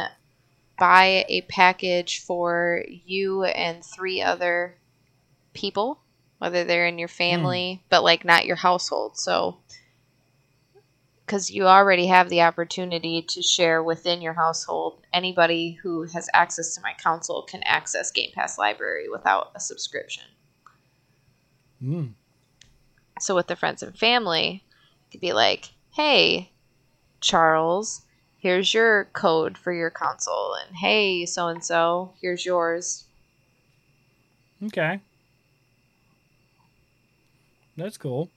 buy 0.79 1.25
a 1.29 1.43
package 1.43 2.21
for 2.21 2.85
you 2.89 3.45
and 3.45 3.85
three 3.85 4.23
other 4.23 4.77
people, 5.53 6.01
whether 6.39 6.65
they're 6.65 6.87
in 6.87 6.99
your 6.99 7.09
family, 7.09 7.83
but 7.89 8.05
like 8.05 8.25
not 8.25 8.47
your 8.47 8.57
household. 8.57 9.19
So 9.19 9.59
because 11.29 11.51
you 11.51 11.67
already 11.67 12.07
have 12.07 12.31
the 12.31 12.41
opportunity 12.41 13.21
to 13.21 13.43
share 13.43 13.83
within 13.83 14.23
your 14.23 14.33
household, 14.33 15.03
anybody 15.13 15.73
who 15.73 16.05
has 16.05 16.27
access 16.33 16.75
to 16.75 16.81
my 16.81 16.95
console 17.03 17.43
can 17.43 17.63
access 17.65 18.11
Game 18.11 18.31
Pass 18.35 18.57
Library 18.57 19.11
without 19.11 19.53
a 19.55 19.61
subscription. 19.61 20.25
Mm. 21.83 22.15
So 23.21 23.35
with 23.35 23.47
the 23.47 23.57
friends 23.57 23.83
and 23.83 23.95
family, 23.97 24.65
it 25.07 25.11
could 25.11 25.21
be 25.21 25.35
like, 25.35 25.71
"Hey, 25.93 26.53
Charles, 27.21 28.07
here's 28.39 28.73
your 28.73 29.05
code 29.13 29.59
for 29.59 29.73
your 29.73 29.91
console, 29.91 30.55
and 30.55 30.77
hey, 30.77 31.27
so 31.27 31.49
and 31.49 31.65
so, 31.65 32.13
here's 32.21 32.45
yours." 32.45 33.05
Okay. 34.65 35.01
That's 37.77 37.97
cool. 37.97 38.29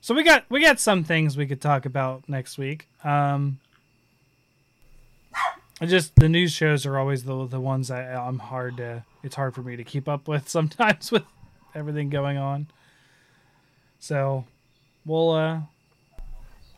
So 0.00 0.14
we 0.14 0.22
got 0.22 0.44
we 0.48 0.62
got 0.62 0.80
some 0.80 1.04
things 1.04 1.36
we 1.36 1.46
could 1.46 1.60
talk 1.60 1.84
about 1.84 2.26
next 2.28 2.56
week. 2.56 2.88
Um 3.04 3.58
I 5.80 5.86
just 5.86 6.16
the 6.16 6.28
news 6.30 6.52
shows 6.52 6.86
are 6.86 6.96
always 6.98 7.24
the 7.24 7.46
the 7.46 7.60
ones 7.60 7.90
I 7.90 8.14
I'm 8.14 8.38
hard 8.38 8.78
to 8.78 9.04
it's 9.22 9.34
hard 9.34 9.54
for 9.54 9.62
me 9.62 9.76
to 9.76 9.84
keep 9.84 10.08
up 10.08 10.26
with 10.26 10.48
sometimes 10.56 11.12
with 11.12 11.24
everything 11.74 12.08
going 12.08 12.38
on. 12.38 12.68
So 13.98 14.44
we'll 15.04 15.32
uh 15.32 15.60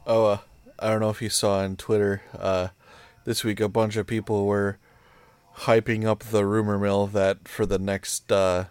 Oh, 0.07 0.27
uh, 0.27 0.39
I 0.81 0.91
don't 0.91 1.01
know 1.01 1.11
if 1.11 1.21
you 1.23 1.29
saw 1.29 1.59
on 1.59 1.77
Twitter 1.77 2.23
uh, 2.39 2.69
this 3.25 3.45
week. 3.45 3.61
A 3.61 3.69
bunch 3.69 3.97
of 3.97 4.07
people 4.07 4.47
were 4.47 4.79
hyping 5.59 6.05
up 6.05 6.21
the 6.21 6.47
rumor 6.47 6.79
mill 6.79 7.07
that 7.09 7.47
for 7.47 7.67
the 7.67 7.79
next 7.79 8.31
uh, 8.33 8.67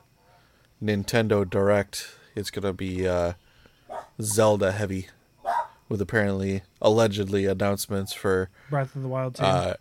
Nintendo 0.84 1.48
Direct, 1.48 2.10
it's 2.36 2.50
gonna 2.50 2.74
be 2.74 3.08
uh, 3.08 3.34
Zelda 4.22 4.72
heavy, 4.72 5.08
with 5.88 6.02
apparently 6.02 6.64
allegedly 6.82 7.46
announcements 7.46 8.14
for 8.14 8.50
Breath 8.70 8.96
of 8.96 9.04
the 9.04 9.08
Wild 9.08 9.36
2. 9.36 9.44
uh, 9.44 9.74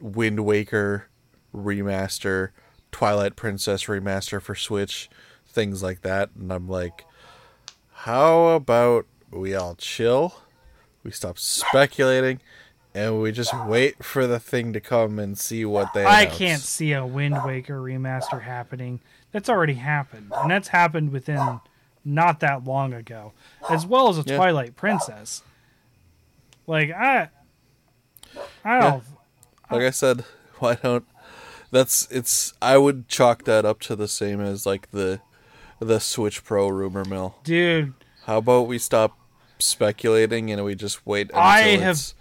Wind 0.00 0.44
Waker 0.44 1.08
remaster, 1.54 2.50
Twilight 2.92 3.34
Princess 3.34 3.84
remaster 3.84 4.40
for 4.40 4.54
Switch, 4.54 5.10
things 5.46 5.82
like 5.82 6.02
that. 6.02 6.30
And 6.38 6.52
I'm 6.52 6.68
like, 6.68 7.04
how 7.92 8.48
about 8.48 9.06
we 9.30 9.54
all 9.54 9.74
chill? 9.74 10.42
We 11.02 11.10
stop 11.10 11.38
speculating, 11.38 12.40
and 12.94 13.20
we 13.22 13.32
just 13.32 13.54
wait 13.66 14.04
for 14.04 14.26
the 14.26 14.40
thing 14.40 14.72
to 14.72 14.80
come 14.80 15.18
and 15.18 15.38
see 15.38 15.64
what 15.64 15.92
they. 15.94 16.04
I 16.04 16.26
can't 16.26 16.60
see 16.60 16.92
a 16.92 17.06
Wind 17.06 17.38
Waker 17.44 17.80
remaster 17.80 18.42
happening. 18.42 19.00
That's 19.32 19.48
already 19.48 19.74
happened, 19.74 20.32
and 20.36 20.50
that's 20.50 20.68
happened 20.68 21.12
within 21.12 21.60
not 22.04 22.40
that 22.40 22.64
long 22.64 22.92
ago, 22.94 23.32
as 23.70 23.86
well 23.86 24.08
as 24.08 24.18
a 24.18 24.22
Yeah. 24.26 24.36
Twilight 24.36 24.76
Princess. 24.76 25.42
Like 26.66 26.90
I, 26.90 27.28
I 28.64 28.80
don't. 28.80 29.04
Like 29.70 29.82
I 29.82 29.90
said, 29.90 30.24
why 30.58 30.74
don't? 30.76 31.06
That's 31.70 32.08
it's. 32.10 32.54
I 32.62 32.78
would 32.78 33.08
chalk 33.08 33.44
that 33.44 33.64
up 33.64 33.80
to 33.80 33.96
the 33.96 34.08
same 34.08 34.40
as 34.40 34.64
like 34.64 34.90
the, 34.90 35.20
the 35.80 36.00
Switch 36.00 36.42
Pro 36.44 36.68
rumor 36.68 37.04
mill. 37.04 37.36
Dude, 37.44 37.92
How 38.24 38.38
about 38.38 38.66
we 38.68 38.78
stop 38.78 39.17
speculating 39.58 40.50
and 40.50 40.64
we 40.64 40.74
just 40.74 41.06
wait 41.06 41.28
until 41.28 41.40
I 41.40 41.60
have- 41.60 41.92
it's 41.96 42.14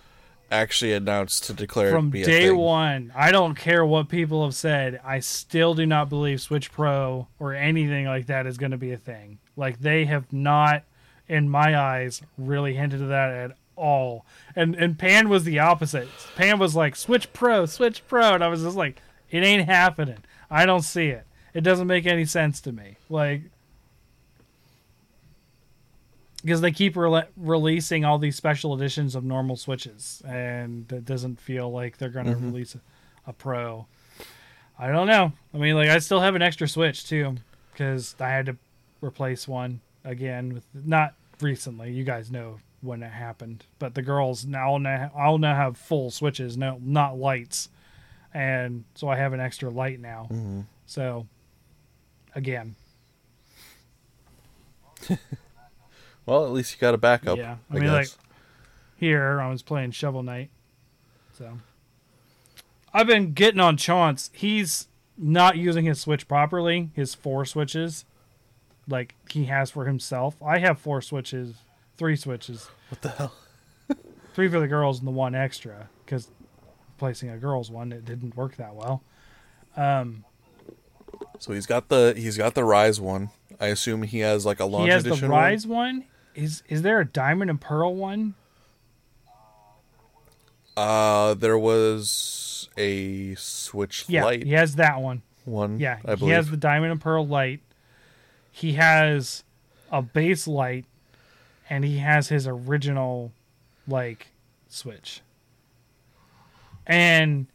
actually 0.52 0.94
announced 0.94 1.44
to 1.46 1.54
declare 1.54 1.92
from 1.92 2.08
it 2.08 2.12
be 2.12 2.22
a 2.24 2.26
day 2.26 2.48
thing? 2.48 2.58
one, 2.58 3.12
I 3.16 3.32
don't 3.32 3.56
care 3.56 3.86
what 3.86 4.08
people 4.10 4.44
have 4.46 4.56
said. 4.56 5.00
I 5.04 5.20
still 5.20 5.74
do 5.74 5.86
not 5.86 6.10
believe 6.10 6.40
Switch 6.42 6.72
Pro 6.72 7.28
or 7.40 7.54
anything 7.54 8.06
like 8.06 8.28
that 8.28 8.46
is 8.48 8.58
going 8.58 8.72
to 8.72 8.78
be 8.78 8.92
a 8.92 8.98
thing. 8.98 9.40
Like 9.56 9.80
they 9.82 10.06
have 10.06 10.32
not, 10.32 10.84
in 11.28 11.50
my 11.50 11.78
eyes, 11.78 12.22
really 12.38 12.76
hinted 12.76 13.02
at 13.02 13.10
that 13.10 13.32
at 13.34 13.58
all. 13.76 14.26
And 14.56 14.76
and 14.76 14.98
Pan 14.98 15.30
was 15.30 15.44
the 15.44 15.60
opposite. 15.60 16.08
Pan 16.36 16.60
was 16.60 16.76
like 16.76 16.96
Switch 16.96 17.32
Pro, 17.34 17.66
Switch 17.66 18.02
Pro, 18.08 18.34
and 18.36 18.44
I 18.44 18.48
was 18.48 18.62
just 18.64 18.78
like, 18.78 19.02
it 19.30 19.44
ain't 19.44 19.66
happening. 19.66 20.20
I 20.50 20.66
don't 20.66 20.82
see 20.84 21.08
it. 21.10 21.26
It 21.54 21.62
doesn't 21.62 21.88
make 21.88 22.06
any 22.06 22.26
sense 22.26 22.62
to 22.62 22.72
me. 22.72 22.96
Like. 23.10 23.42
Because 26.42 26.62
they 26.62 26.72
keep 26.72 26.96
rele 26.96 27.26
releasing 27.36 28.06
all 28.06 28.20
these 28.20 28.36
special 28.36 28.76
editions 28.76 29.16
of 29.16 29.24
normal 29.24 29.56
Switches, 29.56 30.22
and 30.26 30.92
it 30.92 31.06
doesn't 31.06 31.40
feel 31.40 31.72
like 31.72 31.98
they're 31.98 32.10
going 32.10 32.28
to 32.28 32.34
mm-hmm. 32.34 32.52
release 32.52 32.76
a, 32.76 32.82
a 33.30 33.34
Pro. 33.34 33.88
I 34.80 34.88
don't 34.90 35.08
know. 35.08 35.32
I 35.54 35.58
mean, 35.58 35.76
like 35.76 35.90
I 35.90 35.98
still 36.00 36.20
have 36.20 36.36
an 36.36 36.42
extra 36.42 36.68
Switch 36.68 37.08
too, 37.08 37.38
because 37.72 38.16
I 38.20 38.30
had 38.30 38.46
to 38.46 38.58
replace 39.02 39.48
one 39.48 39.82
again 40.04 40.54
with 40.54 40.66
not 40.74 41.16
recently. 41.42 41.92
You 41.92 42.04
guys 42.04 42.32
know 42.32 42.60
when 42.82 43.02
it 43.02 43.12
happened, 43.12 43.66
but 43.80 43.96
the 43.96 44.02
girls 44.02 44.46
now 44.46 44.78
now 44.78 45.12
I'll 45.16 45.38
now 45.40 45.56
have 45.56 45.78
full 45.78 46.12
Switches, 46.12 46.58
no 46.58 46.80
not 46.82 47.18
lights, 47.18 47.70
and 48.34 48.84
so 48.96 49.10
I 49.10 49.16
have 49.16 49.34
an 49.34 49.40
extra 49.40 49.70
light 49.70 50.00
now. 50.00 50.28
Mm-hmm. 50.32 50.62
So 50.86 51.28
again, 52.36 52.76
Well, 56.28 56.46
at 56.46 56.52
least 56.52 56.76
you 56.76 56.80
got 56.80 56.94
a 56.94 56.98
backup. 56.98 57.38
Yeah, 57.38 57.56
I, 57.72 57.78
I 57.78 57.80
mean, 57.80 57.92
like 57.92 58.10
here 58.98 59.42
I 59.42 59.50
was 59.50 59.64
playing 59.64 59.92
Shovel 59.92 60.22
Knight, 60.22 60.50
so 61.36 61.58
I've 62.94 63.08
been 63.08 63.34
getting 63.34 63.60
on 63.60 63.78
Chance. 63.78 64.30
He's 64.34 64.88
not 65.18 65.58
using 65.58 65.86
his 65.86 66.00
Switch 66.00 66.28
properly. 66.28 66.90
His 66.94 67.16
four 67.16 67.46
switches, 67.46 68.06
like 68.88 69.16
he 69.30 69.46
has 69.46 69.72
for 69.72 69.86
himself. 69.86 70.36
I 70.46 70.60
have 70.60 70.80
four 70.80 71.02
switches, 71.02 71.56
three 71.98 72.16
switches, 72.16 72.70
what 72.90 73.02
the 73.02 73.10
hell? 73.10 73.34
three 74.34 74.50
for 74.50 74.60
the 74.60 74.68
girls 74.68 75.00
and 75.00 75.08
the 75.08 75.12
one 75.12 75.34
extra 75.34 75.90
because 76.06 76.30
placing 76.98 77.30
a 77.30 77.38
girls 77.38 77.72
one 77.72 77.92
it 77.92 78.06
didn't 78.06 78.36
work 78.36 78.58
that 78.58 78.76
well. 78.76 79.02
Um, 79.78 80.26
So 81.40 81.54
he's 81.54 81.66
got 81.68 81.88
the 81.88 82.14
he's 82.18 82.38
got 82.38 82.54
the 82.54 82.64
Rise 82.66 83.00
one. 83.00 83.30
I 83.60 83.68
assume 83.68 84.04
he 84.04 84.20
has 84.20 84.46
like 84.46 84.60
a 84.60 84.66
launch 84.66 84.86
he 84.86 84.92
has 84.92 85.04
the. 85.04 85.28
Rise 85.28 85.66
one. 85.66 86.04
Is 86.38 86.62
is 86.70 86.84
there 86.84 87.00
a 87.00 87.06
Diamond 87.06 87.50
and 87.50 87.60
Pearl 87.60 87.96
one? 87.96 88.36
Uh, 90.76 91.34
there 91.34 91.58
was 91.58 92.70
a 92.78 93.34
Switch 93.36 94.08
light. 94.08 94.14
Yeah, 94.14 94.24
Lite 94.26 94.44
he 94.44 94.52
has 94.52 94.76
that 94.76 95.02
one. 95.02 95.24
one. 95.46 95.80
Yeah, 95.80 95.98
I 96.06 96.14
he 96.16 96.30
has 96.30 96.52
the 96.52 96.58
diamond 96.58 96.92
and 96.92 97.02
pearl 97.02 97.26
light. 97.28 97.62
He 98.52 98.74
has 98.74 99.44
a 99.92 100.04
base 100.04 100.48
light, 100.48 100.86
and 101.70 101.84
he 101.84 101.98
has 101.98 102.30
his 102.30 102.48
original, 102.48 103.32
like, 103.88 104.28
switch. 104.68 105.22
And 106.86 107.48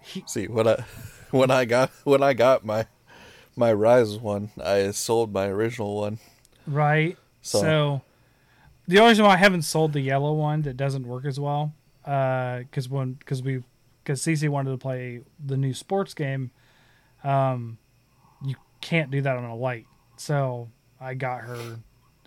he, 0.00 0.22
See 0.28 0.46
when 0.46 0.68
I 0.68 0.84
when 1.32 1.50
I 1.50 1.64
got 1.64 1.90
when 2.04 2.22
I 2.22 2.32
got 2.32 2.64
my 2.64 2.86
my 3.56 3.72
Rise 3.72 4.18
one, 4.18 4.50
I 4.62 4.92
sold 4.92 5.32
my 5.32 5.46
original 5.46 5.96
one. 5.96 6.18
right, 6.68 7.16
so, 7.40 7.60
So- 7.60 8.02
the 8.88 8.98
only 8.98 9.10
reason 9.10 9.24
why 9.24 9.34
I 9.34 9.36
haven't 9.38 9.62
sold 9.62 9.92
the 9.92 10.00
yellow 10.00 10.32
one 10.32 10.62
that 10.62 10.76
doesn't 10.76 11.06
work 11.06 11.24
as 11.24 11.38
well, 11.40 11.72
because 12.04 12.88
when 12.88 13.14
because 13.14 13.42
we 13.42 13.62
because 14.02 14.20
CC 14.22 14.48
wanted 14.48 14.70
to 14.72 14.78
play 14.78 15.20
the 15.44 15.56
new 15.56 15.72
sports 15.74 16.14
game, 16.14 16.50
um, 17.22 17.78
you 18.44 18.56
can't 18.80 19.10
do 19.10 19.20
that 19.22 19.36
on 19.36 19.44
a 19.44 19.54
light. 19.54 19.86
So 20.16 20.68
I 21.00 21.14
got 21.14 21.42
her. 21.42 21.78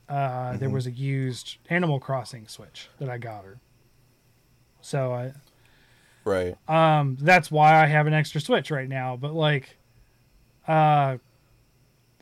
Uh, 0.07 0.56
There 0.57 0.69
was 0.69 0.86
a 0.88 0.91
used 0.91 1.57
Animal 1.69 1.99
Crossing 1.99 2.48
Switch 2.48 2.90
that 2.99 3.10
I 3.10 3.18
got 3.18 3.44
her. 3.44 3.57
So 4.82 5.11
I, 5.14 5.34
Right. 6.23 6.56
um, 6.69 7.18
that's 7.19 7.49
why 7.52 7.82
I 7.84 7.88
have 7.88 8.06
an 8.07 8.14
extra 8.14 8.40
Switch 8.40 8.69
right 8.72 8.88
now. 8.88 9.18
But 9.18 9.34
like, 9.34 9.77
uh, 10.68 11.18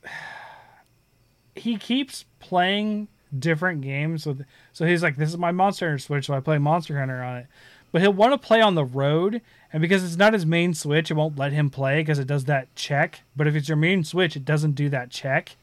he 1.55 1.77
keeps 1.77 2.25
playing 2.39 3.07
different 3.37 3.81
games 3.81 4.25
with. 4.25 4.45
So 4.71 4.85
he's 4.85 5.03
like, 5.03 5.17
"This 5.17 5.29
is 5.29 5.37
my 5.37 5.51
Monster 5.51 5.87
Hunter 5.87 5.99
Switch, 5.99 6.25
so 6.25 6.33
I 6.33 6.39
play 6.39 6.57
Monster 6.57 6.99
Hunter 6.99 7.23
on 7.23 7.37
it." 7.37 7.47
But 7.91 8.01
he'll 8.01 8.11
want 8.11 8.33
to 8.33 8.37
play 8.47 8.59
on 8.59 8.73
the 8.73 8.83
road, 8.83 9.41
and 9.71 9.79
because 9.79 10.03
it's 10.03 10.17
not 10.17 10.33
his 10.33 10.47
main 10.47 10.73
Switch, 10.73 11.11
it 11.11 11.13
won't 11.13 11.37
let 11.37 11.53
him 11.53 11.69
play 11.69 12.01
because 12.01 12.17
it 12.17 12.27
does 12.27 12.45
that 12.45 12.75
check. 12.75 13.21
But 13.35 13.45
if 13.45 13.55
it's 13.55 13.67
your 13.69 13.77
main 13.77 14.03
Switch, 14.03 14.35
it 14.35 14.45
doesn't 14.45 14.73
do 14.73 14.89
that 14.89 15.11
check. 15.11 15.55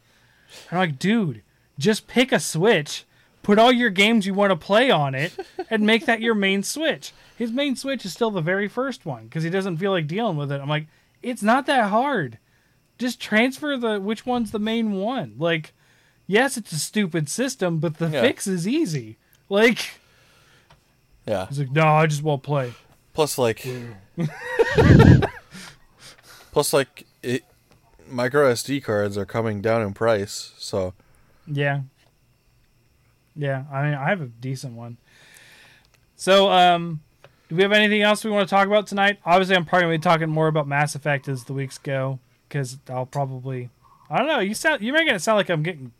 And 0.70 0.78
I'm 0.78 0.88
like, 0.88 0.98
dude, 1.00 1.42
just 1.76 2.06
pick 2.06 2.30
a 2.30 2.38
Switch, 2.38 3.04
put 3.42 3.58
all 3.58 3.72
your 3.72 3.90
games 3.90 4.26
you 4.26 4.34
want 4.34 4.50
to 4.50 4.56
play 4.56 4.92
on 4.92 5.16
it, 5.16 5.36
and 5.70 5.84
make 5.84 6.06
that 6.06 6.20
your 6.20 6.36
main 6.36 6.62
Switch. 6.62 7.12
His 7.36 7.50
main 7.50 7.74
Switch 7.74 8.04
is 8.04 8.12
still 8.12 8.30
the 8.30 8.40
very 8.40 8.68
first 8.68 9.04
one 9.04 9.24
because 9.24 9.42
he 9.42 9.50
doesn't 9.50 9.78
feel 9.78 9.90
like 9.90 10.06
dealing 10.06 10.36
with 10.36 10.52
it. 10.52 10.60
I'm 10.60 10.68
like, 10.68 10.86
it's 11.22 11.42
not 11.42 11.66
that 11.66 11.90
hard. 11.90 12.38
Just 12.96 13.20
transfer 13.20 13.76
the 13.76 13.98
which 13.98 14.24
one's 14.24 14.52
the 14.52 14.58
main 14.58 14.92
one. 14.92 15.34
Like, 15.38 15.72
yes, 16.30 16.56
it's 16.56 16.72
a 16.72 16.78
stupid 16.78 17.28
system, 17.28 17.78
but 17.78 17.98
the 17.98 18.08
Yeah. 18.08 18.20
fix 18.22 18.46
is 18.46 18.66
easy. 18.68 19.16
Like, 19.48 19.98
Yeah. 21.26 21.46
he's 21.48 21.58
like, 21.58 21.72
no, 21.72 21.86
I 21.86 22.06
just 22.06 22.22
won't 22.22 22.42
play. 22.42 22.72
Plus, 23.12 23.36
like, 23.36 23.66
plus, 26.52 26.72
like, 26.72 27.06
it, 27.22 27.44
micro 28.08 28.52
SD 28.52 28.82
cards 28.82 29.16
are 29.18 29.26
coming 29.26 29.60
down 29.60 29.82
in 29.82 29.92
price. 29.92 30.52
So, 30.58 30.94
Yeah. 31.46 31.82
Yeah, 33.36 33.64
I 33.72 33.82
mean, 33.84 33.94
I 33.94 34.08
have 34.08 34.20
a 34.20 34.26
decent 34.26 34.74
one. 34.74 34.96
So, 36.16 36.50
um, 36.50 37.00
do 37.48 37.56
we 37.56 37.62
have 37.62 37.72
anything 37.72 38.02
else 38.02 38.24
we 38.24 38.30
want 38.30 38.48
to 38.48 38.54
talk 38.54 38.66
about 38.66 38.86
tonight? 38.86 39.18
Obviously, 39.24 39.56
I'm 39.56 39.64
probably 39.64 39.86
going 39.86 39.94
to 39.94 39.98
be 39.98 40.02
talking 40.10 40.28
more 40.28 40.48
about 40.48 40.66
Mass 40.68 40.94
Effect 40.94 41.28
as 41.28 41.44
the 41.44 41.52
weeks 41.54 41.78
go 41.78 42.18
because 42.48 42.78
I'll 42.88 43.06
probably. 43.06 43.70
I 44.10 44.18
don't 44.18 44.26
know. 44.26 44.40
You 44.40 44.54
sound 44.54 44.82
you're 44.82 44.92
making 44.94 45.14
it 45.14 45.20
sound 45.20 45.36
like 45.36 45.48
I'm 45.48 45.62
getting 45.62 45.92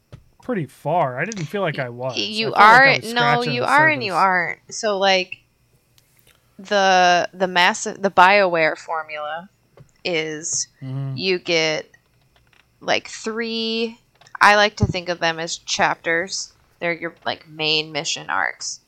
pretty 0.53 0.67
far. 0.67 1.19
I 1.19 1.25
didn't 1.25 1.47
feel 1.47 1.63
like 1.63 1.79
I 1.79 1.89
was. 1.89 2.17
You 2.19 2.53
I 2.55 2.77
are 2.79 2.87
was 2.97 3.15
no 3.15 3.43
you 3.43 3.63
are 3.65 3.89
and 3.89 4.03
you 4.05 4.13
aren't 4.13 4.59
so 4.71 4.99
like 4.99 5.39
the 6.59 7.29
the 7.33 7.47
massive 7.47 8.03
the 8.03 8.11
bioware 8.11 8.77
formula 8.77 9.49
is 10.05 10.69
Mhm. 10.83 11.17
you 11.17 11.39
get 11.39 11.91
like 12.81 13.09
three 13.09 13.99
i 14.41 14.57
like 14.57 14.77
to 14.77 14.87
think 14.87 15.09
of 15.09 15.21
them 15.21 15.39
as 15.39 15.57
chapters 15.59 16.53
they're 16.79 16.93
your 16.93 17.15
like 17.25 17.47
main 17.49 17.93
mission 17.93 18.29
arcs 18.31 18.81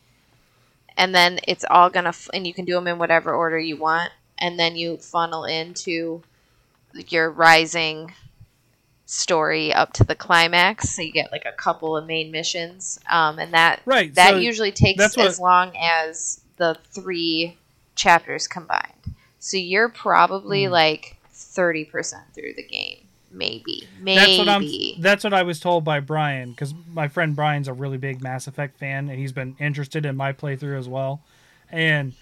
and 0.97 1.15
then 1.15 1.39
it's 1.47 1.65
all 1.71 1.89
gonna 1.91 2.09
f- 2.11 2.29
and 2.35 2.47
you 2.47 2.53
can 2.55 2.65
do 2.65 2.75
them 2.75 2.87
in 2.89 2.99
whatever 2.99 3.33
order 3.35 3.59
you 3.59 3.77
want 3.77 4.11
and 4.39 4.59
then 4.59 4.75
you 4.77 4.97
funnel 4.99 5.45
into 5.45 6.23
your 7.09 7.31
rising 7.31 8.13
story 9.13 9.75
up 9.75 9.93
to 9.93 10.05
the 10.05 10.15
climax 10.15 10.89
so 10.95 11.03
you 11.03 11.13
get 11.13 11.31
like 11.31 11.45
a 11.45 11.53
couple 11.53 11.95
of 11.97 12.07
main 12.07 12.31
missions 12.31 12.99
um, 13.11 13.39
and 13.39 13.53
that 13.53 13.81
Right, 13.85 14.15
that 14.15 14.31
so 14.31 14.37
usually 14.39 14.73
takes 14.73 15.17
what- 15.17 15.27
as 15.27 15.39
long 15.39 15.73
as 15.77 16.41
the 16.57 16.79
three 16.93 17.57
chapters 17.95 18.47
combined 18.49 19.15
So 19.39 19.57
you're 19.59 19.91
probably 19.91 20.65
Hmm. 20.65 20.73
like 20.73 21.17
30% 21.35 22.15
through 22.35 22.55
the 22.55 22.63
game. 22.63 22.99
Maybe. 23.31 23.89
Maybe. 24.01 24.17
That's 24.21 24.39
what 24.39 24.49
I'm. 24.49 25.03
That's 25.03 25.25
what 25.25 25.35
I 25.35 25.43
was 25.43 25.59
told 25.59 25.85
by 25.85 26.01
Brian 26.01 26.51
because 26.51 26.75
my 26.93 27.09
friend 27.09 27.35
Brian's 27.35 27.67
a 27.67 27.73
really 27.73 27.97
big 27.99 28.23
Mass 28.23 28.47
Effect 28.47 28.79
fan 28.79 29.09
and 29.09 29.19
he's 29.19 29.33
been 29.33 29.57
interested 29.59 30.05
in 30.07 30.17
my 30.17 30.33
playthrough 30.33 30.79
as 30.79 30.87
well. 30.89 31.23
And 31.71 32.13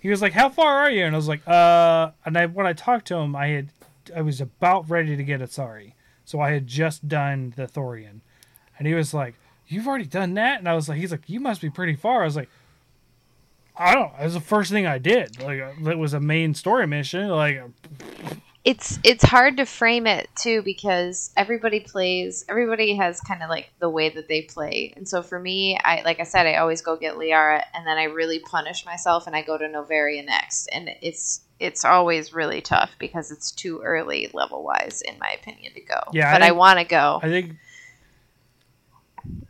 he 0.00 0.08
was 0.08 0.22
like, 0.22 0.32
"How 0.32 0.48
far 0.48 0.78
are 0.78 0.90
you?" 0.90 1.04
And 1.04 1.14
I 1.14 1.18
was 1.18 1.28
like, 1.28 1.46
"Uh." 1.46 2.10
And 2.24 2.36
I 2.38 2.46
when 2.46 2.66
I 2.66 2.72
talked 2.72 3.06
to 3.08 3.16
him, 3.16 3.36
I 3.36 3.48
had 3.48 3.68
I 4.16 4.22
was 4.22 4.40
about 4.40 4.88
ready 4.88 5.16
to 5.16 5.22
get 5.22 5.42
it. 5.42 5.52
So 6.24 6.40
I 6.40 6.50
had 6.50 6.66
just 6.66 7.08
done 7.08 7.52
the 7.56 7.66
Thorian, 7.66 8.20
and 8.78 8.86
he 8.88 8.94
was 8.94 9.12
like, 9.12 9.34
"You've 9.68 9.86
already 9.86 10.06
done 10.06 10.34
that?" 10.34 10.58
And 10.58 10.68
I 10.68 10.74
was 10.74 10.88
like, 10.88 10.98
"He's 10.98 11.10
like, 11.10 11.28
you 11.28 11.40
must 11.40 11.60
be 11.60 11.70
pretty 11.70 11.94
far." 11.94 12.22
I 12.22 12.24
was 12.24 12.36
like. 12.36 12.48
I 13.76 13.92
don't. 13.92 14.12
It 14.20 14.22
was 14.22 14.34
the 14.34 14.40
first 14.40 14.70
thing 14.70 14.86
I 14.86 14.98
did. 14.98 15.42
Like 15.42 15.60
uh, 15.60 15.90
it 15.90 15.98
was 15.98 16.14
a 16.14 16.20
main 16.20 16.54
story 16.54 16.86
mission. 16.86 17.28
Like 17.28 17.60
it's 18.64 18.98
it's 19.04 19.22
hard 19.22 19.58
to 19.58 19.66
frame 19.66 20.06
it 20.06 20.28
too 20.34 20.62
because 20.62 21.30
everybody 21.36 21.80
plays 21.80 22.44
everybody 22.48 22.96
has 22.96 23.20
kind 23.20 23.42
of 23.42 23.50
like 23.50 23.70
the 23.78 23.90
way 23.90 24.08
that 24.08 24.26
they 24.26 24.42
play. 24.42 24.92
And 24.96 25.06
so 25.06 25.22
for 25.22 25.38
me 25.38 25.78
i 25.84 26.02
like 26.02 26.18
i 26.18 26.22
said 26.22 26.46
i 26.46 26.56
always 26.56 26.80
go 26.80 26.96
get 26.96 27.16
liara 27.16 27.62
and 27.74 27.86
then 27.86 27.98
i 27.98 28.04
really 28.04 28.38
punish 28.38 28.86
myself 28.86 29.26
and 29.26 29.36
i 29.36 29.42
go 29.42 29.58
to 29.58 29.64
Noveria 29.66 30.24
next. 30.24 30.68
And 30.68 30.90
it's 31.02 31.42
it's 31.60 31.84
always 31.84 32.32
really 32.32 32.62
tough 32.62 32.92
because 32.98 33.30
it's 33.30 33.50
too 33.52 33.80
early 33.84 34.30
level 34.32 34.64
wise 34.64 35.02
in 35.02 35.18
my 35.18 35.36
opinion 35.38 35.74
to 35.74 35.80
go. 35.82 36.00
Yeah, 36.12 36.32
but 36.32 36.42
i, 36.42 36.46
think- 36.46 36.58
want 36.58 36.78
to 36.78 36.84
go. 36.86 37.20
I 37.22 37.28
think 37.28 37.56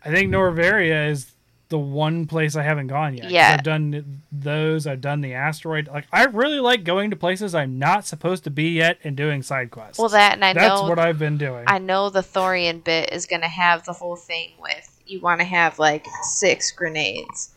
I 0.05 0.11
think 0.11 0.31
Noveria 0.31 1.09
is 1.09 1.34
the 1.70 1.78
one 1.78 2.27
place 2.27 2.57
I 2.57 2.62
haven't 2.62 2.89
gone 2.89 3.16
yet. 3.16 3.31
Yeah. 3.31 3.55
I've 3.55 3.62
done 3.65 4.20
those. 4.31 4.86
I've 4.86 5.01
done 5.01 5.23
the 5.23 5.32
asteroid. 5.35 5.89
Like 5.89 6.07
I 6.12 6.24
really 6.27 6.61
like 6.61 6.85
going 6.85 7.11
to 7.11 7.16
places 7.16 7.55
I'm 7.55 7.78
not 7.78 8.07
supposed 8.07 8.45
to 8.45 8.51
be 8.51 8.70
yet 8.70 8.99
and 9.03 9.16
doing 9.16 9.43
side 9.43 9.70
quests. 9.70 9.99
well 9.99 10.11
that 10.11 10.35
and 10.35 10.45
i 10.45 10.53
that's 10.53 10.82
know 10.82 10.89
what 10.89 10.99
I've 10.99 11.19
been 11.19 11.39
doing. 11.39 11.65
i 11.66 11.78
know 11.78 12.11
the 12.11 12.20
thorian 12.23 12.85
bit 12.85 13.12
is 13.12 13.27
going 13.27 13.41
to 13.43 13.49
have 13.49 13.85
the 13.86 13.93
whole 13.95 14.16
thing 14.16 14.51
with 14.61 15.01
you 15.07 15.20
want 15.20 15.41
to 15.41 15.47
have 15.47 15.78
like 15.78 16.07
six 16.23 16.70
grenades 16.70 17.51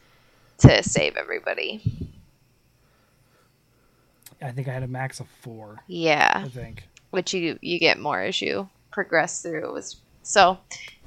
to 0.59 0.81
save 0.83 1.17
everybody 1.17 1.81
I 4.41 4.51
think 4.51 4.67
I 4.67 4.71
had 4.71 4.83
a 4.83 4.87
max 4.87 5.19
of 5.19 5.27
four. 5.41 5.77
yeah 5.87 6.41
I 6.45 6.47
think. 6.47 6.87
which 7.11 7.33
you 7.33 7.57
you 7.61 7.79
get 7.79 7.99
more 7.99 8.21
as 8.21 8.41
you 8.41 8.69
progress 8.91 9.41
through. 9.41 9.67
It 9.69 9.73
was 9.73 9.97
so 10.27 10.57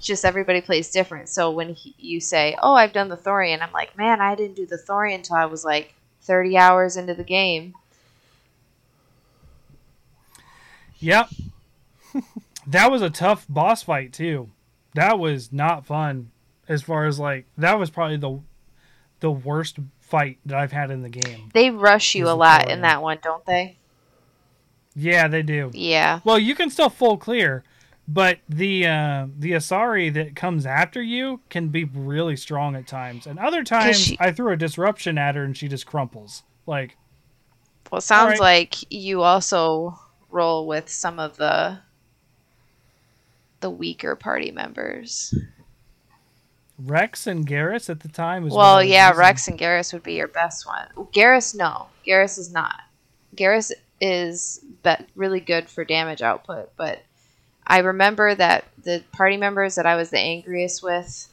just 0.00 0.24
everybody 0.24 0.62
plays 0.62 0.90
different. 0.90 1.28
So 1.28 1.50
when 1.50 1.74
he, 1.74 1.94
you 1.98 2.20
say, 2.20 2.56
"Oh, 2.62 2.74
I've 2.74 2.94
done 2.94 3.10
the 3.10 3.18
Thorian," 3.18 3.60
I'm 3.60 3.72
like, 3.72 3.96
"Man, 3.96 4.20
I 4.20 4.34
didn't 4.34 4.56
do 4.56 4.64
the 4.64 4.78
Thorian 4.78 5.16
until 5.16 5.36
I 5.36 5.44
was 5.44 5.62
like 5.62 5.94
30 6.22 6.56
hours 6.56 6.96
into 6.96 7.12
the 7.12 7.22
game." 7.22 7.74
Yep. 11.00 11.28
that 12.66 12.90
was 12.90 13.02
a 13.02 13.10
tough 13.10 13.44
boss 13.48 13.82
fight 13.82 14.12
too. 14.14 14.48
That 14.94 15.18
was 15.18 15.52
not 15.52 15.84
fun. 15.84 16.30
As 16.66 16.82
far 16.82 17.04
as 17.04 17.18
like 17.18 17.44
that 17.58 17.78
was 17.78 17.90
probably 17.90 18.16
the 18.16 18.40
the 19.20 19.30
worst 19.30 19.78
fight 20.00 20.38
that 20.46 20.56
I've 20.56 20.72
had 20.72 20.90
in 20.90 21.02
the 21.02 21.10
game. 21.10 21.50
They 21.52 21.70
rush 21.70 22.14
you 22.14 22.26
a 22.26 22.32
lot 22.32 22.62
Thorian. 22.62 22.70
in 22.70 22.80
that 22.82 23.02
one, 23.02 23.18
don't 23.22 23.44
they? 23.44 23.76
Yeah, 24.96 25.28
they 25.28 25.42
do. 25.42 25.70
Yeah. 25.74 26.20
Well, 26.24 26.38
you 26.38 26.54
can 26.54 26.70
still 26.70 26.88
full 26.88 27.16
clear, 27.16 27.64
but 28.12 28.38
the 28.48 28.86
uh, 28.86 29.26
the 29.38 29.52
Asari 29.52 30.12
that 30.14 30.34
comes 30.34 30.66
after 30.66 31.00
you 31.00 31.40
can 31.48 31.68
be 31.68 31.84
really 31.84 32.36
strong 32.36 32.74
at 32.74 32.86
times, 32.88 33.26
and 33.26 33.38
other 33.38 33.62
times 33.62 34.00
she- 34.00 34.16
I 34.18 34.32
threw 34.32 34.52
a 34.52 34.56
disruption 34.56 35.16
at 35.16 35.36
her 35.36 35.44
and 35.44 35.56
she 35.56 35.68
just 35.68 35.86
crumples. 35.86 36.42
Like, 36.66 36.96
Well, 37.90 37.98
it 37.98 38.02
sounds 38.02 38.40
Alright. 38.40 38.40
like 38.40 38.92
you 38.92 39.22
also 39.22 39.98
roll 40.30 40.66
with 40.66 40.88
some 40.88 41.18
of 41.20 41.36
the 41.36 41.78
the 43.60 43.70
weaker 43.70 44.16
party 44.16 44.50
members. 44.50 45.32
Wrex 46.78 47.26
and 47.26 47.46
Garrus 47.46 47.90
at 47.90 48.00
the 48.00 48.08
time 48.08 48.42
was. 48.44 48.54
Well, 48.54 48.82
yeah, 48.82 49.08
using. 49.08 49.18
Wrex 49.20 49.48
and 49.48 49.58
Garrus 49.58 49.92
would 49.92 50.02
be 50.02 50.14
your 50.14 50.28
best 50.28 50.66
one. 50.66 50.86
Garrus, 51.12 51.54
no. 51.54 51.86
Garrus 52.06 52.38
is 52.38 52.50
not. 52.52 52.80
Garrus 53.36 53.70
is 54.00 54.64
be- 54.82 54.94
really 55.14 55.40
good 55.40 55.68
for 55.68 55.84
damage 55.84 56.22
output, 56.22 56.70
but 56.76 57.02
I 57.66 57.78
remember 57.78 58.34
that 58.34 58.64
the 58.82 59.02
party 59.12 59.36
members 59.36 59.76
that 59.76 59.86
I 59.86 59.96
was 59.96 60.10
the 60.10 60.18
angriest 60.18 60.82
with, 60.82 61.28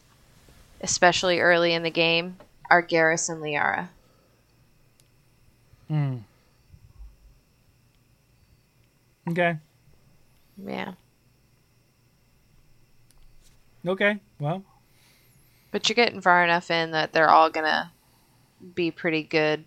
especially 0.82 1.40
early 1.40 1.74
in 1.74 1.84
the 1.84 1.90
game, 1.90 2.38
are 2.70 2.84
Garrus 2.86 3.30
and 3.30 3.42
Liara. 3.42 3.90
Hmm. 5.88 6.18
Okay. 9.30 9.58
Yeah. 10.58 10.94
Okay. 13.86 14.20
Well, 14.40 14.64
But 15.72 15.88
you're 15.88 15.96
getting 15.96 16.22
far 16.22 16.44
enough 16.44 16.70
in 16.72 16.92
that 16.92 17.14
they're 17.14 17.30
all 17.30 17.50
gonna 17.50 17.92
be 18.76 18.92
pretty 18.92 19.24
good 19.24 19.64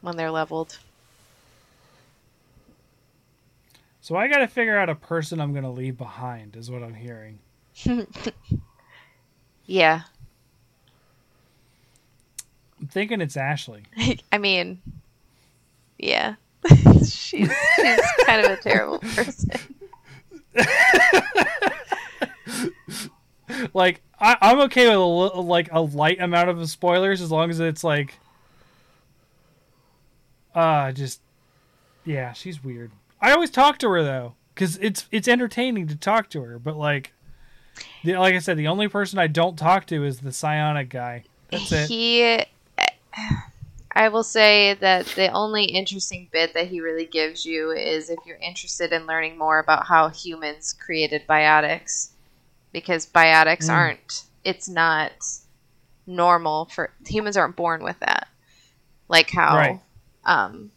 when 0.00 0.16
they're 0.16 0.30
leveled. 0.30 0.78
So 4.06 4.14
I 4.14 4.28
got 4.28 4.38
to 4.38 4.46
figure 4.46 4.78
out 4.78 4.88
a 4.88 4.94
person 4.94 5.40
I'm 5.40 5.50
going 5.50 5.64
to 5.64 5.68
leave 5.68 5.98
behind, 5.98 6.54
is 6.54 6.70
what 6.70 6.84
I'm 6.84 6.94
hearing. 6.94 7.40
Yeah. 9.68 10.02
I'm 12.80 12.86
thinking 12.86 13.20
it's 13.20 13.36
Ashley. 13.36 13.82
I 14.32 14.38
mean, 14.38 14.80
yeah. 15.98 16.36
she's 16.98 17.52
she's 17.74 18.00
kind 18.24 18.46
of 18.46 18.52
a 18.52 18.56
terrible 18.62 19.00
person. 19.00 19.50
like 23.74 24.02
I, 24.20 24.36
I'm 24.40 24.60
okay 24.60 24.86
with 24.86 24.98
a, 24.98 25.04
li- 25.04 25.42
like 25.42 25.68
a 25.72 25.80
light 25.80 26.20
amount 26.20 26.48
of 26.48 26.70
spoilers 26.70 27.20
as 27.20 27.32
long 27.32 27.50
as 27.50 27.58
it's 27.58 27.82
like, 27.82 28.14
uh, 30.54 30.92
just 30.92 31.20
yeah, 32.04 32.32
she's 32.34 32.62
weird. 32.62 32.92
I 33.26 33.32
always 33.32 33.50
talk 33.50 33.78
to 33.78 33.88
her 33.90 34.04
though, 34.04 34.34
because 34.54 34.76
it's 34.76 35.08
it's 35.10 35.26
entertaining 35.26 35.88
to 35.88 35.96
talk 35.96 36.30
to 36.30 36.42
her. 36.42 36.60
But 36.60 36.76
like, 36.76 37.12
the, 38.04 38.16
like 38.16 38.36
I 38.36 38.38
said, 38.38 38.56
the 38.56 38.68
only 38.68 38.86
person 38.86 39.18
I 39.18 39.26
don't 39.26 39.58
talk 39.58 39.86
to 39.86 40.04
is 40.04 40.20
the 40.20 40.30
psionic 40.30 40.90
guy. 40.90 41.24
That's 41.50 41.72
it. 41.72 41.88
He, 41.88 42.44
I 43.90 44.10
will 44.10 44.22
say 44.22 44.74
that 44.74 45.06
the 45.16 45.32
only 45.32 45.64
interesting 45.64 46.28
bit 46.30 46.54
that 46.54 46.68
he 46.68 46.80
really 46.80 47.06
gives 47.06 47.44
you 47.44 47.72
is 47.72 48.10
if 48.10 48.20
you're 48.24 48.36
interested 48.36 48.92
in 48.92 49.06
learning 49.06 49.36
more 49.36 49.58
about 49.58 49.86
how 49.86 50.08
humans 50.08 50.72
created 50.72 51.26
biotics, 51.28 52.10
because 52.72 53.06
biotics 53.06 53.66
Mm. 53.66 53.74
aren't. 53.74 54.22
It's 54.44 54.68
not 54.68 55.10
normal 56.06 56.66
for 56.66 56.92
humans 57.04 57.36
aren't 57.36 57.56
born 57.56 57.82
with 57.82 57.98
that, 57.98 58.28
like 59.08 59.30
how 59.30 59.56
Right. 59.56 59.80
um, 60.24 60.70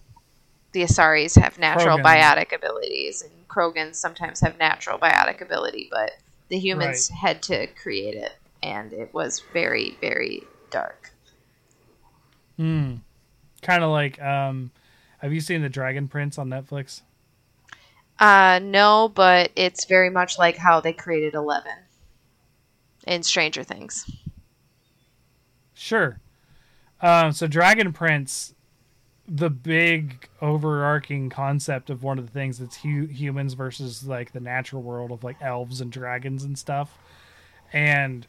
the 0.72 0.84
Asaris 0.84 1.40
have 1.40 1.58
natural 1.58 1.98
Krogan. 1.98 2.04
biotic 2.04 2.56
abilities, 2.56 3.22
and 3.22 3.48
Krogans 3.48 3.96
sometimes 3.96 4.40
have 4.42 4.58
natural 4.58 4.98
biotic 4.98 5.42
ability, 5.42 5.90
but 5.92 6.12
the 6.50 6.58
humans 6.58 7.10
had 7.10 7.42
to 7.44 7.68
create 7.68 8.16
it, 8.16 8.36
and 8.62 8.94
it 8.94 9.14
was 9.14 9.42
very, 9.54 9.98
very 10.02 10.44
dark. 10.70 11.12
Hmm. 12.58 12.96
Kind 13.62 13.84
of 13.84 13.92
like 13.92 14.22
um, 14.22 14.72
have 15.20 15.34
you 15.34 15.42
seen 15.42 15.62
the 15.62 15.70
Dragon 15.70 16.08
Prince 16.08 16.38
on 16.38 16.50
Netflix? 16.50 17.02
Uh, 18.20 18.60
no, 18.62 19.12
but 19.14 19.52
it's 19.56 19.86
very 19.86 20.10
much 20.10 20.38
like 20.38 20.58
how 20.58 20.82
they 20.82 20.94
created 20.94 21.36
Eleven 21.36 21.72
in 23.08 23.24
Stranger 23.24 23.64
Things. 23.64 24.10
Sure. 25.74 26.20
Um, 27.02 27.32
so 27.32 27.48
Dragon 27.48 27.94
Prince, 27.94 28.54
the 29.30 29.50
big 29.50 30.28
overarching 30.42 31.30
concept 31.30 31.90
of 31.90 32.04
one 32.04 32.18
of 32.18 32.26
the 32.26 32.32
things 32.32 32.58
that's 32.58 32.78
hu- 32.78 33.06
humans 33.06 33.54
versus 33.54 34.08
like 34.08 34.32
the 34.32 34.40
natural 34.40 34.82
world 34.82 35.12
of 35.12 35.24
like 35.24 35.38
elves 35.42 35.82
and 35.82 35.92
dragons 35.92 36.44
and 36.44 36.58
stuff, 36.58 36.98
and 37.72 38.26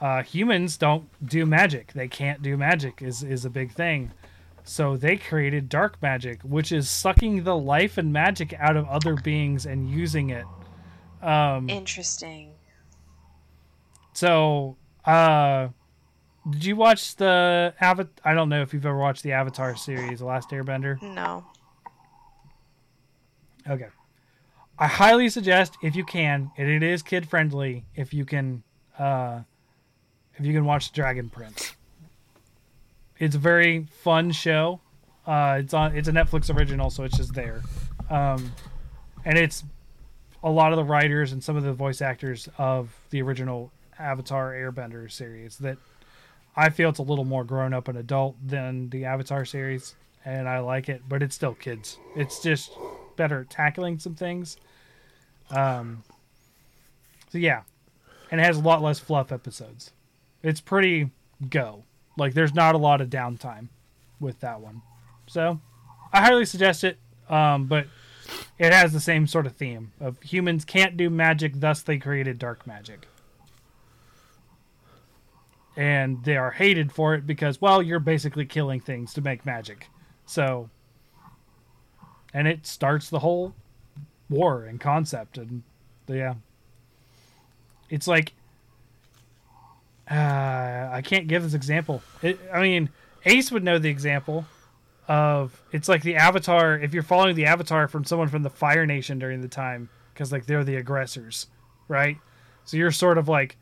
uh, 0.00 0.22
humans 0.22 0.76
don't 0.76 1.08
do 1.26 1.46
magic. 1.46 1.92
They 1.92 2.08
can't 2.08 2.42
do 2.42 2.56
magic 2.56 3.00
is 3.02 3.22
is 3.22 3.44
a 3.44 3.50
big 3.50 3.72
thing. 3.72 4.12
So 4.64 4.96
they 4.96 5.16
created 5.16 5.68
dark 5.68 6.00
magic, 6.00 6.40
which 6.42 6.70
is 6.70 6.88
sucking 6.88 7.44
the 7.44 7.56
life 7.56 7.98
and 7.98 8.12
magic 8.12 8.54
out 8.58 8.76
of 8.76 8.86
other 8.88 9.16
beings 9.16 9.66
and 9.66 9.90
using 9.90 10.30
it. 10.30 10.44
Um, 11.20 11.68
Interesting. 11.68 12.52
so, 14.12 14.76
uh, 15.04 15.68
did 16.50 16.64
you 16.64 16.76
watch 16.76 17.16
the 17.16 17.74
Avatar? 17.80 18.12
I 18.24 18.34
don't 18.34 18.48
know 18.48 18.62
if 18.62 18.72
you've 18.72 18.86
ever 18.86 18.98
watched 18.98 19.22
the 19.22 19.32
Avatar 19.32 19.76
series, 19.76 20.18
The 20.18 20.24
Last 20.24 20.50
Airbender. 20.50 21.00
No. 21.02 21.44
Okay. 23.68 23.88
I 24.78 24.86
highly 24.86 25.28
suggest 25.28 25.76
if 25.82 25.94
you 25.94 26.04
can, 26.04 26.50
and 26.56 26.68
it 26.68 26.82
is 26.82 27.02
kid 27.02 27.28
friendly, 27.28 27.84
if 27.94 28.12
you 28.12 28.24
can, 28.24 28.64
uh, 28.98 29.40
if 30.36 30.44
you 30.44 30.52
can 30.52 30.64
watch 30.64 30.92
Dragon 30.92 31.28
Prince. 31.28 31.76
It's 33.18 33.36
a 33.36 33.38
very 33.38 33.86
fun 34.02 34.32
show. 34.32 34.80
Uh, 35.24 35.58
it's 35.60 35.72
on. 35.72 35.96
It's 35.96 36.08
a 36.08 36.12
Netflix 36.12 36.52
original, 36.52 36.90
so 36.90 37.04
it's 37.04 37.16
just 37.16 37.34
there, 37.34 37.62
um, 38.10 38.52
and 39.24 39.38
it's 39.38 39.62
a 40.42 40.50
lot 40.50 40.72
of 40.72 40.76
the 40.76 40.84
writers 40.84 41.30
and 41.30 41.44
some 41.44 41.56
of 41.56 41.62
the 41.62 41.72
voice 41.72 42.02
actors 42.02 42.48
of 42.58 42.92
the 43.10 43.22
original 43.22 43.70
Avatar 44.00 44.52
Airbender 44.52 45.08
series. 45.08 45.58
That 45.58 45.78
I 46.56 46.70
feel 46.70 46.90
it's 46.90 46.98
a 46.98 47.02
little 47.02 47.24
more 47.24 47.44
grown 47.44 47.72
up 47.72 47.88
and 47.88 47.96
adult 47.96 48.36
than 48.44 48.90
the 48.90 49.04
Avatar 49.04 49.44
series, 49.44 49.94
and 50.24 50.48
I 50.48 50.58
like 50.60 50.88
it, 50.88 51.02
but 51.08 51.22
it's 51.22 51.34
still 51.34 51.54
kids. 51.54 51.98
It's 52.14 52.42
just 52.42 52.72
better 53.16 53.44
tackling 53.48 53.98
some 53.98 54.14
things. 54.14 54.56
Um. 55.50 56.04
So 57.30 57.38
yeah, 57.38 57.62
and 58.30 58.40
it 58.40 58.44
has 58.44 58.58
a 58.58 58.62
lot 58.62 58.82
less 58.82 58.98
fluff 58.98 59.32
episodes. 59.32 59.92
It's 60.42 60.60
pretty 60.60 61.10
go. 61.48 61.84
Like 62.18 62.34
there's 62.34 62.54
not 62.54 62.74
a 62.74 62.78
lot 62.78 63.00
of 63.00 63.08
downtime 63.08 63.68
with 64.20 64.40
that 64.40 64.60
one. 64.60 64.82
So 65.26 65.60
I 66.12 66.20
highly 66.20 66.44
suggest 66.44 66.84
it. 66.84 66.98
Um, 67.28 67.66
but 67.66 67.86
it 68.58 68.72
has 68.72 68.92
the 68.92 69.00
same 69.00 69.26
sort 69.26 69.46
of 69.46 69.56
theme 69.56 69.92
of 70.00 70.20
humans 70.22 70.64
can't 70.64 70.96
do 70.96 71.08
magic, 71.08 71.60
thus 71.60 71.82
they 71.82 71.98
created 71.98 72.38
dark 72.38 72.66
magic. 72.66 73.06
And 75.76 76.22
they 76.24 76.36
are 76.36 76.50
hated 76.50 76.92
for 76.92 77.14
it 77.14 77.26
because, 77.26 77.60
well, 77.60 77.82
you're 77.82 78.00
basically 78.00 78.44
killing 78.44 78.80
things 78.80 79.14
to 79.14 79.20
make 79.20 79.46
magic. 79.46 79.88
So, 80.26 80.68
and 82.34 82.46
it 82.46 82.66
starts 82.66 83.08
the 83.08 83.20
whole 83.20 83.54
war 84.28 84.64
and 84.64 84.80
concept. 84.80 85.38
And 85.38 85.62
yeah, 86.06 86.34
it's 87.88 88.06
like 88.06 88.34
uh, 90.10 90.90
I 90.92 91.00
can't 91.02 91.26
give 91.28 91.42
this 91.42 91.54
example. 91.54 92.02
It, 92.22 92.38
I 92.52 92.60
mean, 92.60 92.90
Ace 93.24 93.50
would 93.50 93.64
know 93.64 93.78
the 93.78 93.88
example 93.88 94.44
of 95.08 95.62
it's 95.72 95.88
like 95.88 96.02
the 96.02 96.16
Avatar. 96.16 96.78
If 96.78 96.92
you're 96.92 97.02
following 97.02 97.34
the 97.34 97.46
Avatar 97.46 97.88
from 97.88 98.04
someone 98.04 98.28
from 98.28 98.42
the 98.42 98.50
Fire 98.50 98.84
Nation 98.84 99.18
during 99.18 99.40
the 99.40 99.48
time, 99.48 99.88
because 100.12 100.32
like 100.32 100.46
they're 100.46 100.64
the 100.64 100.76
aggressors, 100.76 101.46
right? 101.88 102.18
So 102.64 102.76
you're 102.76 102.90
sort 102.90 103.16
of 103.16 103.28
like 103.28 103.56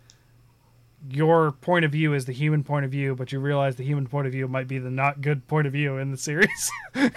your 1.08 1.52
point 1.52 1.84
of 1.84 1.92
view 1.92 2.12
is 2.14 2.24
the 2.26 2.32
human 2.32 2.62
point 2.64 2.84
of 2.84 2.90
view, 2.90 3.14
but 3.14 3.32
you 3.32 3.40
realize 3.40 3.76
the 3.76 3.84
human 3.84 4.06
point 4.06 4.26
of 4.26 4.32
view 4.32 4.46
might 4.48 4.68
be 4.68 4.78
the 4.78 4.90
not 4.90 5.20
good 5.22 5.46
point 5.48 5.66
of 5.66 5.72
view 5.72 5.96
in 5.96 6.10
the 6.10 6.16
series. 6.18 6.70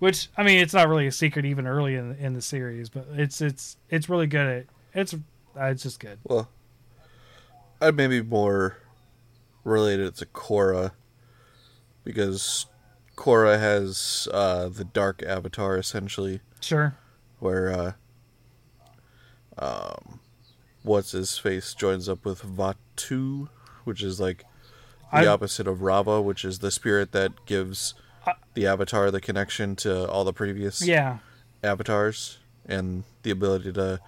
Which 0.00 0.28
I 0.36 0.42
mean, 0.42 0.58
it's 0.58 0.74
not 0.74 0.88
really 0.88 1.06
a 1.06 1.12
secret 1.12 1.44
even 1.44 1.66
early 1.66 1.94
in 1.94 2.14
in 2.16 2.34
the 2.34 2.42
series, 2.42 2.88
but 2.88 3.06
it's 3.12 3.40
it's 3.40 3.76
it's 3.90 4.08
really 4.08 4.26
good 4.26 4.46
at 4.46 4.66
it's 4.92 5.14
uh, 5.14 5.64
it's 5.66 5.82
just 5.84 6.00
good. 6.00 6.18
Well, 6.24 6.48
I'd 7.80 7.94
maybe 7.96 8.20
more 8.22 8.78
related 9.62 10.14
to 10.16 10.26
Korra 10.26 10.92
because 12.02 12.66
Korra 13.16 13.58
has 13.58 14.28
uh, 14.32 14.68
the 14.68 14.84
dark 14.84 15.22
avatar 15.22 15.78
essentially, 15.78 16.40
Sure. 16.60 16.96
where 17.38 17.70
uh, 17.72 17.92
um, 19.58 20.20
what's 20.84 21.10
his 21.10 21.36
face 21.38 21.74
joins 21.74 22.08
up 22.08 22.24
with 22.24 22.42
Vaatu, 22.42 23.48
which 23.82 24.02
is 24.02 24.20
like 24.20 24.44
the 25.10 25.18
I- 25.18 25.26
opposite 25.26 25.66
of 25.66 25.78
Raava, 25.78 26.22
which 26.22 26.44
is 26.44 26.60
the 26.60 26.70
spirit 26.70 27.10
that 27.12 27.32
gives 27.46 27.94
the 28.54 28.66
avatar 28.66 29.10
the 29.10 29.20
connection 29.20 29.74
to 29.76 30.08
all 30.08 30.24
the 30.24 30.32
previous 30.32 30.80
Yeah. 30.86 31.18
avatars 31.62 32.38
and 32.64 33.02
the 33.22 33.30
ability 33.30 33.72
to 33.72 34.00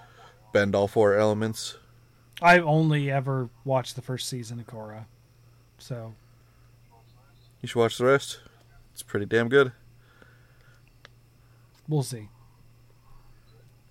bend 0.52 0.74
all 0.74 0.86
four 0.88 1.14
elements. 1.16 1.76
I've 2.40 2.64
only 2.64 3.10
ever 3.10 3.48
watched 3.64 3.96
the 3.96 4.02
first 4.02 4.28
season 4.28 4.60
of 4.60 4.66
Korra, 4.66 5.06
so 5.78 6.14
You 7.62 7.68
should 7.68 7.80
watch 7.80 7.98
the 7.98 8.04
rest. 8.04 8.38
It's 8.92 9.02
pretty 9.02 9.26
damn 9.26 9.48
good. 9.48 9.72
we'll 11.88 12.02
see. 12.02 12.28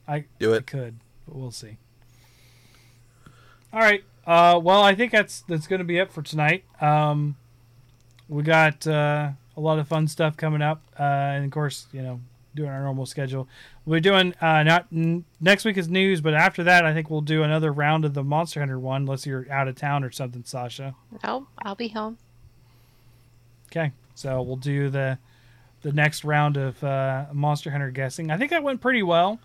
I 0.08 0.26
Do 0.40 0.54
it. 0.54 0.58
I 0.58 0.62
could, 0.62 1.00
but 1.26 1.36
we'll 1.36 1.52
see. 1.52 1.78
All 3.76 3.82
right. 3.82 4.06
Uh, 4.26 4.58
well, 4.64 4.82
I 4.82 4.96
think 4.96 5.12
that's 5.12 5.42
that's 5.42 5.68
going 5.68 5.80
to 5.80 5.86
be 5.86 5.98
it 5.98 6.12
for 6.12 6.22
tonight. 6.22 6.64
Um, 6.82 7.36
we 8.30 8.42
got 8.42 8.88
uh, 8.88 9.32
a 9.58 9.60
lot 9.60 9.80
of 9.80 9.88
fun 9.88 10.08
stuff 10.08 10.38
coming 10.38 10.62
up, 10.62 10.82
uh, 10.98 11.04
and 11.04 11.44
of 11.44 11.52
course, 11.52 11.88
you 11.92 12.02
know, 12.02 12.22
doing 12.56 12.70
our 12.70 12.82
normal 12.82 13.06
schedule. 13.06 13.50
We're 13.86 14.00
doing 14.00 14.34
uh, 14.42 14.64
not 14.64 14.88
n- 14.94 15.26
next 15.42 15.66
week 15.66 15.78
is 15.78 15.90
news, 15.90 16.22
but 16.22 16.34
after 16.34 16.64
that, 16.64 16.86
I 16.86 16.94
think 16.94 17.10
we'll 17.10 17.20
do 17.20 17.44
another 17.44 17.72
round 17.72 18.06
of 18.06 18.14
the 18.14 18.24
Monster 18.24 18.62
Hunter 18.62 18.80
one, 18.80 19.02
unless 19.02 19.26
you're 19.26 19.46
out 19.52 19.68
of 19.68 19.76
town 19.76 20.06
or 20.06 20.10
something, 20.10 20.44
Sasha. 20.46 20.96
No, 21.24 21.48
I'll 21.64 21.76
be 21.76 21.90
home. 21.90 22.18
Okay, 23.68 23.92
so 24.16 24.42
we'll 24.42 24.56
do 24.56 24.90
the 24.90 25.20
the 25.82 25.92
next 25.92 26.24
round 26.24 26.56
of 26.56 26.82
uh, 26.82 27.26
Monster 27.34 27.72
Hunter 27.72 27.92
guessing. 27.92 28.32
I 28.32 28.38
think 28.38 28.52
that 28.52 28.64
went 28.64 28.80
pretty 28.80 29.04
well. 29.04 29.40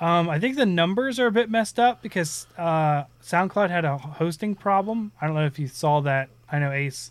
Um, 0.00 0.28
I 0.30 0.38
think 0.38 0.56
the 0.56 0.66
numbers 0.66 1.18
are 1.18 1.26
a 1.26 1.32
bit 1.32 1.50
messed 1.50 1.78
up 1.78 2.02
because 2.02 2.46
uh, 2.56 3.04
SoundCloud 3.22 3.68
had 3.70 3.84
a 3.84 3.98
hosting 3.98 4.54
problem. 4.54 5.10
I 5.20 5.26
don't 5.26 5.34
know 5.34 5.44
if 5.46 5.58
you 5.58 5.66
saw 5.66 6.00
that. 6.02 6.28
I 6.50 6.58
know 6.60 6.70
Ace 6.70 7.10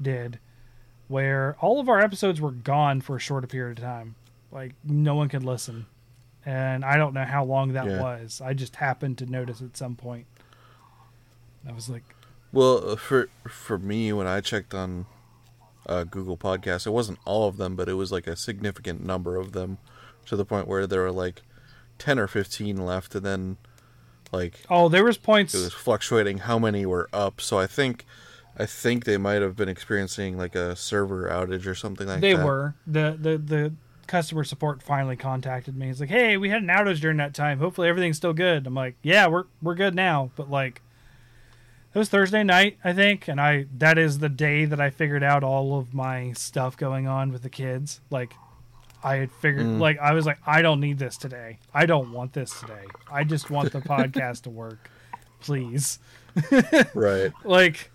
did, 0.00 0.38
where 1.08 1.56
all 1.60 1.80
of 1.80 1.88
our 1.88 2.00
episodes 2.00 2.40
were 2.40 2.50
gone 2.50 3.00
for 3.00 3.16
a 3.16 3.18
shorter 3.18 3.46
period 3.46 3.78
of 3.78 3.84
time. 3.84 4.14
Like 4.52 4.74
no 4.84 5.14
one 5.14 5.28
could 5.28 5.42
listen, 5.44 5.86
and 6.44 6.84
I 6.84 6.96
don't 6.98 7.14
know 7.14 7.24
how 7.24 7.44
long 7.44 7.72
that 7.72 7.86
Yeah. 7.86 8.00
was. 8.02 8.40
I 8.44 8.52
just 8.52 8.76
happened 8.76 9.18
to 9.18 9.26
notice 9.26 9.60
at 9.62 9.76
some 9.76 9.94
point. 9.96 10.26
I 11.68 11.72
was 11.72 11.88
like, 11.88 12.04
Well, 12.52 12.90
uh, 12.92 12.96
for 12.96 13.28
for 13.48 13.78
me, 13.78 14.12
when 14.12 14.26
I 14.26 14.40
checked 14.40 14.74
on 14.74 15.06
uh, 15.86 16.04
Google 16.04 16.36
Podcasts, 16.36 16.86
it 16.86 16.90
wasn't 16.90 17.18
all 17.24 17.48
of 17.48 17.56
them, 17.56 17.74
but 17.74 17.88
it 17.88 17.94
was 17.94 18.12
like 18.12 18.26
a 18.26 18.36
significant 18.36 19.02
number 19.04 19.36
of 19.36 19.52
them, 19.52 19.78
to 20.26 20.36
the 20.36 20.44
point 20.44 20.66
where 20.68 20.86
there 20.86 21.02
were 21.02 21.12
like 21.12 21.42
ten 21.98 22.18
or 22.18 22.26
fifteen 22.26 22.76
left, 22.76 23.14
and 23.14 23.24
then 23.24 23.56
like 24.32 24.60
"Oh, 24.70 24.88
there 24.88 25.04
was 25.04 25.18
points." 25.18 25.54
it 25.54 25.58
was 25.58 25.72
fluctuating 25.72 26.38
how 26.38 26.58
many 26.58 26.86
were 26.86 27.08
up. 27.12 27.40
So 27.40 27.58
I 27.58 27.66
think 27.66 28.04
I 28.58 28.66
think 28.66 29.04
they 29.04 29.16
might 29.16 29.40
have 29.40 29.56
been 29.56 29.68
experiencing 29.68 30.36
like 30.36 30.54
a 30.54 30.74
server 30.74 31.28
outage 31.28 31.66
or 31.66 31.74
something 31.74 32.08
like 32.08 32.20
they 32.20 32.32
that. 32.32 32.38
They 32.38 32.44
were 32.44 32.74
the 32.86 33.16
the 33.20 33.38
the 33.38 33.72
customer 34.08 34.42
support 34.42 34.82
finally 34.82 35.16
contacted 35.16 35.76
me. 35.76 35.86
He's 35.86 36.00
like, 36.00 36.08
"Hey, 36.08 36.36
we 36.36 36.48
had 36.48 36.62
an 36.62 36.68
outage 36.68 37.00
during 37.00 37.18
that 37.18 37.34
time. 37.34 37.58
Hopefully 37.60 37.88
everything's 37.88 38.16
still 38.16 38.32
good." 38.32 38.66
I'm 38.66 38.74
like, 38.74 38.96
"Yeah, 39.02 39.28
we're 39.28 39.44
we're 39.62 39.76
good 39.76 39.94
now." 39.94 40.30
But 40.34 40.50
like, 40.50 40.82
it 41.94 41.98
was 41.98 42.08
Thursday 42.08 42.42
night, 42.42 42.78
I 42.82 42.92
think, 42.92 43.28
and 43.28 43.40
I 43.40 43.66
that 43.76 43.96
is 43.96 44.18
the 44.18 44.28
day 44.28 44.64
that 44.64 44.80
I 44.80 44.90
figured 44.90 45.22
out 45.22 45.44
all 45.44 45.78
of 45.78 45.94
my 45.94 46.32
stuff 46.32 46.76
going 46.76 47.06
on 47.06 47.30
with 47.30 47.42
the 47.42 47.50
kids. 47.50 48.00
Like, 48.10 48.34
I 49.08 49.16
had 49.16 49.32
figured, 49.32 49.66
like, 49.78 49.98
I 49.98 50.12
was 50.12 50.26
like, 50.26 50.38
I 50.46 50.60
don't 50.62 50.80
need 50.80 50.98
this 50.98 51.16
today. 51.16 51.58
I 51.72 51.86
don't 51.86 52.12
want 52.12 52.32
this 52.32 52.60
today. 52.60 52.84
I 53.10 53.24
just 53.24 53.50
want 53.50 53.72
the 53.72 53.80
podcast 53.80 54.42
to 54.42 54.50
work, 54.50 54.90
please. 55.40 55.98
Right. 56.94 57.32
like 57.44 57.90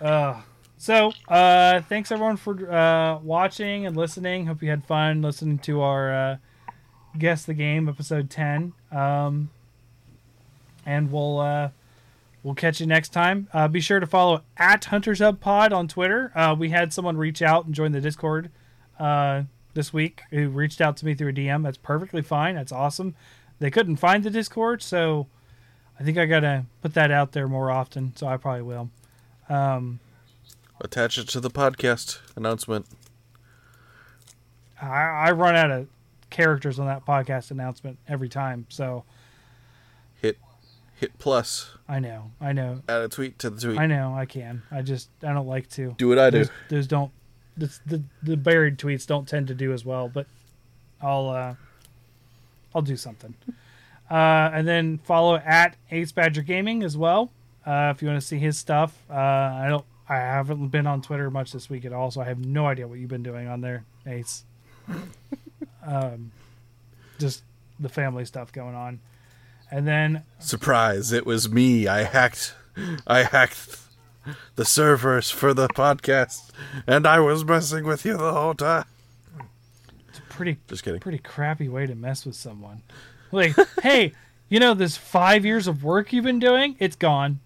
uh 0.00 0.42
so 0.76 1.12
uh 1.28 1.80
thanks 1.82 2.10
everyone 2.12 2.36
for 2.36 2.70
uh 2.70 3.18
watching 3.20 3.86
and 3.86 3.96
listening 3.96 4.44
hope 4.46 4.60
you 4.62 4.68
had 4.68 4.84
fun 4.84 5.22
listening 5.22 5.58
to 5.60 5.80
our 5.80 6.12
uh 6.12 6.36
guess 7.16 7.44
the 7.44 7.54
game 7.54 7.88
episode 7.88 8.28
10 8.28 8.72
um 8.92 9.48
and 10.84 11.10
we'll 11.10 11.38
uh 11.38 11.70
we'll 12.42 12.54
catch 12.54 12.80
you 12.80 12.86
next 12.86 13.10
time 13.10 13.48
uh 13.54 13.68
be 13.68 13.80
sure 13.80 14.00
to 14.00 14.06
follow 14.06 14.42
at 14.58 14.84
hunters 14.86 15.20
hub 15.20 15.40
pod 15.40 15.72
on 15.72 15.88
twitter 15.88 16.32
uh 16.34 16.54
we 16.58 16.68
had 16.70 16.92
someone 16.92 17.16
reach 17.16 17.40
out 17.40 17.64
and 17.64 17.74
join 17.74 17.92
the 17.92 18.00
discord 18.00 18.50
uh 18.98 19.42
this 19.74 19.92
week 19.92 20.22
who 20.30 20.48
reached 20.48 20.80
out 20.80 20.96
to 20.96 21.04
me 21.04 21.14
through 21.14 21.30
a 21.30 21.32
dm 21.32 21.62
that's 21.62 21.78
perfectly 21.78 22.22
fine 22.22 22.54
that's 22.54 22.72
awesome 22.72 23.14
they 23.58 23.70
couldn't 23.70 23.96
find 23.96 24.24
the 24.24 24.30
discord 24.30 24.82
so 24.82 25.26
I 25.98 26.02
think 26.02 26.18
I 26.18 26.26
gotta 26.26 26.64
put 26.82 26.94
that 26.94 27.10
out 27.10 27.32
there 27.32 27.46
more 27.46 27.70
often, 27.70 28.14
so 28.16 28.26
I 28.26 28.36
probably 28.36 28.62
will. 28.62 28.90
Um, 29.48 30.00
Attach 30.80 31.18
it 31.18 31.28
to 31.28 31.40
the 31.40 31.50
podcast 31.50 32.18
announcement. 32.36 32.86
I, 34.82 35.28
I 35.28 35.30
run 35.30 35.54
out 35.54 35.70
of 35.70 35.86
characters 36.30 36.80
on 36.80 36.86
that 36.86 37.06
podcast 37.06 37.50
announcement 37.50 37.98
every 38.08 38.28
time, 38.28 38.66
so 38.68 39.04
Hit 40.20 40.36
hit 40.96 41.16
plus. 41.18 41.70
I 41.88 42.00
know, 42.00 42.32
I 42.40 42.52
know, 42.52 42.82
Add 42.88 43.02
a 43.02 43.08
tweet 43.08 43.38
to 43.40 43.50
the 43.50 43.60
tweet. 43.60 43.78
I 43.78 43.86
know, 43.86 44.14
I 44.16 44.26
can. 44.26 44.62
I 44.72 44.82
just 44.82 45.10
I 45.22 45.32
don't 45.32 45.46
like 45.46 45.68
to. 45.70 45.94
Do 45.96 46.08
what 46.08 46.18
I 46.18 46.30
do. 46.30 46.38
Those, 46.38 46.50
those 46.70 46.86
don't. 46.88 47.12
This, 47.56 47.80
the 47.86 48.02
the 48.22 48.36
buried 48.36 48.78
tweets 48.78 49.06
don't 49.06 49.28
tend 49.28 49.48
to 49.48 49.54
do 49.54 49.72
as 49.72 49.84
well, 49.84 50.08
but 50.08 50.26
I'll 51.00 51.28
uh, 51.28 51.54
I'll 52.74 52.82
do 52.82 52.96
something. 52.96 53.34
Uh, 54.10 54.50
and 54.52 54.68
then 54.68 54.98
follow 54.98 55.36
at 55.36 55.76
Ace 55.90 56.12
Badger 56.12 56.42
Gaming 56.42 56.82
as 56.82 56.94
well. 56.94 57.30
Uh, 57.64 57.90
if 57.94 58.02
you 58.02 58.08
want 58.08 58.20
to 58.20 58.26
see 58.26 58.38
his 58.38 58.58
stuff, 58.58 58.94
uh, 59.10 59.14
I 59.14 59.66
don't. 59.68 59.84
I 60.06 60.16
haven't 60.16 60.68
been 60.68 60.86
on 60.86 61.00
Twitter 61.00 61.30
much 61.30 61.52
this 61.52 61.70
week 61.70 61.86
at 61.86 61.94
all, 61.94 62.10
so 62.10 62.20
I 62.20 62.24
have 62.26 62.38
no 62.38 62.66
idea 62.66 62.86
what 62.86 62.98
you've 62.98 63.08
been 63.08 63.22
doing 63.22 63.48
on 63.48 63.62
there, 63.62 63.84
Ace. 64.06 64.44
um, 65.86 66.30
just 67.18 67.42
the 67.80 67.88
family 67.88 68.26
stuff 68.26 68.52
going 68.52 68.74
on, 68.74 69.00
and 69.70 69.88
then 69.88 70.22
Surprise! 70.38 71.10
It 71.10 71.24
was 71.24 71.48
me. 71.48 71.88
I 71.88 72.02
hacked. 72.02 72.54
I 73.06 73.22
hacked 73.22 73.78
the 74.56 74.64
servers 74.64 75.30
for 75.30 75.54
the 75.54 75.68
podcast, 75.68 76.50
and 76.86 77.06
I 77.06 77.20
was 77.20 77.44
messing 77.44 77.84
with 77.84 78.04
you 78.04 78.16
the 78.16 78.32
whole 78.32 78.54
time. 78.54 78.84
It's 80.08 80.18
a 80.18 80.22
pretty 80.22 80.58
Just 80.68 80.84
kidding. 80.84 81.00
pretty 81.00 81.18
crappy 81.18 81.68
way 81.68 81.86
to 81.86 81.94
mess 81.94 82.24
with 82.24 82.36
someone. 82.36 82.82
Like, 83.32 83.54
hey, 83.82 84.12
you 84.48 84.60
know 84.60 84.74
this 84.74 84.96
five 84.96 85.44
years 85.44 85.66
of 85.66 85.82
work 85.82 86.12
you've 86.12 86.24
been 86.24 86.38
doing? 86.38 86.76
It's 86.78 86.96
gone. 86.96 87.40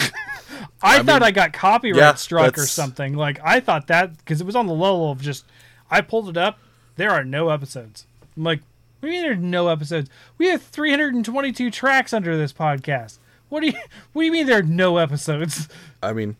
I, 0.82 0.98
I 0.98 1.02
thought 1.02 1.20
mean, 1.20 1.22
I 1.22 1.30
got 1.30 1.52
copyright 1.52 1.98
yeah, 1.98 2.14
struck 2.14 2.58
or 2.58 2.66
something. 2.66 3.14
Like 3.14 3.40
I 3.42 3.60
thought 3.60 3.86
that 3.88 4.16
because 4.18 4.40
it 4.40 4.46
was 4.46 4.56
on 4.56 4.66
the 4.66 4.74
level 4.74 5.10
of 5.10 5.20
just. 5.20 5.44
I 5.90 6.02
pulled 6.02 6.28
it 6.28 6.36
up. 6.36 6.58
There 6.96 7.10
are 7.10 7.24
no 7.24 7.48
episodes. 7.48 8.06
I'm 8.36 8.44
like, 8.44 8.60
we 9.00 9.08
do 9.08 9.12
mean 9.12 9.22
there's 9.22 9.38
no 9.38 9.68
episodes? 9.68 10.10
We 10.36 10.48
have 10.48 10.62
322 10.62 11.70
tracks 11.70 12.12
under 12.12 12.36
this 12.36 12.52
podcast. 12.52 13.18
What 13.48 13.60
do 13.60 13.66
you 13.68 13.72
What 14.12 14.22
do 14.22 14.26
you 14.26 14.32
mean 14.32 14.46
there 14.46 14.58
are 14.58 14.62
no 14.62 14.96
episodes? 14.98 15.68
I 16.02 16.12
mean, 16.12 16.36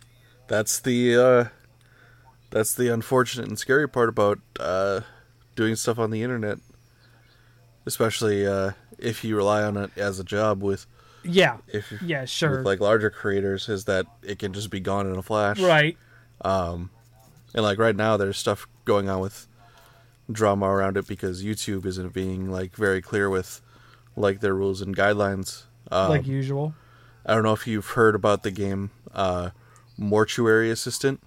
that's 0.46 0.78
the 0.80 1.16
uh, 1.16 1.44
that's 2.50 2.74
the 2.74 2.92
unfortunate 2.92 3.48
and 3.48 3.58
scary 3.58 3.88
part 3.88 4.08
about 4.08 4.38
uh, 4.58 5.00
doing 5.56 5.76
stuff 5.76 5.98
on 5.98 6.10
the 6.10 6.22
internet, 6.22 6.58
especially 7.86 8.46
uh, 8.46 8.72
if 8.98 9.24
you 9.24 9.36
rely 9.36 9.62
on 9.62 9.76
it 9.76 9.90
as 9.96 10.18
a 10.18 10.24
job. 10.24 10.62
With 10.62 10.86
Yeah, 11.24 11.58
if 11.68 11.92
yeah, 12.02 12.24
sure, 12.24 12.58
with 12.58 12.66
like 12.66 12.80
larger 12.80 13.10
creators, 13.10 13.68
is 13.68 13.84
that 13.84 14.06
it 14.22 14.38
can 14.38 14.52
just 14.52 14.70
be 14.70 14.80
gone 14.80 15.06
in 15.06 15.16
a 15.16 15.22
flash. 15.22 15.60
right. 15.60 15.96
Um, 16.42 16.90
And 17.54 17.64
like 17.64 17.78
right 17.78 17.96
now, 17.96 18.16
there's 18.16 18.36
stuff 18.38 18.68
going 18.84 19.08
on 19.08 19.20
with 19.20 19.46
drama 20.30 20.66
around 20.66 20.96
it 20.96 21.06
because 21.06 21.42
YouTube 21.42 21.86
isn't 21.86 22.12
being 22.12 22.50
like 22.50 22.76
very 22.76 23.00
clear 23.00 23.30
with 23.30 23.60
like 24.14 24.40
their 24.40 24.54
rules 24.54 24.80
and 24.80 24.96
guidelines. 24.96 25.64
Um, 25.90 26.10
like 26.10 26.26
usual. 26.26 26.74
I 27.28 27.34
don't 27.34 27.42
know 27.42 27.52
if 27.52 27.66
you've 27.66 27.88
heard 27.90 28.14
about 28.14 28.42
the 28.42 28.50
game 28.50 28.90
uh, 29.14 29.50
Mortuary 29.98 30.70
Assistant. 30.70 31.20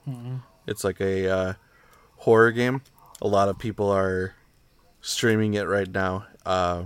It's 0.66 0.84
like 0.84 1.00
a 1.00 1.30
uh, 1.30 1.54
horror 2.18 2.52
game. 2.52 2.82
A 3.22 3.28
lot 3.28 3.50
of 3.50 3.60
people 3.60 3.90
are 3.92 4.34
streaming 5.02 5.54
it 5.54 5.68
right 5.68 5.88
now, 5.90 6.26
uh, 6.46 6.86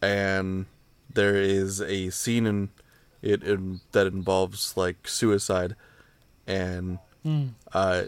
and 0.00 0.64
there 1.12 1.36
is 1.36 1.82
a 1.82 2.08
scene 2.10 2.46
in 2.46 2.70
it 3.20 3.42
in, 3.42 3.80
that 3.92 4.06
involves 4.06 4.76
like 4.78 5.06
suicide, 5.06 5.76
and 6.46 6.98
uh, 7.74 8.04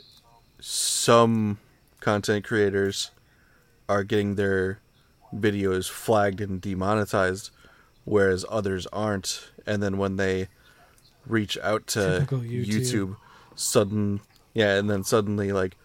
some 0.58 1.58
content 2.00 2.44
creators 2.46 3.10
are 3.90 4.04
getting 4.04 4.36
their 4.36 4.80
videos 5.34 5.90
flagged 5.90 6.40
and 6.40 6.62
demonetized, 6.62 7.50
whereas 8.04 8.46
others 8.48 8.86
aren't. 8.86 9.50
And 9.66 9.82
then 9.82 9.98
when 9.98 10.16
they 10.16 10.48
reach 11.26 11.56
out 11.58 11.86
to 11.88 12.26
YouTube. 12.28 12.66
YouTube, 12.66 13.16
sudden 13.54 14.20
yeah, 14.54 14.76
and 14.76 14.90
then 14.90 15.04
suddenly 15.04 15.52
like 15.52 15.76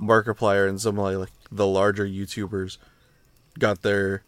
Markiplier 0.00 0.68
and 0.68 0.80
some 0.80 0.96
like, 0.96 1.30
the 1.50 1.66
larger 1.66 2.06
YouTubers 2.06 2.78
got 3.58 3.82
their 3.82 4.22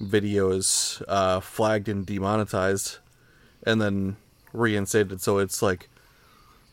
videos 0.00 1.02
uh, 1.08 1.40
flagged 1.40 1.88
and 1.88 2.04
demonetized, 2.06 2.98
and 3.62 3.80
then 3.80 4.16
reinstated. 4.52 5.20
So 5.20 5.38
it's 5.38 5.62
like 5.62 5.88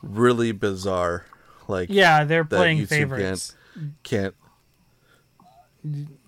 really 0.02 0.52
bizarre. 0.52 1.26
Like 1.68 1.90
Yeah, 1.90 2.26
they're 2.26 2.44
playing 2.44 2.80
YouTube 2.80 2.90
favorites. 2.90 3.56
can't 4.04 4.36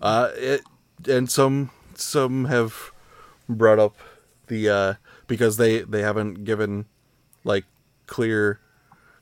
uh 0.01 0.31
it 0.35 0.61
and 1.07 1.29
some 1.29 1.69
some 1.93 2.45
have 2.45 2.91
brought 3.47 3.79
up 3.79 3.95
the 4.47 4.69
uh 4.69 4.93
because 5.27 5.57
they 5.57 5.79
they 5.81 6.01
haven't 6.01 6.43
given 6.43 6.85
like 7.43 7.65
clear 8.07 8.59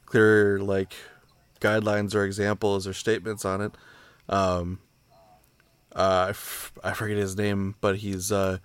clear 0.05 0.59
like 0.59 0.93
guidelines 1.59 2.13
or 2.13 2.23
examples 2.25 2.85
or 2.87 2.93
statements 2.93 3.45
on 3.45 3.61
it. 3.61 3.71
Um 4.29 4.79
uh 5.95 6.25
I, 6.27 6.29
f- 6.29 6.71
I 6.83 6.93
forget 6.93 7.17
his 7.17 7.35
name 7.37 7.75
but 7.81 7.97
he's 7.97 8.31
uh 8.31 8.57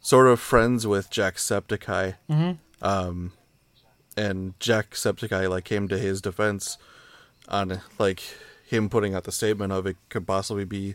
sort 0.00 0.26
of 0.26 0.40
friends 0.40 0.86
with 0.86 1.10
Jacksepticeye 1.10 2.14
um 2.82 3.32
and 4.16 4.58
Jacksepticeye 4.58 5.48
like 5.48 5.64
came 5.64 5.88
to 5.88 5.98
his 5.98 6.20
defense 6.20 6.78
on 7.48 7.80
like 7.98 8.22
him 8.66 8.88
putting 8.88 9.14
out 9.14 9.24
the 9.24 9.32
statement 9.32 9.72
of 9.72 9.86
it 9.86 9.96
could 10.08 10.26
possibly 10.26 10.64
be 10.64 10.94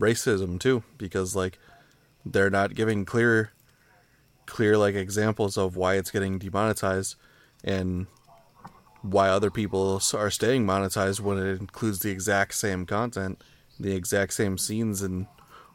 racism 0.00 0.58
too 0.58 0.82
because 0.98 1.36
like 1.36 1.58
they're 2.24 2.50
not 2.50 2.74
giving 2.74 3.04
clear 3.04 3.52
clear 4.46 4.76
like 4.76 4.94
examples 4.94 5.56
of 5.56 5.76
why 5.76 5.94
it's 5.94 6.10
getting 6.10 6.38
demonetized 6.38 7.16
and 7.64 8.06
why 9.02 9.28
other 9.28 9.50
people 9.50 10.00
are 10.14 10.30
staying 10.30 10.66
monetized 10.66 11.20
when 11.20 11.38
it 11.38 11.60
includes 11.60 12.00
the 12.00 12.10
exact 12.10 12.54
same 12.54 12.84
content 12.86 13.42
the 13.78 13.94
exact 13.94 14.32
same 14.32 14.56
scenes 14.56 15.02
and 15.02 15.26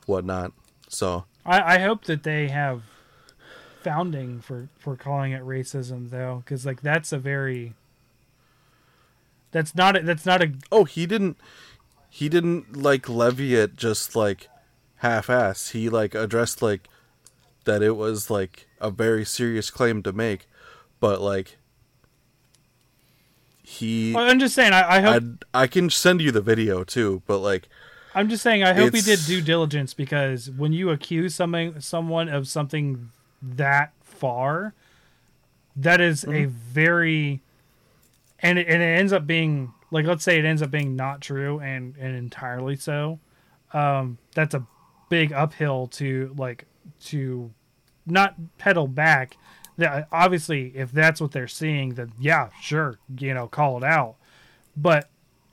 whatnot. 0.06 0.53
So 0.88 1.26
I, 1.45 1.76
I 1.76 1.80
hope 1.80 2.06
that 2.06 2.24
they 2.24 2.48
have 2.48 2.84
founding 3.82 4.41
for 4.41 4.69
for 4.78 4.95
calling 4.95 5.32
it 5.32 5.44
racism 5.44 6.10
though, 6.10 6.44
because 6.44 6.65
like 6.65 6.82
that's 6.82 7.11
a 7.11 7.18
very 7.18 7.74
that's 9.52 9.76
not 9.76 9.98
a, 9.98 10.02
that's 10.02 10.26
not 10.26 10.41
a 10.41 10.53
oh 10.72 10.86
he 10.86 11.06
didn't 11.06 11.38
he 12.10 12.30
didn't 12.30 12.76
like 12.76 13.07
levy 13.07 13.56
it 13.56 13.76
just 13.76 14.15
like 14.15 14.48
half-ass 14.98 15.69
he 15.69 15.90
like 15.90 16.15
addressed 16.15 16.61
like 16.61 16.88
that 17.65 17.82
it 17.84 17.95
was 17.95 18.30
like 18.30 18.68
a 18.82 18.90
very 18.90 19.26
serious 19.26 19.69
claim 19.69 20.02
to 20.02 20.11
make 20.11 20.48
but 20.99 21.22
like 21.22 21.57
he 23.64 24.14
Well, 24.14 24.30
I'm 24.30 24.40
just 24.40 24.56
saying. 24.56 24.74
I, 24.74 24.98
I 24.98 25.02
hope. 25.02 25.24
i 25.53 25.64
i 25.64 25.68
can 25.68 25.90
send 25.90 26.22
you 26.22 26.32
the 26.32 26.41
video 26.41 26.84
too 26.84 27.22
but 27.28 27.40
like 27.40 27.68
I'm 28.15 28.30
just 28.30 28.41
saying. 28.41 28.64
I 28.64 28.74
hope 28.74 28.95
he 28.95 29.02
did 29.02 29.19
due 29.28 29.41
diligence 29.41 29.94
because 29.94 30.49
when 30.49 30.74
you 30.74 30.90
accuse 30.90 31.36
something, 31.36 31.80
someone 31.80 32.30
of 32.30 32.48
something 32.48 33.11
that 33.44 33.94
far, 34.03 34.74
that 35.76 36.02
is 36.02 36.24
a 36.24 36.28
Mm-hmm. 36.28 36.49
very, 36.49 37.41
and 38.40 38.57
it, 38.57 38.68
and 38.68 38.82
it 38.82 38.86
ends 38.99 39.14
up 39.14 39.28
being 39.28 39.72
like 39.91 40.06
let's 40.07 40.24
say 40.24 40.40
it 40.40 40.45
ends 40.45 40.64
up 40.64 40.72
being 40.72 40.95
not 40.95 41.22
true 41.22 41.60
and 41.60 41.95
and 41.98 42.15
entirely 42.15 42.76
so. 42.76 43.19
Um, 43.72 44.18
that's 44.34 44.56
a 44.56 44.65
big 45.10 45.34
uphill 45.34 45.88
to 45.88 46.34
like 46.38 46.66
to 47.06 47.52
not 48.06 48.36
pedal 48.58 48.88
back. 48.88 49.38
That 49.78 50.08
obviously, 50.12 50.76
if 50.76 50.92
that's 50.92 51.22
what 51.22 51.32
they're 51.32 51.48
seeing, 51.48 51.96
then 51.96 52.12
yeah, 52.20 52.50
sure, 52.62 52.98
you 53.20 53.34
know, 53.34 53.48
call 53.48 53.78
it 53.78 53.84
out. 53.84 54.16
But 54.76 55.10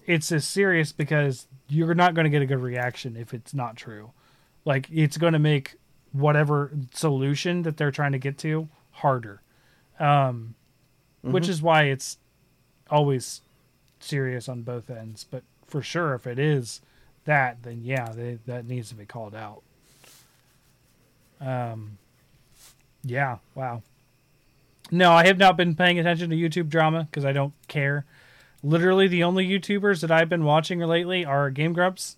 it's 0.06 0.30
as 0.32 0.46
serious 0.46 0.92
because 0.92 1.46
you're 1.68 1.94
not 1.94 2.14
going 2.14 2.24
to 2.24 2.30
get 2.30 2.42
a 2.42 2.46
good 2.46 2.60
reaction 2.60 3.16
if 3.16 3.34
it's 3.34 3.54
not 3.54 3.76
true. 3.76 4.12
Like 4.64 4.88
it's 4.90 5.18
going 5.18 5.34
to 5.34 5.38
make 5.38 5.76
whatever 6.12 6.70
solution 6.92 7.62
that 7.62 7.76
they're 7.76 7.90
trying 7.90 8.12
to 8.12 8.18
get 8.18 8.38
to 8.38 8.68
harder. 8.92 9.42
Um, 9.98 10.54
which 11.22 11.48
is 11.48 11.62
why 11.62 11.84
it's 11.84 12.18
always 12.90 13.40
serious 13.98 14.48
on 14.48 14.62
both 14.62 14.90
ends. 14.90 15.24
But 15.30 15.42
for 15.66 15.80
sure, 15.80 16.14
if 16.14 16.26
it 16.26 16.38
is 16.38 16.82
that, 17.24 17.62
then 17.62 17.80
yeah, 17.82 18.10
they, 18.12 18.38
that 18.46 18.66
needs 18.66 18.88
to 18.90 18.94
be 18.94 19.06
called 19.06 19.34
out. 19.34 19.62
Um, 21.40 21.98
yeah, 23.02 23.38
wow. 23.54 23.82
No, 24.90 25.12
I 25.12 25.26
have 25.26 25.38
not 25.38 25.56
been 25.56 25.74
paying 25.74 25.98
attention 25.98 26.30
to 26.30 26.36
YouTube 26.36 26.68
drama 26.68 27.04
because 27.10 27.24
I 27.24 27.32
don't 27.32 27.54
care. 27.68 28.04
Literally, 28.62 29.08
the 29.08 29.24
only 29.24 29.46
YouTubers 29.46 30.00
that 30.00 30.10
I've 30.10 30.28
been 30.28 30.44
watching 30.44 30.78
lately 30.80 31.24
are 31.24 31.50
Game 31.50 31.72
Grumps, 31.72 32.16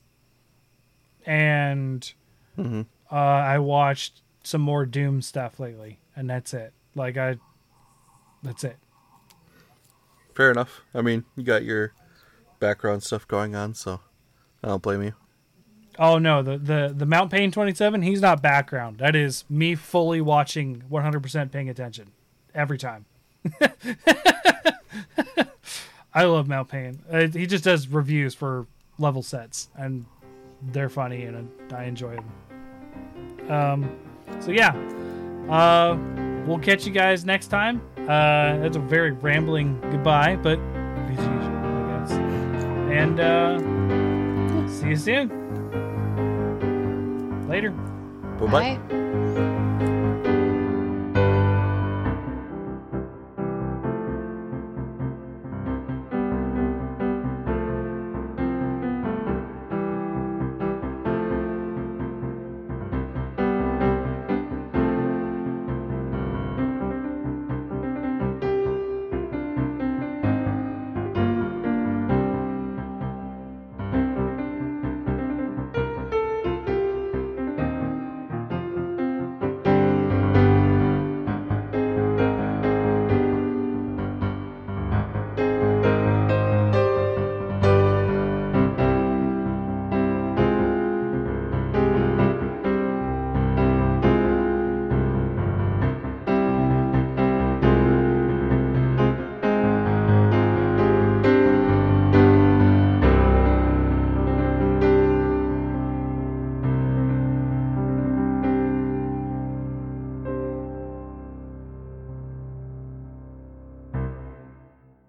and 1.24 2.12
uh, 2.58 3.14
I 3.14 3.58
watched 3.58 4.22
some 4.42 4.60
more 4.60 4.86
Doom 4.86 5.22
stuff 5.22 5.58
lately, 5.58 5.98
and 6.14 6.28
that's 6.30 6.54
it. 6.54 6.72
Like 6.94 7.16
I, 7.16 7.38
that's 8.42 8.62
it. 8.64 8.76
fair 10.34 10.50
enough 10.50 10.82
i 10.94 11.00
mean 11.00 11.24
you 11.34 11.42
got 11.42 11.64
your 11.64 11.92
background 12.60 13.02
stuff 13.02 13.26
going 13.26 13.54
on 13.56 13.74
so 13.74 14.00
i 14.66 14.68
don't 14.68 14.82
blame 14.82 15.02
you 15.02 15.14
Oh 15.98 16.18
no, 16.18 16.42
the 16.42 16.58
the 16.58 16.92
the 16.94 17.06
Mount 17.06 17.30
twenty 17.30 17.74
seven. 17.74 18.02
He's 18.02 18.20
not 18.20 18.42
background. 18.42 18.98
That 18.98 19.16
is 19.16 19.44
me 19.48 19.74
fully 19.74 20.20
watching, 20.20 20.82
one 20.88 21.02
hundred 21.02 21.22
percent 21.22 21.52
paying 21.52 21.70
attention, 21.70 22.10
every 22.54 22.76
time. 22.78 23.06
I 26.14 26.24
love 26.24 26.48
Mount 26.48 26.68
Pain. 26.68 27.00
Uh, 27.10 27.28
he 27.28 27.46
just 27.46 27.64
does 27.64 27.88
reviews 27.88 28.34
for 28.34 28.66
level 28.98 29.22
sets, 29.22 29.70
and 29.74 30.04
they're 30.60 30.88
funny, 30.88 31.24
and 31.24 31.50
I 31.72 31.84
enjoy 31.84 32.16
them. 32.16 33.50
Um, 33.50 33.98
so 34.40 34.50
yeah, 34.50 34.74
uh, 35.48 35.96
we'll 36.46 36.58
catch 36.58 36.86
you 36.86 36.92
guys 36.92 37.24
next 37.24 37.48
time. 37.48 37.80
Uh, 38.00 38.58
that's 38.58 38.76
a 38.76 38.80
very 38.80 39.12
rambling 39.12 39.80
goodbye, 39.90 40.36
but 40.36 40.58
I 40.58 41.14
guess. 41.14 42.10
And 42.12 43.20
uh, 43.20 43.75
see 44.86 44.90
you 44.90 44.96
soon. 44.96 45.28
Later. 47.48 47.70
bye 48.38 48.46
bye 48.46 48.76
Bye. 48.88 49.02